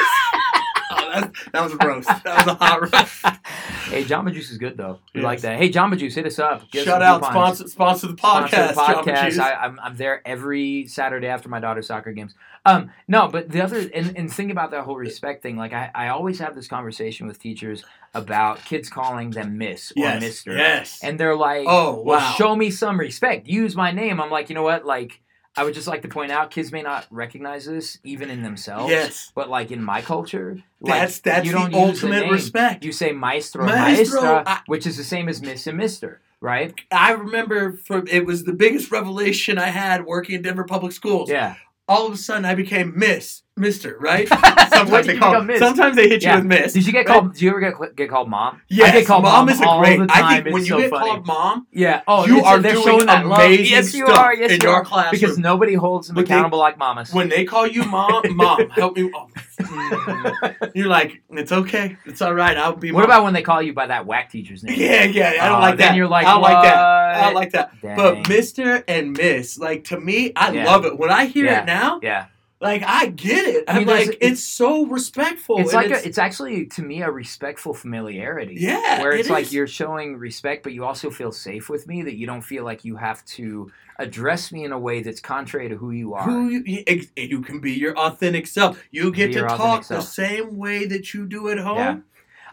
oh, 0.91 0.98
that, 1.13 1.33
that 1.53 1.63
was 1.63 1.73
a 1.73 1.77
roast. 1.77 2.09
That 2.25 2.47
was 2.47 2.47
a 2.47 2.55
hot 2.55 2.81
roast. 2.81 3.41
hey, 3.91 4.05
Jamba 4.05 4.33
Juice 4.33 4.51
is 4.51 4.59
good 4.59 4.77
though. 4.77 4.99
We 5.15 5.21
Yes. 5.21 5.25
like 5.25 5.41
that. 5.43 5.59
Hey, 5.59 5.71
Jamba 5.71 5.97
Juice, 5.99 6.15
hit 6.15 6.27
us 6.27 6.39
up. 6.39 6.71
Get 6.71 6.85
Shout 6.85 7.03
out, 7.03 7.25
sponsor, 7.25 7.69
sponsor 7.69 8.07
the 8.09 8.17
Sponsor 8.17 8.57
podcast. 8.57 8.75
the 8.75 8.81
Jamba 8.81 9.03
podcast. 9.05 9.39
I, 9.39 9.53
I'm, 9.55 9.81
I'm 9.81 9.97
there 9.97 10.23
every 10.27 10.87
Saturday 10.87 11.27
after 11.27 11.49
my 11.49 11.61
daughter's 11.61 11.87
soccer 11.87 12.13
games. 12.13 12.35
Um, 12.65 12.91
no, 13.07 13.29
but 13.29 13.49
the 13.51 13.63
other 13.63 13.79
and, 13.95 14.17
and 14.17 14.33
think 14.33 14.51
about 14.51 14.73
that 14.73 14.83
whole 14.83 14.97
respect 14.97 15.43
thing. 15.43 15.57
Like 15.57 15.73
I, 15.73 15.91
I 15.95 16.09
always 16.09 16.39
have 16.41 16.55
this 16.55 16.69
conversation 16.69 17.27
with 17.27 17.39
teachers 17.41 17.85
about 18.15 18.63
kids 18.65 18.91
calling 18.91 19.31
them 19.31 19.59
Miss 19.59 19.91
or 19.93 20.03
yes, 20.03 20.21
Mister, 20.21 20.57
yes. 20.57 21.01
and 21.03 21.19
they're 21.19 21.37
like, 21.37 21.67
oh, 21.69 22.03
well, 22.03 22.19
wow. 22.19 22.35
show 22.37 22.55
me 22.57 22.71
some 22.71 22.99
respect. 23.01 23.47
Use 23.49 23.75
my 23.77 23.91
name. 23.91 24.21
I'm 24.21 24.31
like, 24.31 24.49
you 24.51 24.55
know 24.55 24.63
what? 24.63 24.85
Like, 24.85 25.21
I 25.59 25.65
would 25.65 25.75
just 25.75 25.89
like 25.89 26.03
to 26.03 26.09
point 26.09 26.31
out, 26.33 26.51
kids 26.51 26.71
may 26.73 26.83
not 26.83 27.07
recognize 27.11 27.67
this 27.67 27.99
even 28.05 28.31
in 28.31 28.43
themselves. 28.43 28.91
yes. 28.91 29.33
But 29.35 29.49
like 29.51 29.71
in 29.71 29.83
my 29.83 30.01
culture, 30.03 30.63
like, 30.81 31.01
That's 31.01 31.19
that's 31.21 31.47
you 31.47 31.53
the 31.53 31.59
don't 31.59 31.73
the 31.73 31.79
ultimate 31.79 32.21
name. 32.21 32.33
respect. 32.33 32.85
You 32.85 32.93
say 32.93 33.13
maestro, 33.13 33.65
Maestro, 33.67 34.23
maestra, 34.23 34.43
I- 34.47 34.61
which 34.67 34.87
is 34.87 34.97
the 34.97 35.05
same 35.05 35.29
as 35.29 35.43
Miss 35.43 35.67
and 35.67 35.77
Mister, 35.77 36.21
right? 36.41 36.73
I 36.93 37.13
remember 37.13 37.73
from 37.73 38.07
it 38.07 38.25
was 38.25 38.45
the 38.45 38.53
biggest 38.53 38.91
revelation 38.93 39.59
I 39.59 39.67
had 39.69 40.07
working 40.07 40.37
in 40.37 40.43
Denver 40.43 40.65
public 40.65 40.93
schools. 40.93 41.29
Yeah. 41.29 41.57
All 41.89 42.07
of 42.07 42.13
a 42.13 42.17
sudden, 42.19 42.45
I 42.45 42.55
became 42.55 42.93
Miss, 42.97 43.43
Mister, 43.59 43.97
right? 44.01 44.29
Sometimes 44.71 45.07
they 45.07 45.17
call. 45.19 45.47
Sometimes 45.59 45.97
they 45.97 46.09
hit 46.09 46.23
you 46.25 46.33
with 46.35 46.45
Miss. 46.45 46.73
Did 46.73 46.87
you 46.87 46.93
get 46.93 47.07
right? 47.09 47.21
called? 47.21 47.35
Do 47.35 47.45
you 47.45 47.51
ever 47.51 47.61
get 47.61 47.97
get 47.97 48.09
called 48.11 48.29
mom? 48.29 48.61
Yeah, 48.69 48.87
I 48.87 48.91
get 48.93 49.07
called 49.07 49.25
mom, 49.25 49.47
mom 49.47 49.49
is 49.49 49.61
a 49.61 49.67
all 49.67 49.81
great. 49.81 49.99
the 49.99 50.07
I 50.11 50.21
time. 50.21 50.43
think 50.45 50.55
when 50.55 50.63
It's 50.63 50.71
you 50.71 50.77
so 50.77 50.81
get 50.83 50.91
funny. 50.91 51.11
called 51.11 51.27
mom, 51.27 51.67
Yeah. 51.73 52.03
Oh, 52.07 52.27
you 52.27 52.43
are 52.45 52.59
they're 52.59 52.73
doing 52.73 52.85
showing 52.85 53.07
that 53.07 53.27
love. 53.27 53.41
amazing 53.41 53.67
Yes, 53.67 53.95
you 53.95 54.07
stuff 54.07 54.19
are. 54.19 54.35
Yes, 54.35 54.53
in 54.53 54.61
you 54.61 54.69
your 54.69 54.77
are. 54.77 54.85
classroom. 54.85 55.21
Because 55.21 55.39
nobody 55.39 55.75
holds 55.75 56.07
them 56.09 56.15
But 56.15 56.27
they- 56.27 56.35
accountable 56.35 56.59
like 56.59 56.79
mamas. 56.79 57.13
when 57.13 57.29
they 57.29 57.45
call 57.45 57.67
you 57.67 57.85
mom, 57.85 58.23
mom, 58.37 58.69
help 58.71 58.97
me. 58.97 59.11
Oh, 59.15 59.29
mm. 59.61 60.71
You're 60.75 60.89
like, 60.89 61.23
it's 61.31 61.53
okay, 61.53 61.97
it's 62.07 62.23
all 62.23 62.35
right. 62.35 62.57
I'll 62.57 62.77
be. 62.77 62.93
what 62.93 63.01
mom." 63.01 63.11
about 63.11 63.25
when 63.25 63.33
they 63.35 63.43
call 63.43 63.61
you 63.63 63.73
by 63.73 63.87
that 63.87 64.07
whack 64.07 64.31
teacher's 64.31 64.63
name? 64.63 64.79
Yeah, 64.79 65.05
yeah. 65.05 65.35
I 65.41 65.49
don't 65.49 65.57
Oh, 65.59 65.61
like 65.61 65.79
then 65.79 65.89
that. 65.89 65.97
you're 65.97 66.07
like, 66.09 66.27
I 66.27 66.33
don't 66.33 66.43
like 66.43 66.63
that. 66.65 66.79
I 66.79 67.21
don't 67.25 67.35
like 67.35 67.51
that. 67.53 67.73
But 67.83 68.29
Mister 68.29 68.85
and 68.87 69.17
Miss, 69.17 69.59
like 69.59 69.85
to 69.85 69.99
me, 69.99 70.33
I 70.37 70.53
Yeah. 70.53 70.65
love 70.67 70.85
it. 70.85 70.99
When 70.99 71.11
I 71.11 71.27
hear 71.27 71.47
Yeah. 71.47 71.63
it 71.63 71.67
now, 71.67 72.01
Yeah. 72.03 72.27
Like 72.61 72.83
I 72.85 73.07
get 73.07 73.47
it. 73.47 73.65
I 73.69 73.73
I'm 73.73 73.79
mean, 73.79 73.87
like, 73.87 74.19
it's, 74.21 74.43
so 74.43 74.87
respectful. 74.87 75.59
It's 75.61 75.73
like 75.73 75.91
a, 75.91 76.05
it's 76.07 76.19
actually 76.19 76.67
to 76.67 76.83
me 76.83 77.03
a 77.03 77.11
respectful 77.11 77.73
familiarity. 77.73 78.57
yeah, 78.59 79.01
where 79.01 79.13
it's 79.13 79.29
it 79.29 79.33
like 79.33 79.45
is. 79.45 79.53
you're 79.53 79.69
showing 79.69 80.17
respect, 80.17 80.65
but 80.65 80.73
you 80.73 80.85
also 80.85 81.11
feel 81.11 81.31
safe 81.31 81.69
with 81.69 81.87
me. 81.87 82.03
That 82.03 82.17
you 82.17 82.27
don't 82.27 82.43
feel 82.43 82.65
like 82.65 82.85
you 82.85 82.97
have 82.97 83.25
to 83.27 83.71
address 83.99 84.51
me 84.53 84.65
in 84.65 84.73
a 84.73 84.79
way 84.79 85.03
that's 85.03 85.21
contrary 85.21 85.69
to 85.69 85.77
who 85.77 85.91
you 85.93 86.15
are. 86.15 86.25
Who 86.25 86.49
you, 86.49 87.05
you, 87.17 87.43
can 87.43 87.61
be 87.61 87.73
your 87.73 87.97
authentic 87.99 88.47
self. 88.47 88.83
You 88.91 89.13
get 89.13 89.33
to 89.33 89.43
talk 89.43 89.87
the 89.87 90.01
same 90.01 90.57
way 90.57 90.87
that 90.87 91.15
you 91.15 91.27
do 91.27 91.49
at 91.51 91.59
home. 91.59 91.79
Yeah. 91.79 91.99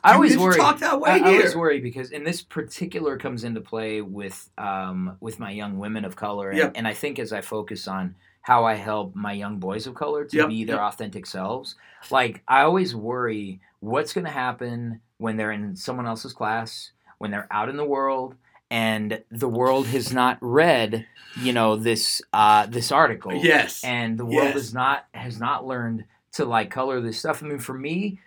I 0.03 0.11
You 0.11 0.15
always 0.15 0.37
worry. 0.37 0.55
talk 0.57 0.79
that 0.79 0.99
way 1.01 1.09
I, 1.09 1.17
I 1.17 1.21
always 1.33 1.55
worry 1.55 1.79
because, 1.79 2.11
and 2.11 2.25
this 2.27 2.43
particular 2.43 3.17
comes 3.17 3.43
into 3.43 3.59
play 3.59 4.01
with 4.01 4.51
um, 4.55 5.17
with 5.19 5.39
my 5.39 5.49
young 5.49 5.79
women 5.79 6.05
of 6.05 6.15
color, 6.15 6.49
and, 6.49 6.59
Yep. 6.59 6.73
and 6.75 6.87
I 6.87 6.93
think 6.93 7.17
as 7.17 7.33
I 7.33 7.41
focus 7.41 7.87
on 7.87 8.13
how 8.45 8.63
I 8.63 8.75
help 8.75 9.15
my 9.15 9.33
young 9.33 9.57
boys 9.57 9.87
of 9.87 9.95
color 9.95 10.23
to 10.25 10.37
Yep, 10.37 10.49
be 10.49 10.63
their 10.65 10.75
yep. 10.75 10.83
authentic 10.93 11.25
selves, 11.25 11.75
like 12.11 12.43
I 12.47 12.61
always 12.61 12.95
worry 12.95 13.59
what's 13.79 14.13
going 14.13 14.25
to 14.25 14.31
happen 14.31 15.01
when 15.17 15.35
they're 15.35 15.51
in 15.51 15.75
someone 15.75 16.05
else's 16.05 16.31
class, 16.33 16.91
when 17.17 17.31
they're 17.31 17.47
out 17.49 17.69
in 17.69 17.75
the 17.77 17.83
world, 17.83 18.35
and 18.69 19.23
the 19.31 19.49
world 19.49 19.87
has 19.87 20.13
not 20.13 20.37
read, 20.41 21.07
you 21.41 21.53
know, 21.53 21.75
this 21.75 22.21
uh, 22.33 22.67
this 22.67 22.91
article, 22.91 23.33
Yes. 23.33 23.83
and 23.83 24.15
the 24.15 24.25
world 24.25 24.49
Yes. 24.49 24.53
has 24.53 24.73
not 24.75 25.05
has 25.15 25.39
not 25.39 25.65
learned 25.65 26.05
to 26.33 26.45
like 26.45 26.69
color 26.69 27.01
this 27.01 27.17
stuff. 27.17 27.41
I 27.41 27.47
mean, 27.47 27.57
for 27.59 27.73
me, 27.73 28.19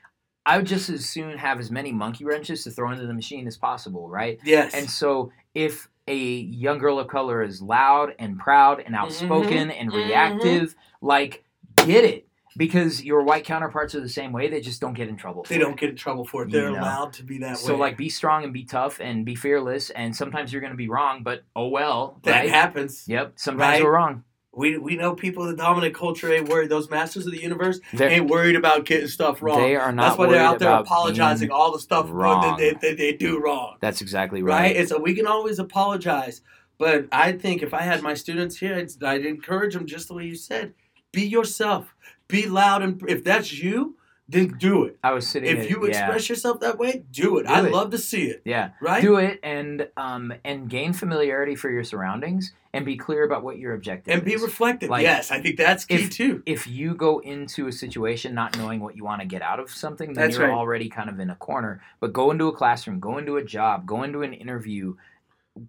I 0.45 0.57
would 0.57 0.67
just 0.67 0.91
as 0.91 1.07
soon 1.09 1.39
have 1.39 1.61
as 1.61 1.71
many 1.71 1.93
monkey 1.93 2.25
wrenches 2.25 2.65
to 2.65 2.73
throw 2.73 2.91
into 2.91 3.07
the 3.07 3.15
machine 3.15 3.47
as 3.47 3.57
possible, 3.57 4.09
right? 4.09 4.41
yes. 4.43 4.75
And 4.75 4.91
so 4.91 5.31
if 5.55 5.89
a 6.09 6.17
young 6.17 6.79
girl 6.79 6.99
of 6.99 7.09
color 7.09 7.43
is 7.43 7.61
loud 7.63 8.15
and 8.19 8.39
proud 8.39 8.81
and 8.85 8.95
outspoken 8.97 9.71
and 9.71 9.91
mhm. 9.93 10.07
reactive, 10.07 10.75
like 11.01 11.45
get 11.77 12.05
it. 12.05 12.25
Because 12.57 13.05
your 13.05 13.23
white 13.23 13.45
counterparts 13.45 13.95
are 13.95 14.01
the 14.01 14.09
same 14.09 14.33
way, 14.33 14.49
they 14.49 14.61
just 14.61 14.81
don't 14.81 14.95
get 14.95 15.09
in 15.09 15.17
trouble. 15.17 15.45
they 15.49 15.59
don't 15.59 15.75
it. 15.75 15.79
get 15.79 15.91
in 15.91 15.97
trouble 15.97 16.25
for 16.25 16.43
it. 16.43 16.51
They're 16.51 16.73
know. 16.73 16.81
allowed 16.81 17.13
to 17.15 17.23
be 17.23 17.39
that 17.39 17.57
So 17.57 17.67
way. 17.67 17.69
So, 17.69 17.77
like 17.77 17.97
be 17.97 18.09
strong 18.09 18.43
and 18.43 18.53
be 18.53 18.65
tough 18.65 18.99
and 19.01 19.25
be 19.25 19.37
fearless 19.37 19.91
and 19.91 20.17
sometimes 20.17 20.53
you're 20.53 20.63
gonna 20.63 20.75
be 20.75 20.89
wrong, 20.89 21.23
but 21.23 21.45
oh 21.55 21.69
well. 21.69 22.19
that 22.25 22.41
right? 22.41 22.51
happens. 22.51 23.05
Yep. 23.07 23.35
Sometimes 23.37 23.75
Right? 23.75 23.85
we're 23.85 23.93
wrong. 23.95 24.25
We 24.59 24.77
we 24.77 24.97
know 24.97 25.15
people 25.15 25.45
in 25.45 25.51
the 25.51 25.57
dominant 25.57 25.95
culture 25.95 26.33
ain't 26.33 26.49
worried. 26.49 26.69
Those 26.69 26.91
masters 26.91 27.25
of 27.27 27.33
the 27.33 27.41
universe 27.41 27.79
They're, 27.93 28.11
ain't 28.11 28.29
worried 28.29 28.57
about 28.57 28.85
getting 28.87 29.07
stuff 29.07 29.41
wrong. 29.41 29.61
they 29.61 29.77
are 29.77 29.93
not 29.93 30.03
That's 30.03 30.19
why 30.19 30.31
they're 30.31 30.43
out 30.43 30.59
there 30.59 30.73
apologizing 30.73 31.53
all 31.53 31.71
the 31.71 31.79
stuff 31.79 32.09
wrong. 32.11 32.43
that 32.43 32.59
they, 32.59 32.89
that 32.89 32.99
they 32.99 33.13
do 33.13 33.39
wrong. 33.41 33.77
That's 33.81 34.01
exactly 34.01 34.43
right? 34.43 34.61
right. 34.61 34.77
And 34.77 34.89
so 34.89 34.99
we 34.99 35.15
can 35.15 35.29
always 35.29 35.61
apologize. 35.61 36.41
But 36.77 37.07
I 37.13 37.33
think 37.33 37.63
if 37.63 37.73
I 37.73 37.83
had 37.83 38.03
my 38.03 38.15
students 38.15 38.57
here, 38.57 38.75
I'd, 38.75 39.05
I'd 39.05 39.25
encourage 39.25 39.75
them 39.75 39.87
just 39.87 40.09
the 40.09 40.15
way 40.15 40.25
you 40.25 40.35
said. 40.35 40.75
Be 41.13 41.23
yourself. 41.23 41.95
Be 42.27 42.47
loud, 42.47 42.83
and 42.83 43.01
if 43.09 43.23
that's 43.23 43.53
you, 43.53 43.97
then 44.31 44.49
do 44.59 44.85
it. 44.85 44.99
I 45.03 45.13
was 45.13 45.27
sitting. 45.27 45.49
If 45.51 45.65
at- 45.65 45.71
you 45.71 45.81
yeah, 45.83 45.89
express 45.89 46.29
yourself 46.29 46.61
that 46.61 46.79
way, 46.79 47.05
do 47.11 47.39
it. 47.39 47.45
Do 47.47 47.53
I 47.53 47.67
it. 47.67 47.73
love 47.73 47.91
to 47.93 47.99
see 47.99 48.25
it. 48.25 48.43
yeah, 48.45 48.71
Right? 48.81 49.01
do 49.01 49.17
it 49.17 49.41
and 49.43 49.89
um 49.97 50.33
and 50.45 50.69
gain 50.69 50.93
familiarity 50.93 51.55
for 51.55 51.71
your 51.71 51.83
surroundings 51.85 52.53
and 52.75 52.85
be 52.85 52.97
clear 52.97 53.25
about 53.25 53.43
what 53.43 53.59
your 53.59 53.73
objective 53.75 54.13
and 54.15 54.23
be 54.25 54.37
reflective. 54.37 54.91
Like, 54.91 55.03
yes, 55.03 55.31
I 55.31 55.41
think 55.41 55.57
that's 55.57 55.87
key 55.87 55.95
if- 55.95 56.11
too. 56.11 56.43
if 56.45 56.67
you 56.67 56.95
go 56.95 57.21
into 57.21 57.67
a 57.69 57.73
situation 57.73 58.35
not 58.35 58.59
knowing 58.59 58.81
what 58.81 58.95
you 58.97 59.05
want 59.05 59.23
to 59.23 59.27
get 59.27 59.41
out 59.41 59.59
of 59.61 59.71
something, 59.71 60.13
then 60.13 60.25
That's 60.27 60.37
you're 60.37 60.49
right. 60.49 60.55
already 60.57 60.91
kind 60.91 61.09
of 61.09 61.19
in 61.19 61.31
a 61.31 61.35
corner. 61.37 61.81
But 61.99 62.13
go 62.13 62.31
into 62.31 62.47
a 62.49 62.53
classroom, 62.53 63.01
go 63.01 63.17
into 63.17 63.37
a 63.39 63.43
job, 63.43 63.87
go 63.87 64.03
into 64.03 64.21
an 64.23 64.35
interview, 64.35 64.97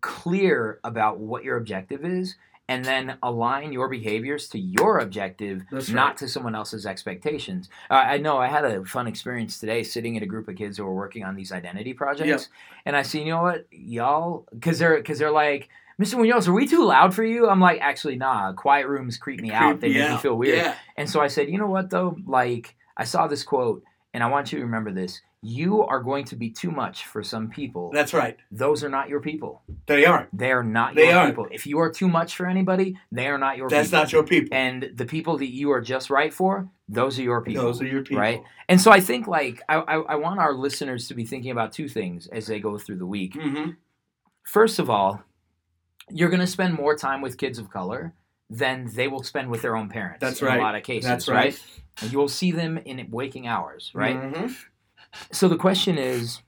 clear 0.01 0.79
about 0.83 1.19
what 1.19 1.43
your 1.43 1.57
objective 1.57 2.03
is, 2.05 2.35
and 2.69 2.85
then 2.85 3.17
align 3.23 3.73
your 3.73 3.89
behaviors 3.89 4.47
to 4.47 4.59
your 4.59 4.99
objective, 4.99 5.63
That's 5.71 5.89
not 5.89 6.17
to 6.17 6.27
someone 6.27 6.53
else's 6.53 6.85
expectations. 6.85 7.67
Uh, 7.89 7.95
I 7.95 8.19
know 8.19 8.37
I 8.37 8.45
had 8.45 8.63
a 8.63 8.85
fun 8.85 9.07
experience 9.07 9.59
today 9.59 9.81
sitting 9.81 10.15
in 10.15 10.21
a 10.21 10.27
group 10.27 10.47
of 10.47 10.55
kids 10.55 10.77
who 10.77 10.85
were 10.85 10.93
working 10.93 11.23
on 11.23 11.35
these 11.35 11.51
identity 11.51 11.93
projects, 11.93 12.49
and 12.85 12.95
I 12.95 13.01
see, 13.01 13.23
you 13.23 13.31
know 13.31 13.41
what, 13.41 13.65
y'all, 13.71 14.45
because 14.53 14.77
they're 14.79 14.97
because 14.97 15.19
they're 15.19 15.31
like. 15.31 15.67
Mr. 15.99 16.17
Munoz, 16.17 16.47
are 16.47 16.53
we 16.53 16.65
too 16.65 16.85
loud 16.85 17.13
for 17.13 17.25
you? 17.25 17.49
I'm 17.49 17.59
like, 17.59 17.81
actually, 17.81 18.15
nah. 18.15 18.53
Quiet 18.53 18.87
rooms 18.87 19.17
creep 19.17 19.41
me 19.41 19.51
out. 19.51 19.81
They 19.81 19.89
me 19.89 19.99
make 19.99 20.11
me 20.11 20.17
feel 20.19 20.35
weird. 20.35 20.59
Yeah. 20.59 20.75
And 20.95 21.09
so 21.09 21.19
I 21.19 21.27
said, 21.27 21.49
you 21.49 21.57
know 21.57 21.67
what 21.67 21.89
though? 21.89 22.15
Like 22.25 22.73
I 22.95 23.03
saw 23.03 23.27
this 23.27 23.43
quote, 23.43 23.83
and 24.13 24.23
I 24.23 24.27
want 24.27 24.53
you 24.53 24.59
to 24.59 24.63
remember 24.63 24.93
this. 24.93 25.19
You 25.41 25.83
are 25.85 26.01
going 26.01 26.25
to 26.25 26.35
be 26.35 26.49
too 26.49 26.69
much 26.69 27.05
for 27.05 27.23
some 27.23 27.49
people. 27.49 27.91
That's 27.93 28.13
right. 28.13 28.37
Those 28.51 28.83
are 28.83 28.89
not 28.89 29.07
your 29.07 29.21
people. 29.21 29.61
They 29.85 30.05
aren't. 30.05 30.37
They 30.37 30.51
are 30.51 30.63
not 30.63 30.95
They 30.95 31.07
your 31.07 31.17
aren't. 31.17 31.31
people. 31.31 31.47
If 31.49 31.65
you 31.65 31.79
are 31.79 31.89
too 31.89 32.09
much 32.09 32.35
for 32.35 32.45
anybody, 32.45 32.97
they 33.09 33.27
are 33.27 33.37
not 33.37 33.55
your 33.55 33.67
people. 33.69 33.77
That's 33.77 33.89
people. 33.89 33.99
not 34.01 34.11
your 34.11 34.23
people. 34.25 34.57
and 34.57 34.91
the 34.95 35.05
people 35.05 35.37
that 35.37 35.47
you 35.49 35.71
are 35.71 35.79
just 35.79 36.09
right 36.09 36.33
for, 36.33 36.67
those 36.89 37.17
are 37.19 37.23
your 37.23 37.41
people. 37.41 37.63
Those 37.63 37.81
are 37.81 37.87
your 37.87 38.03
people. 38.03 38.19
right? 38.21 38.43
And 38.67 38.81
so 38.81 38.91
I 38.91 38.99
think 38.99 39.27
like 39.27 39.61
I, 39.69 39.75
I, 39.77 39.95
I 39.99 40.15
want 40.15 40.41
our 40.41 40.53
listeners 40.53 41.07
to 41.07 41.13
be 41.13 41.23
thinking 41.25 41.51
about 41.51 41.71
two 41.71 41.87
things 41.87 42.27
as 42.27 42.47
they 42.47 42.59
go 42.59 42.77
through 42.77 42.97
the 42.97 43.05
week. 43.05 43.35
Mm-hmm. 43.35 43.71
First 44.43 44.77
of 44.77 44.89
all, 44.89 45.23
you're 46.09 46.29
going 46.29 46.39
to 46.41 46.47
spend 46.47 46.73
more 46.73 46.97
time 46.97 47.21
with 47.21 47.37
kids 47.37 47.59
of 47.59 47.69
color 47.69 48.13
than 48.49 48.89
they 48.93 49.07
will 49.07 49.23
spend 49.23 49.49
with 49.49 49.61
their 49.61 49.77
own 49.77 49.87
parents. 49.87 50.19
That's 50.19 50.41
in 50.41 50.47
right. 50.47 50.59
A 50.59 50.61
lot 50.63 50.75
of 50.75 50.83
cases, 50.83 51.07
That's 51.07 51.27
right? 51.29 51.57
right. 52.01 52.11
You'll 52.11 52.27
see 52.27 52.51
them 52.51 52.77
in 52.79 53.07
waking 53.11 53.47
hours, 53.47 53.91
right? 53.93 54.15
Mhm. 54.17 54.55
So 55.31 55.47
the 55.47 55.55
question 55.57 55.97
is, 55.97 56.41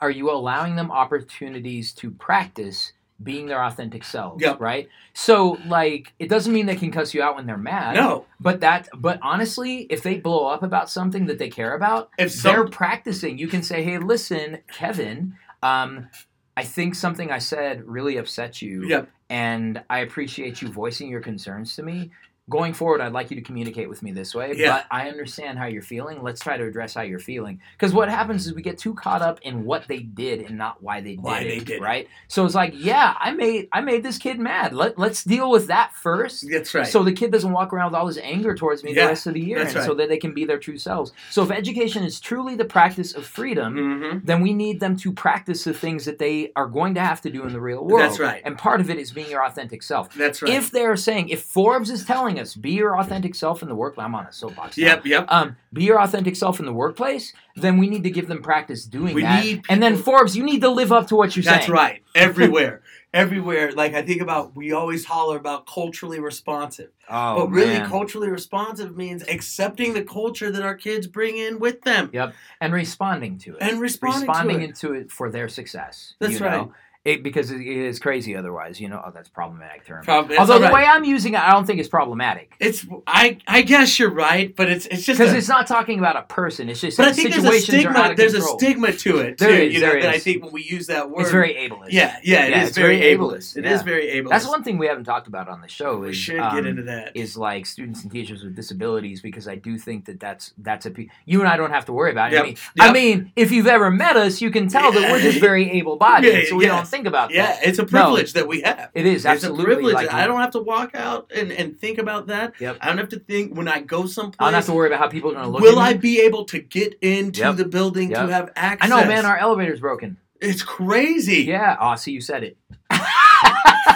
are 0.00 0.10
you 0.10 0.30
allowing 0.30 0.76
them 0.76 0.90
opportunities 0.90 1.92
to 1.94 2.10
practice 2.10 2.92
being 3.22 3.46
their 3.46 3.62
authentic 3.62 4.02
selves, 4.02 4.42
Yep. 4.42 4.60
right? 4.60 4.88
So 5.12 5.58
like 5.66 6.12
it 6.18 6.28
doesn't 6.30 6.52
mean 6.54 6.64
they 6.66 6.76
can 6.76 6.90
cuss 6.90 7.12
you 7.12 7.22
out 7.22 7.36
when 7.36 7.44
they're 7.46 7.58
mad. 7.58 7.94
No. 7.96 8.24
But 8.40 8.60
that 8.60 8.88
but 8.96 9.18
honestly, 9.22 9.82
if 9.90 10.02
they 10.02 10.18
blow 10.18 10.46
up 10.46 10.62
about 10.62 10.88
something 10.88 11.26
that 11.26 11.38
they 11.38 11.50
care 11.50 11.74
about, 11.74 12.08
If 12.18 12.34
they're 12.42 12.66
practicing. 12.66 13.36
You 13.36 13.46
can 13.48 13.62
say, 13.62 13.82
"Hey, 13.82 13.98
listen, 13.98 14.58
Kevin, 14.72 15.34
um, 15.62 16.08
I 16.56 16.64
think 16.64 16.94
something 16.94 17.30
I 17.30 17.38
said 17.38 17.86
really 17.86 18.16
upset 18.16 18.62
you, 18.62 18.86
Yep. 18.88 19.08
and 19.28 19.82
I 19.90 19.98
appreciate 19.98 20.62
you 20.62 20.68
voicing 20.68 21.08
your 21.10 21.20
concerns 21.20 21.76
to 21.76 21.82
me. 21.82 22.10
Going 22.50 22.74
forward, 22.74 23.00
I'd 23.00 23.12
like 23.12 23.30
you 23.30 23.36
to 23.36 23.42
communicate 23.42 23.88
with 23.88 24.02
me 24.02 24.12
this 24.12 24.34
way. 24.34 24.52
Yeah. 24.56 24.78
But 24.78 24.86
I 24.90 25.08
understand 25.08 25.58
how 25.58 25.66
you're 25.66 25.80
feeling. 25.82 26.22
Let's 26.22 26.40
try 26.42 26.56
to 26.58 26.64
address 26.66 26.92
how 26.94 27.02
you're 27.02 27.18
feeling. 27.18 27.60
Because 27.72 27.94
what 27.94 28.08
happens 28.10 28.46
is 28.46 28.52
we 28.54 28.62
get 28.62 28.76
too 28.76 28.92
caught 28.94 29.22
up 29.22 29.40
in 29.42 29.64
what 29.64 29.86
they 29.88 30.00
did 30.00 30.40
and 30.40 30.58
not 30.58 30.82
why 30.82 31.00
they 31.00 31.12
did 31.14 31.22
Why 31.22 31.40
it. 31.40 31.44
they 31.48 31.58
did 31.60 31.70
it. 31.76 31.80
right? 31.80 32.08
So 32.28 32.44
it's 32.44 32.54
like, 32.54 32.74
yeah, 32.76 33.14
I 33.18 33.30
made 33.32 33.68
I 33.72 33.80
made 33.80 34.02
this 34.02 34.18
kid 34.18 34.38
mad. 34.38 34.72
Let 34.74 34.98
let's 34.98 35.24
deal 35.24 35.50
with 35.50 35.68
that 35.68 35.94
first. 35.94 36.46
That's 36.50 36.74
right. 36.74 36.86
So 36.86 37.02
the 37.02 37.12
kid 37.12 37.30
doesn't 37.32 37.52
walk 37.52 37.72
around 37.72 37.92
with 37.92 38.00
all 38.00 38.06
this 38.06 38.18
anger 38.18 38.54
towards 38.54 38.82
me 38.84 38.94
Yeah, 38.94 39.04
the 39.04 39.08
rest 39.10 39.26
of 39.28 39.34
the 39.34 39.40
year, 39.40 39.60
that's 39.60 39.74
and 39.76 39.84
so 39.84 39.94
that 39.94 40.08
they 40.08 40.18
can 40.18 40.34
be 40.34 40.44
their 40.44 40.58
true 40.58 40.78
selves. 40.78 41.12
So 41.30 41.42
if 41.44 41.50
education 41.50 42.02
is 42.02 42.18
truly 42.20 42.56
the 42.56 42.64
practice 42.64 43.14
of 43.14 43.24
freedom, 43.26 43.74
hmm 43.76 44.18
then 44.24 44.40
we 44.42 44.52
need 44.52 44.80
them 44.80 44.96
to 44.96 45.12
practice 45.12 45.64
the 45.64 45.72
things 45.72 46.04
that 46.04 46.18
they 46.18 46.50
are 46.56 46.66
going 46.66 46.94
to 46.94 47.00
have 47.00 47.20
to 47.22 47.30
do 47.30 47.44
in 47.46 47.52
the 47.52 47.60
real 47.60 47.84
world. 47.84 48.00
That's 48.00 48.18
right. 48.18 48.42
And 48.44 48.56
part 48.58 48.80
of 48.80 48.90
it 48.90 48.98
is 48.98 49.12
being 49.12 49.30
your 49.30 49.44
authentic 49.44 49.82
self. 49.82 50.12
That's 50.14 50.42
right. 50.42 50.52
If 50.52 50.70
they're 50.70 50.96
saying, 50.96 51.28
if 51.28 51.42
Forbes 51.42 51.90
is 51.90 52.04
telling 52.04 52.38
us, 52.38 52.39
be 52.60 52.72
your 52.72 52.98
authentic 52.98 53.34
self 53.34 53.62
in 53.62 53.68
the 53.68 53.74
workplace. 53.74 54.04
I'm 54.04 54.14
on 54.14 54.26
a 54.26 54.32
soapbox. 54.32 54.76
now. 54.76 54.86
yep, 54.86 55.06
yep. 55.06 55.26
Um, 55.28 55.56
be 55.72 55.84
your 55.84 56.00
authentic 56.00 56.36
self 56.36 56.58
in 56.60 56.66
the 56.66 56.72
workplace, 56.72 57.32
then 57.56 57.78
we 57.78 57.88
need 57.88 58.02
to 58.04 58.10
give 58.10 58.28
them 58.28 58.42
practice 58.42 58.84
doing 58.84 59.14
We 59.14 59.22
that. 59.22 59.44
need 59.44 59.64
and 59.68 59.82
then 59.82 59.96
Forbes, 59.96 60.36
you 60.36 60.42
need 60.42 60.60
to 60.62 60.70
live 60.70 60.92
up 60.92 61.06
to 61.08 61.16
what 61.16 61.36
you're 61.36 61.42
That's 61.44 61.66
saying. 61.66 61.72
right. 61.76 62.02
Everywhere. 62.14 62.82
Everywhere. 63.12 63.72
Like 63.72 63.94
I 63.94 64.02
think 64.02 64.20
about 64.20 64.54
we 64.54 64.72
always 64.72 65.04
holler 65.04 65.36
about 65.36 65.66
culturally 65.66 66.20
responsive. 66.20 66.90
Oh, 67.08 67.40
but 67.40 67.50
really 67.50 67.78
man. 67.78 67.88
culturally 67.88 68.28
responsive 68.28 68.96
means 68.96 69.24
accepting 69.28 69.94
the 69.94 70.02
culture 70.04 70.50
that 70.50 70.62
our 70.62 70.76
kids 70.76 71.06
bring 71.08 71.36
in 71.36 71.58
with 71.58 71.82
them. 71.82 72.10
Yep. 72.12 72.34
And 72.60 72.72
responding 72.72 73.38
to 73.38 73.56
it. 73.56 73.58
And 73.62 73.80
responding, 73.80 74.28
responding 74.28 74.58
to 74.58 74.62
it. 74.64 74.68
into 74.68 74.92
it 74.92 75.10
for 75.10 75.30
their 75.30 75.48
success. 75.48 76.14
That's 76.20 76.40
right. 76.40 76.52
Know? 76.66 76.74
It, 77.02 77.22
because 77.22 77.50
it 77.50 77.62
is 77.66 77.98
crazy 77.98 78.36
otherwise, 78.36 78.78
you 78.78 78.86
know. 78.86 79.02
Oh, 79.02 79.10
that's 79.10 79.30
problematic 79.30 79.86
term. 79.86 80.04
Prob- 80.04 80.30
Although 80.38 80.58
the 80.58 80.66
right. 80.66 80.74
way 80.74 80.84
I'm 80.84 81.02
using 81.04 81.32
it, 81.32 81.40
I 81.40 81.50
don't 81.52 81.64
think 81.64 81.80
it's 81.80 81.88
problematic. 81.88 82.52
it's 82.60 82.84
I 83.06 83.38
I 83.46 83.62
guess 83.62 83.98
you're 83.98 84.10
right, 84.10 84.54
but 84.54 84.68
it's 84.70 84.84
it's 84.84 85.06
just 85.06 85.18
Because 85.18 85.32
it's 85.32 85.48
not 85.48 85.66
talking 85.66 85.98
about 85.98 86.16
a 86.16 86.22
person. 86.22 86.68
It's 86.68 86.78
just 86.82 86.98
but 86.98 87.08
I 87.08 87.12
think 87.14 87.30
there's 87.30 87.42
a 87.44 87.58
stigma 87.58 88.14
there's 88.14 88.34
a 88.34 88.42
stigma 88.42 88.92
to 88.92 89.16
it 89.20 89.38
too, 89.38 89.46
There 89.46 89.62
is, 89.62 89.72
you 89.72 89.80
know, 89.80 89.92
there 89.92 90.02
that 90.02 90.10
I 90.10 90.18
think 90.18 90.42
when 90.44 90.52
we 90.52 90.62
use 90.62 90.88
that 90.88 91.08
word 91.08 91.22
It's 91.22 91.30
very 91.30 91.54
ableist. 91.54 91.86
Yeah, 91.90 92.18
yeah, 92.22 92.44
it 92.44 92.50
Yeah, 92.50 92.62
is 92.64 92.68
it's 92.68 92.76
very 92.76 92.98
ableist. 93.00 93.16
ableist, 93.16 93.56
It 93.56 93.64
is 93.64 93.72
yeah. 93.80 93.82
very 93.82 94.06
ableist. 94.08 94.28
That's 94.28 94.46
one 94.46 94.62
thing 94.62 94.76
we 94.76 94.86
haven't 94.86 95.04
talked 95.04 95.26
about 95.26 95.48
on 95.48 95.62
the 95.62 95.68
show. 95.68 95.96
we 96.00 96.12
should 96.12 96.38
um, 96.38 96.54
get 96.54 96.66
into 96.66 96.82
that. 96.82 97.16
is 97.16 97.34
like 97.34 97.64
students 97.64 98.02
and 98.02 98.12
teachers 98.12 98.44
with 98.44 98.54
disabilities 98.54 99.22
because 99.22 99.48
I 99.48 99.54
do 99.54 99.78
think 99.78 100.04
that 100.04 100.20
that's 100.20 100.52
that's 100.58 100.84
a 100.84 100.92
you 101.24 101.40
and 101.40 101.48
I 101.48 101.56
don't 101.56 101.70
have 101.70 101.86
to 101.86 101.94
worry 101.94 102.10
about 102.10 102.34
it. 102.34 102.36
Yep, 102.36 102.42
I 102.42 102.46
mean, 102.46 102.56
yep. 102.76 102.90
I 102.90 102.92
mean, 102.92 103.32
if 103.36 103.52
you've 103.52 103.66
ever 103.68 103.90
met 103.90 104.18
us, 104.18 104.42
you 104.42 104.50
can 104.50 104.68
tell 104.68 104.92
that 104.92 105.10
we're 105.10 105.20
just 105.22 105.40
very 105.50 105.70
able-bodied, 105.70 106.30
Yeah, 106.30 106.42
so 106.46 106.56
we 106.56 106.66
don't 106.66 106.86
think 106.90 106.99
about 107.06 107.32
yeah, 107.32 107.46
that. 107.46 107.62
Yeah, 107.62 107.68
it's 107.68 107.78
a 107.78 107.84
privilege 107.84 108.32
that 108.34 108.46
we 108.48 108.62
have. 108.62 108.90
It 108.94 109.06
is 109.06 109.16
It's 109.16 109.24
a 109.24 109.28
absolutely 109.30 109.64
privilege. 109.64 109.94
like 109.94 110.12
I 110.12 110.26
don't 110.26 110.40
have 110.40 110.52
to 110.52 110.60
walk 110.60 110.94
out 110.94 111.30
and, 111.34 111.52
and 111.52 111.78
think 111.78 111.98
about 111.98 112.28
that. 112.28 112.54
Yep. 112.60 112.78
I 112.80 112.86
don't 112.88 112.98
have 112.98 113.08
to 113.10 113.18
think 113.18 113.56
when 113.56 113.68
I 113.68 113.80
go 113.80 114.06
someplace. 114.06 114.36
I 114.40 114.44
don't 114.46 114.54
have 114.54 114.66
to 114.66 114.72
worry 114.72 114.88
about 114.88 115.00
how 115.00 115.08
people 115.08 115.30
are 115.30 115.34
going 115.34 115.44
to 115.46 115.50
look. 115.50 115.62
will 115.62 115.78
I 115.78 115.94
be 115.94 116.20
able 116.20 116.44
to 116.46 116.60
get 116.60 116.94
into 117.02 117.40
Yep. 117.40 117.56
the 117.56 117.64
building 117.64 118.10
Yep. 118.10 118.26
to 118.26 118.32
have 118.32 118.50
access? 118.56 118.90
I 118.90 119.00
know, 119.02 119.06
man. 119.08 119.26
Our 119.26 119.36
elevator's 119.36 119.80
broken. 119.80 120.16
it's 120.40 120.62
crazy. 120.62 121.42
Yeah. 121.44 121.76
Oh, 121.80 121.94
see, 121.96 122.12
you 122.12 122.20
said 122.20 122.44
it. 122.44 122.56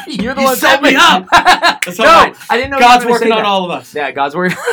You're 0.06 0.34
the 0.34 0.40
You 0.42 0.46
one 0.48 0.56
set 0.56 0.82
me 0.82 0.94
up. 0.96 1.26
That's 1.32 1.98
no, 1.98 2.04
right. 2.04 2.34
I 2.50 2.56
didn't 2.56 2.70
know. 2.72 2.78
God's 2.78 3.04
you 3.04 3.10
were 3.10 3.18
gonna 3.18 3.30
working 3.30 3.32
on 3.32 3.38
that. 3.38 3.46
all 3.46 3.64
of 3.64 3.70
us. 3.70 3.94
Yeah, 3.94 4.10
God's 4.10 4.34
working. 4.34 4.56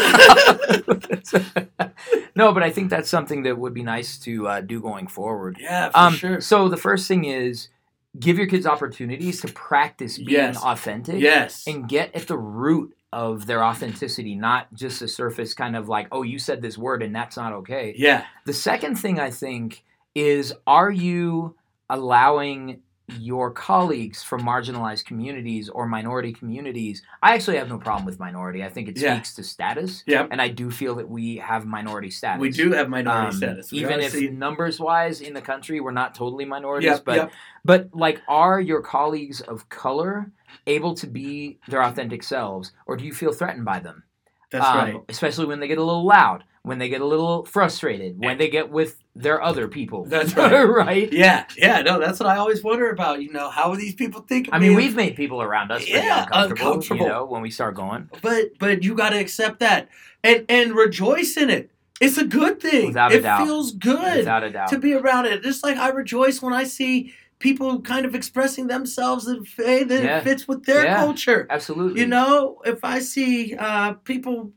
no, 2.35 2.53
but 2.53 2.63
I 2.63 2.69
think 2.69 2.89
that's 2.89 3.09
something 3.09 3.43
that 3.43 3.57
would 3.57 3.73
be 3.73 3.83
nice 3.83 4.17
to 4.19 4.47
uh, 4.47 4.61
do 4.61 4.81
going 4.81 5.07
forward. 5.07 5.57
Yeah, 5.59 5.89
for 5.89 5.97
Um, 5.97 6.13
sure. 6.13 6.41
So 6.41 6.69
the 6.69 6.77
first 6.77 7.07
thing 7.07 7.25
is 7.25 7.69
give 8.19 8.37
your 8.37 8.47
kids 8.47 8.65
opportunities 8.65 9.41
to 9.41 9.47
practice 9.53 10.17
being 10.17 10.29
Yes. 10.31 10.57
authentic 10.63 11.21
Yes. 11.21 11.65
and 11.67 11.87
get 11.87 12.13
at 12.15 12.27
the 12.27 12.37
root 12.37 12.95
of 13.13 13.45
their 13.45 13.63
authenticity, 13.63 14.35
not 14.35 14.73
just 14.73 15.01
a 15.01 15.07
surface 15.07 15.53
kind 15.53 15.75
of 15.75 15.87
like, 15.89 16.07
oh, 16.11 16.21
you 16.23 16.39
said 16.39 16.61
this 16.61 16.77
word 16.77 17.03
and 17.03 17.15
that's 17.15 17.37
not 17.37 17.53
okay. 17.53 17.93
yeah. 17.97 18.25
The 18.45 18.53
second 18.53 18.95
thing 18.95 19.19
I 19.19 19.29
think 19.31 19.83
is 20.15 20.53
are 20.67 20.91
you 20.91 21.55
allowing 21.89 22.81
your 23.19 23.51
colleagues 23.51 24.23
from 24.23 24.41
marginalized 24.41 25.05
communities 25.05 25.69
or 25.69 25.85
minority 25.87 26.31
communities? 26.33 27.01
I 27.21 27.33
actually 27.33 27.57
have 27.57 27.69
no 27.69 27.77
problem 27.77 28.05
with 28.05 28.19
minority. 28.19 28.63
I 28.63 28.69
think 28.69 28.87
it 28.89 28.97
Yeah. 28.99 29.15
speaks 29.15 29.35
to 29.35 29.43
status. 29.43 30.03
Yep. 30.07 30.29
And 30.31 30.41
I 30.41 30.47
do 30.49 30.71
feel 30.71 30.95
that 30.95 31.09
we 31.09 31.37
have 31.37 31.65
minority 31.65 32.09
status. 32.09 32.41
We 32.41 32.51
do 32.51 32.71
have 32.73 32.89
minority 32.89 33.27
Um, 33.27 33.31
status. 33.33 33.71
We 33.71 33.79
even 33.79 33.99
if 33.99 34.11
seeing- 34.11 34.39
numbers 34.39 34.79
wise 34.79 35.21
in 35.21 35.33
the 35.33 35.41
country 35.41 35.79
we're 35.79 35.91
not 35.91 36.15
totally 36.15 36.45
minorities, 36.45 36.87
Yep, 36.89 37.05
but 37.05 37.15
yep. 37.15 37.31
but 37.65 37.89
like 37.93 38.21
are 38.27 38.59
your 38.59 38.81
colleagues 38.81 39.41
of 39.41 39.69
color 39.69 40.31
able 40.67 40.93
to 40.95 41.07
be 41.07 41.59
their 41.67 41.83
authentic 41.83 42.23
selves 42.23 42.71
or 42.85 42.97
do 42.97 43.05
you 43.05 43.13
feel 43.13 43.31
threatened 43.33 43.65
by 43.65 43.79
them? 43.79 44.03
That's 44.51 44.65
Um, 44.65 44.77
right. 44.77 44.95
Especially 45.09 45.45
when 45.45 45.59
they 45.59 45.67
get 45.67 45.77
a 45.77 45.83
little 45.83 46.05
loud, 46.05 46.43
when 46.63 46.77
they 46.77 46.89
get 46.89 47.01
a 47.01 47.05
little 47.05 47.43
frustrated, 47.45 48.19
when 48.19 48.37
they 48.37 48.47
get 48.49 48.69
with 48.69 49.01
their 49.15 49.41
other 49.41 49.67
people. 49.67 50.05
That's 50.05 50.33
right. 50.37 50.63
right? 50.63 51.11
Yeah, 51.11 51.45
yeah, 51.57 51.81
no, 51.81 51.99
that's 51.99 52.19
what 52.19 52.29
I 52.29 52.37
always 52.37 52.63
wonder 52.63 52.89
about. 52.91 53.21
You 53.21 53.31
know, 53.31 53.49
how 53.49 53.71
are 53.71 53.75
these 53.77 53.95
people 53.95 54.21
think? 54.21 54.47
of 54.47 54.53
I 54.53 54.59
mean, 54.59 54.71
me? 54.71 54.75
we've 54.75 54.95
made 54.95 55.15
people 55.15 55.41
around 55.41 55.71
us 55.71 55.87
Yeah, 55.87 56.23
uncomfortable, 56.31 56.71
uncomfortable. 56.71 57.01
you 57.05 57.07
know, 57.11 57.25
when 57.25 57.41
we 57.41 57.49
start 57.51 57.75
going. 57.75 58.09
but 58.21 58.57
but 58.59 58.83
you 58.83 58.93
got 58.95 59.09
to 59.09 59.19
accept 59.19 59.59
that 59.59 59.89
and 60.23 60.45
and 60.49 60.73
rejoice 60.75 61.35
in 61.37 61.49
it. 61.49 61.71
It's 61.99 62.17
a 62.17 62.25
good 62.25 62.59
thing. 62.59 62.87
Without 62.87 63.11
a 63.11 63.17
it 63.17 63.21
doubt. 63.21 63.45
feels 63.45 63.73
good 63.73 64.17
Without 64.17 64.43
a 64.43 64.49
doubt. 64.49 64.69
to 64.69 64.79
be 64.79 64.93
around 64.93 65.25
it. 65.27 65.43
Just 65.43 65.63
like 65.63 65.77
I 65.77 65.89
rejoice 65.89 66.41
when 66.41 66.53
I 66.53 66.63
see 66.63 67.13
people 67.39 67.81
kind 67.81 68.05
of 68.05 68.13
expressing 68.15 68.67
themselves 68.67 69.27
in 69.27 69.37
a 69.37 69.61
way 69.63 69.83
that 69.83 70.03
Yeah. 70.03 70.19
fits 70.21 70.47
with 70.47 70.63
their 70.65 70.83
Yeah. 70.83 70.97
culture. 70.97 71.47
Absolutely. 71.49 72.01
You 72.01 72.07
know, 72.07 72.59
if 72.65 72.83
I 72.83 72.99
see 72.99 73.55
uh, 73.55 73.93
people, 74.03 74.51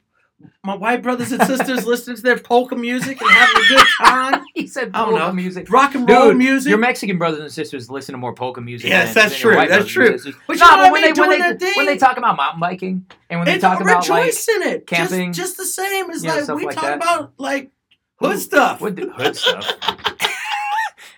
my 0.62 0.75
white 0.75 1.03
brothers 1.03 1.33
and 1.33 1.43
sisters 1.43 1.87
listening 1.87 2.16
to 2.16 2.23
their 2.23 2.39
polka 2.39 2.77
music 2.77 3.21
and 3.21 3.31
having 3.31 3.62
a 3.65 3.69
good 3.69 3.87
time, 4.03 4.45
he 4.55 4.66
said 4.66 4.91
I 4.95 5.01
don't 5.05 5.11
polka 5.11 5.27
know. 5.27 5.33
music. 5.33 5.71
rock 5.71 5.95
and 5.95 6.09
roll 6.09 6.29
Dude, 6.29 6.37
music. 6.39 6.69
Your 6.71 6.79
Mexican 6.79 7.19
brothers 7.19 7.41
and 7.41 7.53
sisters 7.53 7.91
listen 7.91 8.12
to 8.15 8.19
more 8.19 8.35
polka 8.35 8.61
music. 8.61 8.89
Yes, 8.89 9.15
than, 9.15 9.23
that's 9.25 9.33
than 9.35 9.41
true, 9.41 9.66
that's 9.69 9.87
true. 9.87 10.07
sisters. 10.19 10.35
But 10.47 10.59
no, 10.59 10.77
but 10.77 10.93
when 10.93 11.03
they 11.03 11.12
when 11.12 11.31
they 11.31 11.57
thing. 11.57 11.73
when 11.77 11.87
they 11.87 11.97
talk 11.99 12.16
about 12.16 12.37
mountain 12.37 12.61
biking 12.61 13.07
and 13.31 13.41
when 13.41 13.47
they 13.47 13.55
It's 13.55 13.62
talk 13.62 13.81
about 13.81 14.09
like 14.09 14.33
in 14.33 14.62
it. 14.62 14.87
camping. 14.87 15.33
just, 15.33 15.57
just 15.57 15.57
the 15.59 15.66
same 15.66 16.11
as 16.11 16.23
You 16.23 16.29
know, 16.31 16.37
like 16.37 16.57
we 16.57 16.66
like 16.66 16.75
talk 16.75 16.85
that. 16.85 16.97
about 16.97 17.33
like 17.39 17.71
hood 18.16 18.39
stuff. 18.39 18.81
what 18.81 18.97
the 18.97 19.09
hood 19.11 19.37
stuff. 19.37 19.71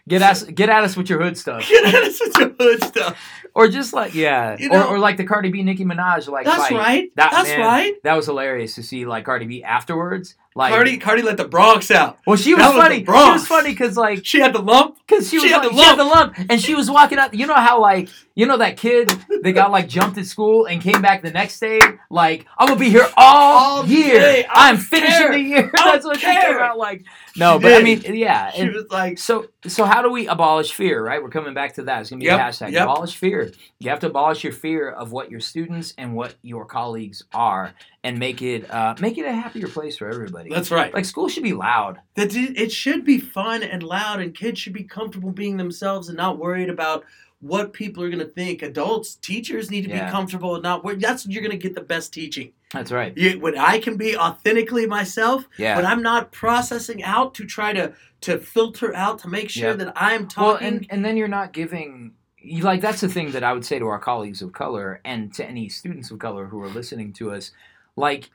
get 0.08 0.22
us 0.22 0.42
get 0.44 0.68
at 0.68 0.84
us 0.84 0.96
with 0.96 1.08
your 1.08 1.20
hood 1.22 1.36
stuff, 1.36 1.68
Get 1.68 1.84
at 1.94 2.02
us 2.02 2.20
with 2.20 2.36
your 2.38 2.48
hood 2.58 2.82
stuff. 2.84 3.18
or 3.54 3.68
just 3.68 3.92
like 3.92 4.14
yeah, 4.14 4.56
You 4.58 4.70
or, 4.72 4.84
or 4.84 4.98
like 4.98 5.16
the 5.16 5.24
Cardi 5.24 5.50
B 5.50 5.62
Nicki 5.62 5.84
Minaj 5.84 6.28
like 6.28 6.44
That's 6.46 6.68
fight. 6.68 6.72
right. 6.72 7.12
That, 7.16 7.32
That's 7.32 7.48
man, 7.48 7.60
right. 7.60 7.94
That 8.04 8.14
was 8.14 8.26
hilarious 8.26 8.74
to 8.76 8.82
see 8.82 9.06
like 9.06 9.24
Cardi 9.24 9.46
B 9.46 9.62
afterwards. 9.64 10.34
Like 10.56 10.72
Cardi, 10.72 10.96
Cardi 10.96 11.22
let 11.22 11.36
the 11.36 11.44
Bronx 11.46 11.90
out. 11.90 12.18
well, 12.26 12.36
she 12.36 12.54
was 12.54 12.62
that 12.64 12.74
was 12.74 12.82
funny. 12.82 13.04
She 13.04 13.10
was 13.10 13.46
funny 13.46 13.70
because 13.72 13.96
like 13.96 14.24
She 14.24 14.40
had 14.40 14.54
the 14.54 14.62
lump. 14.62 14.96
Because 15.06 15.28
she, 15.28 15.38
She 15.38 15.44
was 15.44 15.52
had 15.52 15.58
like, 15.58 15.70
the 15.70 15.76
she 15.76 15.84
had 15.84 15.98
the 15.98 16.04
lump, 16.04 16.34
and 16.50 16.60
she 16.60 16.74
was 16.74 16.90
walking 16.90 17.18
out. 17.18 17.34
You 17.34 17.46
know 17.46 17.54
how 17.54 17.80
like 17.80 18.08
you 18.34 18.46
know 18.46 18.56
that 18.58 18.76
kid 18.76 19.08
that 19.42 19.52
got 19.52 19.70
like 19.70 19.86
jumped 19.88 20.16
at 20.18 20.26
school 20.26 20.64
and 20.66 20.80
came 20.82 21.00
back 21.02 21.22
the 21.22 21.30
next 21.30 21.60
day 21.60 21.78
like 22.10 22.46
I'm 22.58 22.68
gonna 22.68 22.80
be 22.80 22.88
here 22.90 23.06
all, 23.16 23.78
All 23.80 23.86
year. 23.86 24.18
day. 24.18 24.46
I'm 24.50 24.76
finishing 24.78 25.10
care. 25.26 25.32
the 25.32 25.40
year. 25.40 25.70
That's 25.76 26.04
what 26.06 26.16
she 26.20 26.26
care. 26.26 26.52
came 26.54 26.62
out 26.62 26.78
like. 26.78 27.04
No, 27.36 27.58
She 27.58 27.62
but 27.62 27.72
I 27.74 27.82
mean, 27.82 28.02
yeah. 28.14 28.50
She 28.52 28.62
and 28.62 28.72
was 28.74 28.86
like, 28.90 29.18
so 29.18 29.48
so 29.66 29.84
how 29.84 30.00
do 30.00 30.10
we 30.10 30.26
abolish 30.26 30.72
fear? 30.72 31.04
Right, 31.04 31.22
we're 31.22 31.28
coming 31.28 31.52
back 31.52 31.74
to 31.74 31.82
that. 31.82 32.00
It's 32.00 32.08
gonna 32.10 32.20
be 32.20 32.26
Yep, 32.26 32.40
a 32.40 32.42
hashtag. 32.42 32.72
yep. 32.72 32.84
Abolish 32.84 33.14
fear. 33.16 33.52
You 33.78 33.90
have 33.90 34.00
to 34.00 34.06
abolish 34.06 34.42
your 34.42 34.54
fear 34.54 34.88
of 34.90 35.12
what 35.12 35.30
your 35.30 35.40
students 35.40 35.92
and 35.98 36.14
what 36.14 36.34
your 36.42 36.64
colleagues 36.64 37.22
are, 37.34 37.74
and 38.06 38.18
make 38.18 38.40
it 38.42 38.70
uh, 38.70 38.94
make 39.00 39.18
it 39.18 39.26
a 39.26 39.32
happier 39.32 39.68
place 39.68 39.96
for 39.98 40.08
everybody. 40.08 40.48
that's 40.50 40.70
right. 40.70 40.92
like 40.94 41.04
school 41.04 41.28
should 41.28 41.42
be 41.42 41.52
loud. 41.52 41.98
That 42.14 42.34
it 42.34 42.70
should 42.72 43.04
be 43.04 43.18
fun 43.18 43.62
and 43.62 43.82
loud, 43.82 44.20
and 44.20 44.34
kids 44.34 44.60
should 44.60 44.72
be 44.72 44.84
comfortable 44.84 45.32
being 45.32 45.56
themselves 45.56 46.08
and 46.08 46.16
not 46.16 46.38
worried 46.38 46.70
about 46.70 47.04
what 47.40 47.72
people 47.72 48.02
are 48.02 48.08
going 48.08 48.18
to 48.26 48.32
think. 48.40 48.62
Adults, 48.62 49.14
teachers 49.16 49.70
need 49.70 49.82
to 49.84 49.90
Yeah. 49.90 50.06
be 50.06 50.10
comfortable 50.10 50.54
and 50.54 50.62
not 50.62 50.84
worried. 50.84 51.00
That's 51.00 51.26
you're 51.26 51.42
going 51.42 51.50
to 51.58 51.58
get 51.68 51.74
the 51.74 51.82
best 51.82 52.12
teaching. 52.12 52.52
That's 52.72 52.90
right. 52.90 53.12
You, 53.16 53.38
when 53.40 53.58
I 53.58 53.78
can 53.78 53.96
be 53.96 54.16
authentically 54.16 54.86
myself, 54.86 55.44
Yeah. 55.58 55.76
when 55.76 55.84
I'm 55.86 56.02
not 56.02 56.32
processing 56.32 57.02
out 57.04 57.34
to 57.34 57.44
try 57.44 57.72
to 57.74 57.92
to 58.22 58.38
filter 58.38 58.94
out 58.94 59.18
to 59.20 59.28
make 59.28 59.50
sure 59.50 59.68
Yep. 59.70 59.78
that 59.78 59.92
I'm 59.96 60.22
Well, 60.22 60.54
talking. 60.54 60.66
and, 60.68 60.86
and 60.90 61.04
then 61.04 61.16
you're 61.18 61.28
not 61.40 61.52
giving 61.52 62.12
you 62.40 62.62
like 62.62 62.80
that's 62.80 63.00
the 63.00 63.08
thing 63.08 63.32
that 63.32 63.42
I 63.44 63.52
would 63.52 63.64
say 63.64 63.78
to 63.80 63.86
our 63.86 63.98
colleagues 63.98 64.40
of 64.40 64.52
color 64.52 65.00
and 65.04 65.34
to 65.34 65.44
any 65.44 65.68
students 65.68 66.10
of 66.12 66.18
color 66.20 66.46
who 66.46 66.62
are 66.62 66.68
listening 66.68 67.12
to 67.14 67.32
us, 67.32 67.50
like 67.96 68.30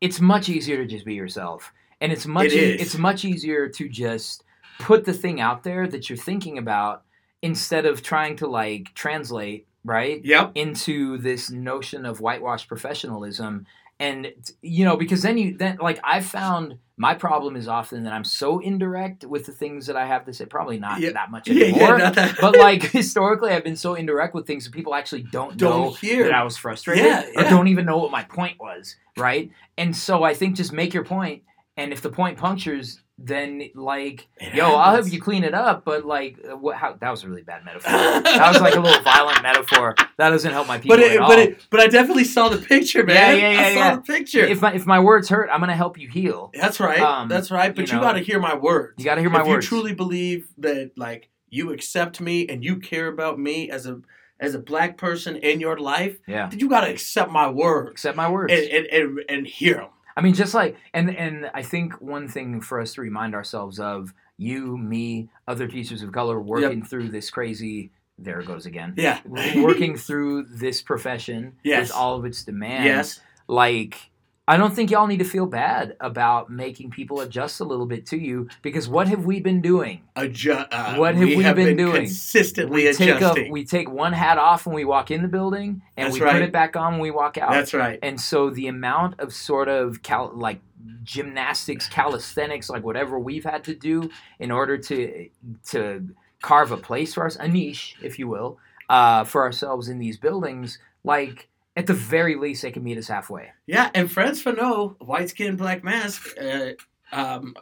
it's 0.00 0.20
much 0.20 0.48
easier 0.48 0.78
to 0.78 0.86
just 0.86 1.04
be 1.04 1.14
yourself, 1.14 1.72
and 2.00 2.12
it's 2.12 2.26
much 2.26 2.46
It 2.46 2.54
e- 2.54 2.82
it's 2.82 2.96
much 2.98 3.24
easier 3.24 3.68
to 3.68 3.88
just 3.88 4.44
put 4.78 5.04
the 5.04 5.12
thing 5.12 5.40
out 5.40 5.62
there 5.62 5.86
that 5.86 6.08
you're 6.08 6.16
thinking 6.18 6.58
about 6.58 7.02
instead 7.42 7.86
of 7.86 8.02
trying 8.02 8.36
to 8.36 8.46
like 8.46 8.92
translate 8.94 9.66
right 9.84 10.24
yep. 10.24 10.50
into 10.54 11.16
this 11.18 11.50
notion 11.50 12.04
of 12.04 12.20
whitewashed 12.20 12.68
professionalism 12.68 13.66
and 13.98 14.32
you 14.62 14.84
know 14.84 14.96
because 14.96 15.22
then 15.22 15.38
you 15.38 15.56
then 15.56 15.78
like 15.80 15.98
i 16.04 16.20
found 16.20 16.78
my 16.98 17.14
problem 17.14 17.56
is 17.56 17.66
often 17.68 18.04
that 18.04 18.12
i'm 18.12 18.24
so 18.24 18.58
indirect 18.58 19.24
with 19.24 19.46
the 19.46 19.52
things 19.52 19.86
that 19.86 19.96
i 19.96 20.04
have 20.06 20.24
to 20.24 20.32
say 20.34 20.44
probably 20.44 20.78
not 20.78 21.00
Yeah. 21.00 21.12
that 21.12 21.30
much 21.30 21.48
anymore 21.50 21.80
yeah, 21.80 21.96
not 21.96 22.14
that. 22.14 22.36
but 22.40 22.56
like 22.58 22.82
historically 22.92 23.50
i've 23.52 23.64
been 23.64 23.76
so 23.76 23.94
indirect 23.94 24.34
with 24.34 24.46
things 24.46 24.64
that 24.64 24.72
people 24.72 24.94
actually 24.94 25.22
don't, 25.22 25.56
Don't 25.56 25.80
know 25.84 25.90
hear. 25.92 26.24
that 26.24 26.34
i 26.34 26.42
was 26.42 26.56
frustrated 26.58 27.04
Yeah, 27.06 27.26
or 27.36 27.44
don't 27.44 27.68
even 27.68 27.86
know 27.86 27.96
what 27.98 28.10
my 28.10 28.24
point 28.24 28.58
was 28.60 28.96
right 29.16 29.50
and 29.78 29.96
so 29.96 30.22
i 30.24 30.34
think 30.34 30.56
just 30.56 30.72
make 30.72 30.92
your 30.92 31.04
point 31.04 31.42
and 31.78 31.92
if 31.92 32.02
the 32.02 32.10
point 32.10 32.36
punctures 32.38 33.00
then 33.18 33.62
like 33.74 34.28
It 34.36 34.54
yo 34.54 34.74
i'll 34.74 34.94
help 34.94 35.10
you 35.10 35.20
clean 35.20 35.42
it 35.42 35.54
up 35.54 35.86
but 35.86 36.04
like 36.04 36.36
what 36.60 36.76
how 36.76 36.92
that 37.00 37.10
was 37.10 37.24
a 37.24 37.28
really 37.28 37.42
bad 37.42 37.64
metaphor 37.64 37.90
that 37.90 38.52
was 38.52 38.60
like 38.60 38.74
a 38.74 38.80
little 38.80 39.02
violent 39.02 39.42
metaphor 39.42 39.94
that 40.18 40.30
doesn't 40.30 40.52
help 40.52 40.68
my 40.68 40.78
people 40.78 40.96
But 40.96 41.04
it, 41.04 41.12
at 41.12 41.18
all 41.20 41.28
but 41.28 41.38
it, 41.38 41.66
but 41.70 41.80
I 41.80 41.86
definitely 41.88 42.24
saw 42.24 42.48
the 42.48 42.58
picture, 42.58 43.04
man. 43.04 43.16
Yeah, 43.16 43.32
yeah, 43.32 43.52
yeah, 43.52 43.66
I 43.66 43.74
saw 43.74 43.78
yeah. 43.78 43.96
the 43.96 44.02
picture. 44.02 44.40
if 44.40 44.62
my 44.62 44.72
if 44.74 44.86
my 44.86 45.00
words 45.00 45.28
hurt, 45.28 45.48
I'm 45.52 45.60
gonna 45.60 45.76
help 45.76 45.98
you 45.98 46.08
heal. 46.08 46.50
That's 46.54 46.80
right. 46.80 47.00
Um, 47.00 47.28
That's 47.28 47.50
right. 47.50 47.74
But 47.74 47.90
you 47.90 47.96
you, 47.96 48.02
got 48.02 48.12
to 48.12 48.20
hear 48.20 48.40
my 48.40 48.54
words. 48.54 48.94
You 48.98 49.04
gotta 49.04 49.20
hear 49.20 49.30
my 49.30 49.38
words. 49.38 49.48
if 49.48 49.54
words. 49.54 49.64
you 49.64 49.68
truly 49.68 49.94
believe 49.94 50.48
that, 50.58 50.92
like, 50.96 51.28
you 51.50 51.72
accept 51.72 52.20
me 52.20 52.46
and 52.48 52.64
you 52.64 52.76
care 52.76 53.08
about 53.08 53.38
me 53.38 53.70
as 53.70 53.86
a 53.86 54.00
as 54.38 54.54
a 54.54 54.58
black 54.58 54.98
person 54.98 55.36
in 55.36 55.60
your 55.60 55.78
life, 55.78 56.18
yeah, 56.26 56.48
then 56.48 56.58
you 56.58 56.68
got 56.68 56.82
to 56.82 56.90
accept 56.90 57.30
my 57.30 57.48
words 57.48 57.92
accept 57.92 58.16
my 58.16 58.30
words. 58.30 58.52
and 58.52 58.64
and, 58.64 58.86
and, 58.86 59.24
and 59.28 59.46
hear 59.46 59.74
them. 59.76 59.88
I 60.16 60.22
mean, 60.22 60.34
just 60.34 60.54
like 60.54 60.76
and 60.94 61.14
and 61.14 61.50
I 61.54 61.62
think 61.62 62.00
one 62.00 62.26
thing 62.28 62.60
for 62.60 62.80
us 62.80 62.94
to 62.94 63.00
remind 63.02 63.34
ourselves 63.34 63.78
of 63.78 64.14
you, 64.38 64.76
me, 64.78 65.28
other 65.48 65.66
teachers 65.68 66.02
of 66.02 66.12
color 66.12 66.40
working 66.40 66.82
through 66.82 67.08
this 67.10 67.30
crazy. 67.30 67.90
There 68.18 68.40
it 68.40 68.46
goes 68.46 68.64
again. 68.64 68.94
Yeah. 68.96 69.20
working 69.26 69.94
through 69.96 70.44
this 70.44 70.80
profession 70.80 71.52
Yes. 71.64 71.88
with 71.88 71.96
all 71.96 72.16
of 72.16 72.24
its 72.24 72.44
demands. 72.44 72.86
yes. 72.86 73.20
Like, 73.46 74.10
I 74.48 74.56
don't 74.56 74.72
think 74.74 74.92
y'all 74.92 75.08
need 75.08 75.18
to 75.18 75.24
feel 75.24 75.46
bad 75.46 75.96
about 76.00 76.50
making 76.50 76.90
people 76.90 77.20
adjust 77.20 77.58
a 77.58 77.64
little 77.64 77.86
bit 77.86 78.06
to 78.06 78.16
you 78.16 78.48
because 78.62 78.88
what 78.88 79.08
have 79.08 79.24
we 79.24 79.40
been 79.40 79.60
doing? 79.60 80.02
Adju- 80.14 80.68
uh, 80.70 80.94
What 80.94 81.16
have 81.16 81.28
we 81.28 81.42
have 81.42 81.56
been 81.56 81.76
doing? 81.76 82.04
Consistently 82.04 82.84
we 82.84 82.92
take 82.92 83.16
adjusting. 83.16 83.48
a, 83.48 83.50
we 83.50 83.64
take 83.64 83.90
one 83.90 84.12
hat 84.12 84.38
off 84.38 84.64
when 84.64 84.76
we 84.76 84.84
walk 84.84 85.10
in 85.10 85.22
the 85.22 85.28
building 85.28 85.82
and 85.96 86.06
That's 86.12 86.20
we 86.20 86.20
put 86.20 86.42
it 86.42 86.52
back 86.52 86.76
on 86.76 86.92
when 86.92 87.00
we 87.00 87.10
walk 87.10 87.36
out. 87.38 87.50
That's 87.50 87.74
right. 87.74 87.98
and 88.02 88.20
so 88.20 88.50
the 88.50 88.68
amount 88.68 89.18
of 89.18 89.32
sort 89.32 89.68
of 89.68 90.02
cal- 90.04 90.30
like 90.32 90.60
gymnastics, 91.02 91.88
calisthenics, 91.88 92.68
like 92.70 92.84
whatever 92.84 93.18
we've 93.18 93.44
had 93.44 93.64
to 93.64 93.74
do 93.74 94.10
in 94.38 94.50
order 94.50 94.78
to 94.78 95.28
to 95.70 96.08
carve 96.42 96.70
a 96.70 96.76
place 96.76 97.14
for 97.14 97.26
us, 97.26 97.36
a 97.36 97.48
niche, 97.48 97.96
if 98.02 98.18
you 98.18 98.28
will, 98.28 98.58
uh, 98.88 99.24
for 99.24 99.42
ourselves 99.42 99.88
in 99.88 99.98
these 99.98 100.16
buildings, 100.18 100.78
like 101.02 101.48
at 101.76 101.86
the 101.86 101.94
very 101.94 102.36
least, 102.36 102.62
they 102.62 102.70
can 102.72 102.82
meet 102.82 102.96
us 102.96 103.08
halfway. 103.08 103.50
Yeah, 103.66 103.90
and 103.94 104.10
Frantz 104.10 104.42
Fanon, 104.42 104.96
white 104.98 105.28
skin, 105.28 105.56
black 105.56 105.84
mask, 105.84 106.34
uh, 106.40 106.70
um, 107.12 107.54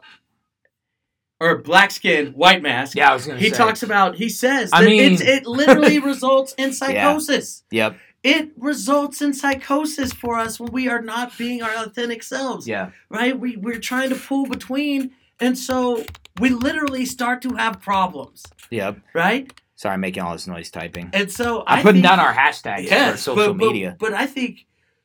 or 1.40 1.58
black 1.58 1.90
skin, 1.90 2.28
white 2.28 2.62
mask. 2.62 2.96
Yeah, 2.96 3.10
I 3.10 3.14
was 3.14 3.26
gonna. 3.26 3.40
He 3.40 3.50
say. 3.50 3.56
talks 3.56 3.82
about. 3.82 4.14
He 4.14 4.28
says 4.28 4.70
I 4.72 4.82
that 4.82 4.86
mean- 4.88 5.12
it's, 5.14 5.20
it 5.20 5.46
literally 5.46 5.98
results 6.12 6.54
in 6.56 6.72
psychosis. 6.72 7.64
Yep. 7.70 7.96
It 8.22 8.52
results 8.56 9.20
in 9.20 9.34
psychosis 9.34 10.12
for 10.14 10.38
us 10.38 10.58
when 10.58 10.72
we 10.72 10.88
are 10.88 11.02
not 11.02 11.36
being 11.36 11.62
our 11.62 11.74
authentic 11.84 12.22
selves. 12.22 12.66
Yeah. 12.66 12.90
Right? 13.10 13.38
We 13.38 13.56
we're 13.56 13.80
trying 13.80 14.10
to 14.10 14.16
pull 14.16 14.46
between, 14.46 15.10
and 15.40 15.58
so 15.58 16.04
we 16.40 16.50
literally 16.50 17.04
start 17.04 17.42
to 17.42 17.54
have 17.56 17.80
problems. 17.82 18.44
Yep. 18.70 19.00
Right? 19.12 19.52
Sorry, 19.84 19.92
I'm 19.92 20.00
making 20.00 20.22
all 20.22 20.32
this 20.32 20.46
noise 20.46 20.70
typing. 20.70 21.10
And 21.12 21.30
so 21.30 21.62
I'm 21.66 21.80
I 21.80 21.82
putting 21.82 22.00
think- 22.00 22.06
down 22.06 22.18
our 22.20 22.32
hashtags 22.32 22.88
for 22.88 23.18
social 23.18 23.52
but, 23.52 23.58
but- 23.58 23.66
media. 23.66 23.96
But, 24.00 24.14
I 24.14 24.24
think, 24.24 24.64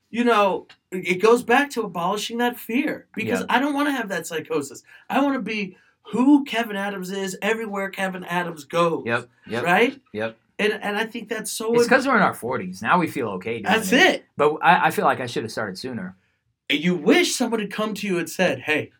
you 0.09 0.23
know, 0.23 0.67
it 0.89 1.21
goes 1.21 1.43
back 1.43 1.69
to 1.71 1.81
abolishing 1.81 2.37
that 2.37 2.57
fear 2.57 3.07
because 3.13 3.41
Yeah. 3.41 3.45
I 3.49 3.59
don't 3.59 3.73
want 3.73 3.89
to 3.89 3.91
have 3.91 4.07
that 4.07 4.25
psychosis. 4.25 4.83
I 5.09 5.19
want 5.21 5.33
to 5.35 5.41
be 5.41 5.75
who 6.13 6.45
Kevin 6.45 6.77
Adams 6.77 7.11
is 7.11 7.37
everywhere 7.41 7.89
Kevin 7.89 8.23
Adams 8.23 8.63
goes. 8.63 9.03
Yep. 9.05 9.29
Yep. 9.47 9.63
Right? 9.65 10.01
Yep. 10.13 10.37
And 10.59 10.73
and 10.81 10.95
I 10.97 11.05
think 11.05 11.27
that's 11.27 11.51
so. 11.51 11.73
It's 11.73 11.83
because 11.83 12.07
we're 12.07 12.15
in 12.15 12.21
our 12.23 12.33
40s 12.33 12.81
now. 12.81 12.97
We 12.99 13.07
feel 13.07 13.27
okay. 13.31 13.55
Doing 13.61 13.63
that's 13.63 13.91
it. 13.91 14.15
it. 14.15 14.25
But 14.37 14.59
I, 14.61 14.85
I 14.87 14.91
feel 14.91 15.03
like 15.03 15.19
I 15.19 15.25
should 15.25 15.43
have 15.43 15.51
started 15.51 15.77
sooner. 15.77 16.15
You 16.69 16.95
wish 16.95 17.35
someone 17.35 17.59
had 17.59 17.71
come 17.71 17.93
to 17.95 18.07
you 18.07 18.17
and 18.17 18.29
said, 18.29 18.59
"Hey, 18.61 18.91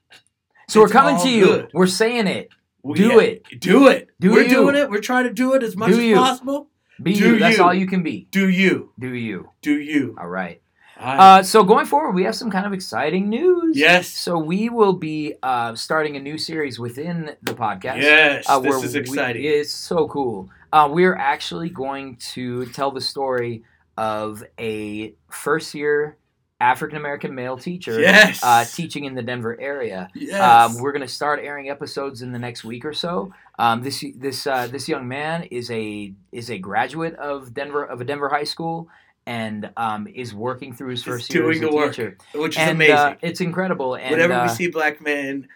So 0.68 0.82
we're 0.82 0.90
coming 0.90 1.18
to 1.22 1.30
you. 1.30 1.46
good. 1.46 1.72
We're 1.74 1.88
saying 1.88 2.28
it. 2.28 2.50
We- 2.84 2.98
Do 2.98 3.20
it. 3.20 3.44
do 3.60 3.88
it. 3.88 4.10
Do 4.20 4.32
we're 4.32 4.44
you. 4.44 4.50
doing 4.50 4.76
it. 4.76 4.90
We're 4.90 5.02
trying 5.02 5.26
to 5.26 5.34
do 5.34 5.54
it 5.54 5.64
as 5.64 5.76
much 5.76 5.90
Do 5.92 5.98
as 6.00 6.04
you. 6.04 6.16
possible. 6.16 6.68
Be 7.02 7.14
Do 7.14 7.34
you. 7.34 7.40
That's 7.40 7.58
you. 7.58 7.64
all 7.64 7.74
you 7.74 7.88
can 7.88 8.04
be. 8.04 8.28
Do 8.32 8.50
you? 8.50 8.92
Do 9.00 9.14
you. 9.14 9.50
Do 9.62 9.80
you? 9.80 10.16
All 10.20 10.28
right. 10.28 10.62
Uh, 11.00 11.42
so 11.42 11.64
going 11.64 11.86
forward, 11.86 12.12
we 12.12 12.24
have 12.26 12.36
some 12.36 12.52
kind 12.52 12.66
of 12.66 12.74
exciting 12.74 13.30
news. 13.30 13.78
yes. 13.78 14.10
So 14.10 14.38
we 14.38 14.68
will 14.70 14.92
be 14.92 15.36
uh, 15.42 15.74
starting 15.76 16.18
a 16.18 16.20
new 16.20 16.38
series 16.38 16.78
within 16.78 17.38
the 17.42 17.54
podcast. 17.54 18.02
Yes. 18.02 18.44
uh, 18.50 18.60
this 18.60 18.84
is 18.84 18.96
we- 18.96 19.00
exciting. 19.00 19.46
it's 19.46 19.72
so 19.72 20.10
cool. 20.10 20.50
Uh, 20.74 20.90
we're 20.92 21.16
actually 21.16 21.70
going 21.70 22.18
to 22.34 22.66
tell 22.74 22.92
the 22.92 23.00
story 23.02 23.64
of 23.98 24.44
a 24.60 25.14
first 25.30 25.74
year 25.74 26.18
African 26.62 26.98
American 26.98 27.34
male 27.34 27.58
teacher 27.58 28.00
yes. 28.00 28.44
uh, 28.44 28.66
teaching 28.66 29.06
in 29.06 29.16
the 29.16 29.22
Denver 29.22 29.60
area. 29.60 30.10
yes. 30.14 30.42
Um, 30.42 30.82
we're 30.82 30.92
going 30.92 31.06
to 31.06 31.14
start 31.14 31.40
airing 31.42 31.70
episodes 31.70 32.22
in 32.22 32.32
the 32.34 32.40
next 32.40 32.64
week 32.66 32.84
or 32.84 32.94
so. 32.94 33.34
Um, 33.58 33.82
this 33.82 34.04
this 34.16 34.46
uh, 34.46 34.68
this 34.68 34.90
young 34.90 35.08
man 35.08 35.44
is 35.44 35.72
a 35.72 36.14
is 36.32 36.50
a 36.50 36.58
graduate 36.58 37.16
of 37.16 37.54
Denver 37.54 37.84
of 37.86 38.02
a 38.02 38.04
Denver 38.06 38.30
high 38.30 38.44
school 38.44 38.90
and 39.26 39.70
um, 39.78 40.08
is 40.08 40.34
working 40.34 40.74
through 40.74 40.90
his 40.90 41.00
Is 41.02 41.06
first 41.06 41.34
year 41.34 41.44
doing 41.44 41.58
as 41.58 41.62
a 41.64 41.66
the 41.70 41.76
work. 41.76 41.92
teacher. 41.92 42.18
which 42.36 42.56
is 42.56 42.58
and 42.62 42.72
amazing. 42.72 42.96
Uh, 42.96 43.16
it's 43.22 43.42
incredible. 43.42 43.96
And 43.96 44.12
Whenever 44.12 44.34
uh, 44.34 44.44
we 44.44 44.50
see 44.50 44.68
black 44.70 45.02
men, 45.02 45.48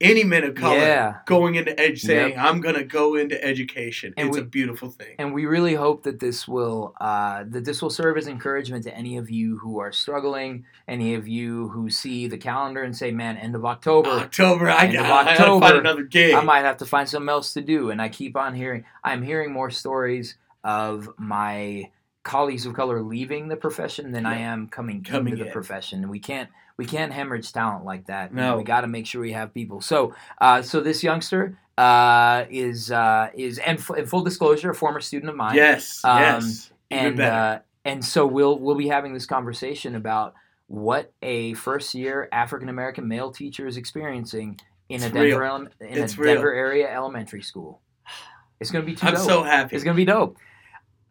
any 0.00 0.24
men 0.24 0.44
of 0.44 0.54
color, 0.54 0.76
yeah, 0.76 1.16
going 1.24 1.54
into 1.54 1.78
ed, 1.80 1.98
saying, 1.98 2.30
Yep. 2.32 2.38
"I'm 2.38 2.60
gonna 2.60 2.84
go 2.84 3.14
into 3.14 3.42
education," 3.42 4.12
And 4.16 4.28
it's 4.28 4.36
we- 4.36 4.42
a 4.42 4.44
beautiful 4.44 4.90
thing. 4.90 5.14
and 5.18 5.32
we 5.32 5.46
really 5.46 5.74
hope 5.74 6.02
that 6.02 6.20
this 6.20 6.46
will 6.46 6.94
uh, 7.00 7.44
that 7.48 7.64
this 7.64 7.80
will 7.80 7.88
serve 7.90 8.18
as 8.18 8.26
encouragement 8.28 8.84
to 8.84 8.94
any 8.94 9.16
of 9.16 9.30
you 9.30 9.58
who 9.58 9.78
are 9.78 9.92
struggling, 9.92 10.64
any 10.86 11.14
of 11.14 11.26
you 11.26 11.68
who 11.68 11.88
see 11.88 12.26
the 12.28 12.36
calendar 12.36 12.82
and 12.82 12.94
say, 12.96 13.10
"Man, 13.10 13.36
end 13.38 13.54
of 13.54 13.64
October." 13.64 14.10
October, 14.10 14.68
I, 14.68 14.86
End 14.86 14.96
of 14.96 15.06
I, 15.06 15.32
I 15.32 15.36
gotta 15.38 15.60
find 15.60 15.78
another 15.78 16.02
gig. 16.02 16.34
I 16.34 16.42
might 16.42 16.60
have 16.64 16.76
to 16.78 16.86
find 16.86 17.08
something 17.08 17.28
else 17.30 17.54
to 17.54 17.62
do. 17.62 17.90
And 17.90 18.02
I 18.02 18.08
keep 18.10 18.36
on 18.36 18.54
hearing, 18.54 18.84
I'm 19.02 19.22
hearing 19.22 19.50
more 19.52 19.70
stories 19.70 20.36
of 20.62 21.08
my 21.16 21.90
colleagues 22.22 22.66
of 22.66 22.74
color 22.74 23.00
leaving 23.02 23.46
the 23.48 23.56
profession 23.56 24.10
than 24.10 24.26
I 24.26 24.38
am 24.38 24.66
coming, 24.66 25.02
Coming 25.04 25.32
into 25.34 25.44
the 25.44 25.50
profession. 25.50 26.00
And 26.02 26.10
we 26.10 26.18
can't, 26.18 26.50
we 26.76 26.84
can't 26.84 27.12
hemorrhage 27.12 27.52
talent 27.52 27.84
like 27.84 28.06
that. 28.06 28.34
No. 28.34 28.56
we 28.58 28.64
got 28.64 28.82
to 28.82 28.86
make 28.86 29.06
sure 29.06 29.20
we 29.20 29.32
have 29.32 29.52
people. 29.54 29.80
So, 29.80 30.14
uh, 30.40 30.62
so 30.62 30.80
this 30.80 31.02
youngster 31.02 31.58
uh, 31.78 32.44
is 32.50 32.90
uh, 32.90 33.30
is 33.34 33.58
and 33.58 33.78
f- 33.78 33.96
in 33.96 34.06
full 34.06 34.22
disclosure, 34.22 34.70
a 34.70 34.74
former 34.74 35.00
student 35.00 35.30
of 35.30 35.36
mine. 35.36 35.54
yes, 35.56 36.02
Um, 36.04 36.18
yes, 36.20 36.70
even 36.90 37.06
and 37.06 37.20
uh, 37.20 37.58
and 37.84 38.04
so 38.04 38.26
we'll 38.26 38.58
we'll 38.58 38.76
be 38.76 38.88
having 38.88 39.12
this 39.14 39.26
conversation 39.26 39.94
about 39.94 40.34
what 40.68 41.12
a 41.22 41.54
first 41.54 41.94
year 41.94 42.28
African 42.32 42.68
American 42.68 43.06
male 43.08 43.30
teacher 43.30 43.66
is 43.66 43.76
experiencing 43.76 44.58
in 44.88 45.02
a 45.02 45.08
Denver 45.10 45.44
ele- 45.44 45.68
in 45.80 45.98
It's 46.02 46.14
a 46.14 46.20
real. 46.20 46.34
Denver 46.34 46.52
area 46.52 46.92
elementary 46.92 47.42
school. 47.42 47.80
It's 48.60 48.70
gonna 48.70 48.84
be 48.84 48.94
too 48.94 49.06
I'm 49.06 49.14
dope. 49.14 49.22
so 49.24 49.42
happy. 49.42 49.76
it's 49.76 49.84
gonna 49.84 49.96
be 49.96 50.04
dope. 50.06 50.36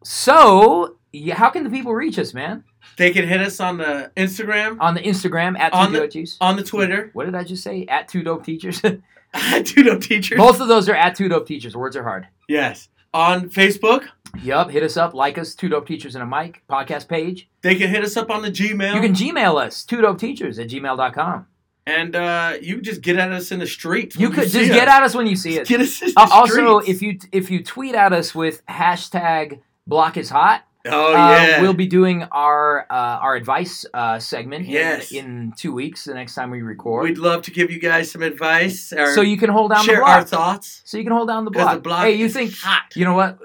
So 0.02 0.96
yeah, 1.18 1.34
how 1.34 1.50
can 1.50 1.64
the 1.64 1.70
people 1.70 1.94
reach 1.94 2.18
us, 2.18 2.34
man? 2.34 2.64
They 2.98 3.10
can 3.10 3.26
hit 3.26 3.40
us 3.40 3.60
on 3.60 3.78
the 3.78 4.10
Instagram, 4.16 4.76
On 4.80 4.94
the 4.94 5.00
Instagram 5.02 5.58
at 5.58 5.72
On 5.72 5.86
two 5.88 5.92
the- 5.92 5.98
dope 6.00 6.10
teachers. 6.10 6.36
on 6.40 6.56
the 6.56 6.62
Twitter. 6.62 7.10
What 7.14 7.24
did 7.26 7.34
I 7.34 7.44
just 7.44 7.62
say? 7.62 7.84
At 7.88 8.08
two 8.08 8.22
dope 8.22 8.44
teachers. 8.44 8.80
Dude, 9.64 9.86
no 9.86 9.98
teachers. 9.98 10.38
Both 10.38 10.60
of 10.60 10.68
those 10.68 10.88
are 10.88 10.94
at 10.94 11.14
two 11.14 11.28
dope 11.28 11.46
teachers. 11.46 11.76
Words 11.76 11.94
are 11.96 12.02
hard. 12.04 12.26
Yes, 12.48 12.88
on 13.12 13.50
Facebook. 13.50 14.04
Yup. 14.42 14.70
Hit 14.70 14.82
us 14.82 14.96
up. 14.96 15.12
Like 15.14 15.36
us. 15.36 15.54
Two 15.54 15.68
dope 15.68 15.86
teachers 15.86 16.14
and 16.14 16.22
a 16.22 16.26
mic 16.26 16.62
podcast 16.70 17.08
page. 17.08 17.48
They 17.62 17.74
can 17.74 17.90
hit 17.90 18.02
us 18.04 18.16
up 18.16 18.30
on 18.30 18.40
the 18.42 18.50
Gmail. 18.50 18.94
You 18.94 19.00
can 19.00 19.12
Gmail 19.12 19.60
us. 19.62 19.84
Two 19.84 20.00
dope 20.00 20.18
teachers 20.18 20.58
at 20.58 20.68
gmail.com. 20.68 21.46
and 21.86 22.16
uh, 22.16 22.54
you 22.62 22.80
just 22.80 23.00
get 23.02 23.16
at 23.16 23.30
us 23.32 23.52
in 23.52 23.58
the 23.58 23.66
streets. 23.66 24.16
You 24.16 24.30
could 24.30 24.50
see 24.50 24.60
just 24.60 24.70
us. 24.70 24.76
get 24.76 24.88
at 24.88 25.02
us 25.02 25.14
when 25.14 25.26
you 25.26 25.36
see 25.36 25.60
us. 25.60 25.68
Get 25.68 25.80
us 25.80 26.00
in 26.02 26.08
the 26.08 26.20
Uh, 26.20 26.28
also, 26.30 26.78
if 26.78 27.02
you 27.02 27.18
if 27.32 27.50
you 27.50 27.62
tweet 27.62 27.94
at 27.94 28.12
us 28.14 28.34
with 28.34 28.64
hashtag 28.66 29.60
block 29.86 30.16
is 30.16 30.30
hot, 30.30 30.62
oh 30.88 31.14
uh, 31.14 31.16
yeah, 31.16 31.60
we'll 31.60 31.72
be 31.74 31.86
doing 31.86 32.22
our 32.24 32.86
uh, 32.90 32.94
our 32.94 33.34
advice 33.36 33.84
uh, 33.94 34.18
segment 34.18 34.66
in- 34.66 34.70
Yes. 34.72 35.12
in, 35.12 35.52
two 35.56 35.72
weeks. 35.72 36.04
The 36.04 36.14
next 36.14 36.34
time 36.34 36.50
we 36.50 36.62
record, 36.62 37.04
we'd 37.04 37.18
love 37.18 37.42
to 37.42 37.50
give 37.50 37.70
you 37.70 37.78
guys 37.80 38.10
some 38.10 38.22
advice 38.22 38.92
so 39.14 39.20
you 39.20 39.36
can 39.36 39.50
hold 39.50 39.70
down 39.70 39.86
the 39.86 39.92
share 39.92 40.02
our 40.04 40.18
block. 40.20 40.28
thoughts. 40.28 40.82
So 40.84 40.98
you 40.98 41.04
can 41.04 41.12
hold 41.12 41.28
down 41.28 41.44
the 41.44 41.50
block. 41.50 41.74
the 41.74 41.80
block 41.80 42.02
hey, 42.04 42.14
you 42.14 42.26
is 42.26 42.32
think? 42.32 42.54
hot. 42.56 42.84
You 42.94 43.04
know 43.04 43.14
what? 43.14 43.38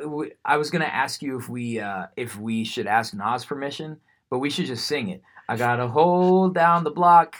I 0.45 0.57
was 0.57 0.69
gonna 0.71 0.85
ask 0.85 1.21
you 1.21 1.37
if 1.39 1.49
we 1.49 1.79
uh, 1.79 2.07
if 2.15 2.37
we 2.37 2.63
should 2.63 2.87
ask 2.87 3.13
Nas 3.13 3.45
permission, 3.45 3.97
but 4.29 4.39
we 4.39 4.49
should 4.49 4.65
just 4.65 4.85
sing 4.87 5.09
it. 5.09 5.21
I 5.49 5.57
gotta 5.57 5.87
hold 5.87 6.53
down 6.55 6.83
the 6.83 6.91
block 6.91 7.35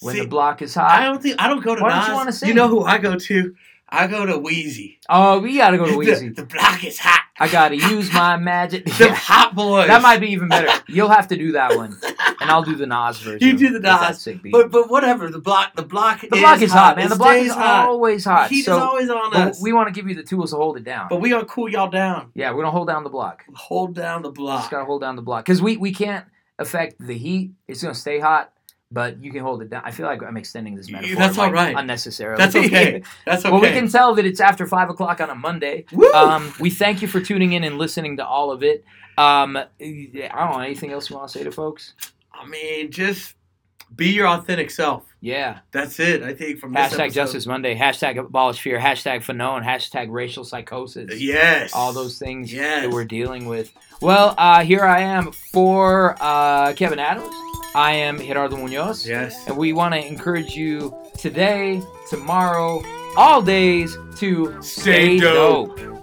when 0.00 0.14
See, 0.14 0.20
the 0.20 0.28
block 0.28 0.60
is 0.62 0.74
hot. 0.74 0.90
I 0.90 1.04
don't 1.04 1.22
think 1.22 1.36
I 1.40 1.48
don't 1.48 1.62
go 1.64 1.74
to 1.74 1.82
Why 1.82 1.88
don't 1.90 1.98
Nas. 2.00 2.08
you 2.08 2.14
wanna 2.14 2.32
sing? 2.32 2.54
know 2.54 2.68
who 2.68 2.84
I 2.84 2.98
go 2.98 3.16
to? 3.16 3.54
I 3.88 4.08
go 4.08 4.26
to 4.26 4.32
Weezy. 4.34 4.98
Oh, 5.08 5.38
we 5.38 5.56
gotta 5.58 5.78
go 5.78 5.86
to 5.86 5.92
The, 6.04 6.10
Weezy. 6.12 6.34
the 6.34 6.44
block 6.44 6.84
is 6.84 6.98
hot. 6.98 7.22
I 7.38 7.48
gotta 7.48 7.76
use 7.76 8.12
my 8.12 8.36
magic. 8.36 8.84
The 8.98 9.12
hot 9.14 9.54
boys. 9.54 9.88
That 9.88 10.00
might 10.02 10.20
be 10.20 10.28
even 10.28 10.48
better. 10.48 10.68
You'll 10.88 11.10
have 11.10 11.28
to 11.28 11.36
do 11.36 11.52
that 11.52 11.76
one, 11.76 11.98
and 12.40 12.50
I'll 12.50 12.62
do 12.62 12.74
the 12.74 12.86
Nas 12.86 13.18
version. 13.18 13.46
You 13.46 13.56
do 13.58 13.78
the 13.78 13.80
Nas. 13.80 14.26
But 14.50 14.70
but 14.70 14.88
whatever. 14.88 15.28
The 15.30 15.38
block 15.38 15.74
the 15.76 15.82
block 15.82 16.20
the 16.22 16.28
block 16.28 16.62
is 16.62 16.72
hot, 16.72 16.96
man. 16.96 17.08
The 17.10 17.16
block 17.16 17.36
is 17.36 17.52
hot. 17.52 17.88
always 17.88 18.24
hot. 18.24 18.50
Heat 18.50 18.62
so 18.62 18.76
is 18.76 18.82
always 18.82 19.10
on 19.10 19.34
us. 19.36 19.62
we 19.62 19.72
want 19.72 19.88
to 19.88 19.92
give 19.92 20.08
you 20.08 20.14
the 20.14 20.22
tools 20.22 20.50
to 20.50 20.56
hold 20.56 20.76
it 20.76 20.84
down. 20.84 21.08
but 21.10 21.20
we 21.20 21.28
gonna 21.30 21.44
cool 21.44 21.68
y'all 21.68 21.90
down. 21.90 22.30
yeah, 22.34 22.50
we're 22.52 22.62
gonna 22.62 22.70
hold 22.70 22.88
down 22.88 23.04
the 23.04 23.10
block. 23.10 23.44
Hold 23.54 23.94
down 23.94 24.22
the 24.22 24.30
Just 24.30 24.36
block. 24.36 24.70
gotta 24.70 24.84
hold 24.86 25.02
down 25.02 25.16
the 25.16 25.22
block 25.22 25.44
because 25.44 25.60
we 25.60 25.76
we 25.76 25.92
can't 25.92 26.24
affect 26.58 26.94
the 26.98 27.16
heat. 27.18 27.52
It's 27.68 27.82
gonna 27.82 27.94
stay 27.94 28.18
hot, 28.18 28.52
but 28.96 29.22
you 29.22 29.30
can 29.30 29.42
hold 29.42 29.60
it 29.60 29.68
down. 29.68 29.82
I 29.84 29.90
feel 29.90 30.06
like 30.06 30.22
I'm 30.22 30.38
extending 30.38 30.74
this 30.74 30.90
metaphor. 30.90 31.16
That's 31.16 31.36
all 31.36 31.52
right. 31.52 31.76
Unnecessarily. 31.76 32.38
That's 32.38 32.56
okay. 32.64 33.02
That's 33.26 33.44
okay. 33.44 33.52
Well, 33.52 33.60
we 33.60 33.68
can 33.68 33.88
tell 33.90 34.14
that 34.14 34.24
it's 34.24 34.40
after 34.40 34.66
five 34.66 34.88
o'clock 34.88 35.20
on 35.20 35.28
a 35.28 35.34
Monday. 35.34 35.84
Woo! 35.92 36.10
Um, 36.14 36.54
we 36.58 36.70
thank 36.70 37.02
you 37.02 37.08
for 37.08 37.20
tuning 37.20 37.52
in 37.52 37.62
and 37.62 37.76
listening 37.76 38.16
to 38.16 38.26
all 38.26 38.50
of 38.50 38.62
it. 38.62 38.86
Um, 39.18 39.58
I 39.58 39.66
don't 39.78 40.50
know 40.52 40.60
anything 40.60 40.92
else 40.92 41.10
you 41.10 41.16
want 41.16 41.30
to 41.30 41.38
say 41.38 41.44
to 41.44 41.52
folks. 41.52 41.92
I 42.32 42.46
mean, 42.46 42.90
just 42.90 43.34
be 43.94 44.08
your 44.12 44.28
authentic 44.28 44.70
self. 44.70 45.04
Yeah. 45.20 45.58
That's 45.72 46.00
it. 46.00 46.22
I 46.22 46.32
think 46.32 46.58
from 46.58 46.74
Hashtag. 46.74 47.12
Justice 47.12 47.44
Monday. 47.44 47.76
Hashtag 47.76 48.16
abolish 48.16 48.62
fear. 48.62 48.78
Hashtag 48.78 49.24
Fanon. 49.26 49.62
Hashtag 49.62 50.06
racial 50.10 50.44
psychosis. 50.44 51.20
Yes. 51.20 51.72
All 51.74 51.92
those 51.92 52.18
things 52.18 52.50
Yes. 52.50 52.84
that 52.84 52.90
we're 52.90 53.04
dealing 53.04 53.46
with. 53.46 53.72
Well, 54.00 54.34
uh, 54.38 54.64
here 54.64 54.84
I 54.84 55.00
am 55.02 55.32
for 55.32 56.16
uh, 56.18 56.72
Kevin 56.72 56.98
Adams. 56.98 57.34
I 57.76 57.92
am 57.92 58.18
Gerardo 58.18 58.56
Munoz. 58.56 59.06
Yes. 59.06 59.46
And 59.46 59.54
we 59.54 59.74
want 59.74 59.92
to 59.92 60.02
encourage 60.02 60.56
you 60.56 60.96
today, 61.18 61.82
tomorrow, 62.08 62.82
all 63.18 63.42
days 63.42 63.98
to 64.16 64.56
Stay 64.62 65.18
stay 65.18 65.20
dope. 65.20 65.76
dope. 65.76 65.95